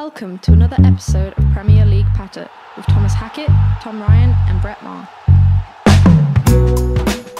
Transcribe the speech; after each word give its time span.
Welcome 0.00 0.38
to 0.38 0.52
another 0.52 0.76
episode 0.84 1.32
of 1.36 1.44
Premier 1.52 1.84
League 1.84 2.06
Patter 2.14 2.48
with 2.76 2.86
Thomas 2.86 3.12
Hackett, 3.14 3.48
Tom 3.82 4.00
Ryan, 4.00 4.32
and 4.46 4.62
Brett 4.62 4.80
Maher. 4.80 5.08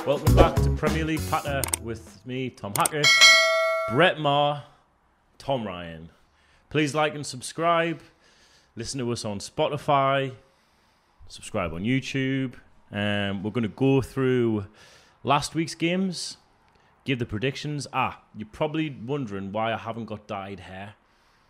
Welcome 0.04 0.34
back 0.34 0.56
to 0.56 0.70
Premier 0.70 1.04
League 1.04 1.20
Patter 1.30 1.62
with 1.84 2.20
me, 2.26 2.50
Tom 2.50 2.72
Hackett, 2.76 3.06
Brett 3.92 4.18
Maher, 4.18 4.64
Tom 5.38 5.64
Ryan. 5.64 6.10
Please 6.68 6.96
like 6.96 7.14
and 7.14 7.24
subscribe. 7.24 8.02
Listen 8.74 8.98
to 8.98 9.12
us 9.12 9.24
on 9.24 9.38
Spotify. 9.38 10.34
Subscribe 11.28 11.72
on 11.72 11.84
YouTube. 11.84 12.54
Um, 12.90 13.44
we're 13.44 13.52
going 13.52 13.62
to 13.62 13.68
go 13.68 14.02
through 14.02 14.66
last 15.22 15.54
week's 15.54 15.76
games, 15.76 16.38
give 17.04 17.20
the 17.20 17.24
predictions. 17.24 17.86
Ah, 17.92 18.22
you're 18.36 18.48
probably 18.50 18.90
wondering 18.90 19.52
why 19.52 19.72
I 19.72 19.76
haven't 19.76 20.06
got 20.06 20.26
dyed 20.26 20.58
hair, 20.58 20.96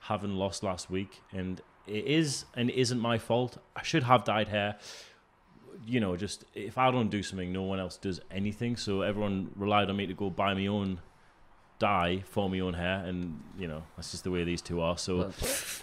having 0.08 0.34
lost 0.34 0.62
last 0.62 0.90
week, 0.90 1.22
and 1.32 1.60
it 1.86 2.04
is 2.04 2.44
and 2.54 2.70
it 2.70 2.76
isn't 2.76 3.00
my 3.00 3.18
fault. 3.18 3.58
I 3.76 3.82
should 3.82 4.02
have 4.04 4.24
dyed 4.24 4.48
hair 4.48 4.76
you 5.86 6.00
know, 6.00 6.16
just 6.16 6.44
if 6.54 6.76
I 6.76 6.90
don't 6.90 7.10
do 7.10 7.22
something, 7.22 7.52
no 7.52 7.62
one 7.62 7.78
else 7.78 7.96
does 7.96 8.20
anything. 8.30 8.76
So 8.76 9.02
everyone 9.02 9.50
relied 9.56 9.88
on 9.88 9.96
me 9.96 10.06
to 10.06 10.14
go 10.14 10.30
buy 10.30 10.54
my 10.54 10.66
own 10.66 11.00
dye 11.78 12.22
for 12.26 12.50
my 12.50 12.60
own 12.60 12.74
hair, 12.74 13.04
and 13.04 13.40
you 13.58 13.68
know 13.68 13.82
that's 13.96 14.10
just 14.10 14.24
the 14.24 14.30
way 14.30 14.44
these 14.44 14.62
two 14.62 14.80
are. 14.80 14.98
So 14.98 15.30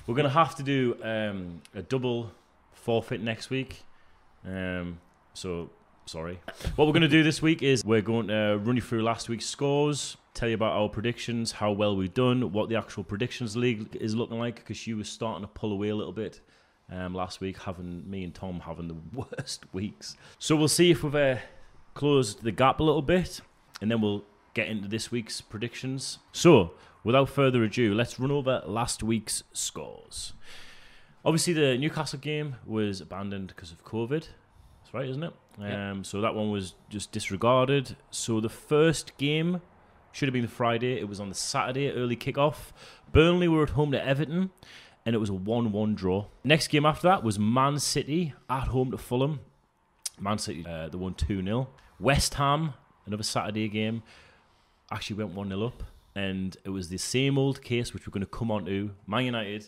we're 0.07 0.15
gonna 0.15 0.29
have 0.29 0.55
to 0.55 0.63
do 0.63 0.97
um, 1.03 1.61
a 1.73 1.81
double 1.81 2.31
forfeit 2.73 3.21
next 3.21 3.49
week. 3.49 3.83
Um, 4.45 4.99
so 5.33 5.69
sorry. 6.05 6.39
What 6.75 6.87
we're 6.87 6.93
gonna 6.93 7.07
do 7.07 7.23
this 7.23 7.41
week 7.41 7.63
is 7.63 7.83
we're 7.83 8.01
going 8.01 8.27
to 8.27 8.59
run 8.63 8.75
you 8.75 8.81
through 8.81 9.03
last 9.03 9.29
week's 9.29 9.45
scores, 9.45 10.17
tell 10.35 10.49
you 10.49 10.55
about 10.55 10.73
our 10.73 10.89
predictions, 10.89 11.53
how 11.53 11.71
well 11.71 11.95
we've 11.95 12.13
done, 12.13 12.51
what 12.51 12.69
the 12.69 12.75
actual 12.75 13.03
predictions 13.03 13.55
league 13.55 13.95
is 13.99 14.15
looking 14.15 14.37
like, 14.37 14.55
because 14.55 14.77
she 14.77 14.93
was 14.93 15.09
starting 15.09 15.41
to 15.41 15.47
pull 15.47 15.71
away 15.71 15.89
a 15.89 15.95
little 15.95 16.13
bit 16.13 16.41
um, 16.91 17.15
last 17.15 17.41
week, 17.41 17.57
having 17.57 18.09
me 18.09 18.23
and 18.23 18.35
Tom 18.35 18.59
having 18.59 18.87
the 18.87 18.97
worst 19.37 19.65
weeks. 19.73 20.17
So 20.37 20.55
we'll 20.55 20.67
see 20.67 20.91
if 20.91 21.03
we've 21.03 21.15
uh, 21.15 21.37
closed 21.93 22.43
the 22.43 22.51
gap 22.51 22.79
a 22.79 22.83
little 22.83 23.01
bit, 23.01 23.41
and 23.81 23.89
then 23.89 24.01
we'll 24.01 24.23
get 24.53 24.67
into 24.67 24.87
this 24.87 25.09
week's 25.11 25.41
predictions. 25.41 26.19
So, 26.31 26.73
without 27.03 27.29
further 27.29 27.63
ado, 27.63 27.93
let's 27.93 28.19
run 28.19 28.31
over 28.31 28.61
last 28.65 29.01
week's 29.01 29.43
scores. 29.53 30.33
Obviously, 31.23 31.53
the 31.53 31.77
Newcastle 31.77 32.19
game 32.19 32.57
was 32.65 33.01
abandoned 33.01 33.47
because 33.47 33.71
of 33.71 33.83
COVID. 33.83 34.27
That's 34.81 34.93
right, 34.93 35.09
isn't 35.09 35.23
it? 35.23 35.33
Um, 35.59 36.03
so 36.03 36.21
that 36.21 36.35
one 36.35 36.51
was 36.51 36.75
just 36.89 37.11
disregarded. 37.11 37.95
So 38.11 38.39
the 38.39 38.49
first 38.49 39.17
game 39.17 39.61
should 40.15 40.29
have 40.29 40.33
been 40.33 40.43
the 40.43 40.47
Friday. 40.47 40.97
It 40.97 41.09
was 41.09 41.19
on 41.19 41.27
the 41.27 41.35
Saturday, 41.35 41.91
early 41.91 42.15
kickoff. 42.15 42.71
Burnley 43.11 43.49
were 43.49 43.63
at 43.63 43.71
home 43.71 43.91
to 43.91 44.01
Everton 44.01 44.49
and 45.05 45.13
it 45.13 45.17
was 45.17 45.29
a 45.29 45.33
1 45.33 45.73
1 45.73 45.95
draw. 45.95 46.27
Next 46.41 46.69
game 46.69 46.85
after 46.85 47.09
that 47.09 47.21
was 47.21 47.37
Man 47.37 47.79
City 47.79 48.33
at 48.49 48.67
home 48.67 48.91
to 48.91 48.97
Fulham. 48.97 49.41
Man 50.17 50.37
City, 50.37 50.65
uh, 50.65 50.87
they 50.87 50.97
won 50.97 51.15
2 51.15 51.43
0. 51.43 51.67
West 51.99 52.35
Ham, 52.35 52.75
another 53.05 53.23
Saturday 53.23 53.67
game, 53.67 54.03
actually 54.89 55.17
went 55.17 55.35
1 55.35 55.49
0 55.49 55.65
up. 55.65 55.83
And 56.15 56.55
it 56.63 56.69
was 56.69 56.87
the 56.87 56.97
same 56.97 57.37
old 57.37 57.61
case, 57.61 57.93
which 57.93 58.07
we're 58.07 58.13
going 58.13 58.21
to 58.21 58.25
come 58.25 58.49
on 58.51 58.63
to. 58.67 58.91
Man 59.05 59.25
United, 59.25 59.67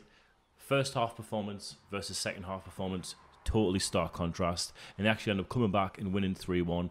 first 0.56 0.94
half 0.94 1.14
performance 1.14 1.75
versus 1.92 2.18
second 2.18 2.44
half 2.44 2.64
performance, 2.64 3.16
totally 3.44 3.80
stark 3.80 4.14
contrast. 4.14 4.72
And 4.98 5.06
they 5.06 5.12
actually 5.12 5.31
end 5.31 5.42
up 5.42 5.50
coming 5.50 5.72
back 5.72 5.98
and 5.98 6.14
winning 6.14 6.36
3 6.36 6.62
1 6.62 6.90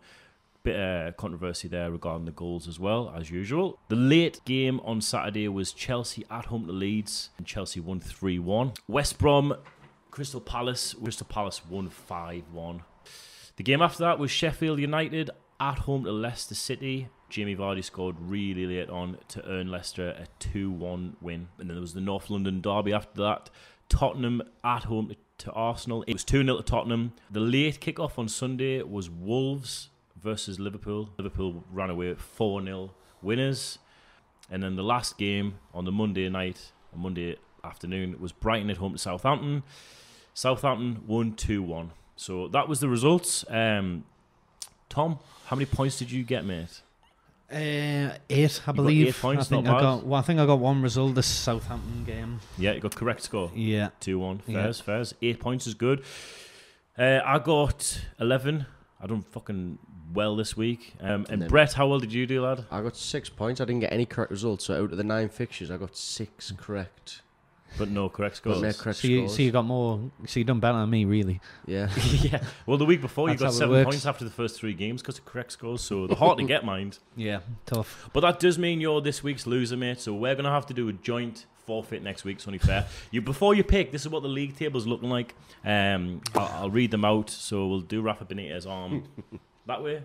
bit 0.67 0.77
of 0.81 1.17
controversy 1.17 1.69
there 1.69 1.93
regarding 1.93 2.25
the 2.25 2.33
goals 2.33 2.67
as 2.67 2.81
well, 2.81 3.15
as 3.17 3.31
usual. 3.31 3.79
The 3.89 3.95
late 3.95 4.41
game 4.45 4.81
on 4.81 5.01
Saturday 5.01 5.47
was 5.47 5.73
Chelsea 5.73 6.25
at 6.29 6.47
home 6.47 6.67
to 6.67 6.73
Leeds, 6.73 7.31
and 7.39 7.47
Chelsea 7.47 7.79
won 7.79 8.01
3 8.01 8.41
1. 8.41 8.73
West 8.89 9.17
Brom, 9.17 9.55
Crystal 10.11 10.41
Palace, 10.41 10.97
Crystal 11.01 11.27
Palace 11.31 11.65
won 11.65 11.89
5 11.89 12.53
1. 12.53 12.83
The 13.55 13.63
game 13.63 13.81
after 13.81 14.03
that 14.03 14.19
was 14.19 14.33
Sheffield 14.33 14.81
United 14.81 15.31
at 15.61 15.79
home 15.79 16.03
to 16.03 16.11
Leicester 16.11 16.57
City. 16.57 17.11
Jamie 17.31 17.55
Vardy 17.55 17.85
scored 17.85 18.17
really 18.19 18.67
late 18.67 18.91
on 18.91 19.19
to 19.29 19.49
earn 19.49 19.71
Leicester 19.71 20.09
a 20.19 20.27
2 20.41 20.69
1 20.73 21.19
win. 21.21 21.47
And 21.59 21.71
then 21.71 21.77
there 21.77 21.81
was 21.81 21.95
the 21.95 22.01
North 22.01 22.29
London 22.29 22.61
derby 22.61 22.93
after 22.93 23.23
that. 23.23 23.51
Tottenham 23.89 24.43
at 24.65 24.85
home 24.85 25.13
to 25.39 25.53
Arsenal. 25.53 26.03
It 26.09 26.13
was 26.13 26.25
2 26.25 26.43
0 26.43 26.57
to 26.57 26.63
Tottenham. 26.65 27.13
The 27.31 27.39
late 27.39 27.79
kick-off 27.79 28.19
on 28.19 28.27
Sunday 28.27 28.83
was 28.83 29.09
Wolves 29.09 29.91
versus 30.27 30.59
Liverpool. 30.59 31.09
Liverpool 31.19 31.65
ran 31.71 31.89
away 31.89 32.13
4 32.15 32.63
0 32.63 32.91
winners. 33.23 33.79
And 34.51 34.63
then 34.63 34.75
the 34.75 34.83
last 34.83 35.17
game 35.19 35.55
on 35.73 35.85
the 35.85 35.93
Monday 35.93 36.29
night, 36.29 36.73
on 36.93 37.01
Monday 37.01 37.37
afternoon, 37.63 38.17
was 38.21 38.33
Brighton 38.33 38.69
at 38.69 38.79
home 38.79 38.93
to 38.93 38.99
Southampton. 38.99 39.63
Southampton 40.35 41.05
won 41.07 41.35
2 41.35 41.63
1. 41.63 41.93
So 42.17 42.49
that 42.49 42.69
was 42.69 42.81
the 42.81 42.89
results. 42.89 43.45
Um, 43.49 44.05
Tom, 44.89 45.21
how 45.47 45.55
many 45.55 45.67
points 45.67 45.97
did 45.99 46.11
you 46.11 46.25
get, 46.25 46.45
mate? 46.45 46.83
Uh, 47.49 48.19
eight, 48.29 48.61
I 48.65 48.67
got 48.67 48.75
believe. 48.75 49.07
eight 49.07 49.15
points, 49.15 49.47
I 49.47 49.49
think 49.49 49.67
not 49.67 49.77
I 49.77 49.81
got. 49.81 50.07
Well, 50.07 50.19
I 50.19 50.23
think 50.23 50.41
I 50.41 50.47
got 50.47 50.59
one 50.59 50.83
result. 50.83 51.15
The 51.15 51.23
Southampton 51.23 52.05
game. 52.05 52.41
Yeah, 52.59 52.73
you 52.73 52.81
got 52.81 52.97
correct 52.97 53.23
score. 53.23 53.53
Yeah. 53.55 53.91
2 54.01 54.19
1. 54.19 54.43
Yeah. 54.49 54.63
Fairs, 54.63 54.81
fairs. 54.81 55.15
Eight 55.23 55.39
points 55.39 55.69
is 55.69 55.75
good. 55.75 56.03
Uh, 56.99 57.21
I 57.25 57.39
got 57.39 58.01
11. 58.19 58.67
I 59.07 59.09
done 59.09 59.23
fucking 59.23 59.79
well 60.13 60.35
this 60.35 60.57
week. 60.57 60.95
Um, 61.01 61.27
and 61.31 61.43
And 61.43 61.49
Brett, 61.49 61.75
how 61.75 61.87
well 61.87 62.01
did 62.01 62.13
you 62.13 62.27
do, 62.27 62.43
lad? 62.43 62.65
I 62.73 62.83
got 62.83 62.97
six 62.97 63.29
points. 63.29 63.61
I 63.61 63.65
didn't 63.65 63.81
get 63.81 63.93
any 63.93 64.05
correct 64.05 64.33
results. 64.33 64.65
So 64.65 64.83
out 64.83 64.91
of 64.91 64.97
the 64.99 65.05
nine 65.05 65.29
fixtures, 65.29 65.71
I 65.71 65.77
got 65.77 65.97
six 65.97 66.53
correct. 66.57 67.23
But 67.79 67.91
no 67.91 68.09
correct 68.09 68.37
scores. 68.37 68.63
no 68.63 68.73
correct 68.73 68.99
So 69.01 69.09
you, 69.09 69.19
scores. 69.23 69.37
so 69.37 69.43
you 69.43 69.51
got 69.53 69.65
more. 69.67 70.01
So 70.27 70.41
you 70.41 70.45
done 70.45 70.61
better 70.61 70.79
than 70.79 70.89
me, 70.91 71.05
really. 71.05 71.41
yeah. 71.67 71.89
yeah. 72.11 72.43
Well, 72.65 72.79
the 72.79 72.85
week 72.87 73.01
before 73.01 73.29
you 73.29 73.37
That's 73.37 73.41
got 73.43 73.47
how 73.47 73.51
it 73.51 73.59
seven 73.59 73.71
works. 73.75 73.85
points 73.85 74.07
after 74.07 74.25
the 74.25 74.31
first 74.31 74.59
three 74.59 74.73
games 74.73 75.03
because 75.03 75.19
of 75.19 75.25
correct 75.27 75.53
scores, 75.53 75.83
so 75.83 76.07
they're 76.07 76.17
hard 76.17 76.39
to 76.39 76.45
get, 76.45 76.65
mind. 76.65 76.99
Yeah. 77.17 77.41
Tough. 77.67 78.09
But 78.13 78.21
that 78.21 78.41
does 78.41 78.59
mean 78.59 78.81
you're 78.81 79.01
this 79.03 79.23
week's 79.23 79.47
loser, 79.47 79.77
mate. 79.77 80.01
So 80.01 80.15
we're 80.15 80.35
gonna 80.35 80.51
have 80.51 80.67
to 80.67 80.75
do 80.75 80.89
a 80.89 80.93
joint 80.93 81.45
forfeit 81.67 82.03
next 82.03 82.25
week. 82.25 82.37
It's 82.37 82.47
only 82.47 82.59
fair. 82.59 82.87
you 83.11 83.21
before 83.21 83.55
you 83.55 83.65
pick, 83.65 83.93
this 83.93 84.03
is 84.03 84.09
what 84.09 84.23
the 84.23 84.29
league 84.29 84.57
table's 84.57 84.87
looking 84.87 85.11
like. 85.11 85.35
Um, 85.65 86.23
I'll, 86.35 86.63
I'll 86.63 86.71
read 86.71 86.91
them 86.91 87.05
out. 87.05 87.31
So 87.31 87.67
we'll 87.67 87.81
do 87.81 88.01
Rafa 88.01 88.25
Benitez 88.25 88.67
arm 88.67 89.05
that 89.67 89.83
way. 89.83 90.03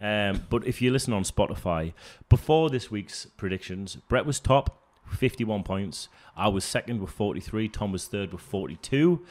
Um, 0.00 0.46
but 0.48 0.66
if 0.66 0.80
you 0.80 0.90
listen 0.92 1.12
on 1.12 1.22
Spotify, 1.24 1.92
before 2.28 2.70
this 2.70 2.90
week's 2.90 3.26
predictions, 3.26 3.96
Brett 4.08 4.26
was 4.26 4.38
top, 4.38 4.82
51 5.10 5.62
points. 5.64 6.08
I 6.36 6.48
was 6.48 6.64
second 6.64 7.00
with 7.00 7.10
43. 7.10 7.68
Tom 7.68 7.92
was 7.92 8.06
third 8.06 8.32
with 8.32 8.42
42. 8.42 9.24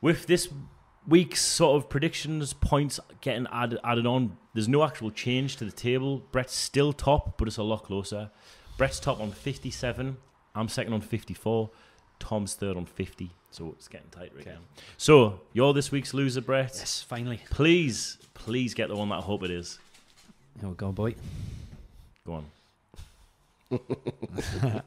With 0.00 0.26
this 0.26 0.48
week's 1.06 1.40
sort 1.42 1.76
of 1.76 1.88
predictions, 1.90 2.52
points 2.52 3.00
getting 3.20 3.46
added, 3.52 3.78
added 3.82 4.06
on, 4.06 4.36
there's 4.52 4.68
no 4.68 4.84
actual 4.84 5.10
change 5.10 5.56
to 5.56 5.64
the 5.64 5.72
table. 5.72 6.18
Brett's 6.30 6.54
still 6.54 6.92
top, 6.92 7.36
but 7.38 7.48
it's 7.48 7.56
a 7.56 7.62
lot 7.62 7.84
closer. 7.84 8.30
Brett's 8.76 9.00
top 9.00 9.20
on 9.20 9.32
57. 9.32 10.16
I'm 10.54 10.68
second 10.68 10.92
on 10.92 11.00
54. 11.00 11.70
Tom's 12.18 12.54
third 12.54 12.76
on 12.76 12.86
50. 12.86 13.30
So 13.50 13.74
it's 13.76 13.88
getting 13.88 14.08
tighter 14.10 14.32
now. 14.46 14.58
So 14.96 15.40
you're 15.52 15.72
this 15.72 15.90
week's 15.90 16.14
loser, 16.14 16.40
Brett. 16.40 16.72
Yes. 16.74 17.02
Finally. 17.02 17.40
Please, 17.50 18.18
please 18.34 18.74
get 18.74 18.88
the 18.88 18.96
one 18.96 19.08
that 19.10 19.16
I 19.16 19.20
hope 19.20 19.42
it 19.42 19.50
is. 19.50 19.78
Here 20.60 20.68
we 20.68 20.74
go, 20.74 20.92
boy. 20.92 21.14
Go 22.26 22.34
on. 22.34 22.46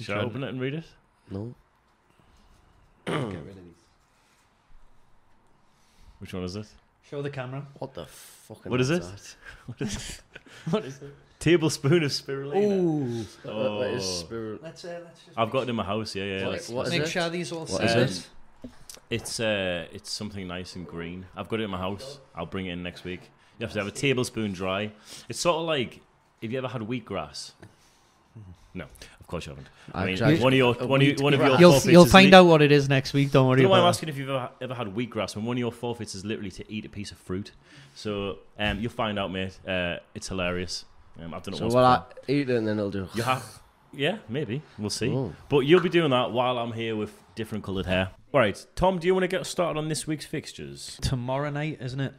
Should 0.00 0.16
I 0.16 0.20
open 0.20 0.42
it 0.42 0.48
and 0.48 0.60
read 0.60 0.74
it? 0.74 0.84
No. 1.30 1.54
get 3.06 3.14
rid 3.14 3.34
of 3.34 3.44
these. 3.56 3.74
Which 6.18 6.34
one 6.34 6.44
is 6.44 6.56
it? 6.56 6.66
Show 7.08 7.22
the 7.22 7.30
camera. 7.30 7.66
What 7.78 7.94
the 7.94 8.06
fuck? 8.06 8.64
What 8.66 8.80
is 8.80 8.90
it? 8.90 9.02
that? 9.02 9.36
What 10.70 10.84
is 10.84 11.00
it? 11.02 11.14
Tablespoon 11.46 12.02
of 12.02 12.10
spirulina. 12.10 12.72
Ooh. 12.72 13.24
What- 13.44 13.54
what 13.78 13.86
is 13.90 14.02
Oh. 14.04 14.24
spirit? 14.24 14.62
Let's 14.64 14.84
uh, 14.84 15.00
let's 15.04 15.24
just. 15.24 15.38
I've 15.38 15.50
got 15.50 15.62
it 15.62 15.68
in 15.68 15.76
my 15.76 15.84
house. 15.84 16.16
Yeah, 16.16 16.24
yeah. 16.24 16.42
What- 16.42 16.52
Let's- 16.52 16.68
what 16.68 16.86
is 16.86 16.92
make 16.92 17.02
it? 17.02 17.08
sure 17.08 17.28
these 17.28 17.52
all 17.52 17.66
What 17.66 17.84
is 17.84 17.90
set. 17.92 18.10
it? 18.10 18.28
It's 19.10 19.38
uh, 19.38 19.86
it's 19.92 20.10
something 20.10 20.48
nice 20.48 20.74
and 20.74 20.84
green. 20.84 21.26
I've 21.36 21.48
got 21.48 21.60
it 21.60 21.62
in 21.64 21.70
my 21.70 21.78
house. 21.78 22.18
I'll 22.34 22.46
bring 22.46 22.66
it 22.66 22.72
in 22.72 22.82
next 22.82 23.04
week. 23.04 23.20
You 23.60 23.64
have 23.66 23.72
to 23.74 23.78
have 23.78 23.86
a 23.86 23.92
tablespoon 23.92 24.54
dry. 24.54 24.90
It's 25.28 25.38
sort 25.38 25.58
of 25.60 25.66
like 25.66 26.00
have 26.42 26.50
you 26.50 26.58
ever 26.58 26.66
had 26.66 26.82
wheatgrass? 26.82 27.52
No, 28.74 28.86
of 29.20 29.26
course 29.28 29.46
you 29.46 29.50
haven't. 29.50 29.68
I 29.94 30.04
mean, 30.04 30.14
Actually, 30.14 30.40
one 30.42 30.52
of 30.52 30.56
your 30.56 30.74
one 30.74 31.00
of, 31.00 31.06
your- 31.06 31.16
one 31.22 31.32
of 31.32 31.38
your. 31.40 31.60
You'll 31.60 31.70
forfeits 31.74 31.92
you'll 31.92 32.06
find 32.06 32.34
out 32.34 32.46
what 32.46 32.60
it 32.60 32.72
is 32.72 32.88
next 32.88 33.12
week. 33.12 33.30
Don't 33.30 33.46
worry 33.46 33.60
You 33.60 33.66
know 33.66 33.70
why 33.70 33.78
I'm 33.78 33.86
asking 33.86 34.08
if 34.08 34.18
you've 34.18 34.28
ever, 34.30 34.50
ever 34.60 34.74
had 34.74 34.88
wheatgrass 34.88 35.36
when 35.36 35.44
one 35.44 35.56
of 35.56 35.60
your 35.60 35.70
forfeits 35.72 36.16
is 36.16 36.24
literally 36.24 36.50
to 36.50 36.64
eat 36.70 36.84
a 36.84 36.88
piece 36.88 37.12
of 37.12 37.18
fruit. 37.18 37.52
So 37.94 38.38
um, 38.58 38.80
you'll 38.80 38.90
find 38.90 39.16
out, 39.16 39.30
mate. 39.30 39.56
Uh, 39.66 39.98
it's 40.12 40.26
hilarious. 40.26 40.84
Um, 41.22 41.32
I've 41.34 41.42
done 41.42 41.54
it 41.54 41.58
So 41.58 41.64
once. 41.64 41.74
well, 41.74 41.84
I 41.84 41.98
before. 41.98 42.24
eat 42.28 42.50
it 42.50 42.56
and 42.56 42.66
then 42.68 42.78
it'll 42.78 42.90
do. 42.90 43.08
You 43.14 43.22
have, 43.22 43.44
yeah, 43.92 44.18
maybe 44.28 44.62
we'll 44.78 44.90
see. 44.90 45.10
Oh. 45.10 45.32
But 45.48 45.60
you'll 45.60 45.80
be 45.80 45.88
doing 45.88 46.10
that 46.10 46.32
while 46.32 46.58
I'm 46.58 46.72
here 46.72 46.94
with 46.96 47.12
different 47.34 47.64
coloured 47.64 47.86
hair. 47.86 48.10
All 48.34 48.40
right, 48.40 48.66
Tom, 48.74 48.98
do 48.98 49.06
you 49.06 49.14
want 49.14 49.22
to 49.24 49.28
get 49.28 49.46
started 49.46 49.78
on 49.78 49.88
this 49.88 50.06
week's 50.06 50.26
fixtures? 50.26 50.98
Tomorrow 51.00 51.48
night, 51.50 51.78
isn't 51.80 52.00
it? 52.00 52.12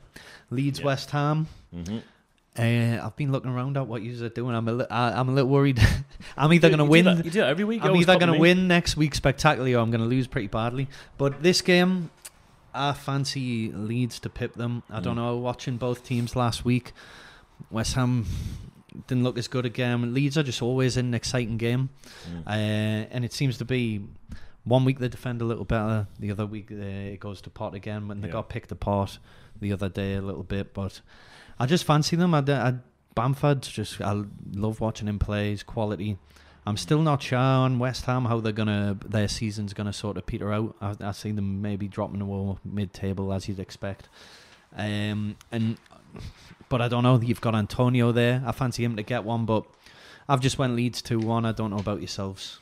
Leeds 0.49 0.79
Yeah. 0.79 0.85
West 0.85 1.11
Ham. 1.11 1.47
Mm-hmm. 1.75 1.97
Uh, 2.59 3.05
I've 3.05 3.15
been 3.15 3.31
looking 3.31 3.51
around 3.51 3.77
at 3.77 3.85
what 3.85 4.01
you 4.01 4.25
are 4.25 4.29
doing. 4.29 4.55
I'm 4.55 4.67
a 4.67 4.71
li- 4.71 4.85
I, 4.89 5.11
I'm 5.11 5.29
a 5.29 5.31
little 5.31 5.49
worried. 5.51 5.79
I'm 6.37 6.51
either 6.53 6.69
going 6.69 6.79
to 6.79 6.85
win. 6.85 7.05
that- 7.05 7.23
You 7.23 7.29
do 7.29 7.41
that 7.41 7.49
every 7.49 7.65
week. 7.65 7.83
I'm 7.83 7.95
either 7.95 8.17
going 8.17 8.33
to 8.33 8.39
win 8.39 8.67
next 8.67 8.97
week 8.97 9.13
spectacularly 9.13 9.75
or 9.75 9.79
I'm 9.79 9.91
going 9.91 10.01
to 10.01 10.07
lose 10.07 10.25
pretty 10.25 10.47
badly. 10.47 10.87
But 11.19 11.43
this 11.43 11.61
game, 11.61 12.09
I 12.73 12.93
fancy 12.93 13.71
Leeds 13.71 14.19
to 14.21 14.29
pip 14.29 14.55
them. 14.55 14.81
I 14.89 15.01
don't 15.01 15.13
Mm. 15.13 15.17
know. 15.17 15.37
Watching 15.37 15.77
both 15.77 16.03
teams 16.03 16.35
last 16.35 16.65
week, 16.65 16.93
West 17.69 17.93
Ham 17.93 18.25
didn't 19.07 19.23
look 19.23 19.37
as 19.37 19.47
good 19.47 19.65
again. 19.65 20.13
Leeds 20.13 20.37
are 20.37 20.43
just 20.43 20.61
always 20.61 20.97
in 20.97 21.07
an 21.07 21.13
exciting 21.13 21.57
game. 21.57 21.89
Mm. 22.29 22.47
Uh, 22.47 23.07
and 23.11 23.23
it 23.25 23.33
seems 23.33 23.57
to 23.59 23.65
be 23.65 24.01
one 24.63 24.83
week 24.85 24.99
they 24.99 25.07
defend 25.07 25.41
a 25.41 25.45
little 25.45 25.65
better, 25.65 26.07
the 26.19 26.31
other 26.31 26.45
week 26.45 26.71
uh, 26.71 26.75
it 26.75 27.19
goes 27.19 27.41
to 27.41 27.49
pot 27.49 27.73
again. 27.73 28.07
When 28.07 28.21
they 28.21 28.27
Yeah. 28.27 28.33
got 28.33 28.49
picked 28.49 28.71
apart 28.71 29.19
the 29.59 29.71
other 29.71 29.89
day 29.89 30.15
a 30.15 30.21
little 30.21 30.43
bit, 30.43 30.73
but 30.73 31.01
I 31.59 31.65
just 31.65 31.83
fancy 31.85 32.15
them. 32.15 32.33
I, 32.33 32.39
I 32.47 32.73
Bamford 33.15 33.61
just 33.63 33.99
I 34.01 34.23
love 34.53 34.79
watching 34.79 35.07
him 35.07 35.19
play. 35.19 35.51
His 35.51 35.63
quality. 35.63 36.17
I'm 36.67 36.75
still 36.77 37.01
not 37.01 37.23
sure 37.23 37.39
on 37.39 37.79
West 37.79 38.05
Ham 38.05 38.25
how 38.25 38.41
they're 38.41 38.51
gonna 38.51 38.97
their 39.05 39.29
season's 39.29 39.73
gonna 39.73 39.93
sort 39.93 40.17
of 40.17 40.25
peter 40.25 40.51
out. 40.51 40.75
I, 40.81 40.95
I 40.99 41.11
see 41.13 41.31
them 41.31 41.61
maybe 41.61 41.87
dropping 41.87 42.19
away 42.21 42.57
mid-table 42.65 43.31
as 43.31 43.47
you'd 43.47 43.59
expect. 43.59 44.09
Um, 44.75 45.37
and 45.51 45.77
but 46.69 46.81
I 46.81 46.87
don't 46.87 47.03
know. 47.03 47.19
You've 47.19 47.41
got 47.41 47.55
Antonio 47.55 48.11
there. 48.11 48.43
I 48.45 48.51
fancy 48.51 48.83
him 48.83 48.95
to 48.97 49.03
get 49.03 49.23
one, 49.23 49.45
but 49.45 49.63
I've 50.27 50.41
just 50.41 50.57
went 50.57 50.75
Leeds 50.75 51.01
two 51.01 51.19
one. 51.19 51.45
I 51.45 51.51
don't 51.51 51.71
know 51.71 51.77
about 51.79 51.99
yourselves. 51.99 52.59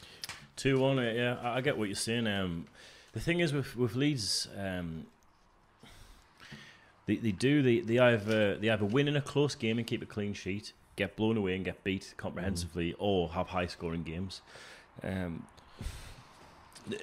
Two 0.55 0.79
one, 0.79 0.99
uh, 0.99 1.11
yeah. 1.13 1.37
I, 1.41 1.57
I 1.57 1.61
get 1.61 1.77
what 1.77 1.89
you're 1.89 1.95
saying. 1.95 2.27
Um, 2.27 2.67
the 3.13 3.19
thing 3.19 3.39
is 3.39 3.51
with 3.53 3.75
with 3.75 3.95
Leeds, 3.95 4.47
um, 4.57 5.05
they 7.05 7.15
they 7.17 7.31
do 7.31 7.61
they 7.61 7.79
they 7.79 7.99
either 7.99 8.57
they 8.57 8.69
either 8.69 8.85
win 8.85 9.07
in 9.07 9.15
a 9.15 9.21
close 9.21 9.55
game 9.55 9.77
and 9.77 9.85
keep 9.87 10.01
a 10.01 10.05
clean 10.05 10.33
sheet, 10.33 10.73
get 10.95 11.15
blown 11.15 11.37
away 11.37 11.55
and 11.55 11.65
get 11.65 11.83
beat 11.83 12.13
comprehensively, 12.17 12.91
Mm. 12.93 12.95
or 12.99 13.29
have 13.29 13.49
high 13.49 13.67
scoring 13.67 14.03
games. 14.03 14.41
Um, 15.03 15.45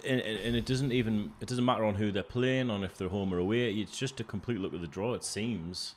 and, 0.07 0.21
and 0.21 0.39
and 0.39 0.57
it 0.57 0.65
doesn't 0.65 0.93
even 0.93 1.33
it 1.41 1.49
doesn't 1.49 1.65
matter 1.65 1.85
on 1.85 1.97
who 1.97 2.11
they're 2.13 2.23
playing 2.23 2.71
on 2.71 2.85
if 2.85 2.97
they're 2.97 3.09
home 3.09 3.35
or 3.35 3.39
away. 3.39 3.73
It's 3.73 3.99
just 3.99 4.21
a 4.21 4.25
complete 4.25 4.61
look 4.61 4.75
at 4.75 4.81
the 4.81 4.87
draw. 4.87 5.15
It 5.15 5.25
seems. 5.25 5.95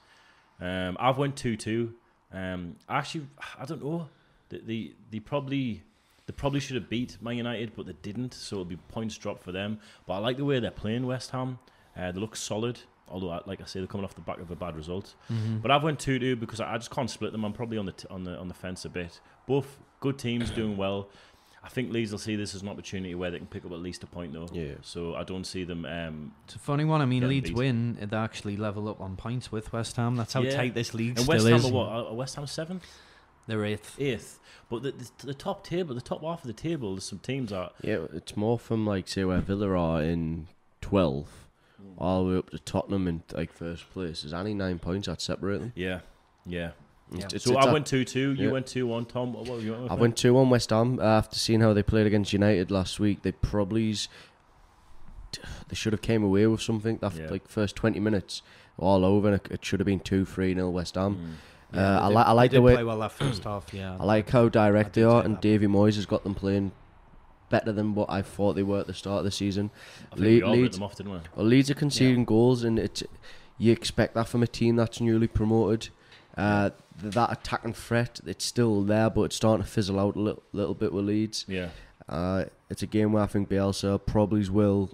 Um, 0.59 0.97
I've 0.99 1.17
went 1.17 1.35
two 1.35 1.57
two. 1.57 1.93
Um, 2.33 2.75
actually, 2.89 3.27
I 3.59 3.65
don't 3.65 3.83
know. 3.83 4.09
They, 4.49 4.59
they 4.59 4.91
they 5.11 5.19
probably 5.19 5.83
they 6.25 6.33
probably 6.33 6.59
should 6.59 6.75
have 6.75 6.89
beat 6.89 7.17
Man 7.21 7.37
United, 7.37 7.75
but 7.75 7.85
they 7.85 7.95
didn't. 8.01 8.33
So 8.33 8.57
it'll 8.57 8.65
be 8.65 8.77
points 8.77 9.17
dropped 9.17 9.43
for 9.43 9.51
them. 9.51 9.79
But 10.05 10.13
I 10.13 10.17
like 10.19 10.37
the 10.37 10.45
way 10.45 10.59
they're 10.59 10.71
playing 10.71 11.05
West 11.05 11.31
Ham. 11.31 11.59
Uh, 11.95 12.11
they 12.11 12.19
look 12.19 12.35
solid. 12.35 12.79
Although, 13.07 13.39
like 13.45 13.61
I 13.61 13.65
say, 13.65 13.79
they're 13.79 13.87
coming 13.87 14.03
off 14.03 14.15
the 14.15 14.21
back 14.21 14.39
of 14.39 14.49
a 14.49 14.55
bad 14.55 14.75
result. 14.75 15.13
Mm-hmm. 15.31 15.57
But 15.57 15.69
I've 15.69 15.83
went 15.83 15.99
two 15.99 16.17
two 16.17 16.35
because 16.35 16.59
I 16.59 16.73
I 16.73 16.77
just 16.77 16.91
can't 16.91 17.09
split 17.09 17.31
them. 17.31 17.43
I'm 17.45 17.53
probably 17.53 17.77
on 17.77 17.85
the 17.85 17.91
t- 17.91 18.07
on 18.09 18.23
the 18.23 18.37
on 18.37 18.47
the 18.47 18.53
fence 18.53 18.85
a 18.85 18.89
bit. 18.89 19.19
Both 19.45 19.79
good 19.99 20.17
teams 20.17 20.49
doing 20.49 20.77
well. 20.77 21.09
I 21.65 21.69
think 21.69 21.91
Leeds 21.91 22.11
will 22.11 22.19
see 22.19 22.35
this 22.35 22.53
as 22.53 22.61
an 22.61 22.69
opportunity 22.69 23.15
where 23.15 23.31
they 23.31 23.39
can 23.39 23.47
pick 23.47 23.65
up 23.65 23.71
at 23.71 23.79
least 23.79 24.03
a 24.03 24.07
point 24.07 24.33
though. 24.33 24.47
Yeah. 24.53 24.75
So 24.83 25.15
I 25.15 25.23
don't 25.23 25.45
see 25.45 25.63
them. 25.63 25.83
Um, 25.85 26.31
It's 26.45 26.55
a 26.55 26.59
funny 26.59 26.85
one. 26.85 27.01
I 27.01 27.05
mean, 27.05 27.27
Leeds 27.27 27.49
beat. 27.49 27.57
win. 27.57 27.97
They 27.99 28.15
actually 28.15 28.55
level 28.55 28.87
up 28.87 29.01
on 29.01 29.15
points 29.15 29.51
with 29.51 29.73
West 29.73 29.95
Ham. 29.95 30.15
That's 30.15 30.33
how 30.33 30.41
Yeah. 30.43 30.55
tight 30.55 30.75
this 30.75 30.93
league 30.93 31.17
and 31.17 31.21
still 31.21 31.33
West 31.35 31.47
Ham 31.47 31.55
is. 31.55 31.65
are 31.65 31.71
what? 31.73 31.87
Are 31.89 32.13
West 32.13 32.35
Ham 32.35 32.45
seventh, 32.47 32.85
They're 33.47 33.65
eighth. 33.65 33.99
eighth. 33.99 34.39
But 34.69 34.83
the, 34.83 34.91
the 34.91 35.09
the 35.27 35.33
top 35.33 35.63
table, 35.65 35.95
the 35.95 36.01
top 36.01 36.21
half 36.21 36.41
of 36.41 36.47
the 36.47 36.53
table, 36.53 36.93
there's 36.93 37.03
some 37.05 37.19
teams 37.19 37.49
that 37.49 37.73
Yeah, 37.83 38.05
it's 38.13 38.37
more 38.37 38.57
from 38.59 38.85
like 38.85 39.07
say 39.07 39.23
where 39.25 39.41
Villa 39.41 39.69
are 39.75 40.01
in 40.03 40.47
twelve, 40.81 41.27
all 41.97 42.25
the 42.25 42.31
way 42.31 42.37
up 42.37 42.49
to 42.51 42.59
Tottenham 42.59 43.07
in 43.07 43.23
like 43.33 43.51
first 43.51 43.89
place. 43.91 44.21
There's 44.21 44.33
only 44.33 44.53
nine 44.53 44.77
points 44.79 45.07
that 45.07 45.19
separate 45.21 45.59
them. 45.59 45.73
Yeah, 45.75 46.01
yeah. 46.45 46.71
Yeah. 47.11 47.25
It's- 47.25 47.43
so 47.43 47.55
it's 47.57 47.65
I 47.65 47.69
a- 47.69 47.73
went 47.73 47.85
two 47.85 48.03
two. 48.03 48.33
You 48.33 48.47
yeah. 48.47 48.51
went 48.51 48.67
two 48.67 48.87
one. 48.87 49.05
Tom, 49.05 49.33
what 49.33 49.47
were 49.47 49.59
you? 49.59 49.73
Went 49.73 49.91
I 49.91 49.95
me? 49.95 50.01
went 50.01 50.17
two 50.17 50.33
1 50.33 50.49
West 50.49 50.71
Ham 50.71 50.99
uh, 50.99 51.03
after 51.03 51.37
seeing 51.37 51.61
how 51.61 51.71
they 51.73 51.83
played 51.83 52.07
against 52.07 52.33
United 52.33 52.71
last 52.71 52.99
week. 52.99 53.21
They 53.21 53.31
probably 53.31 53.93
they 55.67 55.75
should 55.75 55.93
have 55.93 56.01
came 56.01 56.23
away 56.23 56.47
with 56.47 56.61
something. 56.61 56.97
That 56.97 57.15
Yeah. 57.15 57.27
like 57.29 57.47
first 57.47 57.75
twenty 57.75 57.99
minutes 57.99 58.41
all 58.77 59.05
over, 59.05 59.27
and 59.29 59.35
it, 59.37 59.47
it 59.51 59.65
should 59.65 59.79
have 59.79 59.85
been 59.85 59.99
two 59.99 60.25
three 60.25 60.53
nil 60.53 60.71
West 60.71 60.95
Ham. 60.95 61.37
Mm. 61.73 61.77
Uh, 61.77 61.99
I 62.01 62.07
they 62.09 62.15
li- 62.15 62.15
did- 62.15 62.27
I 62.27 62.31
like 62.31 62.51
the 62.51 62.61
way- 62.61 62.73
play 62.75 62.83
well 62.83 62.99
that 62.99 63.11
first 63.11 63.43
half. 63.43 63.73
Yeah, 63.73 63.97
I 63.99 64.03
like 64.03 64.29
how 64.29 64.49
direct 64.49 64.93
they 64.93 65.03
are, 65.03 65.23
and 65.23 65.35
that. 65.35 65.41
Davy 65.41 65.67
Moyes 65.67 65.95
has 65.95 66.05
got 66.05 66.23
them 66.23 66.35
playing 66.35 66.71
better 67.49 67.71
than 67.71 67.93
what 67.93 68.09
I 68.09 68.21
thought 68.21 68.55
they 68.55 68.63
were 68.63 68.79
at 68.79 68.87
the 68.87 68.93
start 68.93 69.19
of 69.19 69.25
the 69.25 69.31
season. 69.31 69.69
I 70.11 70.15
think 70.15 70.43
Le- 70.43 70.51
we 70.51 70.61
Leeds- 70.63 70.77
them 70.77 70.83
off, 70.83 70.95
didn't 70.95 71.11
we? 71.11 71.19
Well, 71.35 71.45
Leeds 71.45 71.69
are 71.69 71.75
conceding 71.75 72.25
goals, 72.25 72.63
and 72.63 72.79
it's 72.79 73.03
you 73.57 73.71
expect 73.71 74.15
that 74.15 74.27
from 74.27 74.41
a 74.43 74.47
team 74.47 74.75
that's 74.75 74.99
newly 74.99 75.27
promoted. 75.27 75.89
Uh, 76.37 76.69
th- 76.69 76.81
that 77.01 77.31
attacking 77.31 77.73
threat, 77.73 78.19
it's 78.25 78.45
still 78.45 78.81
there, 78.81 79.09
but 79.09 79.23
it's 79.23 79.35
starting 79.35 79.63
to 79.63 79.69
fizzle 79.69 79.99
out 79.99 80.15
a 80.15 80.19
little, 80.19 80.43
little 80.53 80.73
bit 80.73 80.93
with 80.93 81.05
Leeds. 81.05 81.45
Yeah. 81.47 81.69
Uh, 82.07 82.45
it's 82.69 82.83
a 82.83 82.87
game 82.87 83.11
where 83.11 83.23
I 83.23 83.27
think 83.27 83.49
Bielsa 83.49 84.03
probably 84.05 84.47
will 84.49 84.91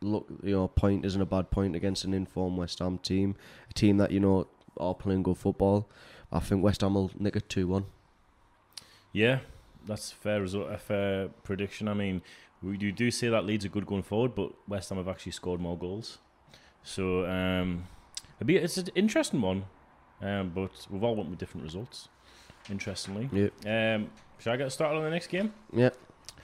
look, 0.00 0.26
you 0.42 0.52
know, 0.52 0.68
point 0.68 1.04
isn't 1.04 1.20
a 1.20 1.26
bad 1.26 1.50
point 1.50 1.76
against 1.76 2.04
an 2.04 2.14
informed 2.14 2.58
West 2.58 2.78
Ham 2.78 2.98
team, 2.98 3.36
a 3.70 3.74
team 3.74 3.96
that 3.98 4.10
you 4.10 4.20
know 4.20 4.46
are 4.78 4.94
playing 4.94 5.22
good 5.22 5.36
football. 5.38 5.88
I 6.30 6.40
think 6.40 6.62
West 6.62 6.80
Ham 6.80 6.94
will 6.94 7.10
nick 7.18 7.36
a 7.36 7.40
two 7.40 7.66
one. 7.66 7.86
Yeah, 9.12 9.40
that's 9.86 10.12
a 10.12 10.14
fair 10.14 10.40
result, 10.40 10.70
a 10.70 10.78
fair 10.78 11.28
prediction. 11.42 11.88
I 11.88 11.94
mean, 11.94 12.22
we 12.62 12.78
you 12.78 12.92
do 12.92 13.10
say 13.10 13.28
that 13.28 13.44
Leeds 13.44 13.64
are 13.64 13.68
good 13.68 13.86
going 13.86 14.02
forward, 14.02 14.34
but 14.34 14.52
West 14.68 14.88
Ham 14.88 14.98
have 14.98 15.08
actually 15.08 15.32
scored 15.32 15.60
more 15.60 15.76
goals. 15.76 16.18
So 16.82 17.26
um, 17.26 17.84
it'd 18.38 18.46
be 18.46 18.56
it's 18.56 18.76
an 18.76 18.88
interesting 18.94 19.40
one, 19.40 19.64
um, 20.22 20.50
but 20.54 20.70
we've 20.90 21.02
all 21.02 21.14
went 21.16 21.28
with 21.30 21.38
different 21.38 21.64
results. 21.64 22.08
Interestingly, 22.70 23.28
Yeah, 23.32 23.94
um, 23.96 24.10
shall 24.38 24.52
I 24.52 24.56
get 24.56 24.70
started 24.72 24.98
on 24.98 25.04
the 25.04 25.10
next 25.10 25.26
game? 25.26 25.52
yeah. 25.72 25.90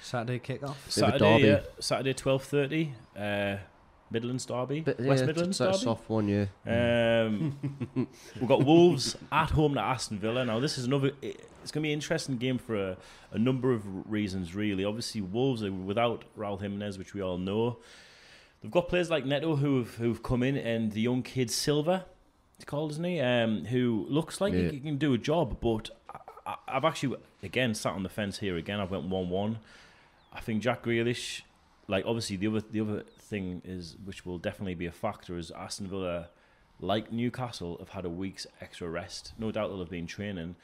Saturday 0.00 0.38
kickoff. 0.38 0.74
Bit 0.84 0.92
Saturday, 0.92 1.18
derby. 1.18 1.46
yeah, 1.48 1.60
Saturday 1.80 2.12
twelve 2.12 2.42
thirty. 2.44 2.92
Uh, 3.16 3.56
Midlands 4.10 4.46
derby, 4.46 4.80
Bit, 4.80 5.00
West 5.00 5.20
yeah, 5.20 5.26
Midlands 5.26 5.48
it's 5.50 5.58
that 5.58 5.72
derby. 5.72 5.78
soft 5.84 6.08
one, 6.08 6.28
yeah. 6.28 6.46
Um, 6.66 7.58
we've 8.40 8.48
got 8.48 8.64
Wolves 8.64 9.16
at 9.30 9.50
home 9.50 9.74
to 9.74 9.80
Aston 9.80 10.18
Villa. 10.18 10.44
Now, 10.46 10.60
this 10.60 10.78
is 10.78 10.86
another. 10.86 11.10
It's 11.20 11.70
going 11.72 11.82
to 11.82 11.86
be 11.88 11.92
an 11.92 11.98
interesting 11.98 12.38
game 12.38 12.56
for 12.58 12.76
a, 12.76 12.96
a 13.32 13.38
number 13.38 13.72
of 13.72 13.82
reasons, 14.10 14.54
really. 14.54 14.84
Obviously, 14.84 15.20
Wolves 15.20 15.62
are 15.62 15.70
without 15.72 16.24
Raul 16.38 16.58
Jimenez, 16.60 16.96
which 16.96 17.12
we 17.12 17.20
all 17.20 17.36
know. 17.38 17.78
They've 18.62 18.70
got 18.70 18.88
players 18.88 19.10
like 19.10 19.26
Neto 19.26 19.56
who've 19.56 19.94
who've 19.96 20.22
come 20.22 20.42
in, 20.42 20.56
and 20.56 20.92
the 20.92 21.00
young 21.02 21.22
kid 21.22 21.50
Silva, 21.50 22.06
he's 22.58 22.64
called, 22.64 22.90
isn't 22.92 23.04
he? 23.04 23.20
Um, 23.20 23.64
who 23.64 24.04
looks 24.08 24.40
like 24.40 24.52
Yeah. 24.52 24.70
he 24.70 24.80
can 24.80 24.98
do 24.98 25.14
a 25.14 25.18
job, 25.18 25.58
but 25.60 25.90
I, 26.10 26.18
I, 26.46 26.56
I've 26.76 26.84
actually 26.84 27.16
again 27.42 27.74
sat 27.74 27.94
on 27.94 28.02
the 28.02 28.08
fence 28.08 28.38
here 28.38 28.56
again. 28.56 28.80
I've 28.80 28.90
went 28.90 29.04
one 29.04 29.30
one. 29.30 29.58
I 30.32 30.40
think 30.40 30.62
Jack 30.62 30.82
Grealish, 30.84 31.42
like 31.86 32.04
obviously 32.06 32.36
the 32.36 32.48
other 32.48 32.60
the 32.60 32.80
other 32.80 33.02
thing 33.18 33.62
is 33.64 33.96
which 34.04 34.26
will 34.26 34.38
definitely 34.38 34.74
be 34.74 34.86
a 34.86 34.92
factor 34.92 35.38
is 35.38 35.50
Aston 35.50 35.86
Villa, 35.88 36.28
like 36.80 37.10
Newcastle, 37.12 37.76
have 37.78 37.90
had 37.90 38.04
a 38.04 38.10
week's 38.10 38.46
extra 38.60 38.88
rest. 38.88 39.32
No 39.38 39.50
doubt 39.50 39.68
they'll 39.68 39.78
have 39.80 39.90
been 39.90 40.06
training, 40.06 40.56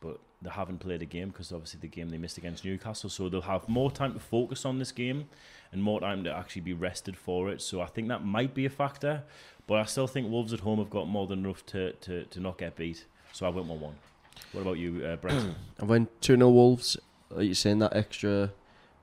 but 0.00 0.18
they 0.42 0.50
haven't 0.50 0.78
played 0.78 1.02
a 1.02 1.06
game 1.06 1.28
because 1.28 1.52
obviously 1.52 1.80
the 1.80 1.88
game 1.88 2.10
they 2.10 2.18
missed 2.18 2.38
against 2.38 2.64
Newcastle. 2.64 3.10
So 3.10 3.28
they'll 3.28 3.40
have 3.42 3.68
more 3.68 3.90
time 3.90 4.14
to 4.14 4.20
focus 4.20 4.64
on 4.64 4.78
this 4.78 4.92
game 4.92 5.26
and 5.72 5.82
more 5.82 6.00
time 6.00 6.24
to 6.24 6.32
actually 6.34 6.62
be 6.62 6.72
rested 6.72 7.16
for 7.16 7.50
it. 7.50 7.60
So 7.60 7.80
I 7.80 7.86
think 7.86 8.08
that 8.08 8.24
might 8.24 8.54
be 8.54 8.64
a 8.64 8.70
factor, 8.70 9.24
but 9.66 9.78
I 9.78 9.84
still 9.84 10.06
think 10.06 10.30
Wolves 10.30 10.52
at 10.52 10.60
home 10.60 10.78
have 10.78 10.90
got 10.90 11.08
more 11.08 11.26
than 11.26 11.44
enough 11.44 11.64
to 11.66 11.92
to, 11.92 12.24
to 12.24 12.40
not 12.40 12.58
get 12.58 12.76
beat. 12.76 13.04
So 13.32 13.46
I 13.46 13.50
went 13.50 13.66
one 13.66 13.80
one. 13.80 13.94
What 14.52 14.62
about 14.62 14.78
you, 14.78 15.04
uh, 15.04 15.16
Brett? 15.16 15.44
I 15.80 15.84
went 15.84 16.20
2 16.22 16.36
0 16.36 16.48
Wolves. 16.50 16.96
Like 17.30 17.46
you're 17.46 17.54
saying, 17.54 17.80
that 17.80 17.94
extra 17.94 18.50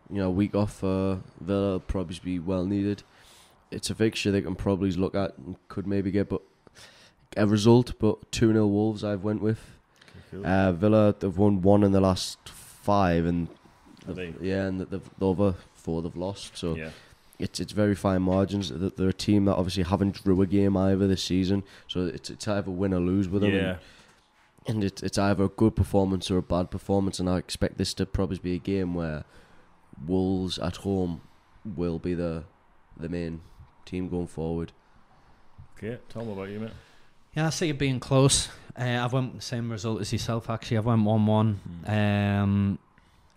you 0.10 0.18
know, 0.18 0.30
week 0.30 0.56
off 0.56 0.78
for 0.78 1.22
Villa 1.42 1.74
will 1.74 1.80
probably 1.80 2.20
be 2.24 2.40
well 2.40 2.66
needed. 2.66 3.04
It's 3.72 3.90
a 3.90 3.96
fixture 3.96 4.32
they 4.32 4.42
can 4.42 4.56
probably 4.56 4.92
look 4.92 5.16
at 5.16 5.38
and 5.38 5.56
could 5.68 5.88
maybe 5.88 6.12
get 6.12 6.30
but 6.30 6.42
a 7.36 7.46
result, 7.46 7.94
but 8.00 8.32
2 8.32 8.54
0 8.54 8.68
Wolves 8.68 9.04
I've 9.04 9.24
went 9.24 9.42
with. 9.42 9.60
Cool. 10.36 10.46
Uh, 10.46 10.72
Villa, 10.74 11.16
they've 11.20 11.38
won 11.38 11.62
one 11.62 11.84
in 11.84 11.92
the 11.92 12.02
last 12.02 12.38
five, 12.50 13.26
and 13.26 13.48
yeah, 14.42 14.66
and 14.66 14.82
the, 14.82 15.02
the 15.18 15.28
other 15.28 15.56
four 15.74 16.02
they've 16.02 16.16
lost. 16.16 16.58
So 16.58 16.76
yeah. 16.76 16.90
it's 17.40 17.60
it's 17.60 17.72
very 17.74 17.96
fine 17.96 18.22
margins. 18.22 18.70
They're 18.70 18.90
they're 18.90 19.10
a 19.10 19.14
team 19.14 19.46
that 19.46 19.56
obviously 19.56 19.84
haven't 19.84 20.24
drew 20.24 20.42
a 20.42 20.48
game 20.48 20.76
either 20.78 21.08
this 21.08 21.24
season, 21.24 21.64
so 21.88 22.06
it's 22.06 22.30
it's 22.30 22.48
either 22.48 22.72
win 22.72 22.94
or 22.94 23.00
lose 23.00 23.28
with 23.30 23.42
them. 23.42 23.52
and- 23.54 23.62
Yeah. 23.62 23.78
and 24.68 24.84
it's 24.84 25.02
it's 25.04 25.18
either 25.18 25.44
a 25.46 25.50
good 25.50 25.76
performance 25.76 26.30
or 26.32 26.38
a 26.38 26.42
bad 26.44 26.70
performance, 26.72 27.20
and 27.20 27.30
I 27.30 27.38
expect 27.38 27.78
this 27.78 27.94
to 27.96 28.06
probably 28.06 28.40
be 28.40 28.56
a 28.56 28.60
game 28.60 28.94
where 28.94 29.24
Wolves 30.06 30.58
at 30.60 30.78
home 30.78 31.22
will 31.64 32.00
be 32.00 32.14
the 32.14 32.44
the 32.98 33.10
main 33.10 33.42
team 33.86 34.10
going 34.10 34.28
forward. 34.28 34.72
Okay. 35.78 35.98
tell 36.10 36.24
what 36.26 36.34
about 36.34 36.50
you, 36.50 36.60
mate? 36.60 36.72
Yeah, 37.36 37.48
I 37.48 37.50
see 37.50 37.70
it 37.70 37.78
being 37.78 38.00
close. 38.00 38.50
Uh, 38.78 38.84
I've 39.04 39.14
went 39.14 39.36
the 39.36 39.42
same 39.42 39.72
result 39.72 40.02
as 40.02 40.12
yourself. 40.12 40.50
Actually, 40.50 40.78
I've 40.78 40.86
went 40.86 41.04
one-one. 41.04 41.60
Um, 41.86 42.80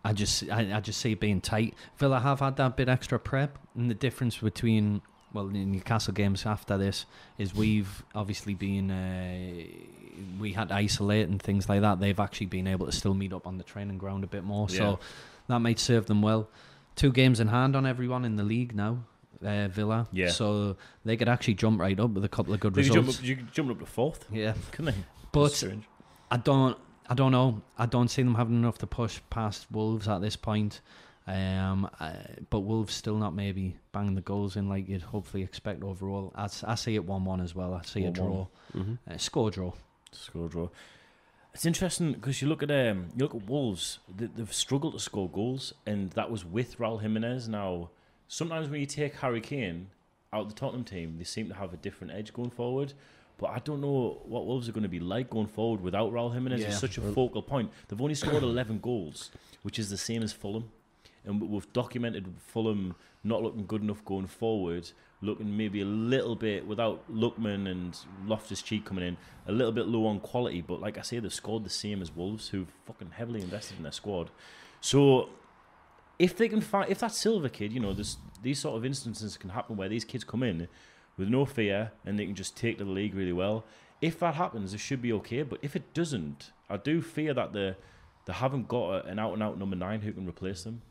I 0.05 0.12
just, 0.12 0.49
I, 0.50 0.76
I 0.76 0.81
just 0.81 1.00
see 1.00 1.12
it 1.12 1.21
being 1.21 1.40
tight. 1.40 1.75
Villa 1.99 2.21
have 2.21 2.40
had 2.40 2.57
that 2.57 2.76
bit 2.76 2.88
extra 2.88 3.19
prep, 3.19 3.59
and 3.76 3.90
the 3.90 3.95
difference 3.95 4.38
between 4.38 5.02
well, 5.33 5.47
the 5.47 5.64
Newcastle 5.64 6.14
games 6.14 6.47
after 6.47 6.78
this 6.78 7.05
is 7.37 7.55
we've 7.55 8.02
obviously 8.14 8.55
been 8.55 8.90
uh, 8.90 9.64
we 10.40 10.52
had 10.52 10.69
to 10.69 10.75
isolate 10.75 11.28
and 11.28 11.40
things 11.40 11.69
like 11.69 11.83
that. 11.83 12.00
They've 12.00 12.19
actually 12.19 12.47
been 12.47 12.67
able 12.67 12.87
to 12.87 12.93
still 12.93 13.14
meet 13.14 13.33
up 13.33 13.47
on 13.47 13.59
the 13.59 13.64
training 13.64 13.99
ground 13.99 14.25
a 14.25 14.26
bit 14.26 14.43
more, 14.45 14.69
Yeah. 14.71 14.76
so 14.78 14.99
that 15.49 15.59
might 15.59 15.78
serve 15.78 16.07
them 16.07 16.23
well. 16.23 16.49
Two 16.97 17.12
games 17.12 17.40
in 17.40 17.49
hand 17.49 17.76
on 17.76 17.85
everyone 17.87 18.25
in 18.25 18.37
the 18.37 18.43
league 18.43 18.75
now. 18.75 18.99
Uh, 19.45 19.68
Villa, 19.68 20.09
Yeah. 20.12 20.30
so 20.30 20.76
they 21.04 21.16
could 21.16 21.28
actually 21.28 21.54
jump 21.54 21.80
right 21.80 21.99
up 22.00 22.11
with 22.11 22.25
a 22.25 22.28
couple 22.28 22.52
of 22.54 22.61
good 22.61 22.75
They 22.75 22.83
results. 22.83 23.07
jump 23.07 23.09
up, 23.18 23.25
you 23.25 23.37
could 23.37 23.52
jump 23.52 23.71
up 23.71 23.78
to 23.78 23.87
fourth, 23.87 24.26
Yeah, 24.33 24.54
couldn't 24.73 24.95
they? 24.97 25.04
but. 25.33 25.64
I 26.30 26.37
don't. 26.37 26.76
I 27.09 27.14
don't 27.14 27.33
know. 27.33 27.62
I 27.78 27.87
don't 27.87 28.09
see 28.09 28.23
them 28.23 28.35
having 28.35 28.57
enough 28.57 28.76
to 28.78 28.87
push 28.87 29.21
past 29.30 29.66
Wolves 29.71 30.09
at 30.09 30.21
this 30.21 30.37
point. 30.37 30.80
Um, 31.26 31.88
I, 32.00 32.14
but 32.50 32.61
Wolves 32.61 32.92
still 32.95 33.16
not 33.16 33.35
maybe 33.35 33.76
banging 33.92 34.14
the 34.14 34.21
goals 34.23 34.57
in 34.57 34.68
like 34.68 34.88
you'd 34.88 35.02
hopefully 35.02 35.42
expect 35.42 35.83
overall. 35.83 36.33
I 36.35 36.75
see 36.75 36.97
it 36.97 37.04
one-one 37.04 37.40
as 37.40 37.54
well. 37.54 37.73
I 37.75 37.83
see 37.83 38.04
a 38.04 38.11
1-1. 38.11 38.14
draw, 38.14 38.47
hmm 38.73 38.95
uh, 39.11 39.16
score 39.18 39.50
draw. 39.50 39.73
Score 40.12 40.49
draw. 40.49 40.68
It's 41.54 41.64
interesting 41.64 42.12
because 42.12 42.42
you 42.42 42.49
look 42.49 42.62
at 42.62 42.71
um, 42.71 43.07
you 43.16 43.25
look 43.25 43.35
at 43.35 43.47
Wolves. 43.49 43.99
They, 44.14 44.26
they've 44.26 44.52
struggled 44.52 44.95
to 44.95 45.00
score 45.00 45.28
goals, 45.30 45.73
and 45.87 46.11
that 46.11 46.30
was 46.30 46.45
with 46.45 46.78
Raul 46.78 47.00
Jimenez. 47.00 47.49
Now, 47.49 47.90
sometimes 48.28 48.68
when 48.68 48.80
you 48.80 48.87
take 48.87 49.16
Harry 49.16 49.40
Kane 49.40 49.88
out 50.32 50.42
of 50.42 50.49
the 50.49 50.54
Tottenham 50.54 50.85
team, 50.85 51.16
they 51.18 51.25
seem 51.25 51.49
to 51.49 51.54
have 51.54 51.73
a 51.75 51.76
different 51.76 52.12
edge 52.12 52.32
going 52.32 52.50
forward. 52.50 52.92
But 53.38 53.50
I 53.50 53.61
don't 53.61 53.80
know 53.80 54.20
what 54.25 54.47
Wolves 54.47 54.68
are 54.68 54.73
going 54.73 54.82
to 54.82 54.88
be 54.88 55.00
like 55.00 55.30
going 55.30 55.47
forward 55.47 55.80
without 55.80 56.12
Raul 56.12 56.32
Jimenez. 56.32 56.61
Yeah. 56.61 56.66
He's 56.66 56.78
such 56.78 56.99
a 56.99 57.00
focal 57.00 57.40
point. 57.40 57.70
They've 57.87 58.00
only 58.00 58.16
scored 58.16 58.42
11 58.42 58.80
goals, 58.80 59.30
which 59.62 59.78
is 59.78 59.90
the 59.90 59.97
same 59.97 60.23
as 60.23 60.32
Fulham. 60.32 60.70
And 61.25 61.40
we've 61.40 61.73
documented 61.73 62.26
Fulham 62.38 62.97
not 63.23 63.42
looking 63.42 63.66
good 63.66 63.82
enough 63.82 64.04
going 64.04 64.26
forward, 64.26 64.90
looking 65.20 65.56
maybe 65.56 65.80
a 65.80 65.85
little 65.85 66.35
bit 66.35 66.66
without 66.66 67.02
Lookman 67.12 67.68
and 67.70 67.97
Loftus 68.26 68.61
Cheek 68.61 68.85
coming 68.85 69.04
in, 69.06 69.16
a 69.47 69.52
little 69.52 69.73
bit 69.73 69.87
low 69.87 70.06
on 70.06 70.18
quality. 70.18 70.61
But 70.61 70.80
like 70.80 70.99
I 70.99 71.02
say, 71.02 71.20
they've 71.20 71.32
scored 71.32 71.64
the 71.64 71.70
same 71.70 72.02
as 72.02 72.14
Wolves, 72.14 72.49
who've 72.49 72.73
fucking 72.87 73.12
heavily 73.12 73.40
invested 73.40 73.76
in 73.76 73.85
their 73.85 73.92
squad. 73.92 74.30
So 74.80 75.28
if 76.19 76.37
they 76.37 76.49
can 76.49 76.61
find, 76.61 76.91
if 76.91 76.99
that 77.01 77.13
Silva 77.13 77.49
kid, 77.49 77.73
you 77.73 77.81
know, 77.81 77.93
this 77.95 78.17
these 78.43 78.59
sort 78.59 78.77
of 78.77 78.85
instances 78.85 79.37
can 79.37 79.51
happen 79.51 79.77
where 79.77 79.89
these 79.89 80.05
kids 80.05 80.25
come 80.25 80.43
in 80.43 80.69
with 81.17 81.29
no 81.29 81.45
fear 81.45 81.91
and 82.05 82.19
they 82.19 82.27
can 82.27 82.35
just 82.35 82.57
take 82.57 82.79
to 82.79 82.85
the 82.85 82.91
league 82.91 83.15
really 83.15 83.33
well. 83.33 83.65
If 84.01 84.21
that 84.21 84.35
happens, 84.37 84.73
it 84.75 84.79
should 84.79 85.03
be 85.03 85.13
okay. 85.15 85.43
But 85.43 85.59
if 85.63 85.75
it 85.75 85.93
doesn't, 85.93 86.53
I 86.71 86.77
do 86.77 87.03
fear 87.03 87.35
that 87.35 87.53
the 87.53 87.77
they 88.27 88.33
haven't 88.33 88.69
got 88.69 89.07
an 89.07 89.19
out 89.19 89.33
and 89.33 89.43
out 89.43 89.59
number 89.59 89.75
nine 89.77 90.01
who 90.03 90.13
can 90.13 90.29
replace 90.29 90.63
them. 90.63 90.83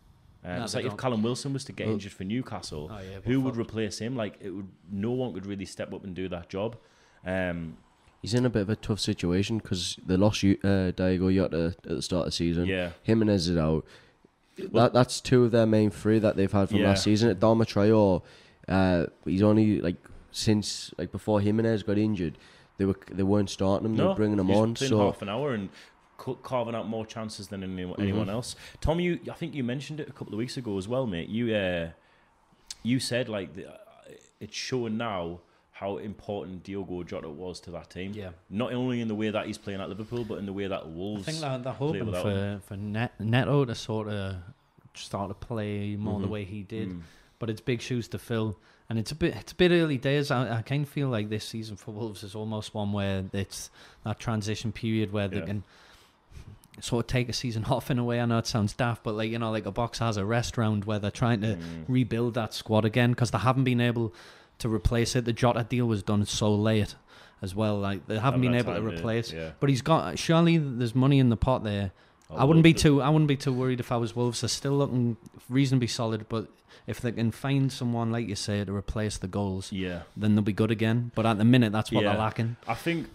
Um, 0.43 0.57
No, 0.59 0.63
it's 0.65 0.75
like 0.75 0.83
if 0.85 0.91
don't. 0.91 0.99
Callum 0.99 1.23
Wilson 1.23 1.53
was 1.53 1.63
to 1.65 1.71
get 1.71 1.87
injured 1.87 2.11
for 2.11 2.23
Newcastle, 2.23 2.89
Oh, 2.91 2.97
yeah, 2.99 3.19
who 3.23 3.41
would 3.41 3.55
replace 3.57 3.99
him? 3.99 4.15
Like 4.15 4.37
it 4.41 4.49
would, 4.49 4.67
no 4.91 5.11
one 5.11 5.33
could 5.33 5.45
really 5.45 5.65
step 5.65 5.93
up 5.93 6.03
and 6.03 6.15
do 6.15 6.27
that 6.29 6.49
job. 6.49 6.77
Um, 7.25 7.77
He's 8.21 8.33
in 8.33 8.45
a 8.45 8.49
bit 8.49 8.63
of 8.63 8.69
a 8.69 8.75
tough 8.75 8.99
situation 8.99 9.59
because 9.59 9.95
they 10.05 10.17
lost 10.17 10.41
you, 10.43 10.57
uh, 10.63 10.91
Diogo 10.91 11.31
Jota 11.31 11.75
at 11.83 11.89
the 11.89 12.01
start 12.01 12.21
of 12.21 12.25
the 12.27 12.31
season. 12.31 12.65
yeah, 12.65 12.89
Jimenez 13.03 13.47
is 13.49 13.57
out. 13.57 13.85
Well- 14.71 14.83
that 14.85 14.93
that's 14.93 15.21
two 15.21 15.43
of 15.43 15.51
their 15.51 15.65
main 15.65 15.89
three 15.89 16.19
that 16.19 16.35
they've 16.35 16.51
had 16.51 16.69
from 16.69 16.79
Yeah. 16.79 16.87
last 16.89 17.03
season. 17.03 17.33
Adama 17.35 17.63
Traore, 17.65 18.21
uh, 18.67 19.05
he's 19.25 19.43
only 19.43 19.81
like 19.81 19.97
since 20.31 20.93
like 20.97 21.11
before 21.11 21.41
Jimenez 21.41 21.83
got 21.83 21.97
injured, 21.97 22.37
they 22.77 22.85
were 22.85 22.95
they 23.11 23.23
weren't 23.23 23.49
starting 23.49 23.85
him. 23.87 23.95
they 23.97 24.03
were 24.03 24.15
bringing 24.15 24.39
him 24.39 24.51
on. 24.51 24.75
So 24.75 24.99
half 24.99 25.21
an 25.21 25.29
hour 25.29 25.53
and 25.53 25.69
carving 26.43 26.73
out 26.75 26.87
more 26.87 27.05
chances 27.05 27.47
than 27.49 27.63
anyone, 27.63 27.99
anyone 28.01 28.25
Mhm. 28.27 28.31
else. 28.31 28.55
Tom, 28.81 28.99
you, 28.99 29.19
I 29.29 29.35
think 29.35 29.53
you 29.53 29.63
mentioned 29.63 29.99
it 29.99 30.09
a 30.09 30.11
couple 30.11 30.33
of 30.33 30.39
weeks 30.39 30.57
ago 30.57 30.77
as 30.77 30.87
well, 30.87 31.05
mate. 31.05 31.29
You, 31.29 31.53
uh, 31.55 31.89
you 32.83 32.99
said 32.99 33.29
like 33.29 33.55
the, 33.55 33.69
uh, 33.71 33.77
it's 34.39 34.55
showing 34.55 34.97
now 34.97 35.41
how 35.79 35.97
important 35.97 36.63
Diogo 36.63 37.03
Jota 37.03 37.29
was 37.29 37.59
to 37.61 37.71
that 37.71 37.89
team. 37.91 38.11
Yeah, 38.15 38.29
Not 38.49 38.73
only 38.73 38.99
in 39.01 39.07
the 39.07 39.15
way 39.15 39.29
that 39.29 39.45
he's 39.45 39.57
playing 39.59 39.79
at 39.81 39.89
Liverpool, 39.89 40.23
but 40.25 40.39
in 40.39 40.45
the 40.47 40.53
way 40.53 40.65
that 40.67 40.81
I 40.83 40.87
Wolves. 40.87 41.25
think 41.25 41.39
that 41.41 41.63
they're 41.63 41.73
hoping 41.73 42.11
for 42.11 42.59
for 42.65 42.75
Net, 42.77 43.13
Neto 43.19 43.63
to 43.65 43.75
sort 43.75 44.07
of 44.07 44.37
start 44.95 45.29
to 45.29 45.35
play 45.35 45.95
more 45.95 46.19
the 46.19 46.25
Mhm. 46.27 46.29
way 46.31 46.43
he 46.45 46.63
did. 46.63 46.89
Mm. 46.89 47.01
but 47.39 47.51
it's 47.51 47.61
big 47.61 47.81
shoes 47.81 48.07
to 48.07 48.17
fill, 48.17 48.57
and 48.89 48.97
it's 48.97 49.11
a 49.11 49.15
bit 49.15 49.35
it's 49.35 49.51
a 49.51 49.55
bit 49.55 49.69
early 49.71 49.99
days. 49.99 50.31
I, 50.31 50.57
I 50.57 50.61
kind 50.63 50.81
of 50.83 50.89
feel 50.89 51.09
like 51.09 51.29
this 51.29 51.45
season 51.45 51.75
for 51.77 51.91
Wolves 51.91 52.23
is 52.23 52.33
almost 52.33 52.73
one 52.73 52.91
where 52.91 53.25
it's 53.31 53.69
that 54.03 54.17
transition 54.19 54.71
period 54.71 55.11
where 55.13 55.27
they 55.27 55.37
Yeah. 55.37 55.45
can 55.45 55.63
sort 56.79 57.05
of 57.05 57.07
take 57.07 57.29
a 57.29 57.33
season 57.33 57.63
off 57.69 57.91
in 57.91 57.99
a 57.99 58.03
way. 58.03 58.19
I 58.19 58.25
know 58.25 58.39
it 58.39 58.47
sounds 58.47 58.73
daft, 58.73 59.03
but 59.03 59.13
like 59.13 59.29
you 59.29 59.37
know, 59.37 59.51
like 59.51 59.67
a 59.67 59.71
box 59.71 59.99
has 59.99 60.17
a 60.17 60.25
rest 60.25 60.57
round 60.57 60.85
where 60.85 60.97
they're 60.97 61.11
trying 61.11 61.41
to 61.41 61.55
Mm. 61.57 61.85
rebuild 61.87 62.33
that 62.33 62.55
squad 62.55 62.85
again 62.85 63.11
because 63.11 63.29
they 63.29 63.37
haven't 63.37 63.65
been 63.65 63.81
able 63.81 64.13
to 64.59 64.69
replace 64.69 65.15
it. 65.15 65.25
The 65.25 65.33
Jota 65.33 65.63
deal 65.67 65.85
was 65.85 66.03
done 66.03 66.25
so 66.25 66.53
late 66.53 66.95
as 67.41 67.53
well. 67.55 67.77
Like 67.79 68.07
they 68.07 68.17
haven't 68.17 68.41
been 68.41 68.55
able 68.55 68.73
to 68.75 68.81
replace. 68.81 69.31
Yeah. 69.31 69.51
But 69.59 69.69
he's 69.69 69.81
got 69.81 70.17
surely 70.19 70.57
there's 70.57 70.95
money 70.95 71.19
in 71.19 71.29
the 71.29 71.37
pot 71.37 71.63
there. 71.63 71.91
Oh, 72.29 72.33
I 72.35 72.39
Although 72.41 72.47
wouldn't 72.47 72.63
be 72.63 72.73
too. 72.73 73.01
I 73.01 73.09
wouldn't 73.09 73.27
be 73.29 73.37
too 73.37 73.53
worried 73.53 73.79
if 73.79 73.91
I 73.91 73.97
was 73.97 74.15
Wolves. 74.15 74.41
They're 74.41 74.49
still 74.49 74.73
looking 74.77 75.15
reasonably 75.49 75.87
solid, 75.87 76.27
but 76.27 76.47
if 76.85 76.99
they 76.99 77.11
can 77.11 77.31
find 77.31 77.71
someone 77.71 78.11
like 78.11 78.27
you 78.27 78.35
say 78.35 78.63
to 78.63 78.73
replace 78.75 79.17
the 79.17 79.27
goals, 79.27 79.71
Yeah. 79.71 80.01
then 80.15 80.35
they'll 80.35 80.43
be 80.43 80.53
good 80.53 80.71
again. 80.71 81.11
But 81.15 81.25
at 81.25 81.37
the 81.37 81.45
minute, 81.45 81.71
that's 81.71 81.91
what 81.91 82.03
Yeah. 82.03 82.11
they're 82.11 82.19
lacking. 82.19 82.57
I 82.67 82.73
think 82.73 83.07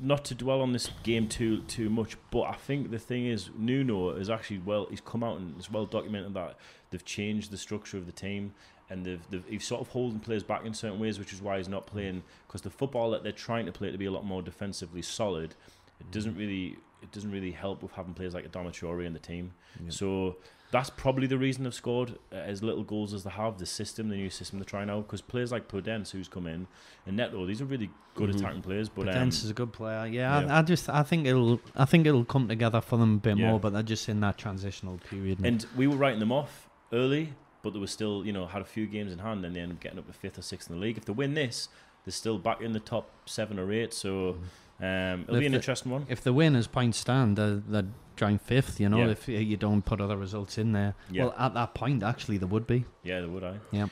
not 0.00 0.24
to 0.26 0.34
dwell 0.34 0.60
on 0.60 0.72
this 0.72 0.90
game 1.02 1.28
too 1.28 1.58
too 1.62 1.88
much, 1.88 2.16
but 2.30 2.42
I 2.42 2.52
think 2.54 2.90
the 2.90 2.98
thing 2.98 3.26
is 3.26 3.50
Nuno 3.56 4.10
is 4.10 4.28
actually 4.28 4.58
well. 4.58 4.86
He's 4.90 5.00
come 5.00 5.22
out 5.22 5.38
and 5.38 5.54
it's 5.56 5.70
well 5.70 5.86
documented 5.86 6.34
that 6.34 6.56
they've 6.90 7.04
changed 7.04 7.50
the 7.52 7.56
structure 7.58 7.96
of 7.96 8.06
the 8.06 8.12
team 8.12 8.54
and 8.90 9.04
they've, 9.04 9.20
they've 9.30 9.44
he's 9.48 9.66
sort 9.66 9.80
of 9.80 9.88
holding 9.88 10.20
players 10.20 10.42
back 10.42 10.64
in 10.64 10.72
certain 10.74 10.98
ways, 10.98 11.18
which 11.18 11.32
is 11.32 11.40
why 11.42 11.58
he's 11.58 11.68
not 11.68 11.86
playing 11.86 12.22
because 12.46 12.62
the 12.62 12.70
football 12.70 13.10
that 13.10 13.22
they're 13.22 13.32
trying 13.32 13.66
to 13.66 13.72
play 13.72 13.90
to 13.90 13.98
be 13.98 14.06
a 14.06 14.10
lot 14.10 14.24
more 14.24 14.42
defensively 14.42 15.02
solid. 15.02 15.54
It 16.00 16.10
doesn't 16.10 16.36
really 16.36 16.76
it 17.02 17.12
doesn't 17.12 17.30
really 17.30 17.52
help 17.52 17.82
with 17.82 17.92
having 17.92 18.14
players 18.14 18.34
like 18.34 18.50
Adama 18.50 18.70
Traore 18.72 19.04
in 19.06 19.12
the 19.12 19.18
team. 19.20 19.52
So 19.88 20.36
that's 20.72 20.90
probably 20.90 21.26
the 21.28 21.38
reason 21.38 21.62
they've 21.64 21.72
scored 21.72 22.18
uh, 22.32 22.36
as 22.36 22.62
little 22.62 22.82
goals 22.82 23.14
as 23.14 23.22
they 23.24 23.30
have. 23.30 23.56
The 23.58 23.66
system, 23.66 24.08
the 24.08 24.16
new 24.16 24.28
system 24.30 24.58
they're 24.58 24.66
trying 24.66 24.90
out, 24.90 25.06
because 25.06 25.20
players 25.22 25.52
like 25.52 25.68
Podence, 25.68 26.10
who's 26.10 26.28
come 26.28 26.46
in, 26.48 26.66
and 27.06 27.16
Neto, 27.16 27.46
these 27.46 27.60
are 27.62 27.64
really 27.66 27.88
good 28.14 28.30
Mhm. 28.30 28.36
attacking 28.40 28.62
players. 28.62 28.88
But 28.88 29.06
But 29.06 29.16
um, 29.16 29.28
is 29.28 29.48
a 29.48 29.54
good 29.54 29.72
player. 29.72 30.06
Yeah, 30.06 30.40
yeah. 30.40 30.54
I, 30.54 30.58
I 30.58 30.62
just 30.62 30.88
I 30.90 31.02
think 31.04 31.26
it'll 31.26 31.60
I 31.76 31.84
think 31.84 32.06
it'll 32.06 32.24
come 32.24 32.48
together 32.48 32.80
for 32.80 32.96
them 32.98 33.14
a 33.14 33.18
bit 33.18 33.38
Yeah. 33.38 33.50
more. 33.50 33.60
But 33.60 33.72
they're 33.74 33.82
just 33.84 34.08
in 34.08 34.18
that 34.20 34.36
transitional 34.38 34.98
period. 35.08 35.38
and 35.44 35.64
we 35.76 35.86
were 35.86 35.96
writing 35.96 36.18
them 36.20 36.32
off 36.32 36.68
early, 36.92 37.32
but 37.62 37.72
they 37.72 37.78
were 37.78 37.86
still, 37.86 38.24
you 38.26 38.32
know, 38.32 38.46
had 38.46 38.62
a 38.62 38.64
few 38.66 38.86
games 38.86 39.12
in 39.12 39.18
hand, 39.18 39.44
and 39.44 39.54
they 39.56 39.60
ended 39.60 39.76
up 39.78 39.82
getting 39.82 39.98
up 39.98 40.06
to 40.06 40.12
fifth 40.12 40.38
or 40.38 40.42
sixth 40.42 40.70
in 40.70 40.76
the 40.76 40.82
league. 40.82 40.96
If 40.98 41.04
they 41.04 41.12
win 41.12 41.34
this, 41.34 41.68
they're 42.04 42.12
still 42.12 42.38
back 42.38 42.60
in 42.60 42.72
the 42.72 42.80
top 42.80 43.10
seven 43.26 43.58
or 43.58 43.72
eight. 43.72 43.92
So 43.92 44.38
um, 44.80 45.22
it'll 45.22 45.34
If 45.36 45.40
be 45.40 45.46
an 45.46 45.52
the- 45.52 45.56
interesting 45.58 45.92
one. 45.92 46.06
if 46.08 46.20
the 46.22 46.32
win 46.32 46.54
is 46.56 46.66
point 46.66 46.94
stand, 46.94 47.36
they're, 47.36 47.56
they're 47.56 47.86
joint 48.16 48.40
fifth. 48.42 48.78
You 48.80 48.88
know, 48.88 48.98
Yeah. 48.98 49.08
if 49.08 49.28
you 49.28 49.56
don't 49.56 49.82
put 49.84 50.00
other 50.00 50.16
results 50.16 50.56
in 50.58 50.72
there. 50.72 50.94
Yeah, 51.10 51.24
Well, 51.24 51.34
at 51.38 51.54
that 51.54 51.74
point, 51.74 52.02
actually, 52.02 52.38
there 52.38 52.48
would 52.48 52.66
be. 52.66 52.84
yeah, 53.02 53.20
they 53.20 53.26
would. 53.26 53.44
I. 53.44 53.54
Yeah. 53.72 53.86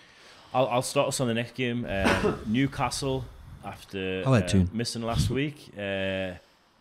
I'll, 0.54 0.68
I'll 0.68 0.82
start 0.82 1.08
us 1.08 1.20
on 1.20 1.26
the 1.28 1.34
next 1.34 1.54
game. 1.54 1.84
Um, 1.84 2.38
Newcastle, 2.46 3.24
after 3.64 4.22
uh, 4.24 4.64
missing 4.72 5.02
last 5.02 5.28
week, 5.28 5.70
uh, 5.76 6.34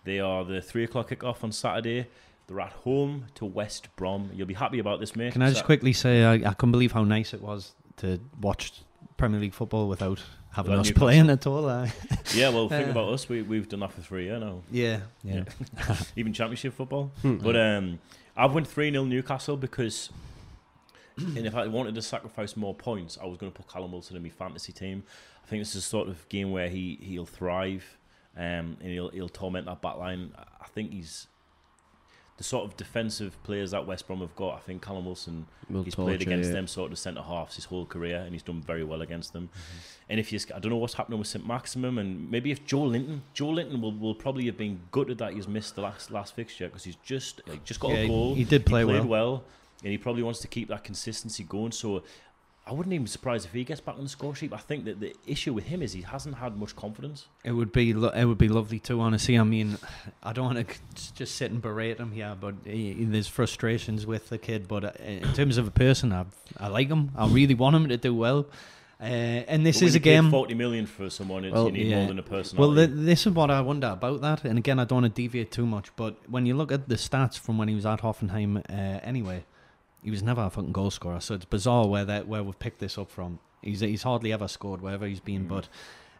they 0.04 0.20
are 0.20 0.46
the 0.46 0.62
three 0.62 0.84
o'clock 0.84 1.10
kickoff 1.10 1.44
on 1.44 1.52
Saturday. 1.52 2.08
They're 2.48 2.60
at 2.62 2.72
home 2.74 3.26
to 3.36 3.46
West 3.46 3.88
Brom. 3.96 4.30
You'll 4.34 4.48
be 4.48 4.54
happy 4.54 4.80
about 4.80 5.00
this, 5.00 5.16
mate. 5.16 5.34
Can 5.34 5.42
I 5.42 5.48
just 5.50 5.62
Sa- 5.62 5.66
quickly 5.66 5.94
say 5.94 6.24
I, 6.24 6.34
I 6.34 6.54
couldn't 6.54 6.72
believe 6.74 6.92
how 6.92 7.04
nice 7.04 7.34
it 7.34 7.42
was 7.42 7.74
to 7.98 8.20
watch 8.40 8.72
Premier 9.18 9.40
League 9.40 9.54
football 9.54 9.88
without 9.88 10.22
having 10.52 10.72
Without 10.72 10.82
us 10.82 10.88
Newcastle. 10.88 11.06
playing 11.08 11.30
at 11.30 11.48
all. 11.48 11.68
Uh, 11.68 11.88
Yeah, 12.36 12.50
well, 12.50 12.70
think 12.70 12.88
Uh, 12.88 12.92
about 12.92 13.10
us. 13.14 13.28
We 13.30 13.42
we've 13.42 13.68
done 13.68 13.80
that 13.82 13.92
for 13.94 14.02
three 14.02 14.26
years 14.26 14.42
now. 14.42 14.62
yeah, 14.72 15.00
yeah. 15.24 15.44
Even 16.16 16.34
Championship 16.34 16.74
football. 16.76 17.12
Hmm. 17.22 17.38
But 17.38 17.56
um, 17.58 18.00
I've 18.38 18.54
went 18.54 18.68
3 18.68 18.92
0 18.92 19.06
Newcastle 19.06 19.58
because, 19.58 20.10
and 21.18 21.46
if 21.48 21.56
I 21.56 21.68
wanted 21.68 21.96
to 21.96 22.02
sacrifice 22.02 22.56
more 22.58 22.76
points, 22.76 23.18
I 23.22 23.26
was 23.26 23.38
going 23.38 23.52
to 23.52 23.58
put 23.58 23.68
Callum 23.72 23.92
Wilson 23.92 24.18
in 24.18 24.24
my 24.24 24.30
fantasy 24.30 24.74
team. 24.74 25.04
I 25.44 25.48
think 25.48 25.62
this 25.62 25.70
is 25.70 25.76
the 25.76 25.82
sort 25.90 26.10
of 26.10 26.28
game 26.30 26.52
where 26.52 26.70
he, 26.70 26.98
he'll 27.02 27.26
thrive 27.26 27.98
um, 28.36 28.78
and 28.82 28.84
he'll, 28.84 29.10
he'll 29.10 29.30
torment 29.30 29.66
that 29.68 29.82
back 29.82 29.98
line. 29.98 30.32
I 30.60 30.68
think 30.68 30.92
he's 30.92 31.28
the 32.38 32.44
sort 32.44 32.66
of 32.66 32.76
defensive 32.76 33.42
players 33.44 33.72
that 33.72 33.88
West 33.88 34.08
Brom 34.08 34.20
have 34.20 34.36
got. 34.36 34.56
I 34.56 34.60
think 34.60 34.82
Callum 34.82 35.06
Wilson, 35.06 35.48
Will 35.70 35.84
he's 35.84 35.96
played 35.96 36.22
against 36.22 36.48
you. 36.48 36.54
them 36.54 36.68
sort 36.68 36.92
of 36.92 37.00
centre 37.00 37.22
halves 37.22 37.56
his 37.56 37.64
whole 37.66 37.86
career 37.86 38.18
and 38.20 38.34
he's 38.34 38.44
done 38.44 38.62
very 38.62 38.84
well 38.84 39.02
against 39.02 39.32
them. 39.32 39.44
Mm-hmm. 39.48 39.78
And 40.10 40.20
if 40.20 40.34
you, 40.34 40.40
I 40.54 40.60
don't 40.60 40.70
know 40.72 40.78
what's 40.78 40.96
happening 40.96 41.18
with 41.18 41.30
Saint-Maximin, 41.30 41.98
and 41.98 42.30
maybe 42.30 42.52
if 42.52 42.66
Joelinton, 42.66 43.22
Joe 43.34 43.50
Linton 43.52 43.80
will, 43.82 43.94
will 43.94 44.16
probably 44.16 44.46
have 44.48 44.58
been 44.58 44.82
gutted 44.92 45.18
that 45.20 45.32
he's 45.34 45.48
missed 45.48 45.76
the 45.76 45.82
last 45.82 46.12
last 46.12 46.36
fixture 46.36 46.68
because 46.68 46.84
he's 46.84 46.98
just 46.98 47.42
like, 47.48 47.64
just 47.64 47.80
got 47.80 47.92
Yeah, 47.92 47.96
a 47.98 48.02
he- 48.02 48.08
goal. 48.10 48.36
he 48.36 48.44
did 48.44 48.66
play 48.66 48.82
he 48.82 48.86
well. 48.86 49.06
well, 49.06 49.44
and 49.84 49.92
he 49.92 49.98
probably 49.98 50.24
wants 50.24 50.40
to 50.42 50.48
keep 50.50 50.68
that 50.68 50.84
consistency 50.84 51.44
going. 51.46 51.72
So 51.72 52.04
I 52.68 52.74
wouldn't 52.74 52.94
even 52.94 53.04
be 53.04 53.10
surprised 53.10 53.46
if 53.46 53.54
he 53.54 53.64
gets 53.64 53.80
back 53.80 53.96
on 53.96 54.04
the 54.04 54.10
score 54.10 54.34
sheet. 54.34 54.52
I 54.52 54.58
think 54.58 54.86
that 54.86 55.00
the 55.00 55.16
issue 55.28 55.54
with 55.54 55.66
him 55.66 55.84
is 55.84 55.94
he 55.94 56.02
hasn't 56.02 56.36
had 56.38 56.58
much 56.58 56.76
confidence. 56.76 57.28
It 57.44 57.52
would 57.52 57.72
be 57.72 57.94
lo- 57.94 58.10
it 58.10 58.26
would 58.26 58.40
be 58.40 58.48
lovely 58.48 58.80
to 58.80 59.00
honestly. 59.02 59.38
I 59.38 59.44
mean, 59.44 59.78
I 60.24 60.34
don't 60.34 60.46
want 60.46 60.68
to 60.68 61.14
just 61.14 61.36
sit 61.36 61.52
and 61.52 61.62
berate 61.62 62.00
him 62.00 62.12
here, 62.12 62.36
but 62.40 62.56
he, 62.64 63.06
there's 63.06 63.28
frustrations 63.28 64.08
with 64.08 64.30
the 64.30 64.40
kid. 64.40 64.68
But 64.68 64.84
uh, 64.84 64.92
in 65.04 65.32
terms 65.34 65.58
of 65.58 65.68
a 65.68 65.72
person, 65.72 66.12
I 66.12 66.26
I 66.58 66.68
like 66.70 66.88
him. 66.88 67.12
I 67.16 67.28
really 67.28 67.54
want 67.54 67.76
him 67.76 67.88
to 67.90 67.98
do 67.98 68.16
well. 68.16 68.48
Uh, 69.00 69.04
and 69.04 69.66
this 69.66 69.82
But 69.82 69.88
is 69.88 69.96
a 69.96 70.00
game. 70.00 70.32
Forty 70.32 70.56
million 70.56 70.88
for 70.88 71.10
someone. 71.12 71.48
Well, 71.52 71.68
you 71.68 71.72
need 71.74 71.88
yeah. 71.88 71.98
more 71.98 72.08
than 72.08 72.18
a 72.20 72.24
person. 72.24 72.58
Well, 72.58 72.74
th- 72.74 72.90
this 72.94 73.28
is 73.28 73.34
what 73.34 73.52
I 73.52 73.62
wonder 73.62 73.88
about 73.88 74.22
that. 74.22 74.44
And 74.46 74.58
again, 74.58 74.80
I 74.80 74.86
don't 74.86 75.04
want 75.04 75.16
to 75.16 75.22
deviate 75.22 75.52
too 75.52 75.66
much, 75.66 75.96
but 75.96 76.18
when 76.28 76.46
you 76.46 76.56
look 76.56 76.72
at 76.72 76.88
the 76.88 76.96
stats 76.96 77.38
from 77.38 77.58
when 77.58 77.68
he 77.68 77.76
was 77.76 77.86
at 77.86 78.02
Hoffenheim, 78.02 78.58
uh, 78.58 79.00
anyway, 79.04 79.44
he 80.06 80.12
was 80.12 80.22
never 80.22 80.44
a 80.44 80.50
fucking 80.52 80.72
goal 80.72 80.92
scorer. 80.92 81.20
So 81.20 81.34
it's 81.34 81.46
bizarre 81.46 81.88
where 81.88 82.06
that 82.06 82.28
where 82.28 82.44
we've 82.44 82.58
picked 82.60 82.80
this 82.80 82.96
up 83.00 83.10
from. 83.10 83.40
He's 83.64 83.80
he's 83.80 84.04
hardly 84.04 84.32
ever 84.32 84.48
scored 84.48 84.80
wherever 84.80 85.08
he's 85.08 85.20
been. 85.20 85.46
Mm. 85.46 85.50
But 85.50 85.68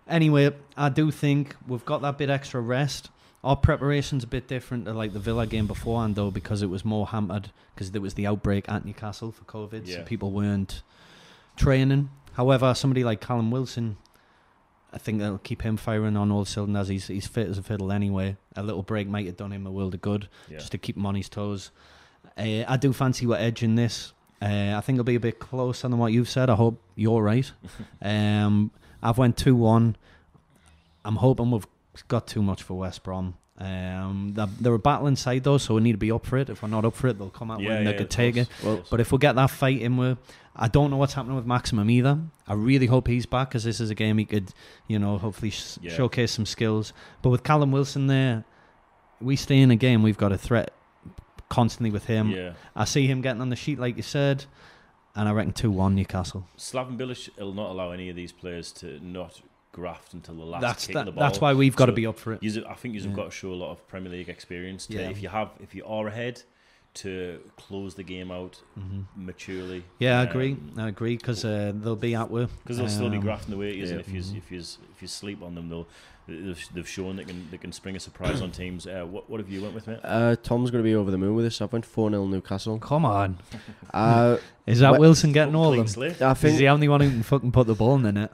anyway, 0.08 0.56
I 0.76 0.90
do 0.90 1.12
think 1.12 1.56
we've 1.68 1.86
got 1.86 2.02
that 2.02 2.18
bit 2.18 2.32
extra 2.32 2.62
rest. 2.62 3.10
Our 3.44 3.56
preparation's 3.56 4.24
a 4.24 4.28
bit 4.28 4.48
different 4.48 4.86
to 4.86 4.94
like 4.94 5.14
the 5.14 5.20
Villa 5.20 5.46
game 5.46 5.68
beforehand, 5.68 6.16
though, 6.16 6.32
because 6.32 6.64
it 6.64 6.70
was 6.70 6.84
more 6.84 7.06
hampered 7.06 7.52
because 7.76 7.92
there 7.92 8.02
was 8.02 8.16
the 8.16 8.26
outbreak 8.26 8.68
at 8.68 8.86
Newcastle 8.86 9.32
for 9.32 9.44
COVID, 9.44 9.88
so 9.88 10.02
people 10.02 10.32
weren't 10.32 10.82
training. 11.56 12.10
However, 12.34 12.74
somebody 12.74 13.04
like 13.04 13.22
Callum 13.22 13.52
Wilson, 13.52 13.98
I 14.92 14.98
think 14.98 15.20
that'll 15.20 15.38
keep 15.38 15.62
him 15.62 15.78
firing 15.78 16.18
on 16.18 16.32
all 16.32 16.44
cylinders. 16.44 16.88
He's 16.88 17.06
he's 17.06 17.28
fit 17.28 17.48
as 17.48 17.60
a 17.60 17.64
fiddle 17.64 17.92
anyway. 17.92 18.38
A 18.56 18.64
little 18.64 18.82
break 18.82 19.08
might 19.08 19.28
have 19.28 19.38
done 19.38 19.52
him 19.52 19.68
a 19.68 19.72
world 19.72 19.94
of 19.94 20.02
good, 20.02 20.28
yeah. 20.50 20.58
just 20.58 20.72
to 20.72 20.80
keep 20.80 20.98
him 20.98 21.06
on 21.06 21.14
his 21.14 21.30
toes. 21.30 21.70
Uh, 22.38 22.64
I 22.68 22.78
do 22.78 22.92
fancy 22.94 23.26
we're 23.26 23.38
edging 23.38 23.76
this. 23.76 24.14
Uh, 24.42 24.74
I 24.76 24.82
think 24.82 24.98
it'll 24.98 25.06
be 25.06 25.16
a 25.16 25.20
bit 25.20 25.40
closer 25.40 25.88
than 25.88 25.98
what 25.98 26.12
you've 26.12 26.30
said. 26.30 26.50
I 26.50 26.56
hope 26.56 26.82
you're 26.96 27.22
right. 27.22 27.50
um, 28.02 28.72
I've 29.02 29.18
went 29.18 29.38
two 29.38 29.56
one. 29.56 29.96
I'm 31.04 31.18
hoping 31.18 31.52
we've 31.52 31.68
got 32.08 32.28
too 32.28 32.42
much 32.42 32.64
for 32.64 32.74
West 32.76 33.04
Brom. 33.04 33.36
Um, 33.58 34.34
they're, 34.36 34.48
they're 34.60 34.74
a 34.74 34.80
battling 34.80 35.16
side 35.16 35.46
though, 35.46 35.58
so 35.58 35.76
we 35.76 35.82
need 35.82 35.94
to 35.94 35.98
be 35.98 36.12
up 36.12 36.26
for 36.26 36.38
it. 36.38 36.50
If 36.50 36.62
we're 36.62 36.68
not 36.70 36.84
up 36.84 36.96
for 36.96 37.08
it, 37.08 37.18
they'll 37.18 37.30
come 37.30 37.52
out 37.52 37.62
yeah, 37.62 37.70
when 37.70 37.84
yeah, 37.86 37.92
they 37.92 37.98
could 37.98 38.10
take 38.10 38.36
it. 38.36 38.50
course, 38.50 38.60
of 38.60 38.66
Well. 38.66 38.84
But 38.90 39.00
if 39.00 39.12
we 39.14 39.18
get 39.18 39.36
that 39.36 39.50
fight 39.50 39.82
in 39.82 39.96
with, 39.96 40.18
I 40.56 40.68
don't 40.68 40.92
know 40.92 40.98
what's 40.98 41.14
happening 41.14 41.38
with 41.38 41.46
Maximin 41.46 41.90
either. 41.90 42.20
I 42.48 42.54
really 42.54 42.88
hope 42.88 43.08
he's 43.08 43.26
back 43.26 43.50
because 43.50 43.64
this 43.64 43.80
is 43.80 43.90
a 43.90 43.96
game 43.96 44.18
he 44.18 44.26
could, 44.26 44.50
you 44.88 45.00
know, 45.00 45.18
hopefully 45.18 45.52
sh- 45.52 45.78
Yeah. 45.82 45.94
showcase 45.94 46.34
some 46.34 46.46
skills. 46.46 46.92
But 47.22 47.30
with 47.30 47.44
Callum 47.44 47.72
Wilson 47.72 48.08
there, 48.08 48.44
we 49.22 49.38
stay 49.38 49.60
in 49.62 49.72
a 49.72 49.76
game. 49.78 50.04
We've 50.04 50.18
got 50.18 50.34
a 50.34 50.38
threat 50.38 50.72
constantly 51.50 51.92
with 51.92 52.06
him. 52.06 52.30
yeah, 52.32 52.54
I 52.76 52.86
see 52.86 53.08
him 53.08 53.22
getting 53.22 53.42
on 53.42 53.50
the 53.50 53.56
sheet 53.56 53.80
like 53.80 53.98
you 53.98 54.04
said, 54.04 54.46
and 55.16 55.28
I 55.30 55.32
reckon 55.32 55.54
two 55.54 55.72
one 55.72 55.96
Newcastle. 55.96 56.48
Slaven 56.58 56.98
Bilic 56.98 57.30
will 57.38 57.54
not 57.54 57.72
allow 57.72 57.92
any 57.92 58.10
of 58.10 58.16
these 58.16 58.32
players 58.32 58.72
to 58.74 59.00
not 59.06 59.42
graft 59.72 60.14
until 60.14 60.36
the 60.36 60.44
last 60.46 60.62
That's 60.62 60.88
kick 60.88 60.94
that, 60.94 61.00
of 61.02 61.06
the 61.08 61.12
ball. 61.14 61.28
that's 61.28 61.42
why 61.42 61.54
we've 61.54 61.76
got 61.76 61.88
to 61.88 61.92
be 61.92 62.06
up 62.08 62.18
for 62.18 62.34
it. 62.34 62.42
Yous- 62.42 62.58
I 62.68 62.74
think 62.76 62.94
you've 62.96 63.06
Yeah. 63.06 63.12
got 63.12 63.26
to 63.26 63.32
show 63.32 63.52
a 63.52 63.56
lot 63.56 63.72
of 63.72 63.86
Premier 63.88 64.10
League 64.12 64.30
experience. 64.30 64.88
To, 64.88 64.94
Yeah. 64.94 65.10
If 65.10 65.22
you 65.22 65.28
have, 65.30 65.50
if 65.60 65.76
you 65.76 65.86
are 65.86 66.08
ahead, 66.08 66.42
to 66.96 67.42
close 67.58 67.96
the 67.96 68.04
game 68.04 68.32
out 68.32 68.56
hmm 68.76 69.02
maturely. 69.18 69.84
Yeah, 70.00 70.22
I 70.22 70.24
agree. 70.24 70.54
Um, 70.54 70.74
I 70.78 70.88
agree 70.88 71.18
because 71.18 71.44
uh, 71.44 71.74
they'll 71.76 71.98
be 71.98 72.16
at 72.16 72.32
work. 72.32 72.50
because 72.64 72.78
they'll 72.78 72.88
still 72.88 73.10
be 73.10 73.18
Um, 73.18 73.24
grafting 73.24 73.54
away 73.54 73.72
at 73.72 73.76
you, 73.76 73.84
yeah. 73.84 73.92
and 73.92 74.00
if 74.00 74.08
you 74.10 74.22
Mhm. 74.22 74.38
if 74.38 74.50
you 74.52 74.60
if 74.60 75.02
you 75.02 75.08
sleep 75.10 75.44
on 75.44 75.56
them, 75.56 75.68
they'll 75.68 75.88
they've, 76.28 76.68
they've 76.74 76.88
shown 76.88 77.16
they 77.18 77.24
can 77.24 77.48
they 77.52 77.58
can 77.58 77.72
spring 77.72 77.96
a 77.96 78.00
surprise 78.00 78.42
on 78.42 78.52
teams. 78.52 78.88
Uh, 78.88 79.06
what 79.10 79.30
what 79.30 79.40
have 79.40 79.50
you 79.50 79.62
went 79.62 79.74
with, 79.76 79.88
mate? 79.88 80.00
uh, 80.04 80.36
Tom's 80.42 80.72
going 80.72 80.84
to 80.84 80.88
be 80.88 80.96
over 80.96 81.12
the 81.12 81.18
moon 81.18 81.36
with 81.36 81.46
this. 81.46 81.62
I've 81.62 81.72
went 81.74 81.86
4 81.86 82.10
0 82.10 82.26
Newcastle. 82.26 82.80
Come 82.80 83.06
on, 83.06 83.38
Uh, 83.94 84.38
is 84.66 84.80
that 84.80 84.92
Well, 84.92 85.02
Wilson 85.02 85.32
getting 85.32 85.56
all 85.56 85.68
of 85.68 85.70
Clean 85.74 85.80
them? 85.80 85.88
slate. 85.88 86.22
I 86.22 86.34
He's 86.34 86.58
the 86.58 86.70
only 86.70 86.88
one 86.88 87.02
who 87.02 87.10
can 87.10 87.24
fucking 87.24 87.52
put 87.52 87.68
the 87.68 87.76
ball 87.76 87.96
in 87.96 88.04
the 88.04 88.12
net. 88.12 88.32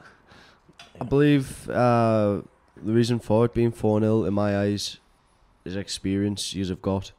I 0.99 1.03
believe 1.03 1.69
uh, 1.69 2.41
the 2.77 2.93
reason 2.93 3.19
for 3.19 3.45
it 3.45 3.53
being 3.53 3.71
4 3.71 3.99
0 3.99 4.23
in 4.25 4.33
my 4.33 4.57
eyes 4.57 4.97
is 5.65 5.75
experience 5.75 6.53
you 6.53 6.65
have 6.67 6.81
got. 6.81 7.11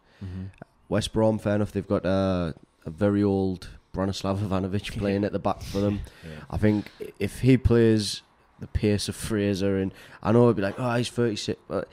West 0.89 1.13
Brom, 1.13 1.39
fair 1.39 1.57
enough, 1.57 1.73
they've 1.73 1.87
got 1.89 2.05
uh, 2.07 2.53
a 2.87 2.91
very 2.91 3.23
old 3.23 3.69
Branislav 3.95 4.39
Ivanovic 4.39 4.97
playing 4.99 5.25
at 5.25 5.33
the 5.33 5.39
back 5.39 5.63
for 5.63 5.79
them. 5.81 6.01
Yeah. 6.25 6.31
I 6.51 6.57
think 6.59 6.87
if 7.19 7.41
he 7.41 7.57
plays 7.57 8.23
the 8.63 8.67
pace 8.69 9.09
of 9.11 9.15
Fraser, 9.17 9.77
and 9.77 9.93
I 10.23 10.33
know 10.33 10.45
it'd 10.45 10.57
be 10.57 10.63
like, 10.63 10.77
oh, 10.79 10.95
he's 10.97 11.11
36, 11.11 11.61
but 11.69 11.87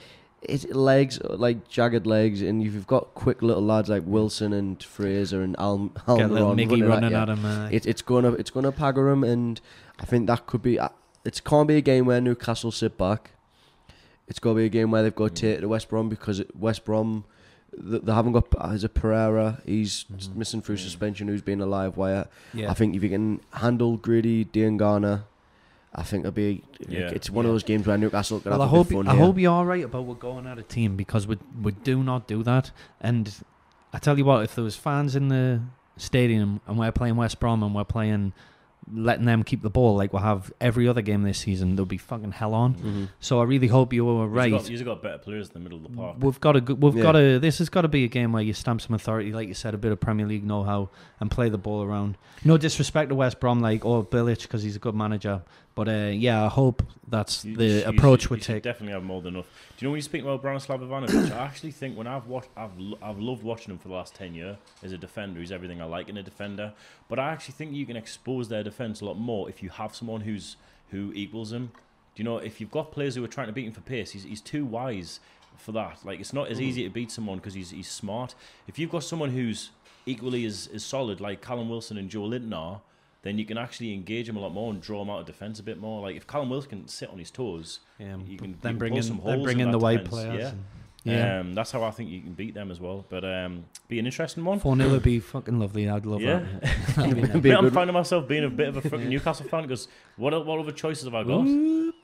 his 0.48 0.66
legs, 0.70 1.20
like 1.24 1.68
jagged 1.68 2.08
legs, 2.08 2.42
and 2.42 2.62
if 2.66 2.74
you've 2.74 2.88
got 2.88 3.14
quick 3.14 3.42
little 3.42 3.64
lads 3.66 3.90
like 3.90 4.04
Wilson 4.06 4.54
and 4.54 4.82
Fraser 4.82 5.42
and 5.42 5.54
Al- 5.60 5.88
Get 5.90 6.08
a 6.08 6.28
little 6.28 6.56
Miggy 6.56 6.88
running 6.88 7.14
at 7.14 7.28
him. 7.28 7.44
Uh, 7.44 7.68
it, 7.70 7.86
it's 7.86 8.02
gonna 8.02 8.32
it's 8.34 8.50
gonna 8.50 8.72
pagger 8.72 9.12
him, 9.12 9.26
and 9.26 9.60
I 10.00 10.06
think 10.06 10.28
that 10.28 10.48
could 10.48 10.62
be. 10.62 10.80
uh, 10.80 10.90
It 11.26 11.44
can't 11.44 11.68
be 11.68 11.76
a 11.76 11.82
game 11.82 12.06
where 12.06 12.22
Newcastle 12.22 12.72
sit 12.72 12.98
back. 12.98 13.32
It's 14.30 14.40
got 14.40 14.52
to 14.52 14.56
be 14.58 14.66
a 14.66 14.70
game 14.70 14.92
where 14.92 15.02
they've 15.04 15.16
got 15.16 15.36
to 15.36 15.42
take 15.42 15.58
it 15.58 15.62
to 15.62 15.68
West 15.68 15.90
Brom 15.90 16.08
because 16.08 16.42
West 16.58 16.86
Brom, 16.86 17.26
th- 17.90 18.04
they 18.04 18.14
haven't 18.14 18.32
got. 18.34 18.46
As 18.62 18.84
a 18.84 18.90
Pereira, 18.90 19.60
he's 19.66 20.06
Mhm. 20.06 20.36
missing 20.36 20.62
through 20.62 20.78
Mm. 20.78 20.84
suspension. 20.84 21.28
Who's 21.28 21.42
been 21.42 21.60
a 21.62 21.66
live 21.66 21.98
wire? 21.98 22.28
yeah. 22.54 22.70
I 22.72 22.76
think 22.76 22.96
if 22.96 23.02
you 23.04 23.10
can 23.10 23.42
handle 23.54 23.98
Grady, 23.98 24.46
Diangana, 24.46 25.24
I 25.96 26.04
think 26.04 26.22
it'll 26.22 26.32
be. 26.32 26.64
Yeah. 26.88 27.10
It's 27.10 27.30
one 27.30 27.46
of 27.46 27.52
those 27.52 27.64
games 27.64 27.88
where 27.88 27.98
Newcastle 27.98 28.40
can 28.40 28.52
Well, 28.52 28.62
I 28.62 28.66
have 28.66 28.74
a 28.74 28.78
hope 28.78 28.90
bit 28.90 29.00
of 29.00 29.06
I 29.08 29.10
fun 29.10 29.18
here. 29.18 29.26
hope 29.26 29.38
you're 29.40 29.52
all 29.52 29.66
right 29.66 29.84
about 29.84 30.06
we're 30.06 30.14
going 30.16 30.46
out 30.48 30.60
of 30.60 30.68
team 30.68 30.96
because 30.96 31.26
we 31.28 31.38
we 31.62 31.72
do 31.72 32.04
not 32.04 32.28
do 32.28 32.44
that. 32.44 32.72
And 33.02 33.34
I 33.94 33.98
tell 33.98 34.18
you 34.18 34.26
what, 34.26 34.44
if 34.44 34.54
there 34.56 34.64
was 34.64 34.76
fans 34.76 35.16
in 35.16 35.30
the 35.30 35.62
stadium 35.98 36.62
and 36.68 36.78
we're 36.78 36.92
playing 36.92 37.16
West 37.16 37.40
Brom 37.40 37.64
and 37.64 37.74
we're 37.74 37.84
playing 37.84 38.34
letting 38.92 39.26
them 39.26 39.44
keep 39.44 39.62
the 39.62 39.70
ball 39.70 39.96
like 39.96 40.12
we'll 40.14 40.22
have 40.24 40.52
every 40.60 40.88
other 40.88 41.02
game 41.02 41.22
this 41.22 41.38
season, 41.38 41.76
there'll 41.76 41.86
be 41.86 41.98
fucking 41.98 42.32
hell 42.32 42.56
on. 42.56 42.74
Mhm. 42.76 43.10
So 43.20 43.40
I 43.40 43.44
really 43.44 43.68
hope 43.68 43.94
you 43.94 44.04
were 44.04 44.26
right. 44.28 44.50
You've 44.52 44.62
got, 44.62 44.70
you've 44.72 44.86
got 44.86 45.04
better 45.04 45.18
players 45.20 45.48
in 45.48 45.54
the 45.54 45.60
middle 45.60 45.78
of 45.78 45.84
the 45.84 45.96
park. 45.96 46.16
We've 46.20 46.40
got 46.42 46.54
to. 46.54 46.62
go- 46.62 46.74
We've 46.74 46.96
Yeah. 46.96 47.04
got 47.04 47.12
to. 47.12 47.38
This 47.40 47.60
has 47.60 47.70
got 47.70 47.82
to 47.82 47.88
be 47.88 48.04
a 48.04 48.08
game 48.08 48.32
where 48.32 48.42
you 48.42 48.54
stamp 48.54 48.82
some 48.82 48.96
authority, 48.96 49.32
like 49.32 49.48
you 49.48 49.54
said, 49.54 49.76
a 49.76 49.78
bit 49.78 49.92
of 49.92 50.00
Premier 50.00 50.26
League 50.26 50.44
know-how, 50.46 50.90
and 51.20 51.30
play 51.30 51.50
the 51.50 51.58
ball 51.60 51.84
around. 51.84 52.18
No 52.44 52.58
disrespect 52.58 53.10
to 53.10 53.16
West 53.16 53.40
Brom, 53.40 53.60
like 53.60 53.86
or 53.86 54.04
Bilic, 54.04 54.42
because 54.44 54.64
he's 54.64 54.76
a 54.78 54.80
good 54.80 54.96
manager. 54.96 55.44
But 55.80 55.88
uh, 55.88 56.12
yeah, 56.12 56.44
I 56.44 56.50
hope 56.50 56.84
that's 57.08 57.46
You- 57.46 57.56
the 57.56 57.66
you 57.66 57.84
approach 57.86 58.30
we 58.30 58.38
take. 58.38 58.64
Definitely 58.64 58.92
have 58.96 59.04
more 59.06 59.22
than 59.22 59.36
enough. 59.36 59.46
Do 59.78 59.86
you 59.86 59.88
know 59.88 59.92
when 59.94 60.00
you 60.00 60.02
speak 60.02 60.24
about 60.24 60.44
Branislav 60.44 60.82
Ivanovic? 60.82 61.32
I 61.32 61.38
actually 61.46 61.72
think 61.72 61.98
when 61.98 62.06
I've 62.06 62.28
watched, 62.28 62.50
I've 62.58 62.72
I've 63.02 63.18
loved 63.18 63.44
watching 63.44 63.72
him 63.72 63.78
for 63.78 63.88
the 63.88 63.94
last 63.94 64.14
ten 64.14 64.34
years 64.36 64.58
as 64.84 64.92
a 64.92 64.98
defender. 64.98 65.40
He's 65.40 65.54
everything 65.54 65.82
I 65.82 65.86
like 65.86 66.10
in 66.10 66.18
a 66.18 66.22
defender. 66.22 66.74
But 67.08 67.18
I 67.18 67.30
actually 67.32 67.54
think 67.54 67.72
you 67.72 67.86
can 67.86 67.96
expose 67.96 68.50
their 68.50 68.62
defense 68.62 69.00
a 69.00 69.06
lot 69.06 69.18
more 69.18 69.48
if 69.48 69.64
you 69.64 69.70
have 69.70 69.96
someone 69.96 70.20
who's 70.20 70.58
who 70.92 71.14
equals 71.16 71.54
him. 71.54 71.68
Do 72.14 72.18
you 72.22 72.26
know 72.26 72.40
if 72.40 72.60
you've 72.60 72.72
got 72.72 72.92
players 72.92 73.16
who 73.16 73.24
are 73.24 73.30
trying 73.30 73.48
to 73.48 73.54
beat 73.54 73.66
him 73.66 73.72
for 73.72 73.80
pace? 73.80 74.12
He's 74.12 74.24
he's 74.26 74.42
too 74.42 74.66
wise 74.66 75.22
for 75.56 75.72
that. 75.72 76.00
Like 76.04 76.20
it's 76.20 76.34
not 76.34 76.50
as 76.50 76.60
easy 76.60 76.84
to 76.84 76.90
beat 76.90 77.10
someone 77.10 77.38
because 77.38 77.54
he's 77.54 77.70
he's 77.70 77.88
smart. 77.90 78.36
If 78.68 78.78
you've 78.78 78.92
got 78.92 79.06
someone 79.06 79.30
who's 79.30 79.70
equally 80.06 80.44
as, 80.44 80.68
as 80.74 80.84
solid 80.84 81.22
like 81.22 81.42
Callum 81.42 81.70
Wilson 81.70 81.98
and 81.98 82.10
Joelinton 82.10 82.54
are, 82.54 82.82
then 83.22 83.38
you 83.38 83.46
can 83.46 83.58
actually 83.58 83.94
engage 83.94 84.30
him 84.30 84.38
a 84.38 84.40
lot 84.40 84.54
more 84.54 84.72
and 84.72 84.82
draw 84.82 85.02
him 85.02 85.10
out 85.10 85.20
of 85.20 85.26
defence 85.26 85.60
a 85.60 85.64
bit 85.64 85.80
more. 85.80 86.02
Like 86.02 86.16
if 86.16 86.26
Callum 86.26 86.50
Wilson 86.50 86.70
can 86.70 86.88
sit 86.88 87.10
on 87.10 87.20
his 87.20 87.30
toes, 87.32 87.80
Yeah, 88.00 88.18
you 88.26 88.38
can- 88.38 88.58
then 88.62 88.72
can 88.74 88.78
bring 88.78 88.96
in 88.96 89.04
some 89.04 89.18
then 89.18 89.34
holes 89.34 89.44
bring 89.44 89.60
in 89.60 89.68
in 89.68 89.72
the 89.72 89.80
white 89.80 90.04
defence, 90.06 90.10
players. 90.10 90.54
yeah. 91.04 91.14
yeah. 91.14 91.40
um, 91.40 91.54
that's 91.54 91.72
how 91.72 91.84
I 91.84 91.92
think 91.92 92.10
you 92.10 92.22
can 92.22 92.34
beat 92.34 92.54
them 92.54 92.72
as 92.72 92.80
well. 92.80 93.06
But 93.10 93.24
um, 93.26 93.66
be 93.88 94.00
an 94.00 94.06
interesting 94.06 94.46
one. 94.46 94.60
Four 94.60 94.76
0 94.78 94.90
would 94.92 95.04
be 95.04 95.20
fucking 95.20 95.60
lovely. 95.60 95.90
I'd 95.90 96.06
love 96.06 96.22
Yeah. 96.22 96.46
that. 96.62 96.78
That'd 96.96 97.34
be. 97.34 97.40
Be 97.40 97.52
I'm 97.54 97.70
finding 97.72 97.94
myself 97.94 98.28
being 98.28 98.46
a 98.46 98.50
bit 98.50 98.70
of 98.70 98.78
a 98.78 98.82
fucking 98.82 99.10
Newcastle 99.10 99.48
fan 99.48 99.64
because 99.64 99.88
what 100.18 100.34
what 100.46 100.60
other 100.60 100.72
choices 100.72 101.04
have 101.06 101.16
I 101.16 101.24
got? 101.24 101.46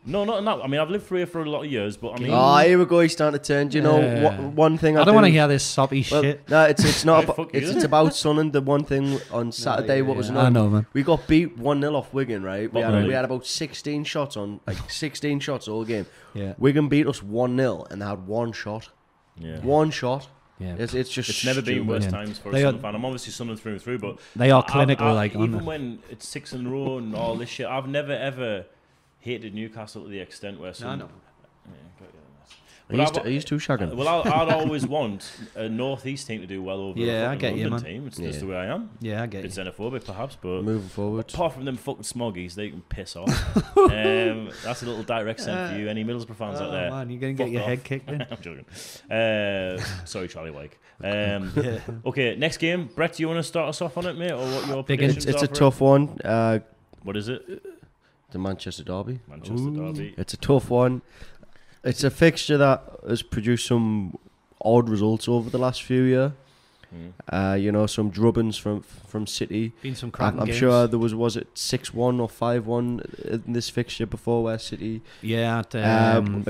No, 0.08 0.24
not 0.24 0.44
not. 0.44 0.64
I 0.64 0.68
mean, 0.68 0.80
I've 0.80 0.90
lived 0.92 1.08
through 1.08 1.18
here 1.18 1.26
for 1.28 1.42
a 1.42 1.50
lot 1.50 1.66
of 1.66 1.72
years, 1.72 1.98
but 1.98 2.12
I 2.12 2.20
mean, 2.22 2.32
Ah, 2.32 2.60
here 2.60 2.78
we 2.78 2.86
go. 2.86 3.00
He's 3.00 3.14
starting 3.14 3.40
to 3.40 3.44
turn. 3.44 3.70
Do 3.70 3.78
you 3.78 3.84
know 3.84 4.00
Yeah. 4.00 4.24
what, 4.24 4.40
one 4.54 4.78
thing? 4.78 4.98
I, 4.98 5.02
I 5.02 5.04
don't 5.04 5.16
want 5.16 5.26
to 5.26 5.32
hear 5.32 5.48
this 5.48 5.64
soppy 5.64 6.06
Well, 6.12 6.22
shit. 6.22 6.48
No, 6.50 6.64
it's 6.66 6.84
it's 6.84 7.04
not. 7.06 7.18
Hey, 7.18 7.24
about, 7.26 7.36
fuck 7.38 7.54
you 7.54 7.60
it's, 7.60 7.68
then. 7.70 7.76
it's 7.78 7.86
about 7.86 8.16
Sunderland. 8.16 8.54
The 8.54 8.62
one 8.62 8.84
thing 8.84 9.20
on 9.32 9.52
Saturday, 9.66 10.02
what 10.04 10.16
was 10.16 10.28
Yeah, 10.28 10.34
annoying, 10.34 10.46
I 10.46 10.50
know, 10.50 10.70
man. 10.70 10.86
We 10.94 11.02
got 11.02 11.28
beat 11.28 11.58
one 11.58 11.82
0 11.82 11.96
off 11.96 12.14
Wigan, 12.14 12.44
right? 12.44 12.72
We 12.72 12.82
had, 12.82 12.92
night? 12.94 13.08
we 13.08 13.14
had 13.14 13.26
about 13.26 13.46
sixteen 13.48 14.04
shots 14.04 14.38
on, 14.38 14.60
like 14.68 14.78
sixteen 14.90 15.40
shots 15.40 15.68
all 15.68 15.84
game. 15.84 16.06
Yeah, 16.36 16.54
Wigan 16.60 16.88
beat 16.88 17.08
us 17.08 17.24
one 17.24 17.58
0 17.58 17.86
and 17.90 18.02
they 18.02 18.06
had 18.06 18.28
one 18.28 18.52
shot. 18.54 18.90
yeah. 19.38 19.60
One 19.62 19.90
shot. 19.90 20.28
yeah. 20.60 20.76
It's, 20.78 20.94
it's 20.94 21.10
just. 21.10 21.30
It's 21.30 21.46
never 21.46 21.62
been 21.64 21.76
stupid. 21.78 21.88
worse 21.88 22.04
Yeah. 22.06 22.12
times 22.12 22.38
for 22.38 22.50
a 22.50 22.52
They 22.52 22.60
are- 22.60 22.68
Sunderland 22.68 22.82
fan. 22.84 22.96
I'm 22.96 23.06
obviously 23.06 23.32
Sunderland 23.32 23.62
through 23.62 23.72
and 23.74 23.82
through, 23.82 23.98
but 24.00 24.20
They 24.36 24.52
are 24.52 24.64
I- 24.68 24.72
clinical, 24.72 25.08
I- 25.08 25.12
like 25.14 25.36
on 25.36 25.44
even 25.46 25.60
it. 25.62 25.66
when 25.66 26.00
it's 26.12 26.28
six 26.28 26.54
in 26.54 26.68
a 26.68 26.70
row 26.70 27.00
and 27.00 27.16
all 27.16 27.36
this 27.36 27.50
shit, 27.50 27.66
I've 27.66 27.88
never 27.88 28.12
ever 28.14 28.66
hated 29.26 29.54
Newcastle 29.54 30.04
to 30.04 30.10
the 30.10 30.20
extent 30.20 30.60
where 30.60 30.74
some. 30.74 31.00
know. 31.00 31.10
Yeah, 31.68 31.72
got 32.00 32.14
you 32.14 32.20
on 32.20 32.26
this. 32.42 32.56
Are 32.88 32.96
you, 32.96 33.02
I've- 33.22 33.28
are 33.30 33.32
you 33.34 33.42
two 33.42 33.56
shagging? 33.56 33.92
Uh, 33.92 33.96
Well, 33.96 34.08
I, 34.08 34.30
I'd 34.44 34.50
always 34.62 34.86
want 34.86 35.30
a 35.56 35.68
northeast 35.68 36.28
team 36.28 36.42
to 36.42 36.48
do 36.48 36.62
well 36.62 36.80
over 36.80 37.00
Yeah, 37.00 37.12
a 37.12 37.24
I 37.24 37.26
fucking 37.34 37.40
get 37.40 37.56
you, 37.58 37.70
London 37.70 37.84
man. 37.84 37.94
team. 38.02 38.08
It's 38.08 38.20
Yeah. 38.20 38.28
just 38.28 38.40
the 38.42 38.46
way 38.48 38.56
I 38.58 38.66
am. 38.68 38.92
Yeah, 39.02 39.24
I 39.24 39.26
get 39.26 39.44
It's 39.44 39.58
you. 39.58 39.64
xenophobic, 39.64 40.06
perhaps, 40.06 40.38
but 40.40 40.62
Moving 40.64 40.88
forward. 40.90 41.34
apart 41.34 41.54
from 41.54 41.66
them 41.66 41.78
fucking 41.78 42.04
smoggies, 42.04 42.54
they 42.54 42.70
can 42.70 42.82
piss 42.84 43.16
off. 43.16 43.28
um, 43.78 44.52
that's 44.64 44.84
a 44.84 44.86
little 44.86 45.04
direct 45.04 45.40
send 45.42 45.72
for 45.72 45.78
you, 45.80 45.90
any 45.90 46.04
Middlesbrough 46.06 46.36
fans 46.36 46.62
out 46.62 46.70
Oh, 46.70 46.72
there. 46.72 46.92
man, 46.92 47.10
you're 47.10 47.20
gonna 47.20 47.34
get 47.34 47.50
your 47.50 47.62
off. 47.64 47.68
head 47.70 47.84
kicked 47.84 48.10
in. 48.12 48.22
I'm 48.30 48.38
joking. 48.42 48.66
Uh, 49.10 49.78
sorry, 50.06 50.28
Charlie 50.28 50.52
Wake. 50.52 50.80
Um, 51.04 51.52
yeah. 51.56 51.80
okay, 52.06 52.36
next 52.36 52.58
game. 52.58 52.90
Brett, 52.96 53.14
do 53.14 53.24
you 53.24 53.28
want 53.28 53.40
to 53.40 53.44
start 53.44 53.68
us 53.70 53.82
off 53.82 53.98
on 53.98 54.06
it, 54.06 54.16
mate, 54.18 54.32
or 54.32 54.46
what 54.46 54.68
your 54.68 54.84
Big 54.84 55.00
predictions 55.00 55.26
It's, 55.26 55.42
it's 55.42 55.42
are 55.42 55.46
a 55.46 55.48
for 55.48 55.54
it? 55.54 55.58
tough 55.58 55.82
one. 55.82 56.20
Uh, 56.24 56.60
What 57.04 57.18
is 57.18 57.30
it? 57.30 57.64
The 58.36 58.40
Manchester 58.40 58.84
Derby. 58.84 59.20
Manchester 59.30 59.70
Derby. 59.72 60.14
It's 60.18 60.34
a 60.34 60.38
tough 60.38 60.70
one. 60.70 61.02
It's 61.86 62.04
a 62.04 62.12
fixture 62.12 62.58
that 62.58 62.84
has 63.08 63.22
produced 63.22 63.66
some 63.66 64.18
odd 64.62 64.90
results 64.90 65.30
over 65.30 65.50
the 65.50 65.58
last 65.58 65.84
few 65.84 66.02
years. 66.04 66.32
Mm. 66.94 67.12
Uh, 67.30 67.56
you 67.56 67.72
know, 67.72 67.86
some 67.88 68.12
drubbings 68.12 68.60
from 68.60 68.82
from 68.82 69.26
City. 69.26 69.72
Been 69.82 69.96
some 69.96 70.08
I'm, 70.08 70.12
cracking 70.12 70.40
I'm 70.42 70.46
games. 70.48 70.58
sure 70.58 70.88
there 70.88 71.00
was 71.00 71.16
was 71.16 71.38
it 71.38 71.48
six 71.56 71.94
one 71.94 72.20
or 72.20 72.28
five 72.30 72.68
one 72.68 73.02
in 73.24 73.54
this 73.54 73.70
fixture 73.70 74.06
before 74.06 74.44
where 74.44 74.60
City. 74.60 75.02
Yeah, 75.22 75.60
at, 75.60 75.76
Um, 75.76 76.46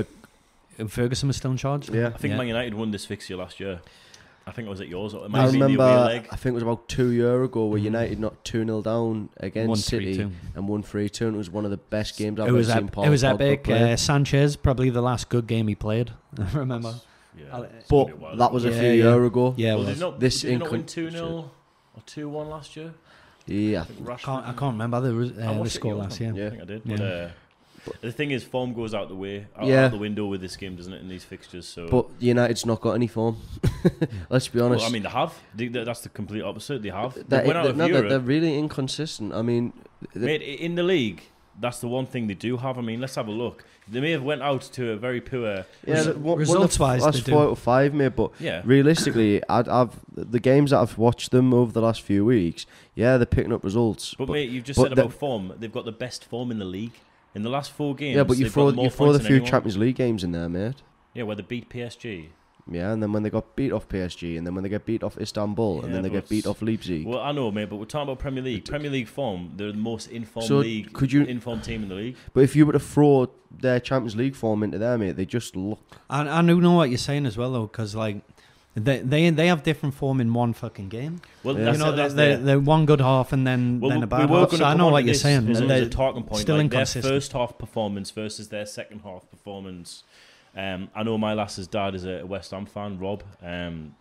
um, 0.78 0.88
Ferguson 0.88 1.28
was 1.28 1.36
still 1.36 1.52
in 1.52 1.56
charge. 1.56 1.88
Yeah. 1.88 2.08
I 2.08 2.18
think 2.18 2.32
Yeah. 2.32 2.38
Man 2.38 2.48
United 2.48 2.74
won 2.74 2.90
this 2.90 3.06
fixture 3.06 3.36
last 3.36 3.60
year. 3.60 3.80
I 4.48 4.52
think 4.52 4.66
it 4.66 4.70
was 4.70 4.80
at 4.80 4.86
yours. 4.88 5.12
It 5.12 5.28
might 5.28 5.40
I 5.40 5.42
have 5.42 5.50
been 5.52 5.60
the 5.60 5.66
remember, 5.66 5.84
away 5.84 6.04
leg. 6.14 6.28
I 6.30 6.36
think 6.36 6.52
it 6.52 6.54
was 6.54 6.62
about 6.62 6.88
two 6.88 7.10
year 7.10 7.42
ago 7.42 7.66
where 7.66 7.80
Mhm. 7.80 7.84
United 7.84 8.20
knocked 8.20 8.44
2 8.46 8.64
0 8.64 8.80
down 8.80 9.28
against 9.38 9.68
One 9.68 9.76
City 9.76 10.14
three 10.14 10.24
two. 10.24 10.30
and 10.54 10.68
won 10.68 10.82
3 10.84 11.08
2. 11.08 11.26
And 11.26 11.34
it 11.34 11.38
was 11.38 11.50
one 11.50 11.64
of 11.64 11.72
the 11.72 11.76
best 11.78 12.16
games 12.16 12.38
I've 12.38 12.48
It 12.48 12.52
was 12.52 12.70
ever 12.70 12.78
seen 12.78 12.86
ep- 12.86 12.92
Paul 12.92 13.04
it 13.04 13.08
was 13.10 13.22
Pogba 13.24 13.34
epic. 13.34 13.64
play. 13.64 13.92
Uh, 13.92 13.96
Sanchez 13.96 14.54
probably 14.54 14.90
the 14.90 15.02
last 15.02 15.28
good 15.30 15.48
game 15.48 15.66
he 15.66 15.74
played. 15.74 16.12
I 16.38 16.56
remember. 16.56 16.94
Yeah, 17.36 17.44
I'll- 17.52 17.62
it's 17.64 17.90
gonna 17.90 18.04
be 18.06 18.12
a 18.12 18.14
but 18.14 18.20
while 18.22 18.36
that 18.36 18.52
was 18.52 18.64
a 18.64 18.70
Yeah, 18.70 18.78
few 18.80 18.88
yeah. 18.90 18.94
year 19.14 19.24
ago. 19.24 19.54
Yeah, 19.56 19.72
it 19.72 19.74
Well, 19.74 19.84
did 19.84 19.90
was. 19.90 20.00
not, 20.00 20.20
This 20.20 20.40
did 20.42 20.52
you 20.52 20.58
not 20.58 20.70
win 20.70 20.82
incon- 20.84 20.86
2 20.86 21.10
0 21.10 21.26
or 21.96 22.02
2 22.06 22.28
1 22.28 22.48
last 22.48 22.76
year? 22.76 22.94
Yeah. 23.46 23.80
I 23.80 23.84
think 23.84 24.00
I 24.08 24.12
Rashford 24.12 24.18
can't, 24.22 24.46
I 24.46 24.52
can't 24.52 24.72
remember 24.74 25.00
the, 25.00 25.12
res- 25.14 25.38
I 25.38 25.42
uh, 25.42 25.52
the 25.54 25.58
watched 25.58 25.66
it 25.72 25.74
score 25.74 25.90
yours, 25.92 26.02
last 26.04 26.20
I 26.20 26.24
year. 26.24 26.34
Yeah. 26.36 26.50
think 26.50 26.62
I 26.62 26.64
did. 26.64 26.82
Yeah. 26.84 27.28
But, 27.86 28.00
the 28.02 28.12
thing 28.12 28.30
is, 28.32 28.44
form 28.44 28.74
goes 28.74 28.92
out 28.94 29.08
the 29.08 29.14
way, 29.14 29.46
out, 29.56 29.66
Yeah. 29.66 29.84
out 29.86 29.92
the 29.92 29.98
window 29.98 30.26
with 30.26 30.40
this 30.40 30.56
game, 30.56 30.76
doesn't 30.76 30.92
it? 30.92 31.00
In 31.00 31.08
these 31.08 31.24
fixtures, 31.24 31.66
so. 31.66 31.88
But 31.88 32.06
United's 32.18 32.66
not 32.66 32.80
got 32.80 32.92
any 32.92 33.06
form. 33.06 33.36
Let's 34.30 34.48
be 34.48 34.60
honest. 34.60 34.80
well, 34.82 34.90
I 34.90 34.92
mean, 34.92 35.02
they 35.02 35.08
have. 35.08 35.34
They, 35.54 35.68
they- 35.68 35.84
that's 35.84 36.00
the 36.02 36.08
complete 36.08 36.42
opposite. 36.42 36.82
They 36.82 36.90
have. 36.90 37.14
They 37.14 37.22
They're- 37.28 37.46
went 37.46 37.58
out 37.58 37.62
they're- 37.62 37.70
of 37.72 37.76
no, 37.76 37.84
they're, 37.84 37.94
Europe. 37.94 38.08
they're 38.10 38.20
really 38.20 38.58
inconsistent. 38.58 39.32
I 39.32 39.42
mean, 39.42 39.72
Mate, 40.14 40.42
in 40.42 40.74
the 40.74 40.82
league, 40.82 41.22
that's 41.58 41.80
the 41.80 41.88
one 41.88 42.06
thing 42.06 42.26
they 42.26 42.34
do 42.34 42.56
have. 42.58 42.76
I 42.78 42.82
mean, 42.82 43.00
let's 43.00 43.14
have 43.14 43.28
a 43.28 43.32
look. 43.32 43.64
They 43.88 44.00
may 44.00 44.10
have 44.10 44.24
went 44.24 44.42
out 44.42 44.62
to 44.72 44.90
a 44.90 44.96
very 44.96 45.20
poor. 45.20 45.64
yeah, 45.86 45.94
Res- 45.94 46.04
the- 46.06 46.12
one- 46.14 46.22
one 46.22 46.32
of 46.32 46.46
the 46.48 46.52
results-wise, 46.54 47.02
last 47.02 47.24
they 47.24 47.30
four 47.32 47.42
do. 47.42 47.46
out 47.46 47.52
of 47.52 47.58
five, 47.60 47.94
mate. 47.94 48.16
But 48.16 48.32
Yeah. 48.40 48.60
realistically, 48.64 49.42
I'd, 49.48 49.68
I've 49.68 49.92
the 50.12 50.40
games 50.40 50.72
that 50.72 50.78
I've 50.80 50.98
watched 50.98 51.30
them 51.30 51.54
over 51.54 51.70
the 51.72 51.80
last 51.80 52.02
few 52.02 52.24
weeks. 52.24 52.66
Yeah, 52.96 53.16
they're 53.16 53.26
picking 53.26 53.52
up 53.52 53.62
results. 53.62 54.14
But, 54.18 54.28
mate, 54.28 54.50
you've 54.50 54.64
just 54.64 54.76
but 54.78 54.84
said 54.88 54.92
about 54.98 55.12
form. 55.12 55.52
They've 55.58 55.72
got 55.72 55.84
the 55.84 55.92
best 55.92 56.24
form 56.24 56.50
in 56.50 56.58
the 56.58 56.64
league. 56.64 56.92
In 57.36 57.42
the 57.42 57.50
last 57.50 57.70
four 57.72 57.94
games, 57.94 58.16
yeah, 58.16 58.24
but 58.24 58.38
you 58.38 58.44
they've 58.44 58.52
throw 58.52 58.70
you 58.70 58.88
throw 58.88 59.12
the 59.12 59.20
few 59.20 59.36
anyone. 59.36 59.50
Champions 59.50 59.76
League 59.76 59.96
games 59.96 60.24
in 60.24 60.32
there, 60.32 60.48
mate. 60.48 60.76
Yeah, 61.12 61.24
where 61.24 61.36
they 61.36 61.42
beat 61.42 61.68
PSG. 61.68 62.28
Yeah, 62.68 62.92
and 62.92 63.00
then 63.02 63.12
when 63.12 63.22
they 63.22 63.30
got 63.30 63.54
beat 63.54 63.72
off 63.72 63.86
PSG, 63.88 64.38
and 64.38 64.46
then 64.46 64.54
when 64.54 64.64
they 64.64 64.70
get 64.70 64.86
beat 64.86 65.02
off 65.04 65.18
Istanbul, 65.20 65.76
Yeah, 65.80 65.84
and 65.84 65.94
then 65.94 66.02
they 66.02 66.08
get 66.08 66.28
beat 66.30 66.46
off 66.46 66.62
Leipzig. 66.62 67.06
Well, 67.06 67.20
I 67.20 67.30
know, 67.32 67.50
mate, 67.52 67.68
but 67.68 67.76
we're 67.76 67.84
talking 67.84 68.08
about 68.08 68.18
Premier 68.20 68.42
League. 68.42 68.64
Premier 68.64 68.90
League 68.90 69.06
form, 69.06 69.52
they're 69.54 69.70
the 69.70 69.78
most 69.78 70.08
informed 70.10 70.48
So, 70.48 70.56
league, 70.58 70.92
could 70.94 71.12
you- 71.12 71.24
informed 71.24 71.62
team 71.62 71.82
in 71.82 71.90
the 71.90 71.94
league. 71.94 72.16
But 72.32 72.42
if 72.42 72.56
you 72.56 72.64
were 72.66 72.72
to 72.72 72.80
throw 72.80 73.28
their 73.50 73.80
Champions 73.80 74.16
League 74.16 74.34
form 74.34 74.62
into 74.64 74.78
there, 74.78 74.96
mate, 74.98 75.16
they 75.16 75.26
just 75.26 75.54
look. 75.54 75.78
And 76.10 76.28
I 76.30 76.40
do 76.42 76.58
know 76.60 76.72
what 76.72 76.88
you're 76.88 76.98
saying 76.98 77.26
as 77.26 77.36
well, 77.36 77.52
though, 77.52 77.66
because 77.66 77.94
like 77.94 78.22
they 78.76 78.98
they 79.00 79.30
they 79.30 79.46
have 79.48 79.62
different 79.62 79.94
form 79.94 80.20
in 80.20 80.32
one 80.34 80.52
fucking 80.52 80.88
game. 80.88 81.20
Well, 81.42 81.58
Yeah. 81.58 81.72
you 81.72 81.78
know, 81.78 81.90
they 81.92 81.96
that's 81.96 82.14
they 82.14 82.36
the- 82.36 82.42
they're 82.42 82.60
one 82.60 82.86
good 82.86 83.00
half 83.00 83.32
and 83.32 83.46
then 83.46 83.80
Well, 83.80 83.90
then 83.90 84.02
a 84.02 84.06
bad 84.06 84.30
were 84.30 84.40
half. 84.40 84.50
So 84.52 84.64
I 84.64 84.74
know 84.74 84.88
what 84.88 85.04
you're 85.04 85.14
saying. 85.14 85.48
As, 85.50 85.60
as 85.60 85.66
They're 85.68 85.82
a 85.84 85.88
talking 85.88 86.22
point, 86.24 86.42
still 86.42 86.56
like 86.58 86.70
their 86.70 86.86
first 86.86 87.32
half 87.32 87.56
performance 87.58 88.10
versus 88.10 88.48
their 88.50 88.66
second 88.66 89.00
half 89.00 89.28
performance. 89.30 90.04
Um, 90.54 90.88
I 90.94 91.02
know 91.02 91.18
my 91.18 91.34
lass's 91.34 91.66
dad 91.66 91.94
is 91.94 92.04
a 92.06 92.24
West 92.24 92.50
Ham 92.52 92.64
fan, 92.66 92.98
Rob. 92.98 93.22
Um, 93.42 93.94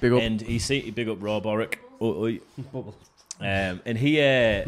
Big 0.00 0.12
up. 0.12 0.20
and 0.22 0.40
he 0.40 0.58
see 0.58 0.90
big 0.90 1.08
up 1.08 1.18
Rob 1.20 1.44
Oric. 1.44 1.76
Oh, 2.00 2.24
oi. 2.24 2.40
Um, 3.38 3.82
and 3.84 3.98
he 3.98 4.18
uh, 4.20 4.64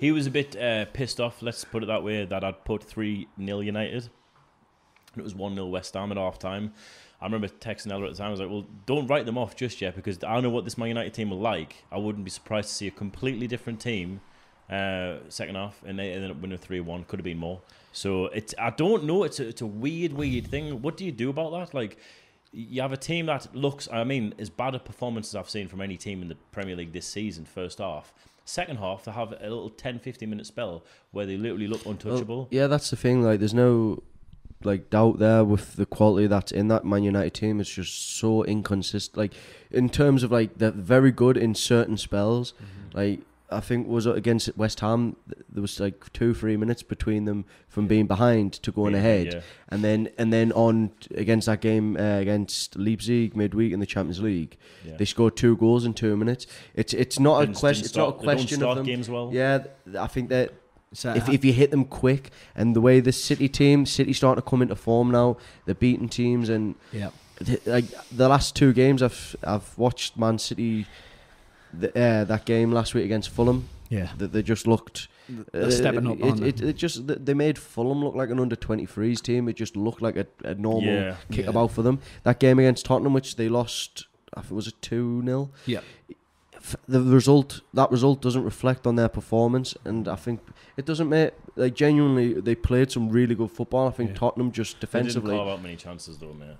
he 0.00 0.10
was 0.10 0.26
a 0.26 0.30
bit 0.30 0.56
uh, 0.56 0.86
pissed 0.86 1.20
off. 1.20 1.42
Let's 1.42 1.64
put 1.64 1.82
it 1.82 1.86
that 1.86 2.02
way. 2.02 2.24
That 2.24 2.42
I'd 2.42 2.64
put 2.64 2.82
three 2.82 3.28
0 3.38 3.60
United. 3.60 4.04
And 4.04 5.18
it 5.18 5.22
was 5.22 5.34
one 5.34 5.54
0 5.54 5.66
West 5.66 5.92
Ham 5.94 6.10
at 6.12 6.16
half 6.18 6.38
time. 6.38 6.72
I 7.20 7.26
remember 7.26 7.48
texting 7.48 7.92
Ella 7.92 8.06
at 8.06 8.12
the 8.12 8.18
time. 8.18 8.28
I 8.28 8.30
was 8.30 8.40
like, 8.40 8.50
"Well, 8.50 8.66
don't 8.86 9.06
write 9.06 9.26
them 9.26 9.36
off 9.36 9.54
just 9.54 9.80
yet 9.80 9.94
because 9.94 10.22
I 10.24 10.40
know 10.40 10.50
what 10.50 10.64
this 10.64 10.78
Man 10.78 10.88
United 10.88 11.12
team 11.12 11.30
will 11.30 11.40
like. 11.40 11.84
I 11.92 11.98
wouldn't 11.98 12.24
be 12.24 12.30
surprised 12.30 12.68
to 12.68 12.74
see 12.74 12.86
a 12.86 12.90
completely 12.90 13.46
different 13.46 13.80
team 13.80 14.20
uh, 14.70 15.16
second 15.28 15.56
half, 15.56 15.82
and 15.84 15.98
they 15.98 16.12
ended 16.12 16.30
up 16.30 16.40
winning 16.40 16.58
three 16.58 16.80
one. 16.80 17.04
Could 17.04 17.18
have 17.18 17.24
been 17.24 17.38
more. 17.38 17.60
So 17.92 18.26
it's 18.26 18.54
I 18.58 18.70
don't 18.70 19.04
know. 19.04 19.24
It's 19.24 19.40
a, 19.40 19.48
it's 19.48 19.60
a 19.60 19.66
weird, 19.66 20.12
weird 20.12 20.46
thing. 20.46 20.80
What 20.80 20.96
do 20.96 21.04
you 21.04 21.12
do 21.12 21.28
about 21.30 21.50
that? 21.52 21.74
Like, 21.74 21.98
you 22.52 22.80
have 22.80 22.92
a 22.92 22.96
team 22.96 23.26
that 23.26 23.54
looks. 23.54 23.88
I 23.92 24.04
mean, 24.04 24.34
as 24.38 24.48
bad 24.48 24.74
a 24.74 24.78
performance 24.78 25.28
as 25.28 25.36
I've 25.36 25.50
seen 25.50 25.68
from 25.68 25.80
any 25.80 25.96
team 25.96 26.22
in 26.22 26.28
the 26.28 26.36
Premier 26.52 26.76
League 26.76 26.92
this 26.92 27.06
season. 27.06 27.44
First 27.44 27.78
half. 27.78 28.12
Second 28.46 28.78
half, 28.78 29.04
they 29.04 29.12
have 29.12 29.32
a 29.32 29.42
little 29.42 29.70
10, 29.70 30.00
15 30.00 30.28
minute 30.28 30.44
spell 30.44 30.82
where 31.12 31.24
they 31.24 31.36
literally 31.36 31.68
look 31.68 31.86
untouchable. 31.86 32.38
Well, 32.38 32.48
yeah, 32.50 32.66
that's 32.66 32.90
the 32.90 32.96
thing. 32.96 33.22
Like, 33.22 33.38
there's 33.38 33.54
no 33.54 34.02
like 34.64 34.90
doubt 34.90 35.18
there 35.18 35.44
with 35.44 35.76
the 35.76 35.86
quality 35.86 36.26
that's 36.26 36.52
in 36.52 36.68
that 36.68 36.84
Man 36.84 37.02
United 37.02 37.34
team. 37.34 37.60
It's 37.60 37.70
just 37.74 38.16
so 38.18 38.44
inconsistent. 38.44 39.16
Like 39.16 39.32
in 39.70 39.88
terms 39.88 40.22
of 40.22 40.30
like 40.32 40.58
they're 40.58 40.70
very 40.70 41.12
good 41.12 41.36
in 41.36 41.54
certain 41.54 41.96
spells. 41.96 42.52
Mm-hmm. 42.52 42.96
Like 42.98 43.20
I 43.52 43.58
think 43.58 43.88
was 43.88 44.06
it 44.06 44.16
against 44.16 44.56
West 44.56 44.78
Ham. 44.78 45.16
There 45.48 45.60
was 45.60 45.80
like 45.80 46.12
two, 46.12 46.34
three 46.34 46.56
minutes 46.56 46.84
between 46.84 47.24
them 47.24 47.44
from 47.68 47.88
being 47.88 48.06
behind 48.06 48.52
to 48.62 48.70
going 48.70 48.92
Yeah, 48.92 49.00
ahead, 49.00 49.26
yeah. 49.34 49.40
and 49.68 49.82
then 49.82 50.08
and 50.18 50.32
then 50.32 50.52
on 50.52 50.92
against 51.16 51.46
that 51.46 51.60
game 51.60 51.96
uh, 51.96 52.18
against 52.18 52.76
Leipzig 52.76 53.34
midweek 53.34 53.72
in 53.72 53.80
the 53.80 53.86
Champions 53.86 54.20
League, 54.20 54.56
Yeah. 54.86 54.96
they 54.98 55.04
scored 55.04 55.36
two 55.36 55.56
goals 55.56 55.84
in 55.84 55.94
two 55.94 56.16
minutes. 56.16 56.46
It's 56.74 56.94
it's 56.94 57.18
not 57.18 57.42
a 57.42 57.52
question. 57.52 57.84
It's 57.86 57.96
not 57.96 58.02
a 58.02 58.10
start- 58.10 58.20
they 58.20 58.26
don't 58.26 58.34
question 58.36 58.58
start 58.58 58.70
of 58.70 58.76
them. 58.76 58.86
games 58.86 59.10
well. 59.10 59.30
Yeah, 59.32 59.64
I 59.98 60.06
think 60.06 60.28
that 60.28 60.52
So 60.92 61.12
if, 61.14 61.28
I- 61.28 61.32
if 61.32 61.44
you 61.44 61.52
hit 61.52 61.70
them 61.70 61.84
quick 61.84 62.30
and 62.54 62.74
the 62.74 62.80
way 62.80 63.00
the 63.00 63.12
City 63.12 63.48
team, 63.48 63.86
City 63.86 64.12
starting 64.12 64.42
to 64.42 64.48
come 64.48 64.62
into 64.62 64.74
form 64.76 65.10
now, 65.10 65.36
they're 65.64 65.74
beating 65.74 66.08
teams 66.08 66.48
and 66.48 66.74
yeah. 66.92 67.10
th- 67.44 67.64
like 67.66 67.84
the 68.10 68.28
last 68.28 68.56
two 68.56 68.72
games 68.72 69.02
I've 69.02 69.36
I've 69.44 69.76
watched 69.78 70.16
Man 70.16 70.38
City, 70.38 70.86
the, 71.72 71.88
uh, 71.90 72.24
that 72.24 72.44
game 72.44 72.72
last 72.72 72.94
week 72.94 73.04
against 73.04 73.30
Fulham, 73.30 73.68
Yeah. 73.88 74.10
that 74.18 74.32
they 74.32 74.42
just 74.42 74.66
looked. 74.66 75.06
They're 75.52 75.66
uh, 75.66 75.70
stepping 75.70 76.08
up, 76.08 76.18
It, 76.18 76.22
aren't 76.24 76.42
it, 76.42 76.56
they? 76.56 76.68
it 76.70 76.76
just 76.76 77.06
they 77.06 77.34
made 77.34 77.56
Fulham 77.56 78.02
look 78.02 78.16
like 78.16 78.30
an 78.30 78.40
under 78.40 78.56
23s 78.56 79.20
team. 79.22 79.48
It 79.48 79.54
just 79.54 79.76
looked 79.76 80.02
like 80.02 80.16
a, 80.16 80.26
a 80.44 80.56
normal 80.56 80.92
Yeah. 80.92 81.16
kick 81.30 81.44
Yeah. 81.44 81.50
about 81.50 81.70
for 81.70 81.82
them. 81.82 82.00
That 82.24 82.40
game 82.40 82.58
against 82.58 82.84
Tottenham, 82.86 83.12
which 83.12 83.36
they 83.36 83.48
lost, 83.48 84.08
I 84.34 84.40
think 84.40 84.50
it 84.50 84.54
was 84.56 84.66
a 84.66 84.72
two 84.72 85.22
0 85.24 85.50
Yeah. 85.66 85.80
F- 86.62 86.76
the 86.88 87.00
result 87.00 87.60
that 87.74 87.90
result 87.90 88.20
doesn't 88.22 88.44
reflect 88.44 88.86
on 88.86 88.96
their 88.96 89.08
performance 89.08 89.74
and 89.84 90.06
I 90.08 90.16
think 90.16 90.40
it 90.76 90.84
doesn't 90.86 91.08
make 91.08 91.32
like 91.56 91.74
genuinely 91.74 92.34
they 92.34 92.54
played 92.54 92.90
some 92.92 93.08
really 93.10 93.34
good 93.34 93.50
football 93.50 93.88
I 93.88 93.90
think 93.90 94.10
Yeah. 94.10 94.16
Tottenham 94.16 94.52
just 94.52 94.74
They 94.74 94.86
didn't 94.86 94.90
defensively 94.92 95.36
carve 95.36 95.48
out 95.48 95.62
many 95.62 95.76
chances 95.76 96.18
though, 96.18 96.32
mate. 96.34 96.56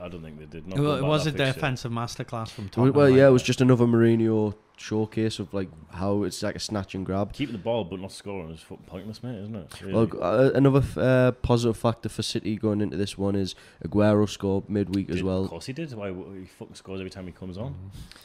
I 0.00 0.08
don't 0.08 0.22
think 0.22 0.38
they 0.38 0.46
did. 0.46 0.66
Not 0.66 0.78
Well, 0.78 0.96
it 0.96 1.02
was 1.04 1.24
that 1.24 1.34
a 1.34 1.38
fixture. 1.38 1.52
defensive 1.54 1.92
masterclass 1.92 2.48
from 2.50 2.68
Tottenham. 2.68 2.94
well, 2.94 3.10
yeah 3.10 3.28
it 3.28 3.30
was 3.32 3.42
just 3.42 3.60
another 3.60 3.84
Mourinho 3.86 4.54
showcase 4.80 5.40
of 5.40 5.52
like 5.52 5.68
how 5.92 6.22
it's 6.22 6.40
like 6.42 6.54
a 6.54 6.60
snatch 6.60 6.94
and 6.94 7.04
grab 7.04 7.32
Keeping 7.32 7.52
the 7.52 7.58
ball 7.58 7.82
but 7.84 7.98
not 8.00 8.12
scoring 8.12 8.50
is 8.52 8.60
fucking 8.60 8.84
pointless, 8.86 9.22
mate, 9.22 9.36
isn't 9.40 9.54
it? 9.56 9.80
Really. 9.82 9.92
well, 9.92 10.08
uh, 10.22 10.50
another 10.54 10.78
f- 10.78 10.96
uh, 10.96 11.32
positive 11.32 11.76
factor 11.76 12.08
for 12.08 12.22
City 12.22 12.56
going 12.56 12.80
into 12.80 12.96
this 12.96 13.18
one 13.18 13.34
is 13.34 13.54
Aguero 13.84 14.28
scored 14.28 14.70
midweek 14.70 15.10
as 15.10 15.22
well 15.22 15.44
Of 15.44 15.50
course 15.50 15.66
he 15.66 15.72
did. 15.72 15.92
Why 15.94 16.08
he 16.10 16.44
fucking 16.58 16.76
scores 16.76 17.00
every 17.00 17.10
time 17.10 17.26
he 17.26 17.32
comes 17.32 17.58
on. 17.58 17.74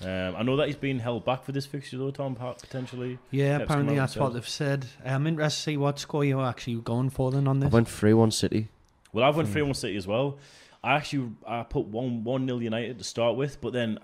Mm-hmm. 0.01 0.07
Um, 0.07 0.35
I 0.39 0.43
know 0.43 0.55
that 0.57 0.67
he's 0.67 0.75
been 0.75 0.99
held 0.99 1.25
back 1.25 1.43
for 1.43 1.51
this 1.51 1.65
fixture 1.65 1.97
though, 1.97 2.11
Tom. 2.11 2.35
pa- 2.35 2.53
Potentially. 2.53 3.17
Yeah, 3.31 3.57
Pep's 3.57 3.69
apparently 3.71 3.95
that's 3.95 4.15
what 4.15 4.33
they've 4.33 4.47
said. 4.47 4.85
I'm 5.03 5.25
interested 5.27 5.57
to 5.57 5.63
see 5.63 5.77
what 5.77 5.97
score 5.99 6.23
you're 6.23 6.45
actually 6.45 6.75
going 6.81 7.09
for 7.09 7.31
then 7.31 7.47
on 7.47 7.59
this. 7.59 7.67
I 7.67 7.69
this. 7.69 7.73
went 7.73 7.87
3-1 7.87 8.31
City 8.33 8.67
Well, 9.11 9.25
I've 9.25 9.35
won 9.35 9.45
Hmm. 9.45 9.51
three 9.51 9.61
one 9.63 9.73
City 9.73 9.95
as 9.97 10.05
well. 10.07 10.37
I 10.83 10.93
actually 10.95 11.31
I 11.47 11.63
put 11.63 11.85
one 11.85 12.23
one 12.23 12.45
nil 12.45 12.61
United 12.61 12.97
to 12.99 13.03
start 13.03 13.37
with, 13.37 13.59
but 13.61 13.73
then 13.73 13.97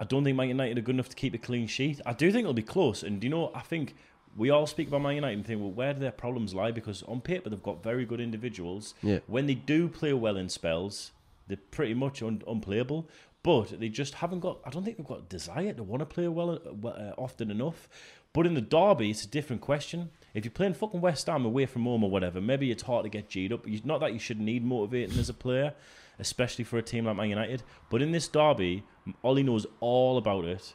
I 0.00 0.04
don't 0.04 0.24
think 0.24 0.36
Man 0.36 0.48
United 0.48 0.78
are 0.78 0.80
good 0.80 0.94
enough 0.96 1.10
to 1.10 1.16
keep 1.16 1.34
a 1.34 1.38
clean 1.38 1.66
sheet. 1.66 2.00
I 2.06 2.14
do 2.14 2.32
think 2.32 2.42
it'll 2.42 2.54
be 2.54 2.62
close, 2.62 3.02
and 3.02 3.20
do 3.20 3.26
you 3.26 3.30
know 3.30 3.52
I 3.54 3.60
think 3.60 3.94
we 4.36 4.48
all 4.50 4.66
speak 4.66 4.88
about 4.88 5.02
Man 5.02 5.14
United 5.16 5.36
and 5.38 5.46
think, 5.46 5.60
well, 5.60 5.70
where 5.70 5.92
do 5.92 6.00
their 6.00 6.10
problems 6.10 6.54
lie? 6.54 6.70
Because 6.70 7.02
on 7.04 7.20
paper 7.20 7.50
they've 7.50 7.62
got 7.62 7.82
very 7.82 8.04
good 8.04 8.20
individuals. 8.20 8.94
yeah 9.02 9.18
When 9.26 9.46
they 9.46 9.54
do 9.54 9.88
play 9.88 10.12
well 10.12 10.36
in 10.36 10.48
spells, 10.48 11.12
they're 11.46 11.58
pretty 11.70 11.94
much 11.94 12.22
un- 12.22 12.42
unplayable. 12.46 13.08
But 13.42 13.80
they 13.80 13.88
just 13.88 14.14
haven't 14.14 14.40
got. 14.40 14.58
I 14.64 14.70
don't 14.70 14.84
think 14.84 14.98
they've 14.98 15.06
got 15.06 15.28
desire 15.28 15.72
to 15.72 15.82
want 15.82 16.00
to 16.00 16.06
play 16.06 16.28
well 16.28 16.50
uh, 16.50 16.58
well, 16.72 16.94
uh, 16.94 17.20
often 17.20 17.50
enough. 17.50 17.88
But 18.32 18.46
in 18.46 18.54
the 18.54 18.60
derby, 18.60 19.10
it's 19.10 19.24
a 19.24 19.28
different 19.28 19.62
question. 19.62 20.10
If 20.34 20.44
you're 20.44 20.52
playing 20.52 20.74
fucking 20.74 21.00
West 21.00 21.26
Ham 21.26 21.44
away 21.44 21.66
from 21.66 21.84
home 21.84 22.04
or 22.04 22.10
whatever, 22.10 22.40
maybe 22.40 22.70
it's 22.70 22.82
hard 22.84 23.04
to 23.04 23.08
get 23.08 23.28
G'd 23.28 23.52
up. 23.52 23.66
Not 23.84 24.00
that 24.00 24.12
you 24.12 24.18
should 24.18 24.40
need 24.40 24.64
motivating 24.64 25.18
as 25.18 25.28
a 25.28 25.34
player, 25.34 25.74
especially 26.20 26.64
for 26.64 26.78
a 26.78 26.82
team 26.82 27.06
like 27.06 27.16
Man 27.16 27.28
United. 27.30 27.62
But 27.88 28.02
in 28.02 28.12
this 28.12 28.28
derby, 28.28 28.84
Ollie 29.24 29.42
knows 29.42 29.66
all 29.80 30.18
about 30.18 30.44
it. 30.44 30.74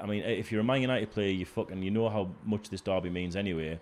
I 0.00 0.06
mean, 0.06 0.22
if 0.22 0.50
you're 0.50 0.62
a 0.62 0.64
Man 0.64 0.80
United 0.80 1.10
player, 1.10 1.30
you 1.30 1.44
fucking 1.44 1.82
you 1.82 1.90
know 1.90 2.08
how 2.08 2.30
much 2.44 2.70
this 2.70 2.80
derby 2.80 3.10
means 3.10 3.36
anyway. 3.36 3.78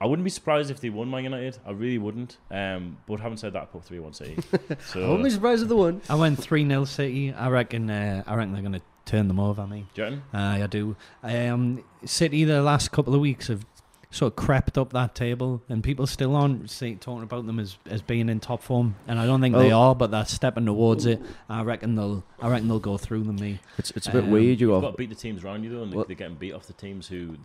I 0.00 0.06
wouldn't 0.06 0.24
be 0.24 0.30
surprised 0.30 0.70
if 0.70 0.80
they 0.80 0.90
won 0.90 1.10
Man 1.10 1.24
United. 1.24 1.58
I 1.64 1.70
really 1.70 1.98
wouldn't. 1.98 2.38
Um, 2.50 2.98
but 3.06 3.20
having 3.20 3.38
said 3.38 3.52
that, 3.52 3.62
I 3.62 3.66
put 3.66 3.84
three 3.84 4.00
one 4.00 4.12
City. 4.12 4.36
I 4.94 4.98
wouldn't 4.98 5.24
be 5.24 5.30
surprised 5.30 5.62
if 5.62 5.68
they 5.68 5.74
won 5.74 6.02
I 6.08 6.14
went 6.14 6.38
3 6.42 6.66
0 6.66 6.84
City. 6.84 7.32
I 7.32 7.48
reckon 7.48 7.90
uh, 7.90 8.22
I 8.26 8.34
reckon 8.34 8.52
they're 8.52 8.62
going 8.62 8.72
to 8.72 8.82
turn 9.04 9.28
them 9.28 9.38
over, 9.38 9.66
me. 9.66 9.86
do 9.94 10.02
you 10.02 10.08
reckon? 10.08 10.22
Uh, 10.32 10.38
I 10.62 10.66
do. 10.66 10.96
Um, 11.22 11.84
City, 12.04 12.44
the 12.44 12.62
last 12.62 12.90
couple 12.90 13.14
of 13.14 13.20
weeks 13.20 13.48
have 13.48 13.64
sort 14.14 14.32
of 14.32 14.36
crept 14.36 14.78
up 14.78 14.92
that 14.92 15.14
table, 15.14 15.60
and 15.68 15.82
people 15.82 16.06
still 16.06 16.36
aren't 16.36 16.70
say, 16.70 16.94
talking 16.94 17.22
about 17.24 17.46
them 17.46 17.58
as, 17.58 17.76
as 17.90 18.00
being 18.00 18.28
in 18.28 18.38
top 18.40 18.62
form. 18.62 18.94
And 19.08 19.18
I 19.18 19.26
don't 19.26 19.40
think 19.40 19.54
they 19.56 19.72
Oh. 19.72 19.80
are, 19.80 19.94
but 19.94 20.10
they're 20.10 20.24
stepping 20.24 20.66
towards 20.66 21.04
it. 21.06 21.20
I 21.48 21.62
reckon 21.62 21.94
they'll 21.96 22.22
I 22.40 22.48
reckon 22.48 22.68
they'll 22.68 22.78
go 22.78 22.96
through 22.96 23.24
them. 23.24 23.36
Me. 23.36 23.58
It's 23.78 23.90
it's 23.92 24.06
a 24.06 24.12
bit 24.12 24.24
Um, 24.24 24.30
weird. 24.30 24.60
You 24.60 24.68
You've 24.72 24.80
got 24.82 24.88
got 24.88 24.90
to 24.92 24.96
beat 24.96 25.08
the 25.10 25.14
teams 25.16 25.42
around 25.44 25.64
you 25.64 25.70
though, 25.70 25.82
and 25.82 25.92
they- 25.92 25.96
Well- 25.96 26.04
they're 26.06 26.16
getting 26.16 26.36
beat 26.36 26.52
off 26.52 26.66
the 26.66 26.72
teams 26.74 27.08
who 27.08 27.36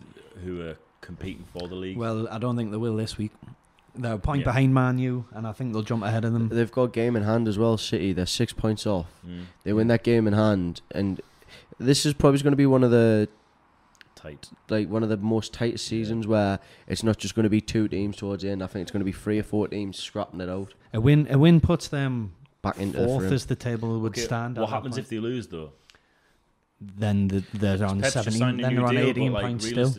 who 0.46 0.62
are 0.62 0.78
competing 1.02 1.46
for 1.54 1.68
the 1.68 1.76
league. 1.76 1.98
Well, 1.98 2.28
I 2.30 2.38
don't 2.38 2.56
think 2.56 2.72
they 2.72 2.78
will 2.78 2.96
this 2.96 3.18
week. 3.18 3.32
They're 3.96 4.14
a 4.14 4.18
point 4.20 4.42
Yeah. 4.42 4.46
behind 4.46 4.74
Man 4.74 5.00
U, 5.00 5.26
and 5.34 5.48
I 5.48 5.52
think 5.52 5.74
they'll 5.74 5.82
jump 5.82 6.04
ahead 6.04 6.24
of 6.24 6.32
them. 6.34 6.50
they've 6.50 6.72
got 6.72 6.94
game 6.94 7.16
in 7.16 7.24
hand 7.24 7.48
as 7.48 7.58
well. 7.58 7.78
City, 7.78 8.14
they're 8.14 8.26
six 8.28 8.54
points 8.54 8.86
off. 8.86 9.08
Mm, 9.28 9.46
They 9.64 9.74
win 9.74 9.88
that 9.88 10.04
game 10.04 10.28
in 10.28 10.34
hand, 10.34 10.82
and 10.92 11.20
this 11.80 12.06
is 12.06 12.14
probably 12.14 12.40
going 12.42 12.52
to 12.52 12.58
be 12.58 12.66
one 12.68 12.84
of 12.84 12.92
the 12.92 13.28
tight. 14.20 14.50
like 14.70 14.90
one 14.90 15.02
of 15.04 15.10
the 15.10 15.18
most 15.18 15.54
tightest 15.54 15.86
seasons 15.88 16.28
where 16.28 16.60
it's 16.88 17.04
not 17.04 17.18
just 17.18 17.36
going 17.36 17.44
to 17.46 17.50
be 17.50 17.62
two 17.62 17.88
teams 17.88 18.18
towards 18.18 18.44
the 18.44 18.50
end. 18.50 18.62
I 18.62 18.68
think 18.68 18.84
it's 18.84 18.92
going 18.92 19.00
to 19.02 19.06
be 19.06 19.12
three 19.12 19.40
or 19.40 19.44
four 19.44 19.68
teams 19.68 19.98
scrapping 19.98 20.42
it 20.42 20.50
out 20.50 20.74
A 20.94 21.00
win, 21.02 21.28
a 21.30 21.38
win 21.38 21.62
puts 21.62 21.88
them 21.88 22.34
back 22.62 22.78
into 22.78 23.00
the 23.00 23.06
fourth 23.08 23.22
frame. 23.24 23.34
as 23.34 23.46
the 23.46 23.56
table 23.56 24.00
would 24.02 24.14
Okay, 24.14 24.22
stand. 24.22 24.58
What 24.58 24.70
happens 24.70 24.98
if 24.98 25.08
they 25.10 25.20
lose 25.20 25.48
though? 25.48 25.72
then 26.82 27.28
the, 27.28 27.44
they're 27.54 27.86
on 27.86 28.04
seventeen? 28.04 28.58
Then 28.58 28.76
they're 28.76 28.86
on 28.86 28.94
deal, 28.96 29.04
but, 29.04 29.10
eighteen 29.10 29.32
like, 29.34 29.46
points 29.46 29.68
still. 29.68 29.90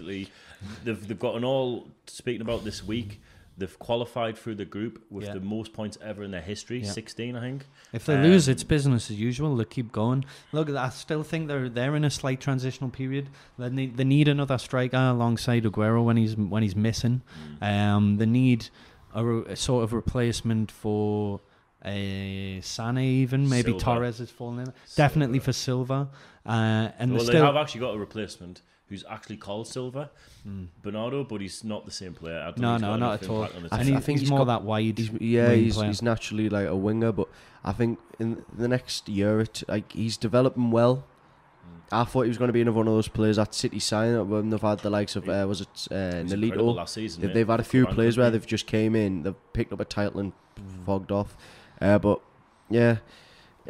They've 0.84 1.06
they've 1.08 1.18
got 1.18 1.36
an 1.36 1.44
all 1.44 1.86
speaking 2.06 2.42
about 2.42 2.64
this 2.64 2.84
week. 2.84 3.20
They've 3.60 3.78
qualified 3.78 4.36
through 4.36 4.56
the 4.56 4.64
group 4.64 5.04
with 5.10 5.26
Yeah. 5.26 5.34
the 5.34 5.40
most 5.40 5.72
points 5.72 5.96
ever 6.02 6.22
in 6.24 6.30
their 6.32 6.40
history, 6.40 6.80
Yeah. 6.80 6.90
sixteen, 6.90 7.36
I 7.36 7.40
think. 7.40 7.66
If 7.92 8.06
they 8.06 8.16
lose, 8.20 8.48
Um, 8.48 8.52
it's 8.52 8.64
business 8.64 9.10
as 9.10 9.20
usual. 9.20 9.54
They 9.56 9.64
keep 9.66 9.92
going. 9.92 10.24
Look, 10.52 10.68
I 10.70 10.88
still 10.88 11.22
think 11.22 11.46
they're 11.48 11.68
they're 11.68 11.94
in 11.94 12.04
a 12.04 12.10
slight 12.10 12.40
transitional 12.40 12.90
period. 12.90 13.28
They 13.58 13.70
need 13.70 13.96
they 13.96 14.04
need 14.04 14.26
another 14.28 14.58
striker 14.58 14.96
alongside 14.96 15.64
Aguero 15.64 16.02
when 16.04 16.16
he's 16.16 16.36
when 16.36 16.62
he's 16.62 16.74
missing. 16.74 17.22
Um, 17.62 18.16
they 18.16 18.26
need 18.26 18.68
a, 19.14 19.24
a 19.42 19.56
sort 19.56 19.84
of 19.84 19.92
replacement 19.92 20.70
for 20.70 21.40
a 21.84 22.60
Sane, 22.62 22.98
even 22.98 23.48
maybe 23.48 23.70
Silva. 23.72 23.84
Torres 23.84 24.20
is 24.20 24.30
falling 24.30 24.60
in. 24.66 24.72
Definitely 24.96 25.38
for 25.38 25.52
Silva. 25.52 26.08
Uh, 26.46 26.88
and 26.98 27.12
well, 27.12 27.20
they 27.20 27.26
still 27.26 27.44
have 27.44 27.56
actually 27.56 27.80
got 27.80 27.94
a 27.94 27.98
replacement 27.98 28.62
who's 28.90 29.04
actually 29.08 29.38
called 29.38 29.66
Silva, 29.66 30.10
Mm. 30.46 30.66
Bernardo, 30.82 31.24
but 31.24 31.40
he's 31.40 31.64
not 31.64 31.84
the 31.86 31.90
same 31.90 32.12
player. 32.12 32.40
I 32.40 32.46
don't 32.50 32.58
No, 32.58 32.68
think 32.72 32.74
he's 32.74 32.82
no, 32.82 32.88
got 32.88 32.98
not 33.00 33.22
at 33.22 33.28
all. 33.30 33.36
impact 33.42 33.56
on 33.56 33.62
the 33.62 33.74
I 33.74 33.78
and 33.78 33.88
he, 33.88 33.94
I 33.94 34.00
think 34.00 34.18
he's, 34.18 34.20
he's 34.22 34.30
more 34.30 34.40
got- 34.40 34.58
that 34.60 34.62
wide. 34.64 34.98
He's, 34.98 35.10
yeah, 35.20 35.52
he's, 35.52 35.76
player. 35.76 35.86
he's 35.88 36.02
naturally 36.02 36.48
like 36.50 36.66
a 36.66 36.76
winger, 36.76 37.12
but 37.12 37.28
I 37.64 37.72
think 37.72 37.98
in 38.18 38.44
the 38.56 38.68
next 38.68 39.08
year, 39.08 39.40
it, 39.40 39.62
like 39.68 39.90
he's 39.92 40.16
developing 40.18 40.70
well. 40.70 41.04
I 41.92 42.04
thought 42.04 42.22
he 42.22 42.28
was 42.28 42.38
going 42.38 42.48
to 42.48 42.52
be 42.52 42.60
another 42.60 42.76
one 42.76 42.86
of 42.88 42.94
those 42.94 43.08
players 43.08 43.36
at 43.38 43.52
City 43.52 43.80
sign 43.80 44.14
up 44.14 44.26
when 44.28 44.50
they've 44.50 44.60
had 44.60 44.78
the 44.78 44.90
likes 44.90 45.16
of 45.16 45.28
uh, 45.28 45.44
was 45.48 45.60
it 45.62 45.68
uh, 45.90 46.22
He's 46.22 46.32
Nolito. 46.32 46.74
last 46.74 46.94
season. 46.94 47.20
They, 47.20 47.26
mate. 47.28 47.34
they've 47.34 47.48
had 47.48 47.58
a 47.60 47.64
few 47.64 47.84
Around 47.84 47.94
players 47.96 48.16
where 48.18 48.30
they've 48.30 48.46
just 48.46 48.66
came 48.66 48.94
in, 48.94 49.22
they've 49.24 49.52
picked 49.52 49.72
up 49.72 49.80
a 49.80 49.84
title 49.84 50.20
and 50.20 50.32
fogged 50.86 51.10
off. 51.10 51.36
Uh, 51.80 51.98
but 51.98 52.20
yeah, 52.68 52.98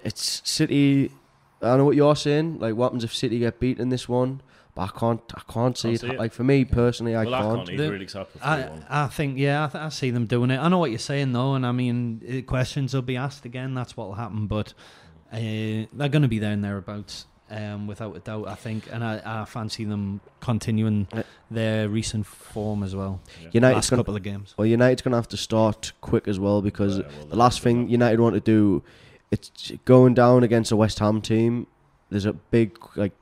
it's 0.05 0.43
City. 0.49 1.11
I 1.63 1.77
know 1.77 1.85
what 1.85 1.97
you're 1.97 2.17
saying. 2.17 2.59
Like, 2.59 2.75
what 2.75 2.87
happens 2.87 3.05
if 3.05 3.15
City 3.15 3.39
get 3.39 3.59
beat 3.61 3.79
in 3.79 3.89
this 3.89 4.09
one? 4.09 4.41
But 4.75 4.83
I 4.95 4.99
can't. 4.99 5.21
I 5.35 5.43
can't 5.53 5.77
see, 5.77 5.89
Can't 5.89 5.95
it. 5.95 6.01
see 6.01 6.13
it. 6.15 6.19
Like 6.19 6.33
for 6.33 6.45
me 6.45 6.65
personally, 6.65 7.17
I 7.17 7.25
well, 7.25 7.35
I 7.35 7.41
can't. 7.41 7.57
can't 7.57 7.71
either. 7.71 7.85
The- 7.85 7.91
really 7.93 8.09
I, 8.43 9.05
I 9.05 9.07
think, 9.09 9.37
yeah, 9.39 9.65
I, 9.65 9.69
th- 9.69 9.83
I 9.83 9.89
see 9.89 10.11
them 10.11 10.27
doing 10.27 10.51
it. 10.51 10.59
I 10.59 10.69
know 10.69 10.79
what 10.79 10.91
you're 10.91 10.99
saying, 11.01 11.33
though, 11.33 11.55
and 11.55 11.67
I 11.67 11.73
mean, 11.73 12.23
uh, 12.29 12.43
questions 12.49 12.95
will 12.95 13.03
be 13.03 13.17
asked 13.17 13.45
again. 13.45 13.75
That's 13.75 13.97
what 13.97 14.07
will 14.09 14.15
happen, 14.15 14.47
but 14.47 14.73
uh, 15.33 15.37
they're 15.93 16.09
going 16.09 16.23
to 16.23 16.29
be 16.29 16.39
there 16.39 16.53
and 16.53 16.63
thereabouts, 16.65 17.27
um, 17.51 17.89
without 17.89 18.15
a 18.17 18.21
doubt, 18.21 18.47
I 18.49 18.55
think. 18.55 18.85
And 18.93 19.03
I, 19.03 19.21
I 19.25 19.45
fancy 19.45 19.85
them 19.85 20.21
continuing 20.39 21.09
their 21.51 21.89
recent 21.89 22.27
form 22.27 22.83
as 22.85 22.95
well. 22.95 23.21
Yeah. 23.43 23.49
United's 23.53 23.75
last 23.77 23.91
gonna, 23.91 24.01
couple 24.03 24.17
of 24.17 24.23
games. 24.23 24.55
well, 24.57 24.67
United's 24.67 25.03
going 25.03 25.13
to 25.13 25.19
have 25.19 25.29
to 25.29 25.37
start 25.37 25.93
quick 26.01 26.29
as 26.29 26.39
well 26.39 26.63
because 26.63 26.99
Yeah, 26.99 27.05
well, 27.19 27.27
the 27.27 27.37
last 27.37 27.61
thing 27.61 27.89
United 27.89 28.21
want 28.21 28.35
to 28.35 28.41
do, 28.41 28.83
it's 29.33 29.73
going 29.85 30.15
down 30.15 30.45
against 30.45 30.71
a 30.71 30.77
West 30.77 31.01
Ham 31.01 31.21
team. 31.21 31.67
There's 32.09 32.25
a 32.25 32.33
big 32.33 32.77
like 32.97 33.13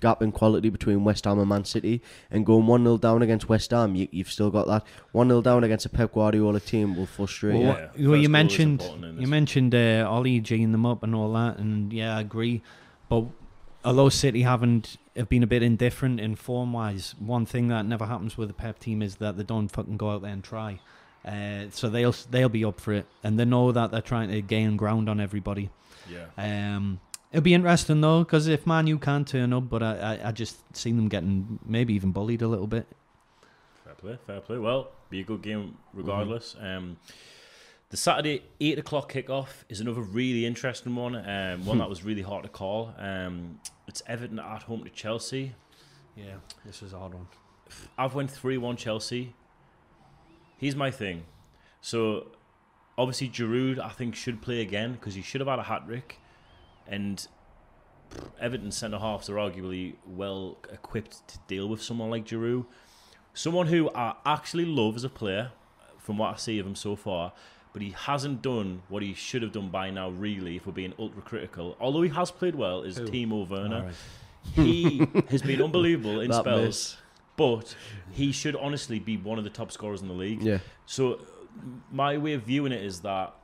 gap 0.00 0.22
in 0.22 0.32
quality 0.32 0.68
between 0.68 1.04
West 1.04 1.24
Ham 1.24 1.38
and 1.38 1.48
Man 1.48 1.64
City, 1.64 2.02
and 2.30 2.44
going 2.44 2.66
one 2.66 2.84
0 2.84 2.98
down 2.98 3.22
against 3.22 3.48
West 3.48 3.70
Ham, 3.70 3.94
you, 3.94 4.08
you've 4.10 4.30
still 4.30 4.50
got 4.50 4.66
that 4.66 4.84
one 5.12 5.28
0 5.28 5.42
down 5.42 5.64
against 5.64 5.86
a 5.86 5.88
Pep 5.88 6.12
Guardiola 6.12 6.60
team 6.60 6.96
will 6.96 7.06
frustrate 7.06 7.54
Well, 7.54 7.62
you. 7.62 7.68
Yeah, 7.68 7.86
what- 7.86 8.00
well, 8.10 8.16
you 8.16 8.28
mentioned 8.28 8.80
important 8.80 9.04
in 9.04 9.20
you 9.20 9.26
mentioned 9.26 9.74
uh, 9.74 10.06
Ollie 10.08 10.40
G'ing 10.40 10.72
them 10.72 10.86
up 10.86 11.02
and 11.02 11.14
all 11.14 11.32
that, 11.34 11.58
and 11.58 11.92
yeah, 11.92 12.16
I 12.16 12.20
agree. 12.20 12.62
But 13.08 13.24
although 13.84 14.08
City 14.08 14.42
haven't 14.42 14.96
have 15.16 15.28
been 15.28 15.42
a 15.42 15.46
bit 15.46 15.62
indifferent 15.62 16.20
in 16.20 16.34
form 16.36 16.72
wise, 16.72 17.14
one 17.18 17.46
thing 17.46 17.68
that 17.68 17.86
never 17.86 18.04
happens 18.06 18.36
with 18.36 18.50
a 18.50 18.54
Pep 18.54 18.78
team 18.78 19.00
is 19.00 19.16
that 19.16 19.36
they 19.36 19.44
don't 19.44 19.68
fucking 19.68 19.96
go 19.96 20.10
out 20.10 20.22
there 20.22 20.32
and 20.32 20.44
try. 20.44 20.80
Uh, 21.24 21.64
so 21.70 21.88
they'll 21.88 22.14
they'll 22.30 22.48
be 22.48 22.64
up 22.64 22.78
for 22.80 22.92
it, 22.92 23.06
and 23.24 23.38
they 23.38 23.44
know 23.44 23.72
that 23.72 23.90
they're 23.90 24.00
trying 24.00 24.30
to 24.30 24.40
gain 24.42 24.76
ground 24.76 25.08
on 25.08 25.20
everybody. 25.20 25.70
Yeah. 26.08 26.26
Um, 26.76 27.00
it'll 27.36 27.44
be 27.44 27.52
interesting 27.52 28.00
though, 28.00 28.20
because 28.20 28.46
if 28.46 28.66
Man 28.66 28.86
U 28.86 28.98
can't 28.98 29.28
turn 29.28 29.52
up, 29.52 29.68
but 29.68 29.82
I, 29.82 30.18
I 30.22 30.28
I 30.28 30.32
just 30.32 30.56
seen 30.74 30.96
them 30.96 31.08
getting 31.08 31.58
maybe 31.66 31.92
even 31.92 32.10
bullied 32.10 32.40
a 32.40 32.48
little 32.48 32.66
bit. 32.66 32.86
Fair 33.84 33.94
play, 33.94 34.18
fair 34.26 34.40
play. 34.40 34.56
Well, 34.56 34.88
be 35.10 35.20
a 35.20 35.24
good 35.24 35.42
game 35.42 35.76
regardless. 35.92 36.56
Mm-hmm. 36.58 36.66
Um, 36.66 36.96
the 37.90 37.98
Saturday 37.98 38.42
eight 38.58 38.78
o'clock 38.78 39.12
kickoff 39.12 39.48
is 39.68 39.80
another 39.80 40.00
really 40.00 40.46
interesting 40.46 40.96
one. 40.96 41.14
Um, 41.14 41.66
one 41.66 41.76
that 41.76 41.90
was 41.90 42.02
really 42.02 42.22
hard 42.22 42.44
to 42.44 42.48
call. 42.48 42.94
Um, 42.96 43.60
it's 43.86 44.02
Everton 44.06 44.38
at 44.38 44.62
home 44.62 44.84
to 44.84 44.90
Chelsea. 44.90 45.52
Yeah, 46.16 46.36
this 46.64 46.80
is 46.80 46.94
a 46.94 46.98
hard 46.98 47.12
one. 47.12 47.26
I've 47.98 48.14
went 48.14 48.30
three 48.30 48.56
one 48.56 48.78
Chelsea. 48.78 49.34
Here's 50.56 50.74
my 50.74 50.90
thing. 50.90 51.24
So 51.82 52.28
obviously 52.96 53.28
Giroud 53.28 53.78
I 53.78 53.90
think 53.90 54.14
should 54.14 54.40
play 54.40 54.62
again 54.62 54.92
because 54.92 55.14
he 55.14 55.20
should 55.20 55.42
have 55.42 55.48
had 55.48 55.58
a 55.58 55.64
hat 55.64 55.86
trick, 55.86 56.18
and 56.88 57.26
Everton 58.40 58.70
centre 58.70 58.98
halves 58.98 59.28
are 59.28 59.34
arguably 59.36 59.94
well 60.06 60.58
equipped 60.72 61.26
to 61.28 61.38
deal 61.46 61.68
with 61.68 61.82
someone 61.82 62.10
like 62.10 62.24
Giroud, 62.24 62.66
someone 63.34 63.66
who 63.66 63.90
I 63.94 64.14
actually 64.24 64.64
love 64.64 64.96
as 64.96 65.04
a 65.04 65.08
player, 65.08 65.52
from 65.98 66.18
what 66.18 66.34
I 66.34 66.36
see 66.36 66.58
of 66.58 66.66
him 66.66 66.74
so 66.74 66.96
far. 66.96 67.32
But 67.72 67.82
he 67.82 67.90
hasn't 67.90 68.40
done 68.40 68.82
what 68.88 69.02
he 69.02 69.12
should 69.12 69.42
have 69.42 69.52
done 69.52 69.68
by 69.68 69.90
now. 69.90 70.08
Really, 70.08 70.56
if 70.56 70.66
we're 70.66 70.72
being 70.72 70.94
ultra 70.98 71.20
critical, 71.20 71.76
although 71.78 72.00
he 72.02 72.08
has 72.10 72.30
played 72.30 72.54
well, 72.54 72.82
is 72.82 72.96
Who? 72.96 73.06
Timo 73.06 73.46
Werner. 73.46 73.84
Right. 73.86 73.94
He 74.54 75.06
has 75.28 75.42
been 75.42 75.60
unbelievable 75.60 76.20
in 76.20 76.30
That 76.30 76.40
spells 76.40 76.64
miss. 76.64 76.96
but 77.36 77.76
he 78.12 78.32
should 78.32 78.56
honestly 78.56 78.98
be 78.98 79.18
one 79.18 79.36
of 79.36 79.44
the 79.44 79.50
top 79.50 79.72
scorers 79.72 80.00
in 80.00 80.08
the 80.08 80.14
league. 80.14 80.42
Yeah, 80.42 80.58
So 80.86 81.20
my 81.90 82.16
way 82.16 82.32
of 82.32 82.42
viewing 82.44 82.72
it 82.72 82.82
is 82.82 83.00
that 83.00 83.34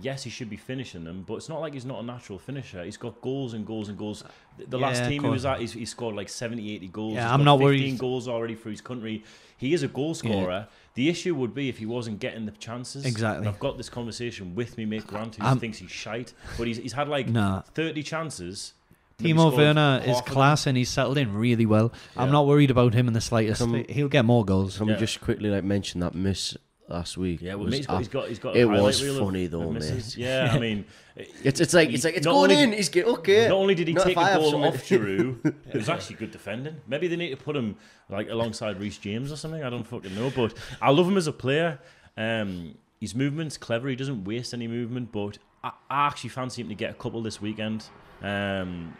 yes, 0.00 0.22
he 0.24 0.30
should 0.30 0.48
be 0.50 0.56
finishing 0.56 1.04
them, 1.04 1.24
but 1.26 1.34
it's 1.34 1.48
not 1.48 1.60
like 1.60 1.72
he's 1.74 1.84
not 1.84 2.00
a 2.00 2.02
natural 2.02 2.38
finisher. 2.38 2.84
He's 2.84 2.96
got 2.96 3.20
goals 3.20 3.54
and 3.54 3.66
goals 3.66 3.88
and 3.88 3.98
goals. 3.98 4.22
The, 4.56 4.66
the 4.66 4.78
Yeah, 4.78 4.86
last 4.86 5.04
team 5.08 5.22
he 5.24 5.28
was 5.28 5.44
at, 5.44 5.60
he's, 5.60 5.72
he 5.72 5.84
scored 5.84 6.14
like 6.14 6.28
70, 6.28 6.74
80 6.74 6.88
goals. 6.88 7.14
Yeah, 7.14 7.24
He's 7.24 7.32
I'm 7.32 7.40
got 7.40 7.44
not 7.44 7.58
15 7.58 7.64
worried. 7.64 7.98
goals 7.98 8.28
already 8.28 8.54
for 8.54 8.70
his 8.70 8.80
country. 8.80 9.24
He 9.56 9.74
is 9.74 9.82
a 9.82 9.88
goal 9.88 10.14
scorer. 10.14 10.68
The 10.94 11.08
issue 11.08 11.34
would 11.34 11.54
be 11.54 11.68
if 11.68 11.78
he 11.78 11.86
wasn't 11.86 12.20
getting 12.20 12.46
the 12.46 12.52
chances. 12.52 13.04
Exactly. 13.04 13.38
And 13.38 13.48
I've 13.48 13.58
got 13.60 13.76
this 13.76 13.88
conversation 13.88 14.54
with 14.54 14.76
me 14.78 14.84
mate 14.84 15.06
Grant, 15.06 15.34
who 15.36 15.44
I'm- 15.44 15.58
thinks 15.58 15.78
he's 15.78 15.90
shite, 15.90 16.32
but 16.56 16.66
he's, 16.66 16.76
he's 16.78 16.92
had 16.92 17.08
like 17.08 17.28
Nah. 17.28 17.62
30 17.74 18.02
chances. 18.04 18.72
maybe 19.20 19.36
Timo 19.36 19.56
Werner 19.56 19.98
is 20.02 20.06
half 20.06 20.18
of 20.20 20.24
them. 20.26 20.32
class 20.34 20.66
and 20.68 20.76
he's 20.76 20.88
settled 20.90 21.18
in 21.18 21.34
really 21.34 21.66
well. 21.66 21.92
I'm 22.16 22.30
not 22.30 22.46
worried 22.46 22.70
about 22.70 22.94
him 22.94 23.08
in 23.08 23.14
the 23.14 23.20
slightest. 23.20 23.60
Come- 23.60 23.84
He'll 23.88 24.08
get 24.08 24.24
more 24.24 24.44
goals. 24.44 24.78
can 24.78 24.86
Yeah. 24.86 24.94
we 24.94 25.00
just 25.00 25.20
quickly 25.20 25.50
like 25.50 25.64
mention 25.64 25.98
that 26.00 26.14
miss 26.14 26.56
last 26.88 27.16
week? 27.16 27.40
Yeah, 27.42 27.54
well, 27.54 27.66
was 27.66 27.74
he's 27.76 27.86
got, 27.86 27.98
he's 27.98 28.08
got, 28.08 28.28
he's 28.28 28.38
got. 28.38 28.56
it 28.56 28.62
a 28.62 28.66
was 28.68 29.02
reel 29.02 29.24
funny 29.24 29.44
of 29.46 29.50
though, 29.50 29.70
misses. 29.70 30.16
mate. 30.16 30.24
Yeah, 30.24 30.50
I 30.52 30.58
mean, 30.58 30.84
It's 31.42 31.60
it's 31.60 31.74
like 31.74 31.90
it's 31.90 32.04
like 32.04 32.14
it's 32.16 32.26
going 32.26 32.50
only- 32.52 32.62
in. 32.62 32.72
He's 32.72 32.88
get 32.88 33.06
okay. 33.06 33.48
Not 33.48 33.56
only 33.58 33.74
did 33.74 33.88
he 33.88 33.94
Not 33.94 34.04
take 34.04 34.14
the 34.14 34.20
a 34.20 34.24
I 34.24 34.30
have 34.30 34.40
goal 34.40 34.50
something- 34.52 34.72
off 34.72 34.76
Giroud, 34.88 35.44
it 35.68 35.74
was 35.74 35.88
actually 35.88 36.16
good 36.16 36.30
defending. 36.30 36.76
Maybe 36.86 37.08
they 37.08 37.16
need 37.16 37.30
to 37.30 37.36
put 37.36 37.56
him 37.56 37.76
like 38.08 38.28
alongside 38.30 38.78
Reece 38.80 38.98
James 38.98 39.32
or 39.32 39.36
something. 39.36 39.62
I 39.64 39.70
don't 39.70 39.84
fucking 39.86 40.14
know, 40.14 40.30
but 40.34 40.54
I 40.80 40.90
love 40.90 41.06
him 41.08 41.16
as 41.16 41.26
a 41.26 41.32
player. 41.32 41.80
Um, 42.16 42.76
his 43.00 43.14
movement's 43.14 43.56
clever. 43.56 43.88
He 43.88 43.96
doesn't 43.96 44.24
waste 44.24 44.54
any 44.54 44.68
movement, 44.68 45.10
but 45.12 45.38
I, 45.64 45.72
I 45.90 46.06
actually 46.06 46.30
fancy 46.30 46.62
him 46.62 46.68
to 46.68 46.74
get 46.74 46.90
a 46.90 46.94
couple 46.94 47.20
this 47.22 47.40
weekend. 47.40 47.84
Um, 48.22 48.96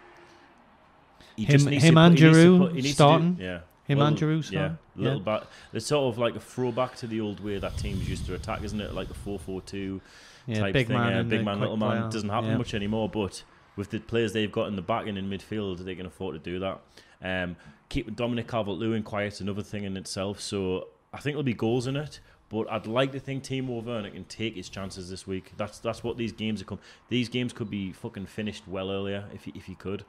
he 1.37 1.44
Him- 1.44 1.64
needs 1.66 1.85
him 1.85 1.94
to 1.94 2.01
and 2.01 2.14
put- 2.14 2.18
he 2.20 2.24
needs 2.27 2.37
to 2.37 2.42
Giroud 2.48 2.59
put- 2.59 2.68
he 2.70 2.74
needs 2.83 2.85
to 2.85 2.88
do- 2.88 2.94
starting? 2.94 3.37
yeah. 3.40 3.61
Him 3.88 3.98
Well, 3.98 4.07
and 4.09 4.16
Giroud 4.16 4.51
Yeah, 4.53 4.74
little 4.96 5.18
bit. 5.20 5.44
It's 5.72 5.87
sort 5.87 6.12
of 6.12 6.18
like 6.18 6.37
a 6.37 6.40
throwback 6.40 6.94
to 6.96 7.07
the 7.07 7.20
old 7.20 7.40
way 7.40 7.59
that 7.59 7.77
teams 7.79 8.09
used 8.09 8.27
to 8.27 8.35
attack, 8.35 8.62
isn't 8.62 8.81
it? 8.81 8.92
Like 8.94 9.09
the 9.09 9.14
four-four-two 9.14 10.01
Yeah, 10.46 10.61
type 10.61 10.74
big 10.74 10.87
thing. 10.88 10.96
man, 10.98 11.12
yeah, 11.12 11.22
big 11.22 11.44
man, 11.44 11.59
little 11.59 11.77
man. 11.79 11.90
player. 12.03 12.11
Doesn't 12.11 12.29
happen 12.29 12.51
Yeah. 12.51 12.59
much 12.59 12.74
anymore, 12.74 13.09
but 13.09 13.42
with 13.77 13.90
the 13.90 13.98
players 13.98 14.33
they've 14.35 14.53
got 14.53 14.68
in 14.68 14.77
the 14.77 14.83
back 14.83 15.07
and 15.07 15.16
in 15.16 15.29
midfield, 15.31 15.79
they 15.79 15.94
can 15.94 16.05
afford 16.07 16.35
to 16.35 16.51
do 16.51 16.59
that. 16.59 16.81
Um, 17.22 17.57
keep 17.88 18.14
Dominic 18.14 18.46
Calvert-Lewin 18.46 19.03
quiet's 19.03 19.40
another 19.40 19.62
thing 19.62 19.85
in 19.85 19.96
itself. 19.96 20.40
So 20.40 20.88
I 21.14 21.18
think 21.18 21.35
there'll 21.35 21.42
be 21.42 21.55
goals 21.55 21.87
in 21.87 21.96
it. 21.96 22.20
But 22.51 22.70
I'd 22.70 22.87
like 22.87 23.12
to 23.12 23.20
think 23.20 23.44
Timo 23.44 23.83
Werner 23.83 24.09
can 24.11 24.24
take 24.24 24.57
his 24.57 24.70
chances 24.70 25.11
this 25.11 25.27
week. 25.27 25.53
That's 25.59 25.79
that's 25.81 26.03
what 26.03 26.16
these 26.16 26.33
games 26.33 26.62
are 26.62 26.64
come. 26.64 26.79
These 27.11 27.29
games 27.29 27.53
could 27.53 27.68
be 27.68 27.92
fucking 27.92 28.24
finished 28.24 28.66
well 28.66 28.90
earlier 28.90 29.24
if 29.35 29.44
he, 29.44 29.53
if 29.55 29.66
he 29.66 29.74
could. 29.74 30.05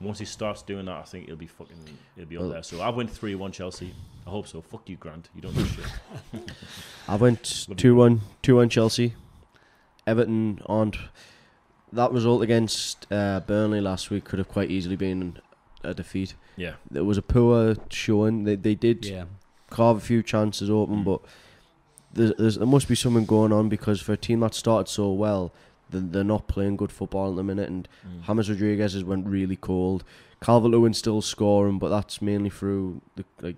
Once 0.00 0.18
he 0.18 0.24
starts 0.24 0.62
doing 0.62 0.86
that, 0.86 0.96
I 0.96 1.02
think 1.02 1.26
he'll 1.26 1.36
be 1.36 1.46
fucking 1.46 1.76
he'll 2.16 2.26
be 2.26 2.36
up 2.36 2.42
Well- 2.42 2.50
there. 2.50 2.62
So 2.62 2.80
I 2.80 2.88
went 2.90 3.10
three 3.10 3.34
one 3.34 3.52
Chelsea. 3.52 3.94
I 4.26 4.30
hope 4.30 4.46
so. 4.48 4.60
Fuck 4.60 4.88
you, 4.88 4.96
Grant. 4.96 5.28
You 5.34 5.42
don't 5.42 5.56
know 5.56 5.64
shit. 5.64 5.84
I 7.08 7.16
went 7.16 7.64
What 7.66 7.76
do 7.76 7.82
2 7.82 7.88
you 7.88 7.94
1, 7.96 8.20
2 8.42 8.56
1 8.56 8.68
Chelsea. 8.68 9.14
Everton 10.06 10.60
aren't. 10.66 10.96
That 11.92 12.10
result 12.12 12.42
against 12.42 13.06
uh, 13.12 13.40
Burnley 13.40 13.80
last 13.80 14.10
week 14.10 14.24
could 14.24 14.38
have 14.38 14.48
quite 14.48 14.70
easily 14.70 14.96
been 14.96 15.38
a 15.84 15.92
defeat. 15.92 16.34
Yeah. 16.56 16.74
There 16.90 17.04
was 17.04 17.18
a 17.18 17.22
poor 17.22 17.76
showing. 17.90 18.44
They, 18.44 18.54
they 18.56 18.74
did 18.74 19.04
Yeah. 19.04 19.24
carve 19.70 19.98
a 19.98 20.00
few 20.00 20.22
chances 20.22 20.70
open, 20.70 20.98
Mm. 20.98 21.04
but 21.04 21.20
there's, 22.12 22.32
there's, 22.38 22.56
there 22.58 22.66
must 22.66 22.88
be 22.88 22.94
something 22.94 23.26
going 23.26 23.52
on 23.52 23.68
because 23.68 24.00
for 24.00 24.12
a 24.12 24.16
team 24.16 24.40
that 24.40 24.54
started 24.54 24.90
so 24.90 25.12
well, 25.12 25.52
they're, 25.92 26.00
they're 26.00 26.24
not 26.24 26.48
playing 26.48 26.76
good 26.76 26.90
football 26.90 27.30
at 27.30 27.36
the 27.36 27.44
minute. 27.44 27.68
And 27.68 27.88
Mm. 28.06 28.26
James 28.26 28.50
Rodriguez 28.50 28.94
has 28.94 29.04
went 29.04 29.26
really 29.26 29.56
cold. 29.56 30.02
Calvert 30.40 30.72
Lewin 30.72 30.92
still 30.94 31.22
scoring, 31.22 31.78
but 31.78 31.88
that's 31.90 32.20
mainly 32.20 32.50
through 32.50 33.00
the 33.16 33.24
like. 33.40 33.56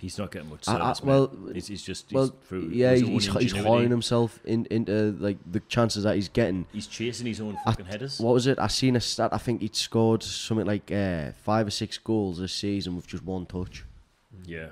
He's 0.00 0.18
not 0.18 0.32
getting 0.32 0.50
much 0.50 0.66
I- 0.68 0.78
I- 0.78 0.94
well, 1.04 1.30
he's, 1.54 1.68
he's 1.68 1.80
just 1.82 2.10
he's 2.10 2.14
well, 2.16 2.34
through 2.48 2.70
yeah, 2.72 2.92
he's 2.96 3.06
he's, 3.26 3.34
he's 3.36 3.52
hauling 3.52 3.90
himself 3.90 4.40
in, 4.44 4.66
into 4.68 5.16
like 5.20 5.38
the 5.48 5.60
chances 5.68 6.02
that 6.02 6.16
he's 6.16 6.28
getting. 6.28 6.66
He's 6.72 6.88
chasing 6.88 7.28
his 7.28 7.40
own 7.40 7.56
I- 7.64 7.70
fucking 7.70 7.86
headers. 7.86 8.18
What 8.18 8.34
was 8.34 8.48
it? 8.48 8.58
I 8.58 8.66
seen 8.66 8.96
a 8.96 9.00
stat. 9.00 9.30
I 9.32 9.38
think 9.38 9.60
he'd 9.60 9.76
scored 9.76 10.24
something 10.24 10.66
like 10.66 10.90
uh, 10.90 11.30
five 11.44 11.68
or 11.68 11.70
six 11.70 11.98
goals 11.98 12.38
this 12.40 12.52
season 12.52 12.96
with 12.96 13.06
just 13.06 13.22
one 13.24 13.46
touch. 13.46 13.84
Yeah, 14.44 14.70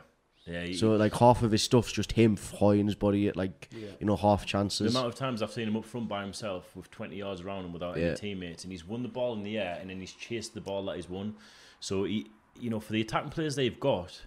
yeah. 0.50 0.64
He, 0.64 0.74
So 0.74 0.92
like 0.96 1.14
half 1.14 1.42
of 1.42 1.50
his 1.52 1.62
stuff's 1.62 1.92
just 1.92 2.12
him 2.12 2.36
flying 2.36 2.86
his 2.86 2.94
body 2.94 3.28
at 3.28 3.36
like 3.36 3.68
you 3.72 4.06
know 4.06 4.16
half 4.16 4.44
chances. 4.46 4.92
the 4.92 4.98
amount 4.98 5.12
of 5.12 5.18
times 5.18 5.42
I've 5.42 5.52
seen 5.52 5.68
him 5.68 5.76
up 5.76 5.84
front 5.84 6.08
by 6.08 6.22
himself 6.22 6.74
with 6.74 6.90
20 6.90 7.16
yards 7.16 7.40
around 7.42 7.64
him 7.66 7.72
without 7.72 7.96
Yeah. 7.96 8.06
any 8.08 8.16
teammates, 8.16 8.64
and 8.64 8.72
he's 8.72 8.86
won 8.86 9.02
the 9.02 9.08
ball 9.08 9.34
in 9.34 9.42
the 9.42 9.58
air, 9.58 9.78
and 9.80 9.88
then 9.90 10.00
he's 10.00 10.12
chased 10.12 10.54
the 10.54 10.60
ball 10.60 10.84
that 10.86 10.96
he's 10.96 11.08
won. 11.08 11.36
So 11.78 12.04
he, 12.04 12.26
you 12.58 12.68
know, 12.70 12.80
for 12.80 12.92
the 12.92 13.00
attacking 13.00 13.30
players 13.30 13.54
they've 13.56 13.78
got, 13.80 14.22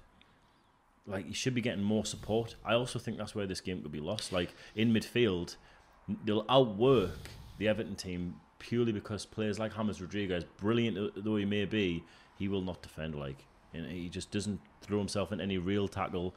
like 1.06 1.26
he 1.28 1.34
should 1.34 1.54
be 1.54 1.62
getting 1.62 1.84
more 1.84 2.06
support. 2.06 2.56
I 2.64 2.74
also 2.76 2.98
think 3.00 3.18
that's 3.18 3.36
where 3.36 3.46
this 3.46 3.62
game 3.62 3.82
could 3.82 3.92
be 3.92 4.00
lost. 4.00 4.32
Like 4.32 4.54
in 4.76 4.94
midfield, 4.94 5.58
they'll 6.26 6.46
outwork 6.50 7.30
the 7.58 7.68
Everton 7.68 7.96
team 7.96 8.36
purely 8.60 8.92
because 8.94 9.26
players 9.26 9.60
like 9.60 9.76
James 9.76 10.02
Rodriguez, 10.02 10.46
brilliant 10.58 11.24
though 11.24 11.36
he 11.36 11.44
may 11.46 11.66
be, 11.66 12.04
he 12.40 12.48
will 12.48 12.62
not 12.62 12.82
defend. 12.82 13.16
Like, 13.16 13.46
and 13.74 13.90
he 13.92 14.10
just 14.10 14.32
doesn't 14.32 14.60
throw 14.82 14.98
himself 15.00 15.32
in 15.32 15.40
any 15.42 15.58
real 15.58 15.88
tackle. 15.88 16.34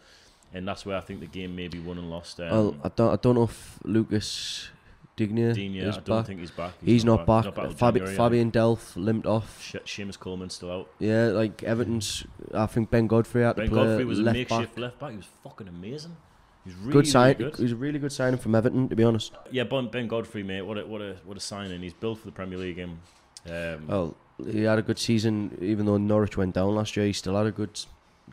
And 0.55 0.67
that's 0.67 0.87
where 0.87 0.97
I 0.97 1.01
think 1.01 1.21
the 1.21 1.27
game 1.27 1.57
may 1.57 1.69
be 1.69 1.79
won 1.79 1.99
and 1.99 2.09
lost. 2.09 2.41
Um, 2.41 2.51
well, 2.51 2.77
I 2.85 2.89
don't 2.95 3.13
I 3.13 3.17
don't 3.17 3.35
know 3.35 3.43
if 3.45 3.79
Lucas 3.85 4.69
Digne 5.17 5.53
Digne, 5.55 5.79
is 5.79 5.97
I 5.97 6.01
don't 6.01 6.19
back. 6.19 6.27
think 6.27 6.41
he's 6.41 6.51
back. 6.51 6.73
He's, 6.85 7.05
not, 7.05 7.27
back. 7.27 7.45
till 7.45 7.53
Fabi- 7.53 7.95
January, 7.95 8.17
Fabian 8.17 8.53
Delph 8.53 8.95
limped 8.97 9.27
off. 9.27 9.63
think. 9.73 9.87
Sh- 9.89 10.01
Seamus 10.01 10.19
Coleman's 10.19 10.55
still 10.55 10.71
out. 10.71 10.91
Yeah, 10.99 11.27
like 11.29 11.63
Everton's. 11.63 12.25
I 12.55 12.67
think 12.67 12.91
Ben 12.91 13.07
Godfrey 13.07 13.43
had 13.43 13.57
Ben 13.57 13.65
to 13.67 13.71
play 13.73 13.85
Godfrey 13.87 14.05
was 14.05 14.19
a 14.19 14.23
left 14.23 14.37
makeshift 14.37 14.75
back. 14.75 14.79
left 14.83 14.99
back. 14.99 15.11
He 15.13 15.17
was 15.17 15.27
fucking 15.43 15.69
amazing. 15.69 16.17
He 16.65 16.71
was 16.71 16.79
really, 16.79 16.93
good 16.93 17.07
sign. 17.09 17.37
really 17.39 17.51
good. 17.51 17.57
He 17.57 17.63
was 17.65 17.73
a 17.73 17.77
really 17.77 17.99
good 17.99 18.13
signing 18.13 18.39
from 18.39 18.55
Everton, 18.55 18.89
to 18.89 18.97
be 18.97 19.05
honest. 19.05 19.33
Yeah, 19.51 19.65
Ben, 19.65 19.89
ben 19.89 20.07
Godfrey, 20.07 20.43
mate. 20.43 20.63
What 20.63 20.79
a 20.79 20.87
what 20.87 21.01
a 21.01 21.17
what 21.25 21.37
a 21.37 21.41
signing. 21.41 21.81
He's 21.83 21.95
built 21.95 22.19
for 22.19 22.27
the 22.27 22.33
Premier 22.33 22.59
League. 22.59 22.77
Him. 22.77 23.01
Um, 23.49 23.87
Well, 23.87 24.17
he 24.45 24.63
had 24.63 24.79
a 24.79 24.83
good 24.83 24.99
season, 24.99 25.57
even 25.61 25.87
though 25.87 25.97
Norwich 25.97 26.37
went 26.37 26.55
down 26.55 26.75
last 26.75 26.97
year. 26.97 27.07
He 27.07 27.13
still 27.13 27.37
had 27.37 27.47
a 27.47 27.53
good, 27.53 27.81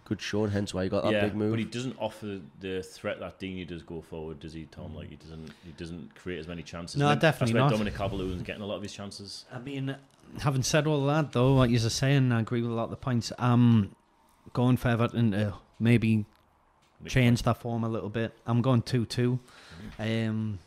good 0.06 0.22
showing. 0.22 0.52
Hence 0.52 0.74
why 0.74 0.84
he 0.84 0.90
got 0.90 1.04
that 1.04 1.14
yeah, 1.14 1.26
big 1.26 1.36
move. 1.36 1.52
but 1.52 1.60
he 1.60 1.66
doesn't 1.66 1.96
offer 2.00 2.40
the 2.60 2.84
threat 2.84 3.20
that 3.20 3.40
Digne 3.40 3.66
does 3.66 3.84
go 3.84 4.02
forward, 4.02 4.40
does 4.40 4.54
he, 4.54 4.66
Tom? 4.66 4.96
Like 4.96 5.10
he 5.10 5.16
doesn't 5.16 5.52
he 5.66 5.72
doesn't 5.78 6.16
create 6.16 6.40
as 6.40 6.48
many 6.48 6.64
chances. 6.64 6.98
No, 6.98 7.10
Maybe 7.10 7.22
definitely 7.22 7.54
that's 7.54 7.64
not. 7.64 7.72
Dominic 7.72 7.96
Calvert-Lewin's 7.96 8.44
getting 8.44 8.62
a 8.62 8.66
lot 8.66 8.76
of 8.76 8.82
his 8.84 8.94
chances. 8.94 9.46
I 9.52 9.60
mean, 9.60 9.96
having 10.42 10.64
said 10.64 10.88
all 10.88 11.06
that, 11.08 11.32
though, 11.32 11.56
like 11.56 11.70
you're 11.70 11.80
saying, 11.80 12.32
I 12.32 12.42
agree 12.42 12.62
with 12.62 12.72
a 12.72 12.76
lot 12.76 12.86
of 12.86 12.90
the 12.90 12.98
points. 12.98 13.32
Um, 13.38 13.96
going 14.52 14.78
for 14.78 14.90
Everton 14.90 15.32
to 15.32 15.54
maybe 15.80 16.26
change 17.06 17.44
that 17.44 17.58
form 17.58 17.84
a 17.84 17.90
little 17.90 18.10
bit. 18.10 18.34
I'm 18.46 18.62
going 18.62 18.82
two-two. 18.82 19.40
Um, 20.00 20.60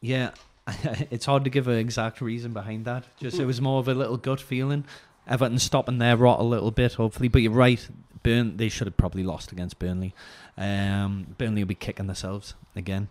yeah, 0.00 0.30
it's 1.10 1.26
hard 1.26 1.44
to 1.44 1.50
give 1.50 1.68
an 1.68 1.78
exact 1.78 2.20
reason 2.20 2.52
behind 2.52 2.84
that. 2.86 3.04
Just 3.20 3.38
it 3.38 3.44
was 3.44 3.60
more 3.60 3.80
of 3.80 3.88
a 3.88 3.94
little 3.94 4.16
gut 4.16 4.40
feeling. 4.40 4.84
Everton 5.26 5.58
stopping 5.58 5.98
their 5.98 6.16
rot 6.16 6.40
a 6.40 6.42
little 6.42 6.70
bit, 6.70 6.94
hopefully. 6.94 7.28
But 7.28 7.42
you're 7.42 7.52
right. 7.52 7.86
Burn. 8.22 8.56
They 8.56 8.68
should 8.68 8.86
have 8.86 8.96
probably 8.96 9.22
lost 9.22 9.52
against 9.52 9.78
Burnley. 9.78 10.14
Um, 10.56 11.34
Burnley 11.36 11.62
will 11.62 11.68
be 11.68 11.74
kicking 11.74 12.06
themselves 12.06 12.54
again. 12.74 13.08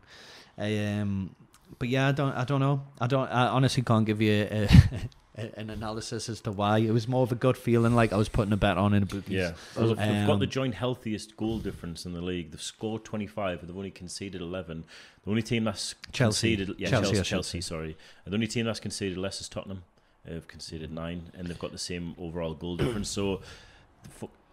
Um, 0.58 1.36
but 1.80 1.90
yeah, 1.90 2.10
I 2.10 2.12
don't. 2.12 2.34
I 2.34 2.44
don't 2.44 2.60
know. 2.60 2.82
I 3.00 3.08
don't. 3.08 3.28
I 3.28 3.48
honestly 3.48 3.84
can't 3.84 4.06
give 4.06 4.22
you 4.22 4.48
a, 4.50 4.64
a, 4.64 4.68
an 5.36 5.70
analysis 5.72 6.30
as 6.30 6.42
to 6.42 6.52
why. 6.52 6.78
It 6.78 6.92
was 6.92 7.08
more 7.08 7.24
of 7.24 7.32
a 7.32 7.36
gut 7.36 7.58
feeling, 7.58 7.96
like 7.96 8.14
I 8.14 8.18
was 8.18 8.30
putting 8.30 8.54
a 8.54 8.58
bet 8.58 8.78
on 8.78 8.94
in 8.94 9.04
a 9.04 9.06
bookies. 9.08 9.30
Yeah, 9.34 9.54
well, 9.76 9.88
they've, 9.88 9.98
they've 9.98 10.28
got 10.28 10.38
the 10.40 10.46
Um, 10.46 10.50
joint 10.52 10.76
healthiest 10.76 11.36
goal 11.38 11.58
difference 11.60 12.06
in 12.06 12.14
the 12.14 12.22
league. 12.22 12.52
They've 12.52 12.62
scored 12.62 13.04
25, 13.04 13.60
but 13.60 13.68
they've 13.68 13.76
only 13.78 13.90
conceded 13.92 14.42
11. 14.42 14.84
The 15.24 15.30
only 15.30 15.42
team 15.42 15.64
that's 15.64 15.96
Chelsea. 16.12 16.56
conceded, 16.56 16.80
yeah, 16.80 16.90
Chelsea, 16.90 17.14
Chelsea, 17.16 17.30
Chelsea, 17.30 17.62
sorry. 17.62 17.98
And 18.26 18.32
the 18.34 18.36
only 18.36 18.48
team 18.48 18.66
that's 18.68 18.80
conceded 18.80 19.18
less 19.18 19.42
is 19.42 19.50
Tottenham. 19.50 19.84
They've 20.24 20.48
conceded 20.48 20.92
nine, 20.92 21.32
and 21.34 21.48
they've 21.48 21.58
got 21.60 21.72
the 21.72 21.78
same 21.80 22.16
overall 22.20 22.54
goal 22.54 22.78
difference. 22.78 23.10
So 23.10 23.42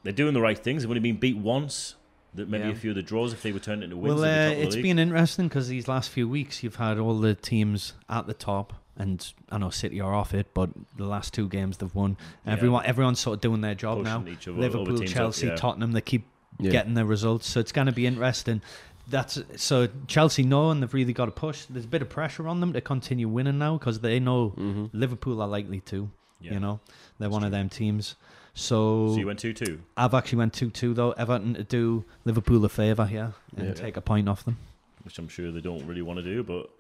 they're 0.03 0.13
doing 0.13 0.35
the 0.35 0.41
right 0.41 0.59
things. 0.59 0.83
They've 0.83 0.91
only 0.91 1.01
been 1.01 1.17
beat 1.19 1.37
once. 1.37 1.95
That 2.35 2.49
maybe 2.49 2.65
Yeah. 2.67 2.71
a 2.71 2.75
few 2.77 2.91
of 2.91 2.97
the 2.97 3.03
draws, 3.03 3.33
if 3.33 3.43
they 3.43 3.51
were 3.51 3.59
turned 3.59 3.83
into 3.83 3.97
wins, 3.97 4.15
Well, 4.21 4.23
uh, 4.25 4.29
top 4.45 4.53
of 4.53 4.59
the 4.59 4.63
it's 4.65 4.75
league. 4.77 4.83
been 4.85 4.99
interesting 5.01 5.49
because 5.49 5.67
these 5.67 5.89
last 5.89 6.11
few 6.11 6.29
weeks 6.29 6.63
you've 6.63 6.77
had 6.77 6.97
all 6.97 7.19
the 7.19 7.35
teams 7.35 7.95
at 8.09 8.29
the 8.29 8.35
top, 8.35 8.73
and 9.01 9.33
I 9.51 9.59
know 9.59 9.71
City 9.71 10.01
are 10.01 10.15
off 10.15 10.35
it, 10.35 10.53
but 10.55 10.71
the 10.97 11.07
last 11.07 11.33
two 11.35 11.49
games 11.49 11.79
they've 11.79 11.95
won. 11.95 12.17
Yeah. 12.47 12.53
Everyone, 12.53 12.85
everyone's 12.85 13.19
sort 13.21 13.35
of 13.37 13.41
doing 13.41 13.61
their 13.63 13.75
job 13.75 14.03
now. 14.03 14.19
Pushing 14.19 14.33
each 14.35 14.49
other- 14.49 14.59
other 14.59 14.61
Liverpool, 14.79 14.99
teams 14.99 15.11
up, 15.13 15.17
Chelsea, 15.17 15.47
yeah. 15.47 15.57
Tottenham, 15.57 15.93
they 15.93 16.01
keep 16.01 16.25
Yeah. 16.59 16.71
getting 16.71 16.95
their 16.95 17.07
results, 17.07 17.49
so 17.49 17.61
it's 17.61 17.73
going 17.73 17.87
to 17.87 17.93
be 17.93 18.07
interesting. 18.07 18.61
That's 19.09 19.43
so 19.57 19.89
Chelsea 20.07 20.43
know, 20.45 20.71
and 20.71 20.83
they've 20.83 20.95
really 20.95 21.13
got 21.13 21.25
to 21.25 21.31
push. 21.33 21.65
There's 21.65 21.85
a 21.87 21.89
bit 21.89 22.03
of 22.03 22.09
pressure 22.11 22.47
on 22.47 22.61
them 22.61 22.73
to 22.75 22.81
continue 22.81 23.29
winning 23.29 23.59
now 23.59 23.79
because 23.79 24.01
they 24.01 24.21
know 24.21 24.51
hmm 24.51 24.87
Liverpool 24.93 25.41
are 25.43 25.49
likely 25.49 25.81
to. 25.93 26.11
Yeah. 26.41 26.55
You 26.55 26.61
know, 26.61 26.81
they're 27.19 27.29
That's 27.29 27.33
one 27.33 27.45
of 27.45 27.51
them 27.51 27.69
teams. 27.69 28.15
So, 28.55 29.13
So 29.15 29.19
you 29.19 29.27
went 29.27 29.39
2 29.39 29.53
2. 29.53 29.81
I've 29.97 30.13
actually 30.15 30.39
went 30.39 30.53
two 30.53 30.71
two 30.71 30.93
though. 30.95 31.13
Everton 31.13 31.55
to 31.55 31.65
do 31.65 32.05
Liverpool 32.25 32.65
a 32.65 32.69
favour 32.69 33.07
here 33.07 33.33
and 33.57 33.69
Yeah. 33.69 33.75
take 33.75 33.97
a 33.97 34.01
point 34.01 34.29
off 34.29 34.45
them. 34.45 34.59
which 35.05 35.19
I'm 35.19 35.29
sure 35.29 35.51
they 35.51 35.61
don't 35.63 35.87
really 35.87 36.03
want 36.03 36.19
to 36.19 36.23
do, 36.23 36.43
but 36.43 36.71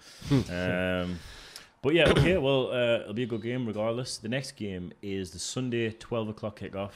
um, 0.50 1.18
but 1.82 1.94
yeah, 1.94 2.08
okay. 2.10 2.36
Well, 2.36 2.70
uh, 2.72 3.00
it'll 3.00 3.14
be 3.14 3.22
a 3.22 3.26
good 3.26 3.42
game 3.42 3.66
regardless. 3.66 4.18
The 4.18 4.28
next 4.28 4.52
game 4.52 4.92
is 5.02 5.30
the 5.30 5.38
Sunday 5.38 5.90
12 5.90 6.28
o'clock 6.30 6.60
kickoff. 6.60 6.92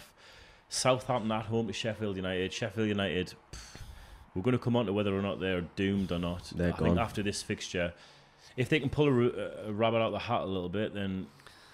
Southampton 0.68 1.30
at 1.32 1.46
home 1.46 1.66
to 1.68 1.72
Sheffield 1.72 2.16
United. 2.16 2.52
Sheffield 2.52 2.88
United. 2.88 3.34
pff, 3.52 3.76
we're 4.34 4.42
going 4.42 4.56
to 4.56 4.62
come 4.62 4.76
on 4.76 4.86
to 4.86 4.92
whether 4.92 5.16
or 5.16 5.22
not 5.22 5.40
they're 5.40 5.62
doomed 5.76 6.10
or 6.10 6.18
not. 6.18 6.52
They're 6.54 6.72
I 6.72 6.76
think 6.76 6.96
gone. 6.96 6.98
after 6.98 7.22
this 7.22 7.42
fixture, 7.42 7.92
if 8.56 8.68
they 8.68 8.80
can 8.80 8.90
pull 8.90 9.08
a, 9.08 9.68
a 9.68 9.72
rabbit 9.72 9.98
out 9.98 10.06
of 10.06 10.12
the 10.12 10.18
hat 10.18 10.42
a 10.42 10.46
little 10.46 10.68
bit, 10.68 10.94
then 10.94 11.28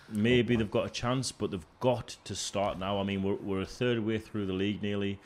maybe 0.08 0.56
they've 0.56 0.70
got 0.70 0.86
a 0.86 0.90
chance. 0.90 1.32
But 1.32 1.50
they've 1.50 1.66
got 1.80 2.16
to 2.24 2.34
start 2.34 2.78
now. 2.78 3.00
I 3.00 3.04
mean, 3.04 3.22
we're 3.22 3.34
we're 3.34 3.62
a 3.62 3.66
third 3.66 4.04
way 4.04 4.18
through 4.18 4.46
the 4.46 4.52
league 4.52 4.82
nearly 4.82 5.18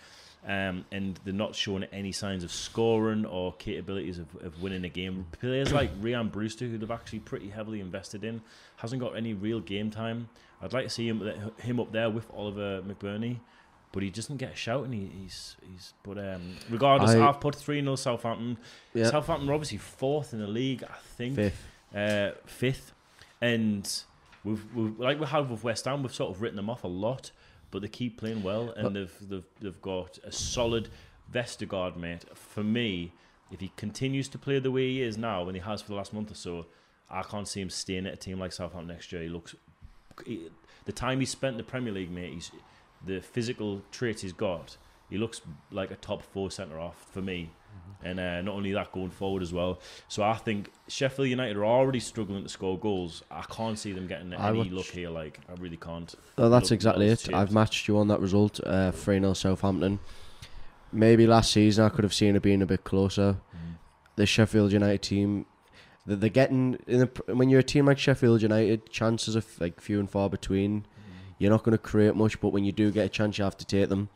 um, 0.47 0.85
and 0.93 1.19
they're 1.25 1.33
not 1.35 1.55
showing 1.55 1.85
any 1.85 2.13
signs 2.13 2.45
of 2.45 2.53
scoring 2.53 3.25
or 3.25 3.53
capabilities 3.55 4.19
of, 4.19 4.27
of 4.43 4.61
winning 4.63 4.85
a 4.85 4.89
game. 4.89 5.27
Players 5.33 5.73
like 5.73 5.91
Ryan 6.01 6.29
Brewster, 6.29 6.67
who 6.67 6.77
they've 6.79 6.91
actually 6.91 7.21
pretty 7.21 7.49
heavily 7.49 7.81
invested 7.81 8.25
in, 8.25 8.43
hasn't 8.77 9.01
got 9.01 9.17
any 9.17 9.33
real 9.35 9.61
game 9.61 9.91
time. 9.91 10.29
I'd 10.63 10.73
like 10.73 10.85
to 10.85 10.91
see 10.91 11.09
him 11.09 11.23
him 11.59 11.81
up 11.81 11.93
there 11.93 12.11
with 12.11 12.27
Oliver 12.35 12.83
McBurnie, 12.83 13.39
but 13.93 14.03
he 14.03 14.11
doesn't 14.11 14.37
get 14.39 14.53
a 14.53 14.57
shout, 14.57 14.85
and 14.85 14.93
he, 14.95 15.11
he's 15.23 15.57
he's. 15.71 15.93
But 16.03 16.19
um, 16.19 16.57
regardless, 16.71 17.11
I- 17.13 17.29
I've 17.29 17.41
put 17.41 17.55
three 17.55 17.81
0 17.81 17.97
Southampton. 17.97 18.59
Yeah. 18.95 19.11
Southampton 19.11 19.49
are 19.49 19.55
obviously 19.55 19.79
fourth 19.79 20.33
in 20.33 20.41
the 20.41 20.47
league, 20.47 20.83
I 20.85 20.97
think 21.17 21.37
Fifth. 21.37 21.67
uh, 21.95 22.31
fifth, 22.47 22.93
and 23.41 23.91
we've, 24.45 24.65
we've 24.75 24.99
like 24.99 25.21
we 25.21 25.27
have 25.27 25.51
with 25.51 25.65
West 25.65 25.85
Ham, 25.87 26.03
we've 26.03 26.15
sort 26.15 26.31
of 26.35 26.41
written 26.43 26.57
them 26.57 26.71
off 26.71 26.85
a 26.85 26.89
lot, 26.89 27.31
but 27.75 27.83
they 27.83 27.89
keep 27.89 28.17
playing 28.17 28.45
well, 28.45 28.71
and 28.71 28.85
But- 28.85 28.95
they've 28.95 29.29
they've 29.29 29.49
they've 29.61 29.83
got 29.83 30.19
a 30.23 30.31
solid 30.31 30.91
Vestergaard 31.31 31.97
mate. 31.97 32.25
For 32.33 32.63
me, 32.63 33.13
if 33.51 33.59
he 33.59 33.73
continues 33.77 34.29
to 34.29 34.39
play 34.39 34.61
the 34.61 34.71
way 34.71 34.89
he 34.93 35.03
is 35.03 35.19
now, 35.19 35.43
and 35.49 35.57
he 35.57 35.61
has 35.61 35.83
for 35.83 35.89
the 35.89 35.97
last 35.97 36.13
month 36.15 36.31
or 36.31 36.37
so, 36.37 36.67
I 37.11 37.25
can't 37.25 37.49
see 37.49 37.61
him 37.61 37.71
staying 37.71 38.07
at 38.07 38.13
a 38.15 38.17
team 38.17 38.39
like 38.39 38.53
Southampton 38.53 38.87
next 38.87 39.11
year. 39.13 39.23
He 39.23 39.29
looks 39.29 39.57
he, 40.25 40.49
the 40.85 40.93
time 40.93 41.19
he 41.19 41.27
spent 41.27 41.55
in 41.55 41.59
the 41.59 41.65
Premier 41.65 41.93
League, 41.93 42.13
mate. 42.13 42.33
He's 42.33 42.53
the 43.05 43.21
physical 43.21 43.83
traits 43.91 44.23
he's 44.23 44.33
got. 44.33 44.77
He 45.11 45.19
looks 45.19 45.41
like 45.73 45.91
a 45.91 45.97
top 45.97 46.23
four 46.23 46.53
centre 46.53 46.79
off 46.79 47.05
for 47.11 47.23
me. 47.23 47.51
And 48.05 48.21
uh, 48.21 48.43
not 48.43 48.55
only 48.55 48.73
that, 48.73 48.93
going 48.93 49.11
forward 49.11 49.43
as 49.43 49.53
well. 49.53 49.81
So 50.09 50.23
I 50.23 50.35
think 50.35 50.71
Sheffield 50.89 51.27
United 51.29 51.57
are 51.57 51.65
already 51.65 52.01
struggling 52.01 52.43
to 52.43 52.49
score 52.51 52.79
goals. 52.79 53.23
I 53.31 53.43
can't 53.51 53.79
see 53.79 53.93
them 53.93 54.07
getting 54.07 54.35
I 54.35 54.51
any 54.51 54.59
watched- 54.59 54.73
luck 54.73 54.87
here. 54.87 55.09
Like 55.09 55.41
I 55.49 55.55
really 55.59 55.79
can't. 55.79 56.15
Oh, 56.37 56.51
that's 56.51 56.71
Look, 56.71 56.77
exactly 56.77 57.09
it. 57.09 57.33
I've 57.33 57.51
matched 57.51 57.89
you 57.89 57.97
on 57.99 58.09
that 58.09 58.21
result. 58.21 58.61
Uh, 58.63 58.93
3 58.93 59.21
0 59.21 59.33
Southampton. 59.33 60.01
Maybe 60.93 61.27
last 61.27 61.51
season 61.53 61.85
I 61.85 61.89
could 61.89 62.05
have 62.05 62.15
seen 62.15 62.37
it 62.37 62.43
being 62.43 62.63
a 62.63 62.67
bit 62.67 62.85
closer. 62.85 63.39
The 64.17 64.27
Sheffield 64.27 64.71
United 64.73 65.03
team, 65.03 65.45
They're, 66.07 66.17
they're 66.17 66.31
getting 66.31 66.79
in 66.87 67.01
the, 67.01 67.35
when 67.35 67.49
you're 67.49 67.61
a 67.61 67.65
team 67.65 67.87
like 67.87 67.99
Sheffield 67.99 68.43
United, 68.43 68.89
chances 68.91 69.37
are 69.37 69.43
like 69.59 69.81
few 69.81 69.99
and 69.99 70.09
far 70.09 70.31
between. 70.31 70.87
You're 71.39 71.51
not 71.51 71.65
going 71.65 71.73
to 71.77 71.83
create 71.83 72.15
much, 72.15 72.39
but 72.41 72.51
when 72.51 72.65
you 72.65 72.71
do 72.71 72.93
get 72.93 73.07
a 73.07 73.09
chance, 73.09 73.39
you 73.39 73.45
have 73.45 73.57
to 73.57 73.65
take 73.65 73.89
them. 73.89 74.09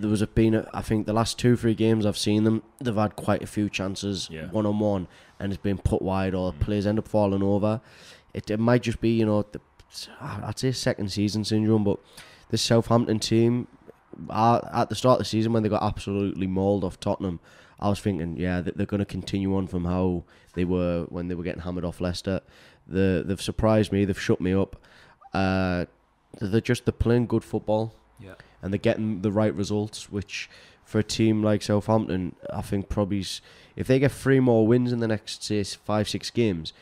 There 0.00 0.10
was 0.10 0.22
a 0.22 0.26
been, 0.26 0.54
a, 0.54 0.68
I 0.72 0.82
think, 0.82 1.06
the 1.06 1.12
last 1.12 1.38
two 1.38 1.56
three 1.56 1.74
games 1.74 2.06
I've 2.06 2.18
seen 2.18 2.44
them, 2.44 2.62
they've 2.80 2.94
had 2.94 3.16
quite 3.16 3.42
a 3.42 3.46
few 3.46 3.68
chances 3.68 4.28
Yeah. 4.30 4.46
one 4.50 4.66
on 4.66 4.78
one, 4.78 5.08
and 5.40 5.52
it's 5.52 5.62
been 5.62 5.78
put 5.78 6.02
wide 6.02 6.34
or 6.34 6.52
players 6.52 6.86
end 6.86 6.98
up 6.98 7.08
falling 7.08 7.42
over. 7.42 7.80
It, 8.34 8.50
it 8.50 8.58
might 8.60 8.82
just 8.82 9.00
be, 9.00 9.10
you 9.10 9.26
know, 9.26 9.44
the, 9.50 9.60
I'd 10.20 10.58
say 10.58 10.72
second 10.72 11.10
season 11.10 11.44
syndrome, 11.44 11.84
but 11.84 11.98
this 12.50 12.62
Southampton 12.62 13.18
team, 13.18 13.66
uh, 14.30 14.60
at 14.72 14.88
the 14.88 14.94
start 14.94 15.14
of 15.14 15.18
the 15.20 15.24
season 15.24 15.52
when 15.52 15.62
they 15.62 15.68
got 15.68 15.82
absolutely 15.82 16.46
mauled 16.46 16.84
off 16.84 17.00
Tottenham, 17.00 17.40
I 17.80 17.88
was 17.88 18.00
thinking, 18.00 18.36
yeah, 18.36 18.60
they're 18.60 18.86
going 18.86 18.98
to 19.00 19.04
continue 19.06 19.54
on 19.56 19.66
from 19.68 19.84
how 19.84 20.24
they 20.54 20.64
were 20.64 21.06
when 21.08 21.28
they 21.28 21.34
were 21.34 21.44
getting 21.44 21.62
hammered 21.62 21.84
off 21.84 22.00
Leicester. 22.00 22.40
The, 22.86 23.22
they've 23.24 23.40
surprised 23.40 23.92
me. 23.92 24.04
They've 24.04 24.18
shut 24.20 24.40
me 24.40 24.52
up. 24.52 24.76
Uh, 25.32 25.84
they're 26.40 26.60
just 26.60 26.84
they're 26.84 26.92
playing 26.92 27.26
good 27.26 27.44
football 27.44 27.94
Yeah. 28.20 28.34
and 28.62 28.72
they're 28.72 28.78
getting 28.78 29.22
the 29.22 29.32
right 29.32 29.54
results. 29.54 30.10
Which 30.10 30.48
for 30.84 30.98
a 30.98 31.02
team 31.04 31.42
like 31.42 31.62
Southampton, 31.62 32.34
I 32.52 32.62
think 32.62 32.88
probably 32.88 33.20
s- 33.20 33.40
if 33.76 33.86
they 33.86 33.98
get 33.98 34.10
three 34.12 34.40
more 34.40 34.66
wins 34.66 34.92
in 34.92 35.00
the 35.00 35.08
next 35.08 35.42
say 35.44 35.62
five 35.64 36.08
six 36.08 36.30
games, 36.30 36.72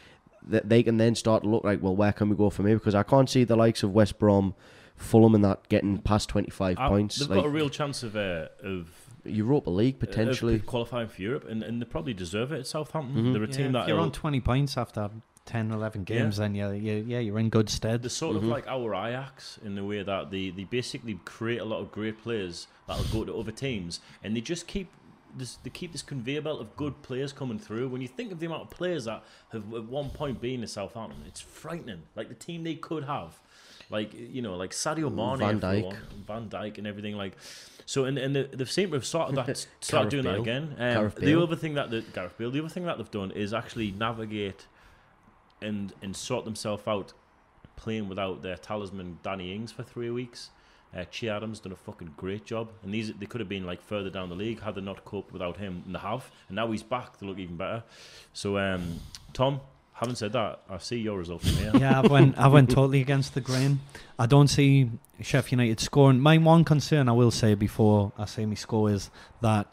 that 0.47 0.69
they 0.69 0.83
can 0.83 0.97
then 0.97 1.15
start 1.15 1.43
to 1.43 1.49
look 1.49 1.65
like 1.65 1.83
well, 1.83 1.95
where 1.97 2.13
can 2.13 2.29
we 2.29 2.37
go 2.37 2.51
from 2.51 2.67
here? 2.67 2.77
Because 2.79 2.95
I 2.95 3.03
can't 3.03 3.29
see 3.29 3.45
the 3.45 3.57
likes 3.57 3.83
of 3.83 3.93
West 3.93 4.19
Brom, 4.19 4.55
Fulham, 4.97 5.35
and 5.35 5.45
that 5.45 5.69
getting 5.69 5.99
past 5.99 6.29
twenty 6.29 6.51
five 6.51 6.77
points. 6.77 7.19
They've 7.19 7.29
Like 7.31 7.37
got 7.41 7.47
a 7.47 7.51
real 7.51 7.69
chance 7.69 8.03
of 8.03 8.17
uh, 8.17 8.47
of 8.63 8.89
Europa 9.25 9.71
League 9.71 9.99
potentially. 9.99 10.61
qualifying 10.61 11.09
for 11.09 11.21
Europe, 11.21 11.45
and, 11.49 11.63
and 11.65 11.83
they 11.83 11.85
probably 11.85 12.15
deserve 12.15 12.53
it 12.53 12.61
at 12.61 12.67
Southampton. 12.69 13.25
Mhm. 13.25 13.33
They're 13.33 13.43
a 13.43 13.47
Yeah, 13.49 13.53
team 13.53 13.67
if 13.67 13.73
that 13.73 13.89
you're 13.89 13.99
on 13.99 14.13
20 14.13 14.41
points 14.41 14.77
after 14.79 15.11
10, 15.47 15.71
11 15.71 16.05
games, 16.05 16.37
then 16.37 16.55
yeah, 16.55 16.73
yeah, 16.73 16.95
yeah, 16.95 17.19
you're 17.21 17.39
in 17.39 17.49
good 17.49 17.71
stead. 17.71 18.03
They're 18.03 18.11
sort 18.11 18.35
Mhm. 18.35 18.39
of 18.39 18.45
like 18.45 18.67
our 18.67 18.95
Ajax 18.95 19.59
in 19.65 19.75
the 19.77 19.85
way 19.85 20.03
that 20.03 20.31
they, 20.31 20.51
they 20.51 20.65
basically 20.65 21.19
create 21.25 21.59
a 21.61 21.65
lot 21.65 21.79
of 21.81 21.91
great 21.93 22.21
players 22.23 22.67
that'll 22.87 23.05
go 23.05 23.25
to 23.25 23.35
other 23.37 23.53
teams, 23.53 24.01
and 24.23 24.37
they 24.37 24.41
just 24.41 24.67
keep 24.67 24.89
this, 25.37 25.57
they 25.63 25.71
keep 25.71 25.93
this 25.93 26.03
conveyor 26.03 26.41
belt 26.43 26.61
of 26.61 26.75
good 26.77 27.03
players 27.03 27.33
coming 27.33 27.59
through. 27.59 27.89
When 27.89 28.01
you 28.01 28.09
think 28.09 28.33
of 28.33 28.41
the 28.41 28.47
amount 28.47 28.63
of 28.63 28.71
players 28.71 29.05
that 29.05 29.23
have 29.53 29.73
at 29.75 29.85
one 29.85 30.09
point 30.11 30.41
been 30.41 30.63
in 30.63 30.67
Southampton, 30.67 31.23
it's 31.27 31.41
frightening. 31.41 32.03
Like 32.15 32.29
the 32.29 32.35
team 32.35 32.65
they 32.65 32.75
could 32.75 33.05
have, 33.05 33.39
like 33.91 34.13
you 34.15 34.41
know, 34.43 34.57
like 34.57 34.71
Sadio 34.73 35.13
Mane, 35.15 35.39
Van 35.39 35.61
for 35.61 35.67
Dijk. 35.67 35.97
Van 36.27 36.49
Dijk, 36.49 36.79
and 36.79 36.87
everything 36.87 37.17
like. 37.17 37.35
So 37.85 38.05
and 38.07 38.17
and 38.19 38.35
they, 38.35 38.45
they've 38.45 38.71
seemed 38.71 38.93
to 38.93 38.97
have 39.01 39.05
started 39.07 39.37
that 39.37 39.67
started 39.81 40.11
Gareth 40.11 40.11
doing 40.11 40.25
that 40.25 40.41
again. 40.41 40.97
Um, 40.97 41.13
the 41.19 41.41
other 41.41 41.55
thing 41.55 41.75
that 41.75 41.91
the 41.91 42.01
Gareth 42.15 42.37
Bale, 42.39 42.51
the 42.51 42.59
other 42.61 42.69
thing 42.71 42.85
that 42.87 42.97
they've 42.99 43.11
done 43.11 43.31
is 43.31 43.53
actually 43.55 43.93
navigate 43.93 44.67
and 45.61 45.93
and 46.03 46.15
sort 46.17 46.45
themselves 46.45 46.83
out 46.87 47.13
playing 47.77 48.09
without 48.09 48.43
their 48.43 48.57
talisman 48.57 49.19
Danny 49.23 49.55
Ings 49.55 49.73
for 49.73 49.83
three 49.83 50.11
weeks. 50.11 50.51
Uh, 50.97 51.05
Che 51.05 51.29
Adams 51.29 51.61
done 51.61 51.73
a 51.73 51.77
fucking 51.77 52.15
great 52.17 52.47
job, 52.47 52.71
and 52.83 52.95
these 52.95 53.13
they 53.13 53.27
could 53.27 53.41
have 53.41 53.49
been 53.49 53.67
like 53.67 53.83
further 53.83 54.09
down 54.09 54.29
the 54.29 54.35
league 54.35 54.61
had 54.63 54.75
they 54.77 54.81
not 54.81 55.05
coped 55.05 55.33
without 55.33 55.59
him, 55.59 55.83
and 55.85 55.95
they 55.95 55.99
have. 55.99 56.31
And 56.49 56.57
now 56.57 56.71
he's 56.71 56.83
back, 56.83 57.19
they 57.19 57.27
look 57.27 57.39
even 57.39 57.57
better. 57.57 57.83
So, 58.33 58.57
um, 58.57 59.01
Tom, 59.35 59.61
having 59.93 60.15
said 60.15 60.33
that, 60.33 60.61
I 60.71 60.79
see 60.79 60.99
your 60.99 61.19
result 61.19 61.45
yeah, 61.45 62.01
I 62.01 62.07
went, 62.07 62.39
I 62.39 62.49
went 62.49 62.71
totally 62.71 63.01
against 63.01 63.35
the 63.35 63.41
grain. 63.41 63.81
I 64.19 64.27
don't 64.27 64.49
see 64.49 64.91
Sheffield 65.21 65.61
United 65.61 65.81
scoring. 65.81 66.21
My 66.21 66.39
one 66.39 66.65
concern, 66.65 67.09
I 67.09 67.13
will 67.13 67.31
say 67.31 67.55
before 67.55 68.13
I 68.17 68.27
say 68.27 68.47
my 68.47 68.55
score, 68.55 68.91
is 68.91 69.11
that 69.43 69.67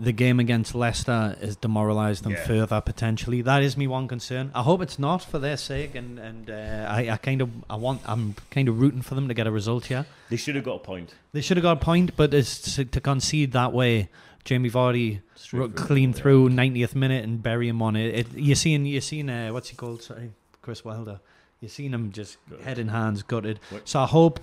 the 0.00 0.12
game 0.12 0.38
against 0.40 0.74
Leicester 0.74 1.36
has 1.40 1.56
demoralised 1.56 2.24
them 2.24 2.32
Yeah. 2.32 2.46
further 2.46 2.80
potentially. 2.80 3.42
That 3.42 3.62
is 3.62 3.76
me 3.76 3.86
one 3.86 4.08
concern. 4.08 4.50
I 4.54 4.62
hope 4.62 4.80
it's 4.82 4.98
not 4.98 5.22
for 5.22 5.38
their 5.38 5.56
sake, 5.56 5.94
and 5.94 6.18
and 6.18 6.50
uh, 6.50 6.86
I, 6.88 7.10
I 7.10 7.16
kind 7.16 7.40
of 7.40 7.50
I 7.68 7.76
want 7.76 8.02
I'm 8.06 8.34
kind 8.50 8.68
of 8.68 8.80
rooting 8.80 9.02
for 9.02 9.14
them 9.14 9.28
to 9.28 9.34
get 9.34 9.46
a 9.46 9.50
result 9.50 9.86
here. 9.86 10.06
They 10.30 10.36
should 10.36 10.54
have 10.54 10.64
got 10.64 10.76
a 10.76 10.78
point. 10.80 11.14
They 11.32 11.40
should 11.40 11.56
have 11.56 11.62
got 11.64 11.78
a 11.80 11.84
point, 11.84 12.16
but 12.16 12.34
it's 12.34 12.74
to, 12.76 12.84
to 12.84 13.00
concede 13.00 13.52
that 13.52 13.72
way. 13.72 14.08
Jamie 14.44 14.70
Vardy 14.70 15.20
Straight 15.34 15.58
ru- 15.60 15.68
through. 15.70 15.86
clean 15.86 16.10
Yeah. 16.10 16.16
through 16.16 16.48
90th 16.50 16.94
minute 16.94 17.22
and 17.24 17.42
bury 17.42 17.68
him 17.68 17.82
on 17.82 17.96
it. 17.96 18.14
it 18.14 18.34
you 18.34 18.54
seen 18.54 18.86
you 18.86 19.00
seen 19.00 19.28
uh, 19.28 19.48
what's 19.50 19.68
he 19.68 19.76
called? 19.76 20.02
Sorry, 20.02 20.30
Chris 20.62 20.84
Wilder. 20.84 21.20
You 21.60 21.68
seen 21.68 21.92
him 21.92 22.12
just 22.12 22.38
head 22.64 22.78
in 22.78 22.88
hands, 22.88 23.22
gutted. 23.22 23.58
What- 23.70 23.86
So 23.88 24.00
I 24.00 24.06
hope 24.06 24.40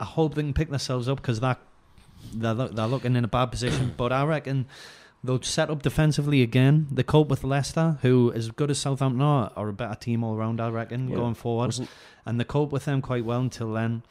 I 0.00 0.04
hope 0.04 0.34
they 0.34 0.42
can 0.42 0.52
pick 0.52 0.68
themselves 0.68 1.08
up 1.08 1.18
because 1.22 1.40
that 1.40 1.58
they're, 2.34 2.54
they're 2.54 2.86
looking 2.86 3.16
in 3.16 3.24
a 3.24 3.28
bad 3.28 3.46
position. 3.46 3.94
but 3.96 4.12
I 4.12 4.24
reckon 4.24 4.66
they'll 5.24 5.42
set 5.42 5.70
up 5.70 5.82
defensively 5.82 6.42
again. 6.42 6.86
They 6.90 7.02
cope 7.02 7.28
with 7.28 7.42
Leicester, 7.44 7.98
who 8.02 8.32
as 8.34 8.50
good 8.50 8.70
as 8.70 8.78
Southampton 8.78 9.22
are, 9.22 9.50
are 9.56 9.68
a 9.68 9.72
better 9.72 9.94
team 9.94 10.22
all 10.24 10.36
round. 10.36 10.60
I 10.60 10.68
reckon 10.68 11.08
Yeah. 11.08 11.16
going 11.16 11.34
forward 11.34 11.66
Wasn't 11.66 11.88
and 12.24 12.38
they 12.40 12.44
cope 12.44 12.72
with 12.72 12.84
them 12.84 13.00
quite 13.02 13.24
well 13.24 13.40
until 13.40 13.72
then. 13.72 14.02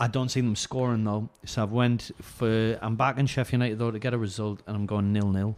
I 0.00 0.08
don't 0.08 0.28
see 0.28 0.40
them 0.40 0.56
scoring 0.56 1.04
though, 1.04 1.28
so 1.44 1.62
I've 1.62 1.70
went 1.70 2.10
for. 2.20 2.78
I'm 2.82 2.96
back 2.96 3.16
in 3.16 3.26
Sheffield 3.26 3.62
United 3.62 3.78
though 3.78 3.92
to 3.92 3.98
get 4.00 4.12
a 4.12 4.18
result, 4.18 4.60
and 4.66 4.74
I'm 4.76 4.86
going 4.86 5.12
nil 5.12 5.30
nil. 5.30 5.56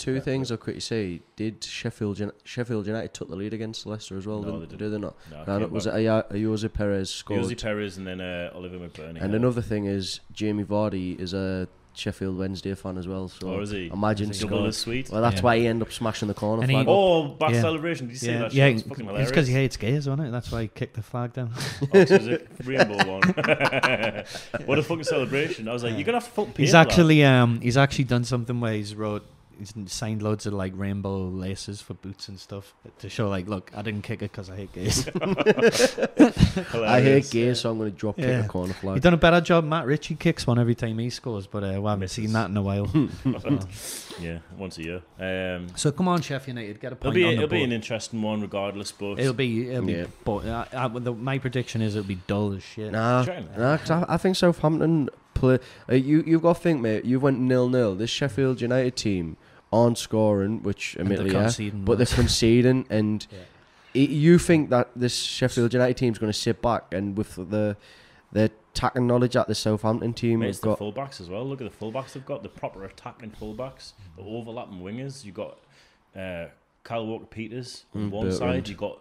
Two 0.00 0.20
things 0.20 0.50
I'll 0.50 0.56
quickly 0.56 0.80
say. 0.80 1.20
Did 1.36 1.62
Sheffield 1.62 2.18
Uni- 2.18 2.32
Sheffield 2.44 2.86
United 2.86 3.12
took 3.14 3.28
the 3.28 3.36
lead 3.36 3.52
against 3.54 3.86
Leicester 3.86 4.16
as 4.16 4.26
well? 4.26 4.40
No, 4.42 4.44
didn't, 4.44 4.60
they 4.60 4.66
didn't. 4.76 4.78
Did 4.78 4.92
they 4.92 4.98
not? 4.98 5.16
No, 5.30 5.58
No, 5.58 5.64
came 5.66 5.70
was 5.74 5.86
it 5.86 5.94
Aya- 5.94 6.24
Ayoze 6.30 6.72
Perez 6.72 7.10
scored? 7.10 7.42
Josie 7.42 7.54
Perez 7.54 7.96
and 7.98 8.06
then 8.06 8.20
uh, 8.20 8.50
Oliver 8.54 8.78
McBurnie. 8.78 9.20
And 9.22 9.34
another 9.34 9.62
thing 9.62 9.84
is 9.86 10.20
Jamie 10.32 10.64
Vardy 10.64 11.18
is 11.20 11.34
a 11.34 11.68
Sheffield 11.92 12.38
Wednesday 12.38 12.72
fan 12.76 12.96
as 12.98 13.08
well. 13.08 13.28
So 13.28 13.48
Or 13.48 13.62
is 13.62 13.72
he? 13.72 13.88
imagine 13.88 14.30
Is 14.30 14.38
he? 14.38 14.44
Double 14.44 14.58
scored. 14.58 14.68
as 14.68 14.76
sweet. 14.78 15.10
Well, 15.10 15.20
that's 15.20 15.36
Yeah. 15.36 15.42
why 15.42 15.58
he 15.58 15.66
ended 15.66 15.88
up 15.88 15.92
smashing 15.92 16.28
the 16.28 16.34
corner 16.34 16.62
And 16.62 16.70
he- 16.70 16.76
flag. 16.76 16.86
up. 16.86 16.94
Oh, 16.94 17.28
back 17.28 17.50
Yeah. 17.52 17.60
celebration. 17.60 18.06
Did 18.06 18.12
you 18.12 18.18
see 18.18 18.30
yeah, 18.30 18.38
that? 18.38 18.54
yeah, 18.54 18.66
shit? 18.68 18.76
It's 18.78 18.88
fucking 18.88 19.04
hilarious. 19.04 19.28
it's 19.28 19.32
because 19.32 19.48
he 19.48 19.54
hates 19.54 19.76
gays, 19.76 20.08
wasn't 20.08 20.28
it? 20.28 20.30
That's 20.30 20.50
why 20.52 20.62
he 20.62 20.68
kicked 20.68 20.94
the 20.94 21.02
flag 21.02 21.32
down. 21.34 21.50
Oh, 21.92 22.04
so 22.04 22.14
it 22.14 22.20
was 22.22 22.26
a 22.28 22.40
rainbow 22.70 22.96
one. 23.10 23.22
what 24.66 24.78
a 24.78 24.82
fucking 24.82 25.04
celebration! 25.04 25.68
I 25.68 25.72
was 25.72 25.82
like, 25.82 25.94
you're 25.94 26.04
gonna 26.04 26.18
have 26.20 26.24
to 26.26 26.30
fucking. 26.30 26.54
he's 26.56 26.74
actually 26.74 27.24
um 27.24 27.60
he's 27.60 27.76
actually 27.76 28.04
done 28.04 28.24
something 28.24 28.60
where 28.60 28.72
he's 28.74 28.94
wrote 28.94 29.22
he's 29.22 29.39
signed 29.86 30.22
loads 30.22 30.46
of 30.46 30.52
like 30.52 30.72
rainbow 30.76 31.28
laces 31.28 31.80
for 31.80 31.94
boots 31.94 32.28
and 32.28 32.38
stuff 32.38 32.74
to 32.98 33.08
show 33.08 33.28
like 33.28 33.46
look 33.48 33.70
I 33.76 33.82
didn't 33.82 34.02
kick 34.02 34.22
it 34.22 34.30
because 34.32 34.50
I 34.50 34.56
hate 34.56 34.72
gays. 34.72 35.08
I 36.74 37.00
hate 37.00 37.30
gays, 37.30 37.60
so 37.60 37.70
I'm 37.70 37.78
going 37.78 37.90
to 37.90 37.96
drop 37.96 38.16
kick 38.16 38.26
Yeah. 38.26 38.44
a 38.44 38.48
corner 38.48 38.72
He's 38.72 38.80
flag. 38.80 39.00
done 39.02 39.14
a 39.14 39.18
better 39.18 39.40
job. 39.40 39.64
Matt 39.64 39.86
Ritchie 39.86 40.16
kicks 40.16 40.46
one 40.46 40.58
every 40.58 40.74
time 40.74 40.98
he 40.98 41.10
scores, 41.10 41.46
but 41.46 41.62
uh, 41.62 41.68
we 41.80 41.86
haven't 41.88 42.00
Misses. 42.00 42.24
seen 42.24 42.32
that 42.32 42.50
in 42.50 42.56
a 42.56 42.62
while. 42.62 42.90
Yeah, 44.20 44.40
once 44.58 44.76
a 44.76 44.82
year. 44.82 45.02
Um, 45.18 45.68
so 45.76 45.90
come 45.92 46.06
on, 46.06 46.20
Sheffield 46.20 46.58
United, 46.58 46.78
get 46.78 46.92
a 46.92 46.94
it'll 46.94 47.04
point 47.04 47.14
be 47.14 47.24
on 47.24 47.30
the 47.30 47.36
it'll 47.36 47.48
be 47.48 47.62
an 47.62 47.72
interesting 47.72 48.20
one, 48.20 48.42
regardless. 48.42 48.92
But 48.92 49.18
It'll 49.18 49.32
be, 49.32 49.70
it'll 49.70 49.86
be, 49.86 49.92
Yeah. 49.94 50.06
but 50.24 50.44
uh, 50.44 50.64
uh, 50.72 50.88
the, 50.88 51.14
my 51.14 51.38
prediction 51.38 51.80
is 51.80 51.96
it'll 51.96 52.06
be 52.06 52.16
dull 52.26 52.52
as 52.52 52.62
shit. 52.62 52.92
Nah, 52.92 53.24
Trying. 53.24 53.48
nah, 53.56 53.78
'cause 53.78 53.90
I, 53.90 54.04
I 54.08 54.16
think 54.18 54.36
Southampton 54.36 55.08
play. 55.32 55.58
Uh, 55.88 55.94
you 55.94 56.22
you've 56.26 56.42
got 56.42 56.56
to 56.56 56.60
think, 56.60 56.82
mate. 56.82 57.06
You 57.06 57.18
went 57.18 57.38
nil 57.40 57.70
nil. 57.70 57.94
This 57.94 58.10
Sheffield 58.10 58.60
United 58.60 58.94
team 58.94 59.38
aren't 59.72 59.98
scoring, 59.98 60.62
which 60.62 60.96
admittedly 60.98 61.32
yeah, 61.32 61.70
but 61.74 61.98
they're 61.98 62.06
conceding, 62.06 62.86
and 62.90 63.26
Yeah. 63.94 64.02
you 64.02 64.38
think 64.38 64.70
that 64.70 64.90
this 64.96 65.16
Sheffield 65.16 65.72
United 65.72 65.96
team's 65.96 66.18
going 66.18 66.32
to 66.32 66.38
sit 66.38 66.60
back 66.62 66.92
and 66.92 67.16
with 67.16 67.36
the 67.36 67.76
the 68.32 68.50
attacking 68.72 69.06
knowledge 69.08 69.32
that 69.34 69.48
the 69.48 69.54
Southampton 69.54 70.12
team 70.12 70.38
Mate, 70.40 70.46
has 70.46 70.56
it's 70.56 70.62
the 70.62 70.74
got. 70.74 70.78
fullbacks 70.78 71.20
as 71.20 71.28
well. 71.28 71.44
Look 71.44 71.60
at 71.60 71.70
the 71.70 71.76
fullbacks 71.76 72.12
they've 72.12 72.24
got. 72.24 72.42
The 72.44 72.48
proper 72.48 72.84
attacking 72.84 73.32
fullbacks, 73.32 73.92
the 74.16 74.22
overlapping 74.22 74.78
wingers. 74.80 75.24
You've 75.24 75.34
got 75.34 75.58
uh, 76.16 76.46
Kyle 76.84 77.06
Walker 77.06 77.26
Peters 77.26 77.84
on 77.94 78.02
Mm, 78.08 78.10
one 78.12 78.28
Bertrand. 78.30 78.38
side. 78.38 78.68
You've 78.68 78.78
got 78.78 79.00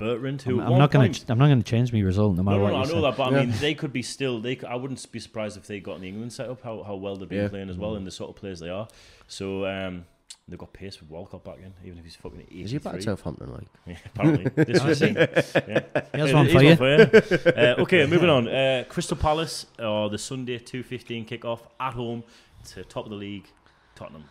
Bertrand, 0.00 0.42
who 0.42 0.60
I'm, 0.60 0.72
I'm 0.72 0.78
not 0.78 0.90
going 0.90 1.12
to. 1.12 1.32
I'm 1.32 1.38
not 1.38 1.46
going 1.46 1.62
to 1.62 1.70
change 1.70 1.92
my 1.92 2.00
result 2.00 2.36
no 2.36 2.42
matter 2.42 2.58
No, 2.58 2.66
no, 2.66 2.72
what 2.72 2.78
no, 2.78 2.82
I 2.84 2.86
know 2.86 2.94
say. 2.94 3.00
that, 3.02 3.16
but 3.16 3.32
Yeah. 3.32 3.38
I 3.38 3.46
mean, 3.46 3.54
they 3.60 3.74
could 3.74 3.92
be 3.92 4.02
still. 4.02 4.40
They, 4.40 4.56
could, 4.56 4.68
I 4.68 4.74
wouldn't 4.74 5.12
be 5.12 5.20
surprised 5.20 5.56
if 5.56 5.66
they 5.66 5.78
got 5.80 5.96
in 5.96 6.02
the 6.02 6.08
England 6.08 6.32
setup. 6.32 6.62
How 6.62 6.82
how 6.82 6.96
well 6.96 7.16
they've 7.16 7.28
been 7.28 7.42
Yeah. 7.42 7.48
playing 7.48 7.70
as 7.70 7.76
well, 7.78 7.94
and 7.94 8.06
the 8.06 8.10
sort 8.10 8.30
of 8.30 8.36
players 8.36 8.58
they 8.60 8.68
are. 8.70 8.88
So 9.28 9.66
um, 9.66 10.06
they've 10.48 10.58
got 10.58 10.72
pace 10.72 11.00
with 11.00 11.08
Walcott 11.10 11.44
back 11.44 11.58
in, 11.62 11.72
even 11.86 11.98
if 11.98 12.04
he's 12.04 12.16
fucking 12.16 12.40
eighty 12.50 12.62
Is 12.62 12.70
he 12.72 12.78
back 12.78 12.94
at 12.94 13.02
Southampton? 13.04 13.52
Like, 13.52 13.66
Yeah, 13.86 13.96
apparently. 14.06 14.50
This 14.64 14.82
was 14.82 15.00
is 15.02 15.08
he? 15.10 15.14
yeah. 15.14 16.02
Here's 16.14 16.32
one 16.34 16.48
for 16.48 16.62
you. 16.62 16.70
you. 16.70 17.52
Uh, 17.56 17.74
okay, 17.80 18.06
moving 18.14 18.28
on. 18.30 18.48
Uh, 18.48 18.84
Crystal 18.88 19.16
Palace 19.16 19.66
or 19.78 20.10
the 20.10 20.18
Sunday 20.18 20.58
two 20.58 20.82
fifteen 20.82 21.24
kickoff 21.26 21.60
at 21.78 21.94
home 21.94 22.24
to 22.72 22.82
top 22.84 23.04
of 23.04 23.10
the 23.10 23.16
league, 23.16 23.46
Tottenham. 23.94 24.24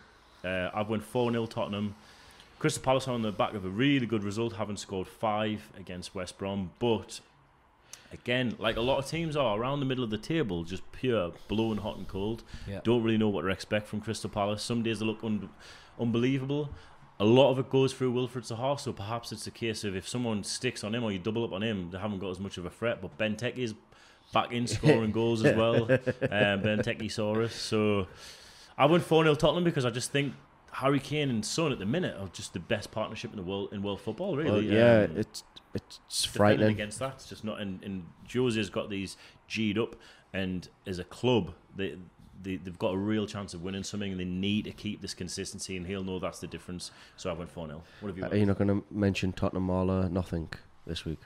Uh, 0.44 0.70
I've 0.72 0.88
won 0.88 1.00
four 1.00 1.30
0 1.30 1.44
Tottenham. 1.46 1.94
Crystal 2.60 2.82
Palace 2.82 3.08
are 3.08 3.12
on 3.12 3.22
the 3.22 3.32
back 3.32 3.54
of 3.54 3.64
a 3.64 3.68
really 3.70 4.06
good 4.06 4.22
result, 4.22 4.52
having 4.52 4.76
scored 4.76 5.08
five 5.08 5.70
against 5.76 6.14
West 6.14 6.38
Brom, 6.38 6.70
but. 6.78 7.20
Again, 8.12 8.56
like 8.58 8.74
a 8.76 8.80
lot 8.80 8.98
of 8.98 9.06
teams 9.06 9.36
are 9.36 9.56
around 9.56 9.78
the 9.78 9.86
middle 9.86 10.02
of 10.02 10.10
the 10.10 10.18
table, 10.18 10.64
just 10.64 10.82
pure 10.90 11.30
blowing 11.46 11.78
hot 11.78 11.96
and 11.96 12.08
cold. 12.08 12.42
Yeah. 12.66 12.80
Don't 12.82 13.04
really 13.04 13.18
know 13.18 13.28
what 13.28 13.42
to 13.42 13.48
expect 13.48 13.86
from 13.86 14.00
Crystal 14.00 14.28
Palace. 14.28 14.64
Some 14.64 14.82
days 14.82 14.98
they 14.98 15.06
look 15.06 15.22
un- 15.22 15.48
unbelievable. 15.96 16.70
A 17.20 17.24
lot 17.24 17.52
of 17.52 17.60
it 17.60 17.70
goes 17.70 17.92
through 17.92 18.12
Wilfried 18.12 18.50
Zaha, 18.50 18.80
so 18.80 18.92
perhaps 18.92 19.30
it's 19.30 19.46
a 19.46 19.52
case 19.52 19.84
of 19.84 19.94
if 19.94 20.08
someone 20.08 20.42
sticks 20.42 20.82
on 20.82 20.92
him 20.92 21.04
or 21.04 21.12
you 21.12 21.20
double 21.20 21.44
up 21.44 21.52
on 21.52 21.62
him, 21.62 21.90
they 21.92 21.98
haven't 21.98 22.18
got 22.18 22.30
as 22.30 22.40
much 22.40 22.58
of 22.58 22.66
a 22.66 22.70
threat. 22.70 23.00
But 23.00 23.16
Benteke 23.16 23.56
is 23.56 23.74
back 24.32 24.50
in 24.50 24.66
scoring 24.66 25.12
goals 25.20 25.44
as 25.44 25.56
well. 25.56 25.84
Um, 25.84 26.62
Benteke 26.62 27.04
Saurus. 27.04 27.52
So 27.52 28.08
I 28.76 28.86
went 28.86 29.04
4 29.04 29.22
0 29.22 29.36
Tottenham 29.36 29.62
because 29.62 29.84
I 29.84 29.90
just 29.90 30.10
think 30.10 30.34
Harry 30.72 31.00
Kane 31.00 31.30
and 31.30 31.44
Son 31.44 31.72
at 31.72 31.78
the 31.78 31.86
minute 31.86 32.16
are 32.18 32.28
just 32.28 32.52
the 32.52 32.60
best 32.60 32.90
partnership 32.90 33.30
in 33.30 33.36
the 33.36 33.42
world 33.42 33.70
in 33.72 33.82
world 33.82 34.00
football. 34.00 34.36
Really, 34.36 34.50
Well, 34.50 34.62
yeah, 34.62 35.06
Um, 35.10 35.16
it's 35.16 35.42
it's 35.74 36.24
frightening. 36.24 36.68
against 36.70 36.98
that. 36.98 37.14
It's 37.14 37.28
just 37.28 37.44
not. 37.44 37.60
And, 37.60 37.82
and 37.82 38.04
Jose's 38.32 38.70
got 38.70 38.90
these 38.90 39.16
G'd 39.48 39.78
up, 39.78 39.96
and 40.32 40.68
as 40.86 40.98
a 40.98 41.04
club, 41.04 41.54
they, 41.76 41.96
they 42.42 42.56
they've 42.56 42.78
got 42.78 42.94
a 42.94 42.96
real 42.98 43.26
chance 43.26 43.52
of 43.54 43.62
winning 43.62 43.82
something. 43.82 44.10
and 44.12 44.20
They 44.20 44.24
need 44.24 44.64
to 44.64 44.72
keep 44.72 45.00
this 45.02 45.14
consistency, 45.14 45.76
and 45.76 45.86
he'll 45.86 46.04
know 46.04 46.18
that's 46.18 46.40
the 46.40 46.46
difference. 46.46 46.90
So 47.16 47.30
I 47.30 47.32
went 47.34 47.50
four 47.50 47.66
0 47.66 47.82
What 48.00 48.08
have 48.08 48.18
you? 48.18 48.24
Are 48.24 48.28
Got? 48.28 48.38
you 48.38 48.46
not 48.46 48.58
going 48.58 48.68
to 48.68 48.84
mention 48.90 49.32
Tottenham 49.32 49.66
Marla? 49.68 50.10
Nothing 50.10 50.48
this 50.86 51.04
week. 51.04 51.18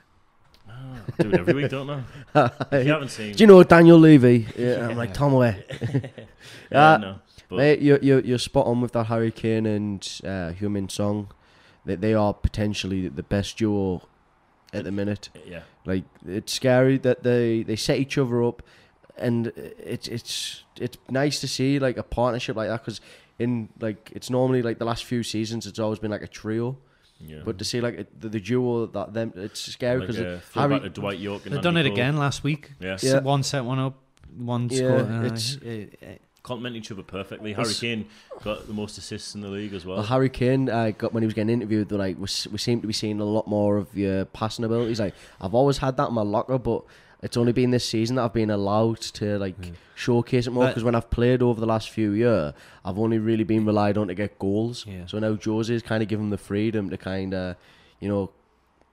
Ah, 0.67 0.73
do 1.19 1.29
it 1.29 1.35
every 1.39 1.53
week, 1.53 1.69
don't 1.69 1.89
I? 1.89 2.01
If 2.71 2.87
you 2.87 2.91
haven't 2.93 3.09
seen, 3.09 3.35
Do 3.35 3.43
you 3.43 3.47
know 3.47 3.63
Daniel 3.63 3.99
Levy? 3.99 4.47
Yeah, 4.57 4.87
I'm 4.89 4.97
like 4.97 5.13
Tom 5.13 5.33
away. 5.33 5.63
yeah, 6.71 6.93
Uh, 6.93 6.97
no. 6.97 7.19
But 7.49 7.57
Mate, 7.57 7.81
you're, 7.81 7.99
you're, 7.99 8.19
you're 8.21 8.37
spot 8.39 8.65
on 8.67 8.81
with 8.81 8.93
that 8.93 9.05
Harry 9.05 9.31
Kane 9.31 9.65
and 9.65 10.01
uh, 10.23 10.51
Heung-min 10.59 10.89
Son. 10.89 11.27
They, 11.85 11.95
they 11.95 12.13
are 12.13 12.33
potentially 12.33 13.07
the 13.07 13.23
best 13.23 13.57
duo 13.57 14.01
at 14.73 14.83
the 14.83 14.91
minute. 14.91 15.29
yeah, 15.45 15.61
Like 15.85 16.03
it's 16.27 16.53
scary 16.53 16.97
that 16.99 17.23
they, 17.23 17.63
they 17.63 17.75
set 17.75 17.99
each 17.99 18.17
other 18.17 18.43
up, 18.43 18.61
and 19.17 19.47
it's 19.55 20.07
it's 20.07 20.63
it's 20.81 20.97
nice 21.09 21.39
to 21.39 21.47
see 21.47 21.79
like 21.79 21.95
a 21.97 22.03
partnership 22.03 22.55
like 22.57 22.67
that 22.67 22.81
because 22.83 22.99
in 23.39 23.69
like 23.79 24.11
it's 24.13 24.29
normally 24.29 24.61
like 24.61 24.77
the 24.79 24.83
last 24.85 25.05
few 25.05 25.23
seasons 25.23 25.65
it's 25.65 25.79
always 25.79 25.99
been 25.99 26.11
like 26.11 26.23
a 26.23 26.27
trio, 26.27 26.77
yeah. 27.21 27.39
but 27.45 27.57
to 27.59 27.63
see 27.63 27.79
like 27.79 28.07
the, 28.19 28.27
the 28.27 28.39
duo 28.41 28.87
that 28.87 29.13
them 29.13 29.31
it's 29.35 29.61
scary 29.61 30.01
because 30.01 30.19
a 30.19 30.39
throwback 30.39 30.79
Harry 30.81 30.89
Dwight 30.89 31.19
Yorke. 31.19 31.45
And 31.45 31.55
They've 31.55 31.61
done 31.61 31.77
it 31.77 31.83
Cole. 31.83 31.93
again 31.93 32.17
last 32.17 32.43
week. 32.43 32.71
Yeah, 32.81 32.97
Yeah. 33.01 33.19
One 33.19 33.43
set 33.43 33.63
one 33.63 33.79
up, 33.79 33.95
one 34.35 34.67
Yeah, 34.69 34.77
score. 34.77 34.99
uh, 34.99 35.25
it's- 35.25 35.57
uh, 35.65 35.85
uh, 36.05 36.15
complement 36.45 36.75
each 36.75 36.91
other 36.91 37.01
perfectly. 37.01 37.53
Harry 37.53 37.73
Kane 37.73 38.05
got 38.43 38.67
the 38.67 38.73
most 38.73 38.97
assists 38.97 39.33
in 39.33 39.41
the 39.41 39.47
league 39.47 39.73
as 39.73 39.85
well. 39.85 39.97
Well, 39.97 40.05
Harry 40.05 40.29
Kane 40.29 40.69
uh, 40.69 40.91
got 40.91 41.11
when 41.11 41.23
he 41.23 41.25
was 41.25 41.33
getting 41.33 41.49
interviewed. 41.49 41.89
They're 41.89 41.97
like, 41.97 42.17
we, 42.17 42.27
we 42.51 42.57
seem 42.59 42.81
to 42.81 42.87
be 42.87 42.93
seeing 42.93 43.19
a 43.19 43.25
lot 43.25 43.47
more 43.47 43.77
of 43.77 43.95
your 43.97 44.25
passing 44.25 44.63
abilities. 44.63 44.99
Like, 44.99 45.15
I've 45.41 45.55
always 45.55 45.79
had 45.79 45.97
that 45.97 46.09
in 46.09 46.13
my 46.13 46.21
locker, 46.21 46.59
but 46.59 46.83
it's 47.23 47.35
only 47.35 47.51
been 47.51 47.71
this 47.71 47.89
season 47.89 48.17
that 48.17 48.23
I've 48.23 48.33
been 48.33 48.51
allowed 48.51 49.01
to 49.01 49.39
like 49.39 49.55
showcase 49.95 50.45
it 50.45 50.51
more. 50.51 50.67
Because 50.67 50.83
when 50.83 50.93
I've 50.93 51.09
played 51.09 51.41
over 51.41 51.59
the 51.59 51.65
last 51.65 51.89
few 51.89 52.11
years, 52.11 52.53
I've 52.83 52.99
only 52.99 53.17
really 53.17 53.43
been 53.43 53.65
relied 53.65 53.97
on 53.97 54.07
to 54.09 54.13
get 54.13 54.37
goals. 54.37 54.85
Yeah. 54.87 55.07
So 55.07 55.17
now 55.17 55.35
Jose's 55.43 55.81
kind 55.81 56.03
of 56.03 56.09
given 56.09 56.25
him 56.25 56.29
the 56.29 56.37
freedom 56.37 56.91
to 56.91 56.97
kind 56.97 57.33
of, 57.33 57.55
you 57.99 58.07
know, 58.07 58.29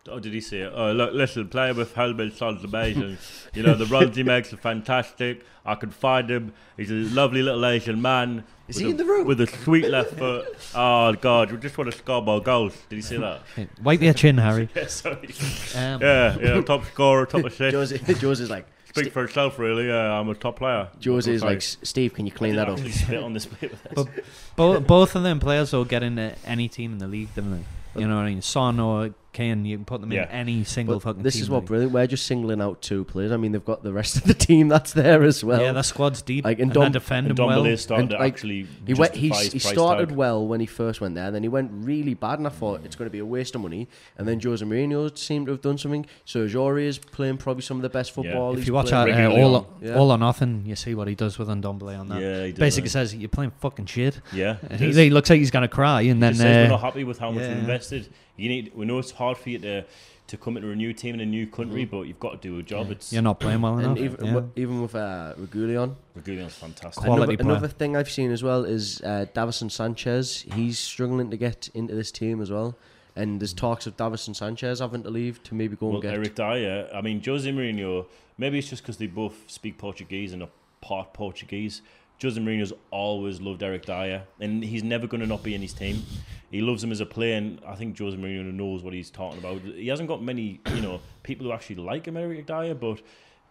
Oh, 0.09 0.19
did 0.19 0.33
he 0.33 0.41
say 0.41 0.63
it? 0.63 0.73
Oh, 0.75 0.91
look, 0.93 1.15
listen, 1.15 1.49
playing 1.49 1.77
with 1.77 1.95
Helmut 1.95 2.37
sounds 2.37 2.65
amazing. 2.65 3.19
you 3.55 3.63
know, 3.63 3.75
the 3.75 3.87
runs 3.87 4.17
he 4.17 4.25
makes 4.25 4.53
are 4.53 4.57
fantastic. 4.57 5.45
I 5.65 5.77
can 5.77 5.91
find 5.91 6.29
him. 6.29 6.55
He's 6.77 6.91
a 6.91 6.95
lovely 6.95 7.41
little 7.41 7.65
Asian 7.65 8.03
man. 8.03 8.43
Is 8.67 8.79
he 8.79 8.87
a, 8.87 8.89
in 8.91 8.97
the 8.97 9.05
room? 9.05 9.29
With 9.29 9.41
a 9.41 9.47
sweet 9.47 9.89
left 9.89 10.15
foot. 10.15 10.57
Oh, 10.75 11.13
God, 11.13 11.53
you 11.53 11.57
just 11.57 11.79
want 11.79 11.93
to 11.93 11.97
score 11.97 12.21
more 12.21 12.41
goals. 12.43 12.77
Did 12.89 12.97
he 12.97 13.03
see 13.03 13.17
that? 13.19 13.43
wipe 13.81 14.03
your 14.03 14.13
chin, 14.13 14.39
Harry. 14.39 14.69
yeah, 14.75 14.87
sorry. 14.89 15.29
Um, 15.77 16.01
Yeah, 16.03 16.37
yeah, 16.41 16.61
top 16.63 16.85
scorer, 16.87 17.25
top 17.25 17.45
assist. 17.45 17.73
Jose, 17.75 17.95
is 18.43 18.51
like, 18.51 18.67
Speak 18.95 19.13
for 19.13 19.25
itself, 19.25 19.59
really. 19.59 19.87
Yeah, 19.87 20.19
I'm 20.19 20.29
a 20.29 20.35
top 20.35 20.57
player. 20.57 20.89
Jose's 21.03 21.29
is 21.29 21.43
like, 21.45 21.63
Steve, 21.63 22.13
can 22.13 22.27
you 22.27 22.33
clean 22.33 22.57
that 22.57 22.69
up? 22.69 22.79
on 22.79 23.33
this 23.33 23.47
plate 23.47 23.71
with 23.71 23.83
this. 23.85 23.93
But 23.95 24.09
Bo- 24.57 24.81
both 24.81 25.15
of 25.15 25.23
them 25.23 25.41
players 25.41 25.73
will 25.73 25.85
get 25.87 26.03
into 26.03 26.35
any 26.45 26.69
team 26.69 26.93
in 26.93 26.99
the 26.99 27.09
league, 27.09 27.35
don't 27.35 27.53
they? 27.53 28.01
You 28.01 28.09
know 28.09 28.17
what 28.17 28.23
I 28.23 28.31
mean? 28.31 28.43
Son 28.43 28.81
or 28.81 29.15
Kane, 29.33 29.65
you 29.65 29.79
can 29.79 29.87
put 29.87 30.03
them 30.03 30.13
Yeah. 30.13 30.25
in 30.25 30.29
any 30.31 30.65
single 30.65 30.97
But 30.97 31.03
fucking 31.05 31.23
this 31.23 31.35
team. 31.35 31.43
is 31.45 31.49
what 31.51 31.65
brilliant. 31.65 31.93
We're 31.93 32.07
just 32.07 32.27
singling 32.27 32.61
out 32.61 32.83
two 32.83 33.05
players. 33.05 33.33
I 33.33 33.39
mean, 33.39 33.53
they've 33.53 33.65
got 33.65 33.83
the 33.83 33.93
rest 33.93 34.17
of 34.17 34.25
the 34.25 34.35
team 34.35 34.69
that's 34.69 34.93
there 34.93 35.23
as 35.23 35.43
well. 35.43 35.63
yeah, 35.63 35.73
the 35.73 35.83
squad's 35.83 36.21
deep. 36.21 36.45
Like, 36.45 36.59
and, 36.59 36.65
and 36.65 36.73
Dom- 36.75 36.83
they 36.85 36.91
defend 36.91 37.29
and 37.29 37.37
them 37.39 37.47
well. 37.47 37.63
Dombele 37.63 37.79
started 37.79 38.01
And, 38.03 38.11
to 38.11 38.19
like, 38.19 38.33
actually 38.35 38.67
He 38.87 38.93
went. 38.93 39.15
He, 39.15 39.31
he 39.31 39.59
started 39.59 40.11
tag. 40.11 40.19
well 40.19 40.47
when 40.47 40.61
he 40.61 40.67
first 40.67 41.01
went 41.01 41.15
there. 41.15 41.31
Then 41.31 41.43
he 41.43 41.49
went 41.49 41.71
really 41.73 42.13
bad, 42.13 42.39
and 42.41 42.47
I 42.47 42.51
thought 42.51 42.83
it's 42.85 42.95
going 42.95 43.07
to 43.07 43.11
be 43.13 43.21
a 43.21 43.25
waste 43.27 43.55
of 43.55 43.63
money. 43.63 43.89
And 44.19 44.29
then 44.29 44.39
Jose 44.39 44.63
Mourinho 44.65 45.17
seemed 45.17 45.47
to 45.47 45.53
have 45.53 45.63
done 45.63 45.79
something. 45.79 46.05
Sergio 46.27 46.57
Aurier 46.57 46.87
is 46.89 46.99
playing 46.99 47.39
probably 47.39 47.63
some 47.63 47.79
of 47.79 47.83
the 47.83 47.89
best 47.89 48.11
football. 48.11 48.25
Yeah. 48.25 48.33
football. 48.33 48.59
If 48.59 48.67
you 48.67 48.75
watch 48.75 48.93
out, 48.93 49.09
that, 49.09 49.31
uh, 49.31 49.35
all, 49.35 49.57
on. 49.57 49.67
Yeah. 49.81 49.95
all 49.95 50.11
or 50.11 50.19
nothing, 50.19 50.65
you 50.67 50.77
see 50.77 50.95
what 50.95 51.09
he 51.09 51.15
does 51.15 51.39
with 51.39 51.49
Ndombele 51.49 51.99
on 51.99 52.09
that. 52.11 52.21
Yeah, 52.21 52.37
he 52.41 52.47
did, 52.53 52.59
Basically 52.59 52.89
right. 52.89 52.93
says 52.93 53.15
you're 53.15 53.31
playing 53.31 53.53
fucking 53.61 53.87
shit. 53.87 54.21
Yeah, 54.33 54.57
he, 54.77 54.93
he 54.93 55.09
looks 55.11 55.31
like 55.31 55.39
he's 55.39 55.51
gonna 55.51 55.69
cry, 55.69 56.03
and 56.03 56.17
He 56.17 56.21
then 56.21 56.33
just 56.33 56.41
says 56.43 56.57
we're 56.69 56.75
uh, 56.75 56.77
not 56.77 56.81
happy 56.83 57.05
with 57.05 57.19
how 57.19 57.31
much 57.31 57.43
yeah. 57.45 57.49
we've 57.49 57.59
invested. 57.59 58.09
You 58.37 58.49
need. 58.49 58.73
We 58.75 58.87
know 58.87 58.99
it's 58.99 59.11
hard 59.13 59.37
for 59.39 59.51
you 59.51 59.59
to 59.61 59.85
to 60.29 60.37
come 60.39 60.57
into 60.57 60.71
a 60.71 60.77
new 60.77 60.93
team 60.95 61.15
in 61.15 61.21
a 61.21 61.27
new 61.27 61.47
country, 61.47 61.85
but 61.85 62.03
you've 62.03 62.19
got 62.21 62.41
to 62.41 62.49
do 62.49 62.59
a 62.59 62.63
job. 62.63 62.91
It's 62.91 63.13
you're 63.13 63.21
not 63.23 63.39
playing 63.39 63.61
well 63.61 63.79
enough. 63.79 63.99
even, 63.99 64.25
yeah. 64.25 64.33
wi- 64.33 64.51
even 64.57 64.81
with 64.81 64.95
uh, 64.95 65.35
Reguilon. 65.39 65.95
Reguilon's 66.19 66.55
fantastic. 66.55 67.05
Quality 67.05 67.35
another, 67.35 67.51
another 67.51 67.69
thing 67.69 67.97
I've 67.97 68.11
seen 68.11 68.31
as 68.31 68.43
well 68.43 68.65
is 68.65 69.01
uh, 69.03 69.27
Davinson 69.35 69.71
Sanchez. 69.71 70.47
He's 70.55 70.79
struggling 70.79 71.31
to 71.31 71.37
get 71.37 71.69
into 71.75 71.95
this 71.95 72.11
team 72.11 72.41
as 72.41 72.51
well. 72.51 72.77
And 73.15 73.41
there's 73.43 73.53
talks 73.53 73.87
of 73.87 73.99
Davinson 73.99 74.35
Sanchez 74.35 74.79
having 74.81 75.03
to 75.03 75.11
leave 75.11 75.43
to 75.43 75.55
maybe 75.55 75.77
go 75.77 75.89
Well, 75.89 75.95
and 75.97 76.03
get. 76.03 76.15
Eric 76.15 76.35
Dier. 76.35 76.89
I 76.95 77.03
mean, 77.03 77.23
Jose 77.23 77.51
Mourinho. 77.51 78.07
Maybe 78.39 78.59
it's 78.59 78.71
just 78.71 78.83
because 78.83 78.97
they 78.97 79.07
both 79.07 79.51
speak 79.51 79.77
Portuguese 79.77 80.33
and 80.33 80.43
are 80.43 80.49
part 80.81 81.13
Portuguese. 81.13 81.83
Jose 82.23 82.41
Mourinho's 82.41 82.73
always 82.91 83.39
loved 83.41 83.63
Eric 83.63 83.85
Dier, 83.85 84.23
and 84.41 84.65
he's 84.65 84.83
never 84.83 85.07
going 85.07 85.21
to 85.21 85.27
not 85.27 85.43
be 85.43 85.55
in 85.55 85.61
his 85.61 85.75
team. 85.75 86.03
He 86.53 86.61
loves 86.61 86.85
him 86.85 86.93
as 86.93 87.01
a 87.01 87.07
player, 87.07 87.37
and 87.37 87.61
I 87.67 87.75
think 87.75 87.99
Jose 87.99 88.17
Mourinho 88.17 88.53
knows 88.53 88.83
what 88.85 88.93
he's 88.95 89.11
talking 89.11 89.39
about. 89.41 89.61
He 89.63 89.89
hasn't 89.89 90.07
got 90.07 90.23
many, 90.23 90.61
you 90.75 90.81
know, 90.83 91.01
people 91.25 91.47
who 91.47 91.53
actually 91.53 91.77
like 91.77 92.07
him, 92.07 92.17
Eric 92.17 92.47
Dier, 92.47 92.75
but 92.75 93.01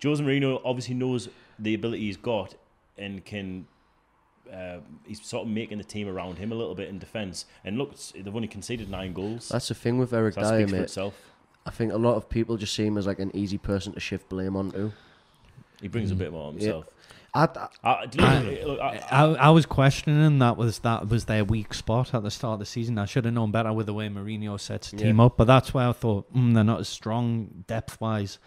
Jose 0.04 0.24
Mourinho 0.24 0.62
obviously 0.64 0.93
knows 0.93 1.28
the 1.60 1.74
ability 1.74 2.04
he's 2.04 2.16
got 2.18 2.56
and 2.97 3.26
can. 3.26 3.68
Uh, 4.52 4.80
he's 5.08 5.24
sort 5.26 5.47
of 5.47 5.54
making 5.54 5.78
the 5.78 5.84
team 5.84 6.08
around 6.10 6.38
him 6.38 6.52
a 6.52 6.56
little 6.56 6.76
bit 6.76 6.89
in 6.89 6.99
defence. 6.99 7.45
And 7.64 7.78
look, 7.78 7.95
they've 8.14 8.36
only 8.36 8.49
conceded 8.49 8.89
nine 8.89 9.14
goals. 9.14 9.47
That's 9.49 9.70
the 9.70 9.74
thing 9.76 9.97
with 9.97 10.14
Eric 10.14 10.34
so 10.34 10.41
Dier, 10.41 10.68
for 10.68 10.76
mate. 10.76 10.82
itself. 10.82 11.16
I 11.66 11.72
think 11.72 11.93
a 11.93 11.97
lot 11.97 12.16
of 12.16 12.28
people 12.30 12.58
just 12.58 12.74
see 12.76 12.86
him 12.86 12.97
as 12.97 13.08
like 13.08 13.20
an 13.20 13.32
easy 13.36 13.58
person 13.58 13.93
to 13.93 13.99
shift 13.99 14.28
blame 14.30 14.56
onto. 14.58 14.91
He 15.82 15.88
brings 15.88 16.12
a 16.12 16.16
Mm. 16.16 16.18
bit 16.18 16.32
more 16.34 16.47
on 16.49 16.60
Yeah. 16.60 16.82
I, 17.34 17.43
uh, 17.43 17.67
I, 17.84 17.89
I, 17.89 18.05
know- 18.43 18.67
look, 18.67 18.79
I- 18.82 19.36
I, 19.39 19.49
was 19.51 19.65
questioning 19.65 20.39
that 20.39 20.57
was 20.57 20.79
that 20.79 21.07
was 21.07 21.25
their 21.25 21.45
weak 21.45 21.73
spot 21.73 22.13
at 22.13 22.23
the 22.23 22.32
start 22.32 22.53
of 22.53 22.59
the 22.59 22.65
season. 22.65 22.97
I 22.97 23.05
should 23.05 23.23
have 23.25 23.34
known 23.34 23.51
better 23.51 23.71
with 23.71 23.86
the 23.86 23.93
way 23.93 24.09
Mourinho 24.09 24.59
sets 24.59 24.91
the 24.91 24.97
Yeah. 24.97 25.03
team 25.05 25.19
up, 25.21 25.38
but 25.38 25.45
that's 25.45 25.73
why 25.73 25.88
I 25.88 25.93
thought 25.93 26.34
mm, 26.34 26.53
they're 26.53 26.63
not 26.63 26.82
as 26.82 26.89
strong 26.89 27.63
depth 27.67 28.01
wise 28.01 28.38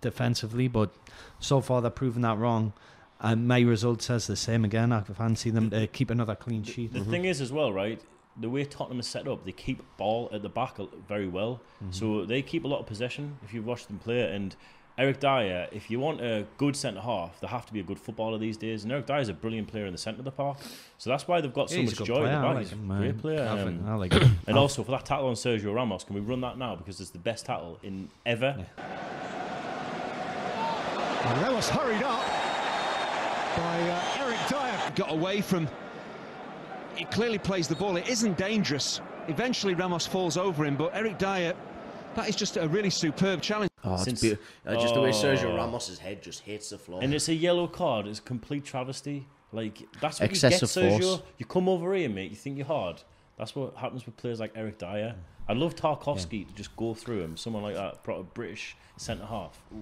defensively. 0.00 0.66
But 0.68 0.92
so 1.38 1.60
far 1.60 1.80
they're 1.80 1.90
proving 1.90 2.22
that 2.22 2.38
wrong. 2.38 2.72
And 3.20 3.48
my 3.48 3.60
result 3.60 4.02
says 4.02 4.26
the 4.26 4.36
same 4.36 4.64
again. 4.64 4.92
I 4.92 5.00
fancy 5.02 5.50
them 5.50 5.70
to 5.70 5.86
keep 5.88 6.10
another 6.10 6.36
clean 6.36 6.62
sheet. 6.62 6.92
The 6.92 7.04
thing 7.04 7.24
is, 7.24 7.40
as 7.40 7.50
well, 7.52 7.72
right? 7.72 8.00
The 8.40 8.48
way 8.48 8.64
Tottenham 8.64 9.00
is 9.00 9.08
set 9.08 9.26
up, 9.26 9.44
they 9.44 9.50
keep 9.50 9.82
ball 9.96 10.28
at 10.32 10.42
the 10.42 10.48
back 10.48 10.76
very 11.08 11.26
well. 11.26 11.60
Mm-hmm. 11.82 11.92
So 11.92 12.24
they 12.24 12.42
keep 12.42 12.64
a 12.64 12.68
lot 12.68 12.78
of 12.78 12.86
possession. 12.86 13.38
If 13.44 13.52
you 13.52 13.62
watch 13.62 13.86
them 13.88 13.98
play, 13.98 14.20
and 14.32 14.54
Eric 14.98 15.20
Dier, 15.20 15.68
if 15.70 15.90
you 15.90 16.00
want 16.00 16.20
a 16.20 16.44
good 16.56 16.74
centre 16.74 17.00
half, 17.00 17.38
they 17.40 17.46
have 17.46 17.64
to 17.66 17.72
be 17.72 17.78
a 17.78 17.84
good 17.84 18.00
footballer 18.00 18.36
these 18.36 18.56
days. 18.56 18.82
And 18.82 18.92
Eric 18.92 19.06
Dier 19.06 19.18
is 19.20 19.28
a 19.28 19.32
brilliant 19.32 19.68
player 19.68 19.86
in 19.86 19.92
the 19.92 19.98
centre 19.98 20.18
of 20.18 20.24
the 20.24 20.32
park. 20.32 20.58
So 20.98 21.08
that's 21.08 21.28
why 21.28 21.40
they've 21.40 21.54
got 21.54 21.70
so 21.70 21.76
He's 21.76 21.96
much 21.98 22.06
joy 22.06 22.16
player. 22.16 22.26
at 22.26 22.30
the 22.32 22.36
I 22.38 22.42
back. 22.42 22.54
like 22.54 22.62
He's 22.64 22.72
him, 22.72 22.90
a 22.90 22.98
great 22.98 23.18
player. 23.18 23.46
Um, 23.48 23.84
I 23.86 23.94
like 23.94 24.12
him. 24.12 24.36
and 24.48 24.58
also 24.58 24.82
for 24.82 24.90
that 24.90 25.04
tackle 25.06 25.28
on 25.28 25.34
Sergio 25.34 25.72
Ramos, 25.72 26.02
can 26.02 26.16
we 26.16 26.20
run 26.20 26.40
that 26.40 26.58
now 26.58 26.74
because 26.74 27.00
it's 27.00 27.10
the 27.10 27.18
best 27.18 27.46
tackle 27.46 27.78
in 27.84 28.08
ever? 28.26 28.66
And 31.24 31.42
Ramos 31.42 31.68
hurried 31.68 32.02
up 32.02 32.24
by 33.56 33.90
uh, 33.90 34.24
Eric 34.24 34.38
Dier. 34.48 34.92
got 34.96 35.12
away 35.12 35.40
from. 35.40 35.68
He 36.96 37.04
clearly 37.04 37.38
plays 37.38 37.68
the 37.68 37.76
ball. 37.76 37.96
It 37.96 38.08
isn't 38.08 38.36
dangerous. 38.36 39.00
Eventually, 39.28 39.74
Ramos 39.74 40.06
falls 40.06 40.36
over 40.36 40.64
him, 40.64 40.74
but 40.76 40.90
Eric 40.94 41.18
Dier, 41.18 41.54
that 42.18 42.28
is 42.28 42.36
just 42.36 42.56
a 42.56 42.68
really 42.68 42.90
superb 42.90 43.40
challenge. 43.42 43.70
oh, 43.84 43.94
it's 43.94 44.04
Since- 44.04 44.20
beautiful. 44.20 44.44
Uh, 44.66 44.74
just 44.74 44.94
the 44.94 45.00
way 45.00 45.10
Sergio 45.10 45.44
Oh. 45.52 45.56
Ramos's 45.56 45.98
head 45.98 46.22
just 46.22 46.40
hits 46.40 46.70
the 46.70 46.78
floor. 46.78 47.00
And 47.02 47.14
it's 47.14 47.28
a 47.28 47.34
yellow 47.34 47.66
card. 47.66 48.06
It's 48.06 48.18
a 48.18 48.22
complete 48.22 48.64
travesty. 48.64 49.26
Like 49.52 49.78
that's 50.00 50.20
what 50.20 50.28
Excessive 50.30 50.68
you 50.84 50.90
get, 50.90 51.00
Sergio. 51.00 51.16
force. 51.18 51.22
You 51.38 51.46
come 51.46 51.68
over 51.68 51.94
here, 51.94 52.08
mate. 52.08 52.30
You 52.30 52.36
think 52.36 52.56
you're 52.58 52.66
hard. 52.66 53.02
That's 53.38 53.54
what 53.56 53.76
happens 53.76 54.04
with 54.04 54.16
players 54.16 54.40
like 54.40 54.52
Eric 54.54 54.78
Dier. 54.78 55.14
I'd 55.48 55.56
love 55.56 55.74
Tarkowski 55.74 56.46
to 56.46 56.54
just 56.54 56.76
go 56.76 56.92
through 56.92 57.22
him. 57.22 57.36
Someone 57.38 57.62
like 57.62 57.74
that, 57.76 58.02
proper 58.02 58.24
British 58.24 58.76
centre 58.98 59.24
half. 59.24 59.62
Ooh. 59.72 59.78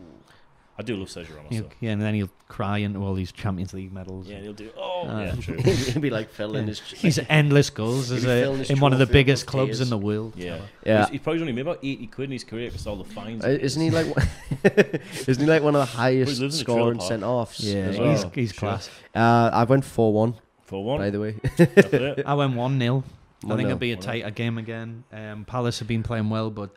I 0.79 0.83
do 0.83 0.95
love 0.97 1.09
Sergio 1.09 1.35
Ramos. 1.37 1.51
He'll- 1.51 1.63
though. 1.63 1.69
yeah, 1.81 1.93
and 1.93 2.03
then 2.03 2.15
he'll 2.15 2.29
cry 2.49 2.79
into 2.79 3.01
all 3.01 3.15
these 3.15 3.33
Champions 3.33 3.73
League 3.73 3.93
medals. 3.93 4.29
Yeah, 4.29 4.41
he'll 4.41 4.53
do. 4.53 4.71
Oh, 4.77 5.05
Ah. 5.07 5.21
yeah, 5.23 5.35
true. 5.41 5.57
He'd 5.65 6.01
be 6.03 6.11
like 6.11 6.29
filling 6.31 6.65
Yeah. 6.65 6.75
his. 6.75 6.81
He's 6.81 7.19
endless 7.31 7.71
goals 7.71 8.11
as 8.11 8.23
He'll 8.25 8.53
be 8.53 8.57
a, 8.57 8.59
his 8.59 8.71
in 8.71 8.81
one 8.81 8.93
of 8.93 8.99
the 8.99 9.07
trophy 9.07 9.11
up 9.21 9.25
biggest 9.27 9.45
with 9.47 9.51
clubs 9.53 9.81
in 9.81 9.89
the 9.89 9.97
world. 9.99 10.35
Yeah, 10.37 10.59
Yeah. 10.85 11.01
He's, 11.05 11.09
he's 11.13 11.21
probably 11.23 11.41
only 11.41 11.53
made 11.55 11.63
about 11.63 11.79
eighty 11.83 12.07
quid 12.07 12.27
in 12.29 12.33
his 12.33 12.45
career 12.45 12.69
because 12.69 12.87
all 12.87 12.97
the 12.97 13.05
fines. 13.05 13.43
Uh, 13.45 13.49
isn't 13.49 13.81
he 13.83 13.91
like? 13.91 14.07
one- 14.15 14.29
isn't 15.27 15.41
he 15.41 15.47
like 15.47 15.63
one 15.63 15.75
of 15.75 15.81
the 15.81 15.97
highest 15.97 16.41
lives 16.41 16.41
in 16.41 16.47
a 16.63 16.65
trailer 16.65 16.81
scoring 16.81 16.99
park. 16.99 17.09
centre 17.09 17.27
offs? 17.27 17.61
Yeah, 17.61 17.75
as 17.77 17.97
he's, 17.97 17.99
well? 18.01 18.33
he's 18.35 18.53
Sure. 18.53 18.59
class. 18.59 18.91
Uh, 19.15 19.51
I 19.53 19.65
went 19.65 19.85
four 19.85 20.13
one. 20.13 20.35
for 20.63 20.85
one? 20.85 20.99
By 20.99 21.11
the 21.11 21.21
way, 21.21 21.37
That's 21.57 21.93
it. 21.93 22.23
I 22.27 22.35
went 22.35 22.55
1 22.55 22.79
0. 22.81 23.05
I 23.45 23.49
think 23.49 23.61
1-0. 23.61 23.65
it'll 23.67 23.79
be 23.79 23.93
a 23.93 23.97
tighter 23.97 24.31
game 24.31 24.59
again. 24.59 25.05
Um, 25.13 25.45
Palace 25.45 25.79
have 25.79 25.89
been 25.89 26.03
playing 26.03 26.29
well, 26.31 26.51
but 26.51 26.71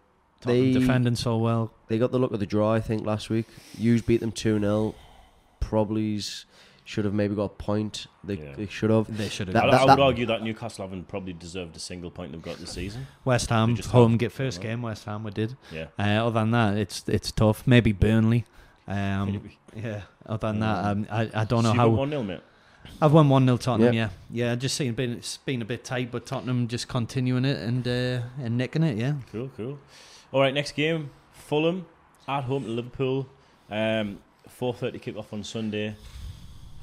They- 0.46 0.72
defending 0.74 1.16
so 1.16 1.38
well. 1.38 1.72
they 1.88 1.98
got 1.98 2.12
the 2.12 2.20
look 2.20 2.32
of 2.32 2.40
the 2.40 2.46
draw. 2.46 2.74
I 2.74 2.80
think 2.80 3.06
last 3.06 3.30
week. 3.30 3.46
Hughes 3.78 4.02
beat 4.02 4.20
them 4.22 4.32
two 4.32 4.60
0 4.60 4.96
Probably's 5.60 6.46
should 6.86 7.06
have 7.06 7.14
maybe 7.14 7.36
got 7.36 7.44
a 7.44 7.50
point. 7.50 8.08
They, 8.24 8.36
Yeah. 8.36 8.54
they 8.56 8.66
should 8.66 8.90
have. 8.90 9.16
They 9.16 9.30
should 9.30 9.48
have. 9.50 9.54
That- 9.54 9.66
I, 9.66 9.72
that- 9.72 9.82
I 9.82 9.86
would 9.86 9.90
that- 9.92 10.00
argue 10.04 10.26
that 10.26 10.42
Newcastle 10.44 10.86
haven't 10.86 11.08
probably 11.08 11.34
deserved 11.34 11.76
a 11.76 11.80
single 11.80 12.10
point 12.10 12.32
they've 12.32 12.42
got 12.42 12.58
this 12.58 12.72
season. 12.72 13.06
West 13.26 13.50
Ham 13.52 13.76
just 13.76 13.90
home 13.92 14.18
get 14.18 14.32
first 14.32 14.60
I 14.60 14.64
know. 14.64 14.70
game. 14.70 14.82
West 14.82 15.06
Ham 15.06 15.24
we 15.24 15.32
did. 15.32 15.56
Yeah. 15.72 15.88
Uh, 16.00 16.26
other 16.26 16.40
than 16.40 16.52
that, 16.52 16.78
it's 16.78 17.04
it's 17.08 17.32
tough. 17.32 17.68
Maybe 17.68 17.92
Burnley. 17.92 18.46
Um, 18.88 19.50
yeah. 19.76 20.02
Other 20.26 20.48
than 20.48 20.62
that, 20.62 20.86
um, 20.86 21.08
I 21.12 21.30
I 21.34 21.44
don't 21.46 21.62
know 21.64 21.72
so 21.74 21.78
how. 21.78 21.90
one 21.90 22.10
0 22.10 22.24
mate. 22.24 22.42
I've 23.02 23.14
won 23.14 23.30
one 23.30 23.46
0 23.46 23.58
Tottenham. 23.58 23.94
Yep. 23.94 24.12
Yeah, 24.32 24.48
yeah. 24.50 24.56
Just 24.56 24.76
seeing 24.76 24.94
been 24.94 25.12
it's 25.14 25.38
been 25.38 25.62
a 25.62 25.66
bit 25.66 25.84
tight, 25.84 26.12
but 26.12 26.26
Tottenham 26.26 26.68
just 26.68 26.88
continuing 26.88 27.46
it 27.46 27.58
and 27.60 27.88
uh, 27.88 28.22
and 28.44 28.58
nicking 28.58 28.82
it. 28.82 28.98
Yeah. 28.98 29.14
Cool, 29.32 29.52
cool. 29.56 29.78
All 30.32 30.40
right, 30.40 30.54
next 30.54 30.74
game, 30.74 31.10
Fulham 31.32 31.88
at 32.28 32.44
home 32.44 32.64
to 32.64 32.70
Liverpool. 32.70 33.28
Um, 33.68 34.20
4:30 34.48 35.02
kick 35.02 35.18
off 35.18 35.34
on 35.34 35.44
Sunday. 35.44 35.96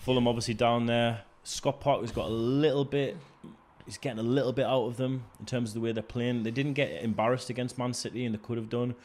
Fulham 0.01 0.27
obviously 0.27 0.55
down 0.55 0.87
there. 0.87 1.23
Scott 1.45 1.79
Park 1.79 2.01
has 2.01 2.11
got 2.11 2.27
a 2.27 2.33
little 2.33 2.85
bit. 2.85 3.17
He's 3.85 3.99
getting 3.99 4.19
a 4.19 4.25
little 4.25 4.53
bit 4.53 4.67
out 4.67 4.87
of 4.87 4.97
them 4.97 5.27
in 5.39 5.47
terms 5.47 5.71
of 5.71 5.75
the 5.75 5.81
way 5.81 5.93
they're 5.93 6.03
playing. 6.03 6.43
They 6.43 6.51
didn't 6.51 6.73
get 6.73 7.05
embarrassed 7.05 7.49
against 7.49 7.79
Man 7.79 7.95
City, 7.95 8.25
and 8.25 8.35
they 8.35 8.39
could 8.41 8.57
have 8.57 8.69
done. 8.69 8.97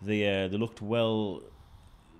They 0.00 0.26
uh, 0.26 0.48
they 0.48 0.56
looked 0.56 0.80
well. 0.80 1.42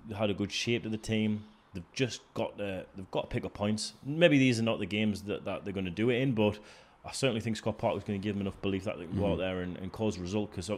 They 0.07 0.13
had 0.13 0.29
a 0.29 0.35
good 0.35 0.51
shape 0.51 0.83
to 0.83 0.89
the 0.89 0.97
team. 0.97 1.45
They've 1.73 1.91
just 1.93 2.21
got 2.35 2.59
to, 2.59 2.85
they've 2.95 3.09
got 3.09 3.21
to 3.21 3.27
pick 3.27 3.45
up 3.45 3.55
points. 3.55 3.93
Maybe 4.05 4.37
these 4.37 4.59
are 4.59 4.63
not 4.63 4.77
the 4.77 4.85
games 4.85 5.23
that, 5.23 5.45
that 5.45 5.63
they're 5.63 5.73
going 5.73 5.85
to 5.85 5.91
do 5.91 6.11
it 6.11 6.21
in, 6.21 6.33
but 6.33 6.59
I 7.03 7.13
certainly 7.13 7.41
think 7.41 7.57
Scott 7.57 7.79
Parker's 7.79 8.03
going 8.03 8.21
to 8.21 8.23
give 8.23 8.35
them 8.35 8.41
enough 8.41 8.61
belief 8.61 8.83
that 8.83 8.99
they 8.99 9.05
can 9.05 9.17
go 9.17 9.33
out 9.33 9.39
there 9.39 9.61
and, 9.61 9.75
and 9.77 9.91
cause 9.91 10.17
a 10.17 10.21
result. 10.21 10.51
Because 10.51 10.69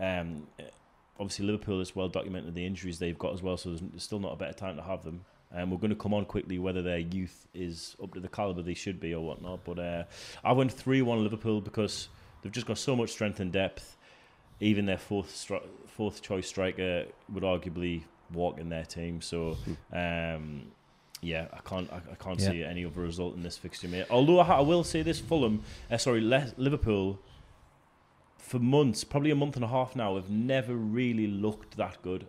um, 0.00 0.46
obviously 1.18 1.46
Liverpool 1.46 1.78
has 1.78 1.94
well 1.94 2.08
documented 2.08 2.54
the 2.54 2.64
injuries 2.66 2.98
they've 2.98 3.18
got 3.18 3.34
as 3.34 3.42
well, 3.42 3.56
so 3.56 3.70
there's, 3.74 4.02
still 4.02 4.18
not 4.18 4.32
a 4.32 4.36
better 4.36 4.52
time 4.54 4.76
to 4.76 4.82
have 4.82 5.04
them. 5.04 5.24
And 5.52 5.70
we're 5.70 5.78
going 5.78 5.90
to 5.90 5.96
come 5.96 6.14
on 6.14 6.24
quickly 6.26 6.58
whether 6.60 6.80
their 6.80 6.98
youth 6.98 7.48
is 7.54 7.96
up 8.02 8.14
to 8.14 8.20
the 8.20 8.28
caliber 8.28 8.62
they 8.62 8.74
should 8.74 9.00
be 9.00 9.12
or 9.14 9.24
whatnot. 9.24 9.64
But 9.64 9.78
uh, 9.80 10.04
I 10.44 10.52
went 10.52 10.72
three 10.72 11.02
one 11.02 11.22
Liverpool 11.24 11.60
because 11.60 12.08
they've 12.42 12.52
just 12.52 12.66
got 12.66 12.78
so 12.78 12.94
much 12.96 13.10
strength 13.10 13.40
and 13.40 13.52
depth. 13.52 13.96
Even 14.60 14.86
their 14.86 14.98
fourth 14.98 15.28
stri- 15.32 15.66
fourth 15.88 16.22
choice 16.22 16.46
striker 16.46 17.06
would 17.32 17.42
arguably 17.42 18.02
walk 18.32 18.58
in 18.60 18.68
their 18.68 18.84
team. 18.84 19.20
So 19.20 19.56
um, 19.92 20.70
yeah, 21.20 21.48
I 21.52 21.58
can't 21.68 21.90
I, 21.92 21.96
I 22.12 22.14
can't 22.14 22.38
Yeah. 22.38 22.50
see 22.50 22.62
any 22.62 22.84
other 22.84 23.00
result 23.00 23.34
in 23.36 23.42
this 23.42 23.56
fixture, 23.58 23.88
mate. 23.88 24.06
Although 24.08 24.38
I, 24.38 24.58
I 24.58 24.60
will 24.60 24.84
say 24.84 25.02
this: 25.02 25.18
Fulham, 25.18 25.62
uh, 25.90 25.98
sorry, 25.98 26.20
Le- 26.20 26.52
Liverpool, 26.58 27.18
for 28.50 28.58
months, 28.58 29.04
probably 29.04 29.30
a 29.30 29.36
month 29.36 29.54
and 29.54 29.64
a 29.64 29.68
half 29.68 29.94
now, 29.94 30.16
have 30.16 30.28
never 30.28 30.74
really 30.74 31.28
looked 31.28 31.76
that 31.76 32.02
good. 32.02 32.26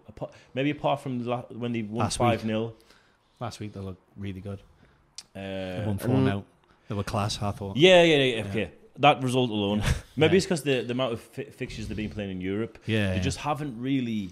Maybe 0.53 0.69
apart 0.69 1.01
from 1.01 1.25
when 1.59 1.71
they 1.71 1.81
won 1.81 2.11
five 2.11 2.41
0 2.41 2.73
Last 3.39 3.59
week 3.59 3.73
they 3.73 3.79
looked 3.79 4.03
really 4.15 4.39
good. 4.39 4.59
uh, 5.35 5.39
They 5.39 5.83
won 5.83 5.97
four 5.97 6.17
mm. 6.17 6.23
now. 6.25 6.43
They 6.87 6.93
were 6.93 7.03
class. 7.03 7.41
I 7.41 7.49
thought. 7.49 7.75
yeah, 7.75 8.03
yeah, 8.03 8.17
yeah, 8.17 8.35
Yeah. 8.35 8.49
okay. 8.51 8.71
That 8.99 9.23
result 9.23 9.49
alone. 9.49 9.81
Maybe 10.15 10.33
Yeah. 10.33 10.37
it's 10.37 10.45
because 10.45 10.61
the, 10.61 10.81
the 10.81 10.91
amount 10.91 11.13
of 11.13 11.21
fi- 11.21 11.45
fixtures 11.45 11.87
they've 11.87 11.97
been 11.97 12.11
playing 12.11 12.29
in 12.29 12.39
Europe. 12.41 12.77
Yeah. 12.85 13.09
They 13.09 13.15
yeah. 13.15 13.21
just 13.23 13.39
haven't 13.39 13.81
really 13.81 14.29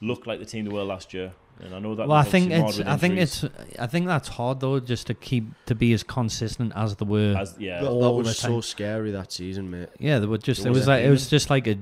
looked 0.00 0.26
like 0.26 0.40
the 0.40 0.44
team 0.46 0.64
they 0.64 0.72
were 0.72 0.82
last 0.82 1.14
year. 1.14 1.30
And 1.60 1.74
I 1.74 1.78
know 1.80 1.94
that. 1.94 2.06
well, 2.06 2.16
I 2.16 2.22
think 2.22 2.50
it's. 2.52 2.78
with 2.78 2.86
I 2.86 2.96
think 2.96 3.18
it's. 3.18 3.44
I 3.78 3.86
think 3.86 4.06
that's 4.06 4.28
hard 4.28 4.60
though, 4.60 4.78
just 4.80 5.08
to 5.08 5.14
keep 5.14 5.44
to 5.66 5.74
be 5.74 5.92
as 5.92 6.02
consistent 6.02 6.72
as 6.76 6.94
they 6.96 7.04
were. 7.04 7.34
As, 7.36 7.56
yeah, 7.58 7.80
That, 7.82 7.90
that 7.90 8.10
was 8.12 8.38
so 8.38 8.60
scary 8.60 9.10
that 9.12 9.32
season, 9.32 9.70
mate. 9.70 9.88
yeah, 9.98 10.18
they 10.20 10.26
were 10.26 10.38
just. 10.38 10.62
There 10.62 10.68
It 10.70 10.74
was 10.74 10.80
was 10.82 10.88
like 10.88 11.04
it 11.04 11.10
was 11.10 11.28
just 11.28 11.50
like 11.50 11.66
a 11.66 11.76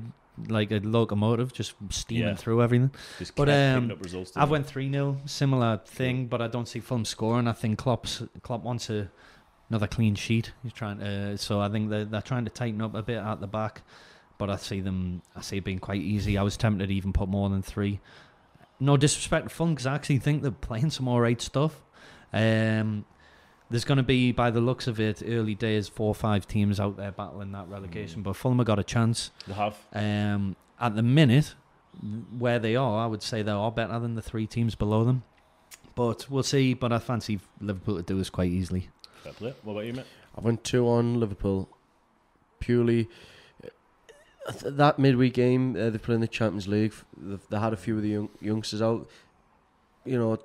like 0.48 0.70
a 0.70 0.78
locomotive, 0.80 1.52
just 1.52 1.74
steaming 1.90 2.28
Yeah. 2.28 2.34
through 2.34 2.62
everything. 2.62 2.90
just 3.18 3.34
but, 3.34 3.48
um, 3.48 3.90
up 3.90 4.02
results. 4.02 4.32
I 4.36 4.40
didn't 4.40 4.50
went 4.52 4.66
three 4.66 4.90
0 4.90 5.18
similar 5.24 5.78
thing, 5.86 6.26
but 6.26 6.40
I 6.42 6.48
don't 6.48 6.66
see 6.68 6.80
Fulham 6.80 7.04
scoring. 7.04 7.48
I 7.48 7.52
think 7.52 7.78
Klopp's 7.78 8.22
Klopp 8.42 8.62
wants 8.62 8.90
a, 8.90 9.10
another 9.70 9.86
clean 9.86 10.14
sheet. 10.14 10.52
He's 10.62 10.72
trying 10.74 10.98
to, 10.98 11.38
so 11.38 11.60
I 11.60 11.68
think 11.70 11.88
they're, 11.90 12.04
they're 12.04 12.20
trying 12.22 12.44
to 12.44 12.50
tighten 12.50 12.82
up 12.82 12.94
a 12.94 13.02
bit 13.02 13.16
at 13.18 13.40
the 13.40 13.46
back. 13.46 13.82
But 14.38 14.50
I 14.50 14.56
see 14.56 14.80
them, 14.82 15.22
I 15.34 15.40
see 15.40 15.56
it 15.56 15.64
being 15.64 15.78
quite 15.78 16.02
easy. 16.02 16.36
I 16.36 16.42
was 16.42 16.58
tempted 16.58 16.88
to 16.88 16.94
even 16.94 17.14
put 17.14 17.28
more 17.30 17.48
than 17.48 17.62
three. 17.62 18.00
No 18.78 18.96
disrespect 18.96 19.48
to 19.48 19.54
Fulham, 19.54 19.74
because 19.74 19.86
I 19.86 19.94
actually 19.94 20.18
think 20.18 20.42
they're 20.42 20.50
playing 20.50 20.90
some 20.90 21.08
alright 21.08 21.40
stuff. 21.40 21.82
Um, 22.32 23.04
there's 23.70 23.84
going 23.84 23.96
to 23.96 24.04
be, 24.04 24.32
by 24.32 24.50
the 24.50 24.60
looks 24.60 24.86
of 24.86 25.00
it, 25.00 25.22
early 25.26 25.54
days, 25.54 25.88
four 25.88 26.08
or 26.08 26.14
five 26.14 26.46
teams 26.46 26.78
out 26.78 26.96
there 26.96 27.10
battling 27.10 27.52
that 27.52 27.68
relegation. 27.68 28.20
Mm. 28.20 28.24
But 28.24 28.36
Fulham 28.36 28.58
have 28.58 28.66
got 28.66 28.78
a 28.78 28.84
chance. 28.84 29.30
They 29.46 29.54
have. 29.54 29.76
Um, 29.92 30.56
at 30.78 30.94
the 30.94 31.02
minute, 31.02 31.54
where 32.38 32.58
they 32.58 32.76
are, 32.76 33.02
I 33.02 33.06
would 33.06 33.22
say 33.22 33.42
they 33.42 33.52
are 33.52 33.72
better 33.72 33.98
than 33.98 34.14
the 34.14 34.22
three 34.22 34.46
teams 34.46 34.74
below 34.74 35.04
them. 35.04 35.22
But 35.94 36.30
we'll 36.30 36.42
see. 36.42 36.74
But 36.74 36.92
I 36.92 36.98
fancy 36.98 37.40
Liverpool 37.60 37.96
to 37.96 38.02
do 38.02 38.18
this 38.18 38.28
quite 38.28 38.50
easily. 38.50 38.90
Fair 39.22 39.32
play. 39.32 39.54
What 39.62 39.72
about 39.72 39.86
you, 39.86 39.94
mate? 39.94 40.06
I 40.36 40.40
went 40.42 40.62
two 40.62 40.86
on 40.86 41.18
Liverpool. 41.18 41.68
Purely 42.60 43.04
th- 43.04 43.16
that 44.62 44.98
midweek 44.98 45.34
game, 45.34 45.76
uh, 45.76 45.90
they 45.90 45.98
play 45.98 46.14
in 46.14 46.20
the 46.20 46.28
Champions 46.28 46.68
League. 46.68 46.94
They, 47.16 47.38
they 47.50 47.58
had 47.58 47.72
a 47.72 47.76
few 47.76 47.96
of 47.96 48.02
the 48.02 48.08
young, 48.10 48.28
youngsters 48.40 48.82
out. 48.82 49.08
You 50.04 50.18
know, 50.18 50.38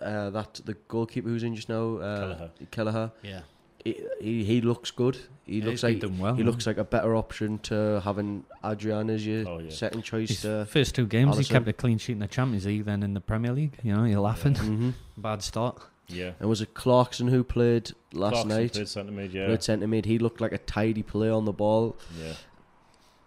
uh, 0.00 0.30
that 0.30 0.60
the 0.64 0.74
goalkeeper 0.88 1.28
who's 1.28 1.42
in 1.44 1.54
just 1.54 1.68
now, 1.68 1.96
uh, 1.98 2.18
Kelleher. 2.18 2.50
Kelleher. 2.70 3.12
Yeah, 3.22 3.40
He, 3.84 4.02
he 4.20 4.44
he 4.44 4.60
looks 4.60 4.90
good. 4.90 5.16
He 5.46 5.60
looks 5.62 5.82
like 5.84 6.00
doing 6.00 6.18
well. 6.18 6.34
he 6.34 6.42
looks 6.42 6.66
like 6.66 6.76
a 6.76 6.84
better 6.84 7.14
option 7.14 7.58
to 7.60 8.00
having 8.04 8.44
Adrian 8.64 9.08
as 9.10 9.24
your 9.24 9.48
Oh, 9.48 9.58
yeah. 9.60 9.70
second 9.70 10.02
choice. 10.02 10.28
His 10.28 10.44
Uh, 10.44 10.64
first 10.68 10.94
two 10.96 11.06
games, 11.06 11.38
he 11.38 11.44
kept 11.44 11.68
a 11.68 11.72
clean 11.72 11.98
sheet 11.98 12.12
in 12.14 12.18
the 12.18 12.26
Champions 12.26 12.66
League, 12.66 12.84
then 12.84 13.02
in 13.04 13.14
the 13.14 13.20
Premier 13.20 13.52
League. 13.52 13.78
You 13.84 13.94
know, 13.94 14.04
you're 14.04 14.20
laughing. 14.20 14.56
hmm 14.56 14.90
Bad 15.16 15.42
start. 15.42 15.80
Yeah. 16.08 16.32
And 16.40 16.48
was 16.48 16.60
it 16.60 16.74
Clarkson 16.74 17.28
who 17.28 17.42
played 17.44 17.92
last 18.12 18.32
Clarkson 18.32 18.48
night? 18.48 18.72
played 18.72 18.88
centre 18.88 19.12
mid, 19.12 19.32
yeah. 19.32 19.46
Played 19.46 19.62
centre 19.62 19.86
mid. 19.86 20.04
He 20.04 20.18
looked 20.18 20.40
like 20.40 20.52
a 20.52 20.58
tidy 20.58 21.02
player 21.04 21.32
on 21.32 21.44
the 21.44 21.52
ball. 21.52 21.96
Yeah. 22.20 22.32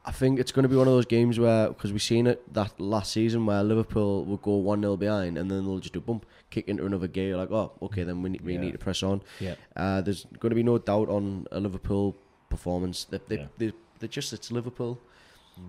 I 0.10 0.12
think 0.12 0.40
it's 0.40 0.52
going 0.52 0.64
to 0.64 0.70
be 0.70 0.76
one 0.76 0.88
of 0.88 0.94
those 0.94 1.06
games 1.06 1.38
where, 1.40 1.68
because 1.68 1.92
we've 1.92 2.02
seen 2.02 2.26
it 2.26 2.52
that 2.56 2.80
last 2.80 3.12
season 3.14 3.46
where 3.46 3.64
Liverpool 3.64 4.26
will 4.26 4.38
go 4.38 4.56
1 4.56 4.82
0 4.82 4.98
behind 4.98 5.38
and 5.38 5.52
then 5.52 5.64
they'll 5.64 5.78
just 5.78 5.94
do 5.94 6.00
a 6.00 6.02
bump, 6.02 6.26
kick 6.50 6.68
into 6.68 6.84
another 6.84 7.08
gear, 7.08 7.38
like, 7.38 7.52
oh, 7.52 7.72
okay, 7.84 8.04
then 8.04 8.24
we, 8.24 8.30
need, 8.32 8.42
we 8.42 8.54
Yeah. 8.56 8.62
need 8.62 8.72
to 8.72 8.80
press 8.80 9.04
on. 9.04 9.22
Yeah. 9.40 9.54
Uh, 9.76 10.02
there's 10.02 10.26
going 10.40 10.50
to 10.50 10.56
be 10.56 10.64
no 10.64 10.80
doubt 10.80 11.10
on 11.10 11.46
a 11.52 11.60
Liverpool 11.60 12.16
performance. 12.50 13.06
They, 13.06 13.20
they, 13.28 13.36
Yeah. 13.38 13.46
they, 13.60 13.72
they're 14.00 14.10
just, 14.10 14.34
it's 14.34 14.52
Liverpool. 14.52 15.00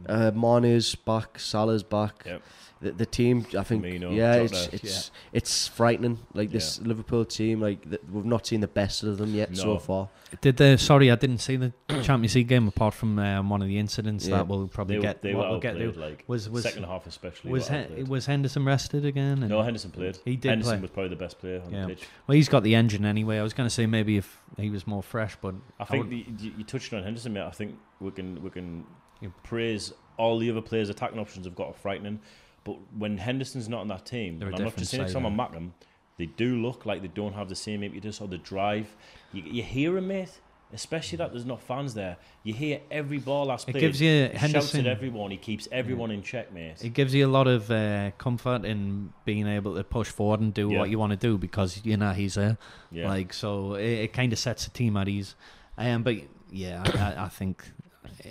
Uh, 0.09 0.31
Mane's 0.35 0.95
back, 0.95 1.39
Salah's 1.39 1.83
back. 1.83 2.23
Yep. 2.27 2.43
The, 2.83 2.93
the 2.93 3.05
team, 3.05 3.45
I 3.59 3.63
think, 3.63 3.85
Firmino, 3.85 4.17
yeah, 4.17 4.39
Jota. 4.39 4.45
it's 4.73 4.85
it's 4.85 5.11
it's 5.35 5.69
frightening. 5.69 6.19
Like 6.33 6.51
this 6.51 6.81
Liverpool 6.81 7.27
team, 7.27 7.61
like 7.61 7.87
th- 7.87 8.01
we've 8.11 8.25
not 8.25 8.47
seen 8.47 8.61
the 8.63 8.69
best 8.69 9.03
of 9.03 9.19
them 9.19 9.35
yet 9.35 9.55
so 9.55 9.79
far. 9.79 10.09
Did 10.41 10.57
the 10.57 10.79
sorry, 10.79 11.11
I 11.11 11.17
didn't 11.17 11.39
see 11.43 11.57
the 11.57 11.75
Champions 12.03 12.35
League 12.37 12.49
game 12.49 12.67
apart 12.69 12.95
from 12.95 13.19
um, 13.19 13.51
one 13.51 13.61
of 13.61 13.69
the 13.69 13.79
incidents 13.79 14.27
Yeah. 14.27 14.37
that 14.39 14.49
we'll 14.49 14.67
probably 14.67 14.97
They, 14.97 15.03
get. 15.03 15.21
they 15.21 15.35
what 15.35 15.45
were 15.45 15.51
we'll 15.51 15.61
get 15.61 15.75
outplayed, 15.75 15.93
to. 15.95 16.01
like 16.01 16.25
Was 16.27 16.49
was 16.49 16.63
second 16.63 16.85
half 16.85 17.07
especially. 17.07 17.51
was 17.53 17.69
were 17.69 17.75
Hen- 17.77 17.85
outplayed. 17.85 18.09
was 18.09 18.25
Henderson 18.25 18.65
rested 18.65 19.05
again? 19.05 19.41
And- 19.41 19.51
no, 19.51 19.61
Henderson 19.61 19.91
played. 19.91 20.19
He 20.25 20.37
did 20.37 20.49
Henderson 20.49 20.77
play. 20.79 20.81
was 20.81 20.91
probably 20.91 21.11
the 21.11 21.17
best 21.17 21.39
player 21.39 21.61
on 21.63 21.71
Yeah. 21.71 21.83
the 21.83 21.89
pitch. 21.89 22.09
Well, 22.27 22.35
he's 22.37 22.49
got 22.49 22.63
the 22.63 22.75
engine 22.77 23.05
anyway. 23.05 23.37
I 23.37 23.43
was 23.43 23.53
going 23.53 23.67
to 23.69 23.75
say 23.75 23.85
maybe 23.85 24.17
if 24.17 24.41
he 24.57 24.71
was 24.71 24.87
more 24.87 25.03
fresh, 25.03 25.37
but 25.43 25.55
I 25.79 25.85
think 25.85 26.09
the, 26.09 26.25
you, 26.39 26.53
you 26.57 26.65
touched 26.65 26.95
on 26.95 27.03
Henderson, 27.03 27.35
mate. 27.35 27.43
I 27.43 27.51
think 27.51 27.77
we 28.01 28.11
can 28.11 28.43
we 28.43 28.49
can 28.49 28.87
Yeah. 29.21 29.29
praise 29.43 29.93
all 30.17 30.39
the 30.39 30.51
other 30.51 30.61
players' 30.63 30.89
attacking 30.91 31.19
options 31.19 31.47
have 31.47 31.55
got 31.55 31.69
are 31.69 31.73
frightening, 31.75 32.21
but 32.65 32.77
when 32.97 33.19
Henderson's 33.19 33.69
not 33.69 33.81
on 33.81 33.89
that 33.89 34.05
team, 34.07 34.39
They're 34.39 34.49
and 34.49 34.57
I'm 34.59 34.65
not 34.65 34.77
just 34.77 34.91
saying 34.91 35.05
it 35.05 35.15
I'm 35.17 35.25
on 35.27 35.37
Mackem, 35.37 35.71
they 36.19 36.27
do 36.27 36.61
look 36.61 36.85
like 36.85 37.01
they 37.03 37.09
don't 37.09 37.33
have 37.33 37.49
the 37.49 37.55
same 37.55 37.83
impetus 37.83 38.21
or 38.21 38.29
the 38.29 38.37
drive. 38.39 38.95
You, 39.33 39.43
you 39.45 39.63
hear 39.63 39.97
him, 39.97 40.09
mate. 40.09 40.41
Especially 40.73 41.17
that 41.17 41.33
there's 41.33 41.45
not 41.47 41.61
fans 41.61 41.95
there. 41.95 42.17
You 42.45 42.55
hear 42.55 42.81
every 42.93 43.19
ball 43.19 43.47
that's 43.49 43.65
It 43.65 43.73
played. 43.73 43.81
gives 43.81 44.01
you 44.01 44.27
he 44.27 44.29
shouts 44.29 44.41
Henderson- 44.41 44.81
at 44.87 44.87
everyone. 44.87 45.33
He 45.33 45.37
keeps 45.37 45.67
everyone 45.73 46.13
in 46.13 46.23
check, 46.23 46.53
mate. 46.53 46.77
it 46.85 46.91
gives 46.93 47.13
you 47.13 47.27
a 47.27 47.33
lot 47.33 47.49
of 47.49 47.69
uh, 47.73 48.13
comfort 48.19 48.65
in 48.65 49.13
being 49.25 49.49
able 49.49 49.75
to 49.75 49.83
push 49.83 50.07
forward 50.09 50.39
and 50.41 50.55
do 50.55 50.71
Yeah. 50.71 50.79
what 50.79 50.89
you 50.91 50.97
want 50.99 51.11
to 51.11 51.17
do 51.17 51.39
because 51.39 51.81
you 51.85 51.97
know 51.97 52.13
he's 52.13 52.35
there. 52.35 52.57
yeah. 52.93 53.09
Like 53.09 53.33
so, 53.33 53.75
it, 53.75 53.85
it 54.05 54.13
kind 54.13 54.33
of 54.33 54.39
sets 54.39 54.65
the 54.65 54.71
team 54.71 54.97
at 54.97 55.09
ease. 55.09 55.35
Um, 55.77 56.05
but 56.05 56.17
yeah, 56.53 56.85
I, 57.19 57.25
I 57.25 57.29
think. 57.29 57.65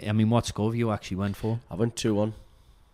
I 0.08 0.12
mean, 0.12 0.30
what 0.30 0.46
score 0.46 0.70
have 0.70 0.76
you 0.76 0.92
actually 0.92 1.18
went 1.18 1.36
for? 1.38 1.60
I 1.70 1.76
went 1.76 1.96
2 1.96 2.14
1. 2.16 2.34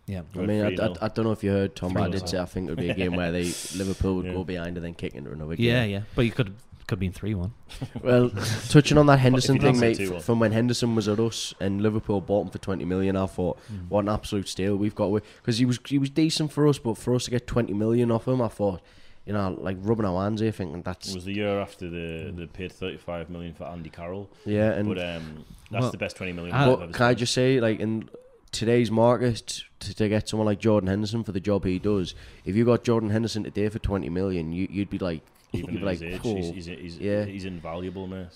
Yeah, 0.07 0.21
I 0.35 0.39
mean, 0.39 0.61
I, 0.61 0.85
I, 0.85 0.93
I 1.01 1.07
don't 1.07 1.25
know 1.25 1.31
if 1.31 1.43
you 1.43 1.49
heard 1.49 1.75
Tom, 1.75 1.93
but 1.93 2.03
I 2.03 2.09
did 2.09 2.29
say 2.29 2.37
I 2.37 2.45
think 2.45 2.67
it 2.67 2.71
would 2.73 2.79
be 2.79 2.91
a 2.91 2.93
game 2.93 3.15
where 3.15 3.31
they 3.31 3.43
Liverpool 3.75 4.17
would 4.17 4.25
Yeah. 4.27 4.33
go 4.33 4.43
behind 4.43 4.77
and 4.77 4.85
then 4.85 4.93
kick 4.93 5.15
into 5.15 5.31
another 5.31 5.55
yeah, 5.57 5.81
game. 5.81 5.91
yeah. 5.91 6.01
But 6.13 6.25
you 6.25 6.31
could 6.31 6.53
could 6.85 6.99
be 6.99 7.09
three 7.09 7.33
one. 7.33 7.53
Well, 8.03 8.29
touching 8.69 8.99
on 8.99 9.07
that 9.07 9.17
Henderson 9.17 9.59
thing, 9.59 9.79
mate, 9.79 9.99
f- 9.99 10.09
2-1. 10.09 10.21
from 10.21 10.39
when 10.39 10.51
Henderson 10.51 10.93
was 10.93 11.07
at 11.07 11.19
us 11.19 11.55
and 11.59 11.81
Liverpool 11.81 12.21
bought 12.21 12.45
him 12.45 12.51
for 12.51 12.59
20 12.59 12.85
million, 12.85 13.15
I 13.15 13.25
thought, 13.25 13.57
hmm. 13.67 13.89
what 13.89 14.01
an 14.01 14.09
absolute 14.09 14.47
steal 14.47 14.75
we've 14.75 14.93
got. 14.93 15.11
Because 15.41 15.57
he 15.57 15.65
was 15.65 15.79
he 15.87 15.97
was 15.97 16.11
decent 16.11 16.51
for 16.51 16.67
us, 16.67 16.77
but 16.77 16.99
for 16.99 17.15
us 17.15 17.25
to 17.25 17.31
get 17.31 17.47
20 17.47 17.73
million 17.73 18.11
off 18.11 18.27
him, 18.27 18.39
I 18.43 18.49
thought, 18.49 18.81
you 19.25 19.33
know, 19.33 19.55
like 19.59 19.77
rubbing 19.81 20.05
our 20.05 20.23
hands 20.23 20.41
here, 20.41 20.51
thinking 20.51 20.79
it 20.79 20.85
that's, 20.85 21.13
was 21.13 21.25
the 21.25 21.33
year 21.33 21.59
after 21.59 21.89
the 21.89 22.31
they 22.35 22.45
paid 22.45 22.71
35 22.71 23.29
million 23.29 23.53
for 23.53 23.65
Andy 23.65 23.89
Carroll, 23.89 24.29
yeah. 24.45 24.71
And 24.71 24.87
but 24.87 24.99
um, 24.99 25.45
that's 25.71 25.81
Well, 25.83 25.91
the 25.91 25.97
best 25.97 26.15
20 26.17 26.31
million. 26.33 26.55
I- 26.55 26.63
I've 26.71 26.77
But 26.77 26.83
ever 26.83 26.91
can 26.93 27.05
I 27.07 27.13
just 27.13 27.33
say, 27.33 27.59
like 27.59 27.79
in 27.79 28.09
today's 28.51 28.91
market, 28.91 29.63
to, 29.79 29.93
to 29.95 30.07
get 30.09 30.29
someone 30.29 30.45
like 30.45 30.59
Jordan 30.59 30.87
Henderson 30.87 31.23
for 31.23 31.31
the 31.31 31.39
job 31.39 31.65
he 31.65 31.79
does, 31.79 32.13
if 32.45 32.55
you 32.55 32.65
got 32.65 32.83
Jordan 32.83 33.09
Henderson 33.09 33.43
today 33.43 33.67
for 33.69 33.79
twenty 33.79 34.09
million, 34.09 34.51
you, 34.51 34.67
you'd 34.69 34.89
be 34.89 34.99
like, 34.99 35.21
even 35.53 35.73
You'd 35.73 35.81
be 35.83 35.89
his 35.89 36.01
like, 36.01 36.13
age. 36.13 36.21
"Whoa." 36.21 36.35
He's, 36.35 36.65
he's, 36.65 36.65
he's, 36.79 36.97
Yeah. 36.99 37.25
he's 37.25 37.45
invaluable, 37.45 38.07
mate. 38.07 38.27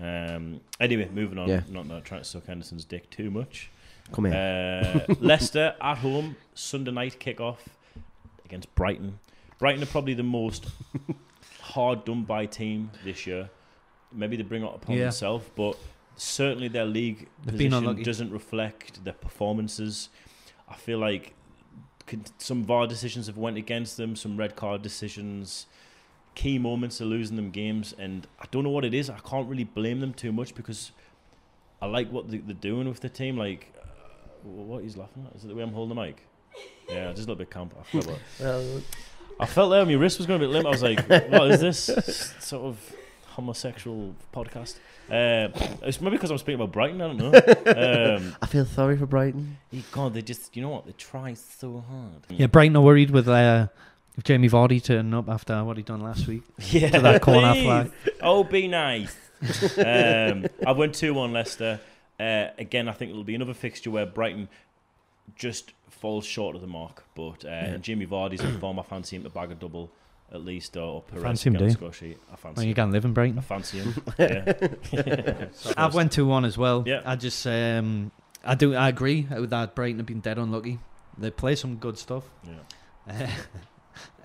Um, 0.00 0.60
anyway, 0.80 1.08
moving 1.12 1.38
on. 1.38 1.48
Yeah. 1.48 1.60
Not, 1.68 1.86
not 1.86 2.04
trying 2.04 2.22
to 2.22 2.24
suck 2.24 2.46
Henderson's 2.46 2.84
dick 2.86 3.10
too 3.10 3.30
much. 3.30 3.70
Come 4.12 4.24
here. 4.26 5.04
Uh, 5.08 5.14
Leicester 5.20 5.74
at 5.80 5.98
home, 5.98 6.36
Sunday 6.54 6.90
night 6.90 7.18
kickoff 7.20 7.56
against 8.44 8.74
Brighton. 8.74 9.18
Brighton 9.58 9.82
are 9.82 9.86
probably 9.86 10.14
the 10.14 10.22
most 10.22 10.66
hard 11.60 12.04
done 12.04 12.22
by 12.24 12.46
team 12.46 12.90
this 13.04 13.26
year. 13.26 13.50
Maybe 14.12 14.36
they 14.36 14.42
bring 14.42 14.62
it 14.64 14.72
upon 14.74 14.96
Yeah. 14.96 15.04
themselves, 15.04 15.48
but 15.56 15.76
certainly 16.16 16.68
their 16.68 16.84
league 16.84 17.28
They've 17.44 17.56
position 17.70 18.02
doesn't 18.02 18.30
reflect 18.30 19.04
their 19.04 19.14
performances. 19.14 20.08
I 20.68 20.74
feel 20.74 20.98
like 20.98 21.34
con- 22.06 22.24
some 22.38 22.64
VAR 22.64 22.86
decisions 22.86 23.26
have 23.26 23.36
went 23.38 23.56
against 23.56 23.96
them, 23.96 24.14
some 24.16 24.36
red 24.36 24.56
card 24.56 24.82
decisions. 24.82 25.66
Key 26.34 26.58
moments 26.58 27.00
are 27.00 27.04
losing 27.06 27.36
them 27.36 27.50
games, 27.50 27.92
and 27.96 28.26
I 28.40 28.46
don't 28.50 28.64
know 28.64 28.70
what 28.70 28.84
it 28.84 28.92
is. 28.94 29.08
I 29.08 29.18
can't 29.20 29.48
really 29.48 29.64
blame 29.64 30.00
them 30.00 30.12
too 30.12 30.32
much 30.32 30.54
because 30.54 30.90
I 31.80 31.86
like 31.86 32.10
what 32.10 32.28
they- 32.30 32.38
they're 32.38 32.54
doing 32.54 32.88
with 32.88 33.00
the 33.00 33.08
team. 33.08 33.36
Like, 33.36 33.72
uh, 33.80 34.48
what 34.48 34.82
he's 34.82 34.96
laughing 34.96 35.26
at? 35.28 35.36
Is 35.36 35.44
it 35.44 35.48
the 35.48 35.54
way 35.54 35.62
I'm 35.62 35.72
holding 35.72 35.94
the 35.96 36.02
mic? 36.02 36.26
Yeah, 36.88 37.06
just 37.10 37.18
a 37.18 37.20
little 37.22 37.36
bit 37.36 37.50
camp. 37.50 37.74
I 37.78 37.82
felt, 37.84 38.06
like- 38.06 38.18
Well, 38.40 38.82
I 39.40 39.46
felt 39.46 39.70
there 39.70 39.84
my 39.84 39.92
wrist 39.94 40.18
was 40.18 40.26
going 40.26 40.40
a 40.40 40.44
bit 40.44 40.50
limp. 40.52 40.66
I 40.66 40.70
was 40.70 40.82
like, 40.82 41.06
what 41.08 41.50
is 41.50 41.60
this 41.60 42.34
sort 42.40 42.64
of 42.64 42.94
homosexual 43.26 44.14
podcast? 44.32 44.76
Uh, 45.10 45.48
it's 45.82 46.00
maybe 46.00 46.16
because 46.16 46.30
I'm 46.30 46.38
speaking 46.38 46.60
about 46.60 46.72
Brighton. 46.72 47.00
I 47.02 47.08
don't 47.08 47.18
know. 47.18 48.16
Um, 48.16 48.36
I 48.42 48.46
feel 48.46 48.64
sorry 48.64 48.96
for 48.96 49.06
Brighton. 49.06 49.58
God, 49.92 50.14
they 50.14 50.22
just, 50.22 50.56
you 50.56 50.62
know 50.62 50.70
what? 50.70 50.86
They 50.86 50.92
try 50.92 51.34
so 51.34 51.84
hard. 51.88 52.22
Yeah, 52.30 52.46
Brighton 52.46 52.76
are 52.76 52.82
worried 52.82 53.10
with 53.10 53.28
uh, 53.28 53.68
with 54.16 54.24
Jamie 54.24 54.48
Vardy 54.48 54.82
turning 54.82 55.12
up 55.12 55.28
after 55.28 55.62
what 55.64 55.76
he 55.76 55.82
done 55.82 56.00
last 56.00 56.26
week. 56.26 56.42
Yeah, 56.70 56.90
To 56.90 57.00
that 57.00 57.20
corner 57.22 57.52
please. 57.52 57.64
flag. 57.64 57.92
Oh, 58.22 58.44
be 58.44 58.68
nice. 58.68 59.14
um, 59.78 60.46
I 60.66 60.72
went 60.72 60.94
2 60.94 61.12
1 61.12 61.32
Leicester. 61.32 61.80
Uh, 62.18 62.46
again, 62.58 62.88
I 62.88 62.92
think 62.92 63.10
it'll 63.10 63.24
be 63.24 63.34
another 63.34 63.54
fixture 63.54 63.90
where 63.90 64.06
Brighton 64.06 64.48
just 65.36 65.72
falls 65.90 66.24
short 66.26 66.54
of 66.56 66.60
the 66.62 66.66
mark. 66.68 67.04
But 67.14 67.44
uh, 67.44 67.78
Jimmy 67.78 68.06
Vardy's 68.06 68.40
in 68.42 68.58
form. 68.58 68.78
I 68.78 68.82
fancy 68.82 69.16
him 69.16 69.22
to 69.24 69.30
bag 69.30 69.50
a 69.50 69.54
double 69.54 69.90
at 70.32 70.44
least, 70.44 70.76
or 70.76 71.02
Perez 71.02 71.22
Fancy 71.22 71.48
him, 71.50 71.56
against 71.56 71.76
do 71.78 71.78
score 71.78 71.92
sheet. 71.92 72.18
I 72.32 72.36
fancy 72.36 72.56
Well, 72.56 72.64
you 72.64 72.70
him. 72.70 72.76
can't 72.76 72.92
live 72.92 73.04
in 73.04 73.38
I 73.38 73.40
fancy 73.42 73.78
him. 73.78 73.94
yeah. 74.18 75.46
I 75.76 75.86
went 75.88 76.12
two 76.12 76.26
one 76.26 76.44
as 76.44 76.58
well. 76.58 76.82
Yeah. 76.86 77.02
I 77.04 77.16
just 77.16 77.46
um, 77.46 78.10
I 78.44 78.54
do 78.54 78.74
I 78.74 78.88
agree 78.88 79.26
with 79.30 79.50
that. 79.50 79.74
Brighton 79.74 79.98
have 79.98 80.06
been 80.06 80.20
dead 80.20 80.38
unlucky. 80.38 80.78
They 81.16 81.30
play 81.30 81.54
some 81.54 81.76
good 81.76 81.98
stuff. 81.98 82.24
yeah. 83.08 83.30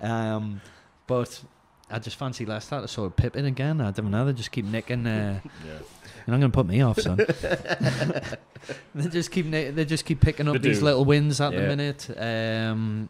um, 0.00 0.60
but 1.06 1.42
I 1.90 1.98
just 1.98 2.16
fancy 2.16 2.44
Leicester 2.46 2.80
to 2.80 2.88
sort 2.88 3.06
of 3.06 3.16
Pippin 3.16 3.44
again. 3.44 3.80
I 3.80 3.90
don't 3.90 4.10
know. 4.10 4.24
They 4.24 4.32
just 4.32 4.50
keep 4.50 4.64
nicking. 4.64 5.06
Uh, 5.06 5.40
Yeah. 5.64 5.78
You're 6.26 6.36
not 6.36 6.40
going 6.40 6.50
to 6.52 6.56
put 6.56 6.66
me 6.66 6.80
off, 6.82 7.00
son. 7.00 7.16
they 8.94 9.08
just 9.08 9.30
keep 9.30 9.50
they 9.50 9.84
just 9.84 10.04
keep 10.04 10.20
picking 10.20 10.48
up 10.48 10.54
They 10.54 10.58
these 10.58 10.78
do. 10.80 10.84
little 10.84 11.04
wins 11.04 11.40
at 11.40 11.52
the 11.52 11.60
minute. 11.60 12.08
Um, 12.18 13.08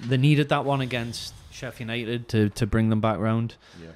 they 0.00 0.16
needed 0.16 0.48
that 0.50 0.64
one 0.64 0.80
against 0.80 1.34
Sheffield 1.50 1.90
United 1.90 2.28
to 2.28 2.48
to 2.50 2.66
bring 2.66 2.88
them 2.90 3.00
back 3.00 3.18
round. 3.18 3.56
Yeah. 3.80 3.90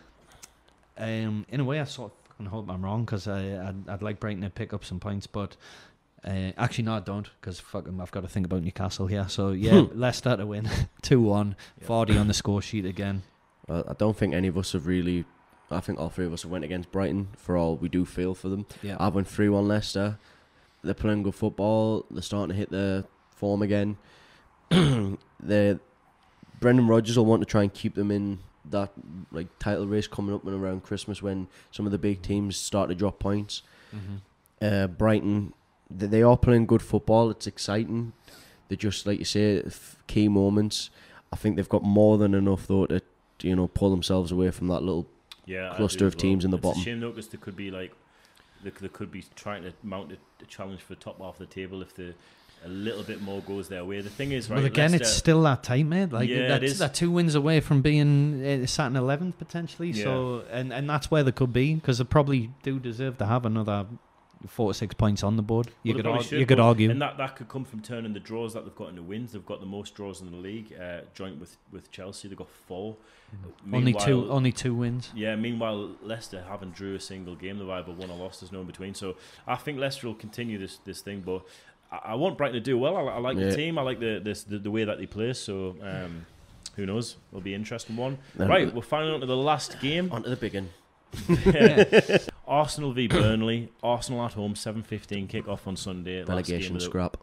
Um, 0.99 1.45
in 1.49 1.61
a 1.61 1.65
way, 1.65 1.81
I 1.81 1.85
sort 1.85 2.13
of 2.13 2.29
fucking 2.31 2.47
hope 2.47 2.71
I'm 2.71 2.83
wrong 2.85 3.05
because 3.05 3.29
I'd, 3.29 3.75
I'd 3.89 4.03
like 4.03 4.19
Brighton 4.21 4.43
to 4.43 4.51
pick 4.51 4.73
up 4.73 4.85
some 4.85 4.99
points, 5.01 5.27
but 5.27 5.57
uh, 6.25 6.53
actually, 6.57 6.85
no, 6.85 6.95
I 6.95 7.01
don't 7.01 7.29
because 7.41 7.61
fucking 7.61 8.01
I've 8.01 8.11
got 8.13 8.23
to 8.23 8.29
think 8.29 8.47
about 8.47 8.63
Newcastle 8.63 9.07
here. 9.07 9.27
So 9.29 9.51
yeah, 9.51 9.85
Leicester 9.95 10.37
to 10.37 10.47
win 10.47 10.69
two 11.03 11.21
one, 11.21 11.57
Yeah. 11.81 11.89
Vardy 11.89 12.19
on 12.19 12.29
the 12.29 12.35
score 12.35 12.63
sheet 12.63 12.85
again. 12.87 13.23
Well, 13.69 13.85
I 13.89 13.95
don't 13.95 14.17
think 14.17 14.33
any 14.35 14.49
of 14.49 14.57
us 14.57 14.73
have 14.73 14.87
really. 14.87 15.25
I 15.71 15.81
think 15.81 15.99
all 15.99 16.09
three 16.09 16.27
of 16.27 16.33
us 16.33 16.43
have 16.43 16.51
went 16.51 16.65
against 16.65 16.93
Brighton 16.93 17.29
for 17.37 17.57
all 17.57 17.77
we 17.77 17.89
do 17.89 18.05
feel 18.05 18.35
for 18.35 18.49
them. 18.49 18.67
Yeah, 18.83 18.97
I 19.01 19.09
went 19.09 19.27
3 19.27 19.49
1 19.49 19.67
Leicester. 19.67 20.19
They're 20.83 20.95
playing 20.95 21.25
good 21.25 21.35
football. 21.35 22.07
They're 22.11 22.23
starting 22.23 22.51
to 22.51 22.55
hit 22.55 22.71
their 22.71 23.05
form 23.31 23.63
again. 23.63 23.97
they 25.41 25.79
Brendan 26.61 26.87
Rodgers 26.87 27.17
will 27.19 27.27
want 27.27 27.43
to 27.43 27.47
try 27.47 27.63
and 27.63 27.73
keep 27.73 27.95
them 27.95 28.11
in 28.11 28.39
that 28.71 28.91
like 29.31 29.47
title 29.59 29.87
race 29.87 30.07
coming 30.07 30.35
up 30.35 30.45
and 30.45 30.55
around 30.55 30.83
Christmas 30.83 31.23
when 31.23 31.49
some 31.71 31.87
of 31.87 31.93
the 31.93 31.99
big 31.99 32.23
teams 32.23 32.57
start 32.57 32.89
to 32.89 32.95
drop 32.95 33.19
points. 33.19 33.63
Uh, 34.61 34.87
Brighton, 34.87 35.53
they, 35.91 36.07
they 36.07 36.23
are 36.23 36.37
playing 36.37 36.67
good 36.67 36.83
football. 36.83 37.31
It's 37.31 37.47
exciting. 37.47 38.13
They're 38.69 38.77
just 38.77 39.07
like 39.07 39.19
you 39.19 39.25
say, 39.25 39.61
f- 39.61 39.97
key 40.07 40.29
moments. 40.29 40.91
I 41.33 41.37
think 41.37 41.57
they've 41.57 41.69
got 41.69 41.83
more 41.83 42.19
than 42.19 42.35
enough 42.35 42.67
though 42.67 42.87
to 42.87 43.01
you 43.43 43.55
know 43.55 43.69
pull 43.69 43.91
themselves 43.91 44.33
away 44.33 44.51
from 44.51 44.69
that 44.69 44.81
little 44.81 45.07
Yeah, 45.47 45.73
cluster 45.77 46.01
do 46.01 46.07
of 46.07 46.13
as 46.13 46.17
well. 46.17 46.21
teams 46.21 46.45
in 46.45 46.51
the 46.51 46.57
it's 46.59 46.63
bottom. 46.65 46.81
a 46.83 46.85
shame 46.85 47.01
though, 47.01 47.13
'cause 47.13 47.29
they 47.29 47.39
could 47.39 47.57
be 47.57 47.71
like, 47.71 47.93
they, 48.63 48.71
they 48.71 48.89
could 48.89 49.11
be 49.11 49.25
trying 49.35 49.63
to 49.63 49.73
mount 49.83 50.13
a, 50.13 50.17
a 50.43 50.47
challenge 50.47 50.81
for 50.83 50.95
the 50.95 51.01
top 51.01 51.19
half 51.21 51.35
of 51.35 51.39
the 51.39 51.47
table 51.47 51.81
if 51.83 51.95
the 51.95 52.15
a 52.65 52.69
little 52.69 53.03
bit 53.05 53.21
more 53.23 53.43
goes 53.43 53.69
their 53.69 53.85
way. 53.85 54.01
The 54.01 54.09
thing 54.11 54.33
is, 54.33 54.49
right? 54.51 54.57
well, 54.57 54.65
again, 54.65 54.95
it's 54.95 55.13
still 55.13 55.43
that 55.43 55.63
tight, 55.63 55.85
mate. 55.87 56.11
Like 56.11 56.29
Yeah, 56.29 56.37
it 56.37 56.49
that's, 56.49 56.73
is. 56.73 56.79
that 56.79 56.95
two 56.95 57.11
wins 57.11 57.35
away 57.35 57.61
from 57.61 57.81
being 57.83 58.45
uh, 58.45 58.67
sat 58.67 58.87
in 58.87 58.97
eleventh 58.97 59.39
potentially. 59.39 59.93
So 59.93 60.43
and 60.51 60.73
and 60.73 60.89
that's 60.89 61.11
where 61.11 61.23
they 61.23 61.33
could 61.33 61.53
be 61.53 61.75
because 61.75 61.99
they 61.99 62.05
probably 62.05 62.51
do 62.63 62.79
deserve 62.81 63.19
to 63.19 63.27
have 63.27 63.45
another 63.47 63.87
four 64.47 64.71
to 64.71 64.75
six 64.79 64.95
points 64.95 65.23
on 65.23 65.37
the 65.37 65.43
board. 65.43 65.69
You 65.83 65.93
Well, 65.93 65.97
could 65.97 66.05
probably 66.05 66.25
argue, 66.25 66.39
you 66.39 66.47
could 66.47 66.61
argue. 66.61 66.91
and 66.91 67.01
that, 67.03 67.17
that 67.19 67.37
could 67.37 67.49
come 67.49 67.65
from 67.65 67.81
turning 67.81 68.13
the 68.13 68.21
draws 68.21 68.55
that 68.55 68.65
they've 68.65 68.75
got 68.75 68.91
into 68.91 69.03
wins. 69.03 69.33
They've 69.33 69.45
got 69.47 69.61
the 69.61 69.67
most 69.67 69.95
draws 69.95 70.21
in 70.21 70.31
the 70.31 70.37
league, 70.37 70.75
uh, 70.81 71.01
joint 71.15 71.41
with 71.41 71.57
with 71.73 71.91
Chelsea. 71.91 72.29
They've 72.29 72.37
got 72.39 72.49
four. 72.51 72.97
only 73.73 73.93
two 73.95 74.31
only 74.31 74.53
two 74.53 74.75
wins. 74.75 75.11
Yeah, 75.15 75.37
meanwhile, 75.37 75.91
Leicester 76.03 76.45
haven't 76.49 76.75
drew 76.75 76.95
a 76.95 77.01
single 77.01 77.35
game. 77.35 77.59
They've 77.59 77.69
either 77.69 77.93
won 77.93 78.11
or 78.11 78.17
lost. 78.17 78.41
There's 78.41 78.53
no 78.53 78.61
in 78.61 78.67
between. 78.67 78.95
So 78.95 79.17
I 79.47 79.57
think 79.57 79.79
Leicester 79.79 80.07
will 80.07 80.15
continue 80.15 80.59
this 80.59 80.77
this 80.85 81.01
thing. 81.01 81.23
But 81.25 81.43
I, 81.91 82.13
I 82.13 82.15
want 82.15 82.37
Brighton 82.39 82.55
to 82.55 82.61
do 82.61 82.79
well. 82.79 82.97
I, 82.97 83.03
I 83.03 83.19
like 83.19 83.37
Yeah. 83.39 83.47
the 83.47 83.57
team. 83.57 83.79
I 83.79 83.83
like 83.83 84.01
the, 84.01 84.21
this, 84.23 84.45
the 84.45 84.59
the 84.59 84.71
way 84.71 84.85
that 84.85 84.99
they 84.99 85.07
play. 85.07 85.33
So 85.33 85.77
um, 85.83 86.27
who 86.77 86.85
knows? 86.87 87.17
It'll 87.33 87.41
be 87.41 87.55
an 87.55 87.63
interesting 87.63 87.97
one. 87.97 88.19
Right, 88.37 88.73
we're 88.73 88.83
finally 88.83 89.13
on 89.15 89.21
to 89.21 89.27
the 89.27 89.37
last 89.37 89.81
game. 89.81 90.11
onto 90.13 90.29
the 90.29 90.37
big 90.37 90.55
one. 90.55 90.69
Arsenal 92.47 92.93
v 92.93 93.09
Burnley. 93.09 93.71
Arsenal 93.83 94.25
at 94.25 94.35
home, 94.35 94.55
7.15 94.55 95.29
kick-off 95.29 95.67
on 95.67 95.77
Sunday. 95.77 96.19
Last 96.21 96.27
game 96.27 96.35
Relegation 96.37 96.75
the- 96.75 96.81
scrap. 96.81 97.17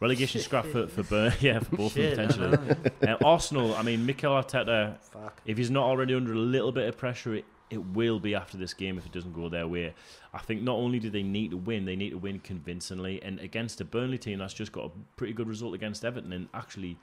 Relegation 0.00 0.40
scrap 0.40 0.66
for, 0.66 0.86
for 0.88 1.02
Burn, 1.04 1.32
yeah, 1.40 1.60
for 1.60 1.76
both 1.76 1.96
of 1.96 2.16
them 2.16 2.28
potentially. 2.28 2.76
Uh, 3.08 3.16
Arsenal, 3.24 3.74
I 3.76 3.82
mean, 3.82 4.04
Mikel 4.04 4.32
Arteta, 4.32 4.98
Fuck. 5.00 5.40
if 5.46 5.56
he's 5.56 5.70
not 5.70 5.84
already 5.84 6.14
under 6.14 6.32
a 6.32 6.36
little 6.36 6.72
bit 6.72 6.88
of 6.88 6.96
pressure, 6.98 7.34
it, 7.36 7.44
it 7.70 7.78
will 7.78 8.18
be 8.18 8.34
after 8.34 8.56
this 8.58 8.74
game 8.74 8.98
if 8.98 9.06
it 9.06 9.12
doesn't 9.12 9.32
go 9.32 9.48
their 9.48 9.68
way. 9.68 9.94
I 10.32 10.38
think 10.40 10.62
not 10.62 10.74
only 10.76 10.98
do 10.98 11.10
they 11.10 11.22
need 11.22 11.52
to 11.52 11.56
win, 11.56 11.84
they 11.84 11.96
need 11.96 12.10
to 12.10 12.18
win 12.18 12.40
convincingly. 12.40 13.22
And 13.22 13.38
against 13.40 13.80
a 13.80 13.84
Burnley 13.84 14.18
team 14.18 14.40
that's 14.40 14.52
just 14.52 14.72
got 14.72 14.86
a 14.86 14.90
pretty 15.16 15.32
good 15.32 15.46
result 15.48 15.74
against 15.74 16.04
Everton 16.04 16.32
and 16.32 16.48
actually 16.52 16.98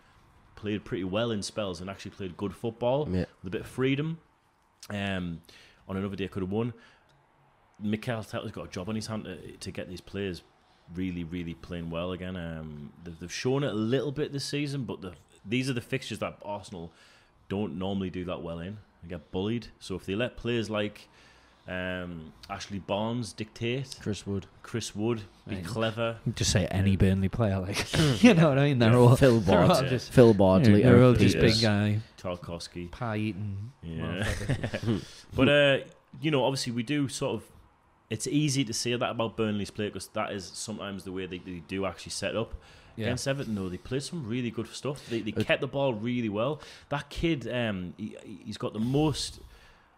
played 0.56 0.84
pretty 0.84 1.06
well 1.06 1.32
in 1.32 1.42
spells 1.42 1.80
and 1.82 1.90
actually 1.90 2.12
played 2.12 2.36
good 2.36 2.54
football 2.54 3.08
Yeah. 3.10 3.26
with 3.42 3.48
a 3.48 3.50
bit 3.52 3.62
of 3.62 3.68
freedom. 3.68 4.20
Um, 4.90 5.42
on 5.88 5.98
another 5.98 6.16
day, 6.18 6.28
could 6.28 6.44
have 6.44 6.52
won. 6.52 6.74
Mikel 7.82 8.20
Arteta's 8.22 8.52
got 8.52 8.66
a 8.66 8.72
job 8.72 8.90
on 8.90 8.96
his 8.96 9.08
hand 9.08 9.26
to, 9.26 9.38
to 9.58 9.72
get 9.72 9.90
these 9.90 10.02
players 10.02 10.42
really, 10.96 11.24
really 11.24 11.54
playing 11.54 11.90
well 11.90 12.12
again. 12.12 12.36
Um, 12.36 12.92
they've, 13.04 13.18
they've 13.20 13.32
shown 13.34 13.64
it 13.64 13.72
a 13.72 13.76
little 13.76 14.12
bit 14.12 14.34
this 14.34 14.46
season, 14.46 14.84
but 14.84 15.02
the, 15.02 15.14
these 15.46 15.70
are 15.70 15.74
the 15.74 15.82
fixtures 15.82 16.20
that 16.20 16.38
Arsenal 16.44 16.92
don't 17.50 17.78
normally 17.78 18.10
do 18.10 18.26
that 18.26 18.42
well 18.42 18.60
in. 18.60 18.78
They 19.04 19.10
get 19.10 19.32
bullied. 19.32 19.68
So 19.80 19.96
if 19.96 20.06
they 20.06 20.16
let 20.16 20.38
players 20.38 20.70
like 20.70 21.08
um, 21.68 22.34
Ashley 22.50 22.80
Barnes 22.80 23.34
dictate, 23.34 23.96
Chris 24.02 24.26
Wood. 24.28 24.48
Chris 24.64 24.96
Wood 24.96 25.22
be 25.48 25.56
Right. 25.56 25.66
clever, 25.66 26.18
Just 26.36 26.52
say 26.52 26.66
any 26.68 26.96
Burnley 26.98 27.30
player, 27.30 27.60
like 27.60 27.86
you 28.24 28.34
know 28.34 28.50
what 28.50 28.58
I 28.60 28.66
mean. 28.70 28.80
They're 28.80 28.92
Yeah. 28.92 28.98
all 28.98 29.16
Phil 29.16 29.40
they're 29.40 29.62
all 29.62 29.68
Bard. 29.68 29.84
Yeah. 29.86 29.90
just 29.90 30.12
Phil 30.12 30.34
Bardsley. 30.34 30.82
they're 30.84 31.02
all 31.04 31.10
Eric 31.10 31.20
just 31.20 31.40
big 31.40 31.62
guy 31.62 32.00
Tarkowski. 32.22 32.92
pie 32.92 33.18
eating. 33.18 33.72
Yeah. 33.84 34.28
But 35.36 35.50
uh, 35.50 35.78
you 36.22 36.30
know, 36.32 36.44
obviously, 36.44 36.74
we 36.74 36.84
do 36.84 37.08
sort 37.08 37.36
of. 37.36 37.44
It's 38.12 38.28
easy 38.28 38.64
to 38.66 38.74
say 38.74 38.96
that 38.96 39.10
about 39.10 39.38
Burnley's 39.38 39.72
play 39.72 39.88
because 39.88 40.08
that 40.10 40.34
is 40.34 40.46
sometimes 40.54 41.06
the 41.06 41.14
way 41.14 41.26
they, 41.26 41.38
they 41.40 41.64
do 41.68 41.86
actually 41.86 42.12
set 42.12 42.36
up. 42.36 42.54
yeah. 42.98 43.06
Against 43.06 43.28
Everton, 43.28 43.56
though, 43.56 43.70
they 43.70 43.78
played 43.78 44.04
some 44.04 44.28
really 44.28 44.52
good 44.52 44.68
stuff. 44.68 45.08
They, 45.10 45.22
they 45.22 45.32
kept 45.32 45.62
the 45.62 45.68
ball 45.68 45.94
really 45.94 46.30
well. 46.30 46.62
That 46.90 47.10
kid, 47.10 47.48
um, 47.48 47.94
he, 47.98 48.18
he's 48.46 48.58
got 48.58 48.74
the 48.74 48.80
most. 48.80 49.40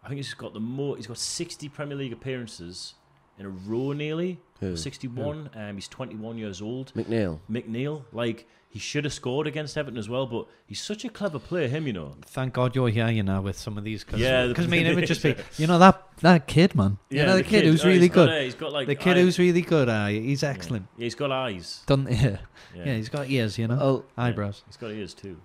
I 0.03 0.09
think 0.09 0.17
he's 0.17 0.33
got 0.35 0.53
the 0.53 0.59
more. 0.59 0.95
He's 0.95 1.07
got 1.07 1.17
sixty 1.17 1.67
Premier 1.69 1.97
League 1.97 2.13
appearances 2.13 2.93
in 3.39 3.45
a 3.45 3.49
row, 3.49 3.91
nearly 3.93 4.39
Who? 4.59 4.75
sixty-one. 4.77 5.49
Um, 5.55 5.75
he's 5.75 5.87
twenty-one 5.87 6.37
years 6.37 6.61
old. 6.61 6.93
McNeil. 6.95 7.39
McNeil, 7.49 8.03
like 8.11 8.47
he 8.69 8.79
should 8.79 9.03
have 9.03 9.13
scored 9.13 9.45
against 9.45 9.77
Everton 9.77 9.99
as 9.99 10.09
well, 10.09 10.25
but 10.25 10.47
he's 10.65 10.81
such 10.81 11.05
a 11.05 11.09
clever 11.09 11.37
player. 11.37 11.67
Him, 11.67 11.85
you 11.85 11.93
know. 11.93 12.15
Thank 12.25 12.53
God 12.53 12.75
you're 12.75 12.89
here, 12.89 13.07
you 13.09 13.21
know, 13.21 13.39
with 13.41 13.55
some 13.57 13.77
of 13.77 13.83
these. 13.83 14.03
Cause, 14.03 14.19
Yeah, 14.19 14.47
because 14.47 14.65
the- 14.65 14.71
me 14.71 14.79
and 14.79 14.87
him 14.87 14.95
would 14.97 15.05
just 15.05 15.21
be, 15.21 15.35
you 15.57 15.67
know, 15.67 15.77
that 15.79 16.01
that 16.21 16.47
kid, 16.47 16.73
man. 16.75 16.97
you 17.09 17.23
know, 17.23 17.35
the, 17.37 17.43
kid, 17.43 17.65
who's 17.65 17.83
oh, 17.83 17.87
really 17.87 18.01
he's 18.01 18.09
got, 18.09 18.25
good. 18.27 18.29
uh, 18.29 18.41
he's 18.41 18.55
got 18.55 18.71
like 18.73 18.87
the 18.87 18.95
kid 18.95 19.17
eye- 19.17 19.21
who's 19.21 19.37
really 19.37 19.61
good. 19.61 19.89
Uh, 19.89 20.07
he's 20.07 20.41
excellent. 20.43 20.87
Yeah, 20.97 21.03
he's 21.03 21.15
got 21.15 21.31
eyes. 21.31 21.83
Done, 21.85 22.07
yeah. 22.11 22.37
Yeah, 22.75 22.85
yeah, 22.85 22.95
he's 22.95 23.09
got 23.09 23.29
ears, 23.29 23.57
you 23.59 23.67
know, 23.67 23.77
Oh, 23.79 24.05
eyebrows. 24.17 24.63
he's 24.65 24.77
got 24.77 24.91
ears 24.91 25.13
too. 25.13 25.37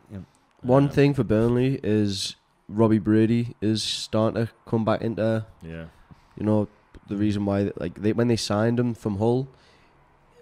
one 0.63 0.85
Um, 0.85 0.89
thing 0.91 1.13
for 1.15 1.23
Burnley 1.25 1.81
is 1.83 2.37
Robbie 2.69 2.99
Brady 2.99 3.55
is 3.61 3.83
starting 3.83 4.47
to 4.47 4.53
come 4.67 4.85
back 4.87 5.03
into 5.03 5.45
Yeah. 5.63 5.87
you 6.39 6.47
know 6.47 6.69
the 7.07 7.17
reason 7.17 7.45
why 7.45 7.71
like 7.77 7.95
they 8.03 8.13
when 8.13 8.29
they 8.29 8.37
signed 8.37 8.79
him 8.81 8.95
from 8.95 9.19
Hull, 9.19 9.49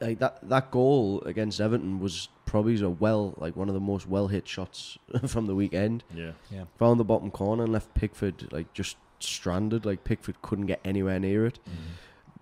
like 0.01 0.19
that 0.19 0.49
that 0.49 0.71
goal 0.71 1.23
against 1.27 1.61
Everton 1.61 2.01
was 2.01 2.29
probably 2.45 2.81
a 2.81 2.89
well 2.89 3.35
like 3.39 3.57
one 3.57 3.69
of 3.69 3.75
the 3.75 3.81
most 3.81 4.07
well 4.09 4.29
hit 4.29 4.47
shots 4.49 4.99
from 5.27 5.47
the 5.47 5.55
weekend. 5.55 6.05
Yeah. 6.15 6.33
Yeah. 6.51 6.65
Found 6.79 7.01
the 7.01 7.05
bottom 7.05 7.31
corner 7.31 7.65
and 7.65 7.73
left 7.73 7.93
Pickford 7.95 8.53
like 8.53 8.73
just 8.73 8.97
stranded. 9.21 9.85
Like 9.87 10.05
Pickford 10.05 10.41
couldn't 10.43 10.67
get 10.67 10.81
anywhere 10.85 11.19
near 11.19 11.47
it. 11.47 11.59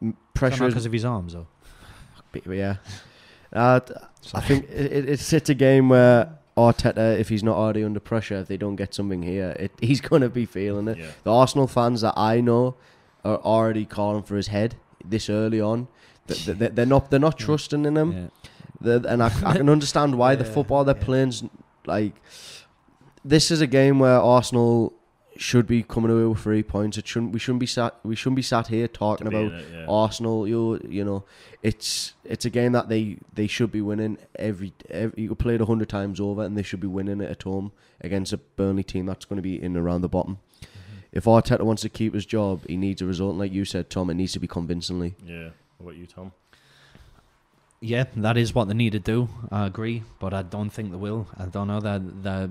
M- 0.02 0.16
Pressure, 0.34 0.66
because 0.66 0.86
of 0.86 0.92
his 0.92 1.04
arms, 1.04 1.32
though. 1.34 1.46
yeah. 2.46 2.76
Uh, 3.52 3.78
t- 3.80 3.94
I 4.34 4.40
think 4.40 4.64
it, 4.68 4.92
it, 4.92 5.08
it's 5.08 5.32
it's 5.32 5.48
a 5.48 5.54
game 5.54 5.88
where 5.88 6.38
Arteta, 6.56 7.18
if 7.18 7.28
he's 7.28 7.44
not 7.44 7.56
already 7.56 7.84
under 7.84 8.00
pressure, 8.00 8.38
if 8.38 8.48
they 8.48 8.56
don't 8.56 8.74
get 8.76 8.92
something 8.94 9.22
here, 9.22 9.54
it, 9.58 9.72
he's 9.80 10.00
gonna 10.00 10.28
be 10.28 10.44
feeling 10.44 10.88
it. 10.88 10.98
Yeah. 10.98 11.06
The 11.22 11.32
Arsenal 11.32 11.68
fans 11.68 12.00
that 12.00 12.14
I 12.16 12.40
know 12.40 12.74
are 13.24 13.38
already 13.38 13.84
calling 13.86 14.22
for 14.22 14.36
his 14.36 14.48
head 14.48 14.76
this 15.04 15.28
early 15.30 15.60
on. 15.60 15.88
Th- 16.26 16.44
th- 16.44 16.58
th- 16.58 16.72
They're 16.74 16.86
not 16.86 17.10
they're 17.10 17.20
not 17.20 17.38
trusting 17.38 17.84
in 17.84 17.96
him, 17.96 18.30
Yeah. 18.82 19.00
And 19.08 19.22
I, 19.22 19.26
I 19.44 19.56
can 19.56 19.68
understand 19.76 20.16
why 20.18 20.34
the 20.34 20.44
football 20.44 20.84
they're 20.84 20.96
yeah. 20.96 21.04
playing's 21.04 21.44
like. 21.86 22.14
This 23.26 23.50
is 23.50 23.62
a 23.62 23.66
game 23.66 23.98
where 24.00 24.18
Arsenal 24.20 24.92
should 25.36 25.66
be 25.66 25.82
coming 25.82 26.10
away 26.10 26.24
with 26.24 26.40
three 26.40 26.62
points. 26.62 26.98
It 26.98 27.06
shouldn't. 27.08 27.32
We 27.32 27.38
shouldn't 27.38 27.60
be 27.60 27.66
sat. 27.66 27.94
We 28.02 28.14
shouldn't 28.14 28.36
be 28.36 28.42
sat 28.42 28.66
here 28.68 28.86
talking 28.86 29.26
about 29.26 29.52
it, 29.52 29.64
yeah. 29.72 29.86
Arsenal, 29.88 30.46
you 30.46 30.78
you 30.88 31.04
know, 31.04 31.24
it's 31.62 32.12
it's 32.24 32.44
a 32.44 32.50
game 32.50 32.72
that 32.72 32.88
they, 32.88 33.16
they 33.32 33.46
should 33.46 33.72
be 33.72 33.80
winning 33.80 34.18
every, 34.36 34.72
every 34.90 35.22
you 35.22 35.28
could 35.30 35.38
play 35.38 35.54
it 35.54 35.60
a 35.60 35.66
hundred 35.66 35.88
times 35.88 36.20
over, 36.20 36.42
and 36.42 36.56
they 36.56 36.62
should 36.62 36.80
be 36.80 36.86
winning 36.86 37.20
it 37.20 37.30
at 37.30 37.42
home 37.42 37.72
against 38.00 38.32
a 38.32 38.36
Burnley 38.36 38.84
team 38.84 39.06
that's 39.06 39.24
going 39.24 39.38
to 39.38 39.42
be 39.42 39.60
in 39.60 39.76
around 39.76 40.02
the 40.02 40.08
bottom. 40.08 40.38
If 41.14 41.26
Arteta 41.26 41.62
wants 41.62 41.82
to 41.82 41.88
keep 41.88 42.12
his 42.12 42.26
job, 42.26 42.66
he 42.66 42.76
needs 42.76 43.00
a 43.00 43.06
result, 43.06 43.30
and 43.30 43.38
like 43.38 43.52
you 43.52 43.64
said, 43.64 43.88
Tom. 43.88 44.10
It 44.10 44.14
needs 44.14 44.32
to 44.32 44.40
be 44.40 44.48
convincingly. 44.48 45.14
Yeah. 45.24 45.50
What 45.78 45.90
about 45.90 45.96
you, 45.96 46.06
Tom? 46.06 46.32
Yeah, 47.80 48.04
that 48.16 48.36
is 48.36 48.52
what 48.52 48.66
they 48.66 48.74
need 48.74 48.92
to 48.92 48.98
do. 48.98 49.28
I 49.52 49.66
agree, 49.66 50.02
but 50.18 50.34
I 50.34 50.42
don't 50.42 50.70
think 50.70 50.90
they 50.90 50.96
will. 50.96 51.28
I 51.38 51.46
don't 51.46 51.68
know 51.68 51.80
that 51.80 52.22
the 52.24 52.50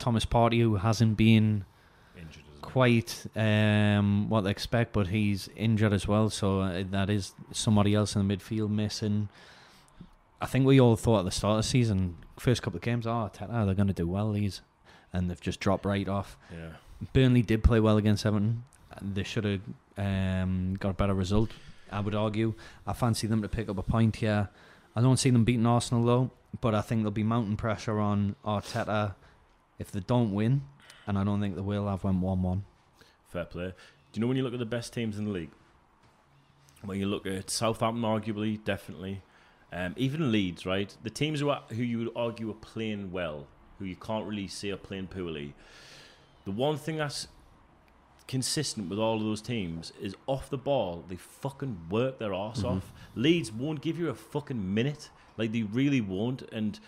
Thomas 0.00 0.24
Partey, 0.24 0.60
who 0.60 0.74
hasn't 0.74 1.16
been 1.16 1.64
Injured, 2.18 2.42
quite 2.62 3.26
um, 3.36 4.28
what 4.28 4.40
they 4.40 4.50
expect, 4.50 4.92
but 4.92 5.08
he's 5.08 5.48
injured 5.54 5.92
as 5.92 6.08
well, 6.08 6.30
so 6.30 6.60
uh, 6.62 6.82
that 6.90 7.10
is 7.10 7.32
somebody 7.52 7.94
else 7.94 8.16
in 8.16 8.26
the 8.26 8.36
midfield 8.36 8.70
missing. 8.70 9.28
I 10.40 10.46
think 10.46 10.66
we 10.66 10.80
all 10.80 10.96
thought 10.96 11.20
at 11.20 11.24
the 11.26 11.30
start 11.30 11.58
of 11.58 11.64
the 11.64 11.68
season, 11.68 12.16
first 12.40 12.62
couple 12.62 12.78
of 12.78 12.82
games, 12.82 13.06
oh, 13.06 13.30
Teta, 13.32 13.62
they're 13.66 13.74
going 13.74 13.86
to 13.86 13.94
do 13.94 14.08
well 14.08 14.32
these, 14.32 14.62
and 15.12 15.30
they've 15.30 15.40
just 15.40 15.60
dropped 15.60 15.84
right 15.84 16.08
off. 16.08 16.36
Yeah. 16.50 16.72
Burnley 17.12 17.42
did 17.42 17.62
play 17.62 17.80
well 17.80 17.96
against 17.96 18.24
Everton. 18.24 18.64
They 19.02 19.24
should 19.24 19.44
have 19.44 19.60
um, 19.96 20.76
got 20.78 20.90
a 20.90 20.94
better 20.94 21.14
result. 21.14 21.50
I 21.90 22.00
would 22.00 22.14
argue. 22.14 22.54
I 22.86 22.92
fancy 22.92 23.26
them 23.26 23.42
to 23.42 23.48
pick 23.48 23.68
up 23.68 23.78
a 23.78 23.82
point 23.82 24.16
here. 24.16 24.48
I 24.96 25.00
don't 25.00 25.16
see 25.16 25.30
them 25.30 25.44
beating 25.44 25.66
Arsenal 25.66 26.04
though, 26.04 26.30
but 26.60 26.74
I 26.74 26.80
think 26.80 27.00
there'll 27.00 27.10
be 27.10 27.24
mountain 27.24 27.56
pressure 27.56 27.98
on 27.98 28.36
Arteta 28.44 29.14
if 29.78 29.90
they 29.90 30.00
don't 30.00 30.32
win, 30.32 30.62
and 31.06 31.18
I 31.18 31.24
don't 31.24 31.40
think 31.40 31.56
they 31.56 31.60
will. 31.60 31.88
I've 31.88 32.04
went 32.04 32.20
one-one. 32.20 32.64
Fair 33.28 33.44
play. 33.44 33.66
Do 34.12 34.18
you 34.18 34.20
know 34.20 34.28
when 34.28 34.36
you 34.36 34.44
look 34.44 34.52
at 34.52 34.60
the 34.60 34.66
best 34.66 34.92
teams 34.92 35.18
in 35.18 35.24
the 35.24 35.30
league? 35.32 35.50
When 36.84 36.98
you 37.00 37.06
look 37.06 37.26
at 37.26 37.50
Southampton, 37.50 38.02
arguably, 38.02 38.62
definitely, 38.62 39.22
um, 39.72 39.94
even 39.96 40.30
Leeds, 40.30 40.64
right? 40.64 40.96
The 41.02 41.10
teams 41.10 41.40
who 41.40 41.48
are, 41.48 41.62
who 41.70 41.82
you 41.82 41.98
would 41.98 42.12
argue 42.14 42.50
are 42.50 42.54
playing 42.54 43.10
well, 43.10 43.48
who 43.78 43.86
you 43.86 43.96
can't 43.96 44.26
really 44.26 44.46
see 44.46 44.70
are 44.70 44.76
playing 44.76 45.08
poorly. 45.08 45.54
The 46.44 46.50
one 46.52 46.76
thing 46.76 46.96
that's 46.98 47.28
consistent 48.26 48.88
with 48.88 48.98
all 48.98 49.16
of 49.16 49.22
those 49.22 49.42
teams 49.42 49.92
is 50.00 50.14
off 50.26 50.48
the 50.48 50.56
ball, 50.58 51.04
they 51.08 51.16
fucking 51.16 51.88
work 51.90 52.18
their 52.18 52.32
arse 52.32 52.62
Mhm. 52.62 52.76
off. 52.76 52.92
Leeds 53.14 53.52
won't 53.52 53.82
give 53.82 53.98
you 53.98 54.08
a 54.08 54.14
fucking 54.14 54.74
minute. 54.74 55.10
Like 55.36 55.52
they 55.52 55.62
really 55.62 56.00
won't, 56.00 56.42
and 56.52 56.78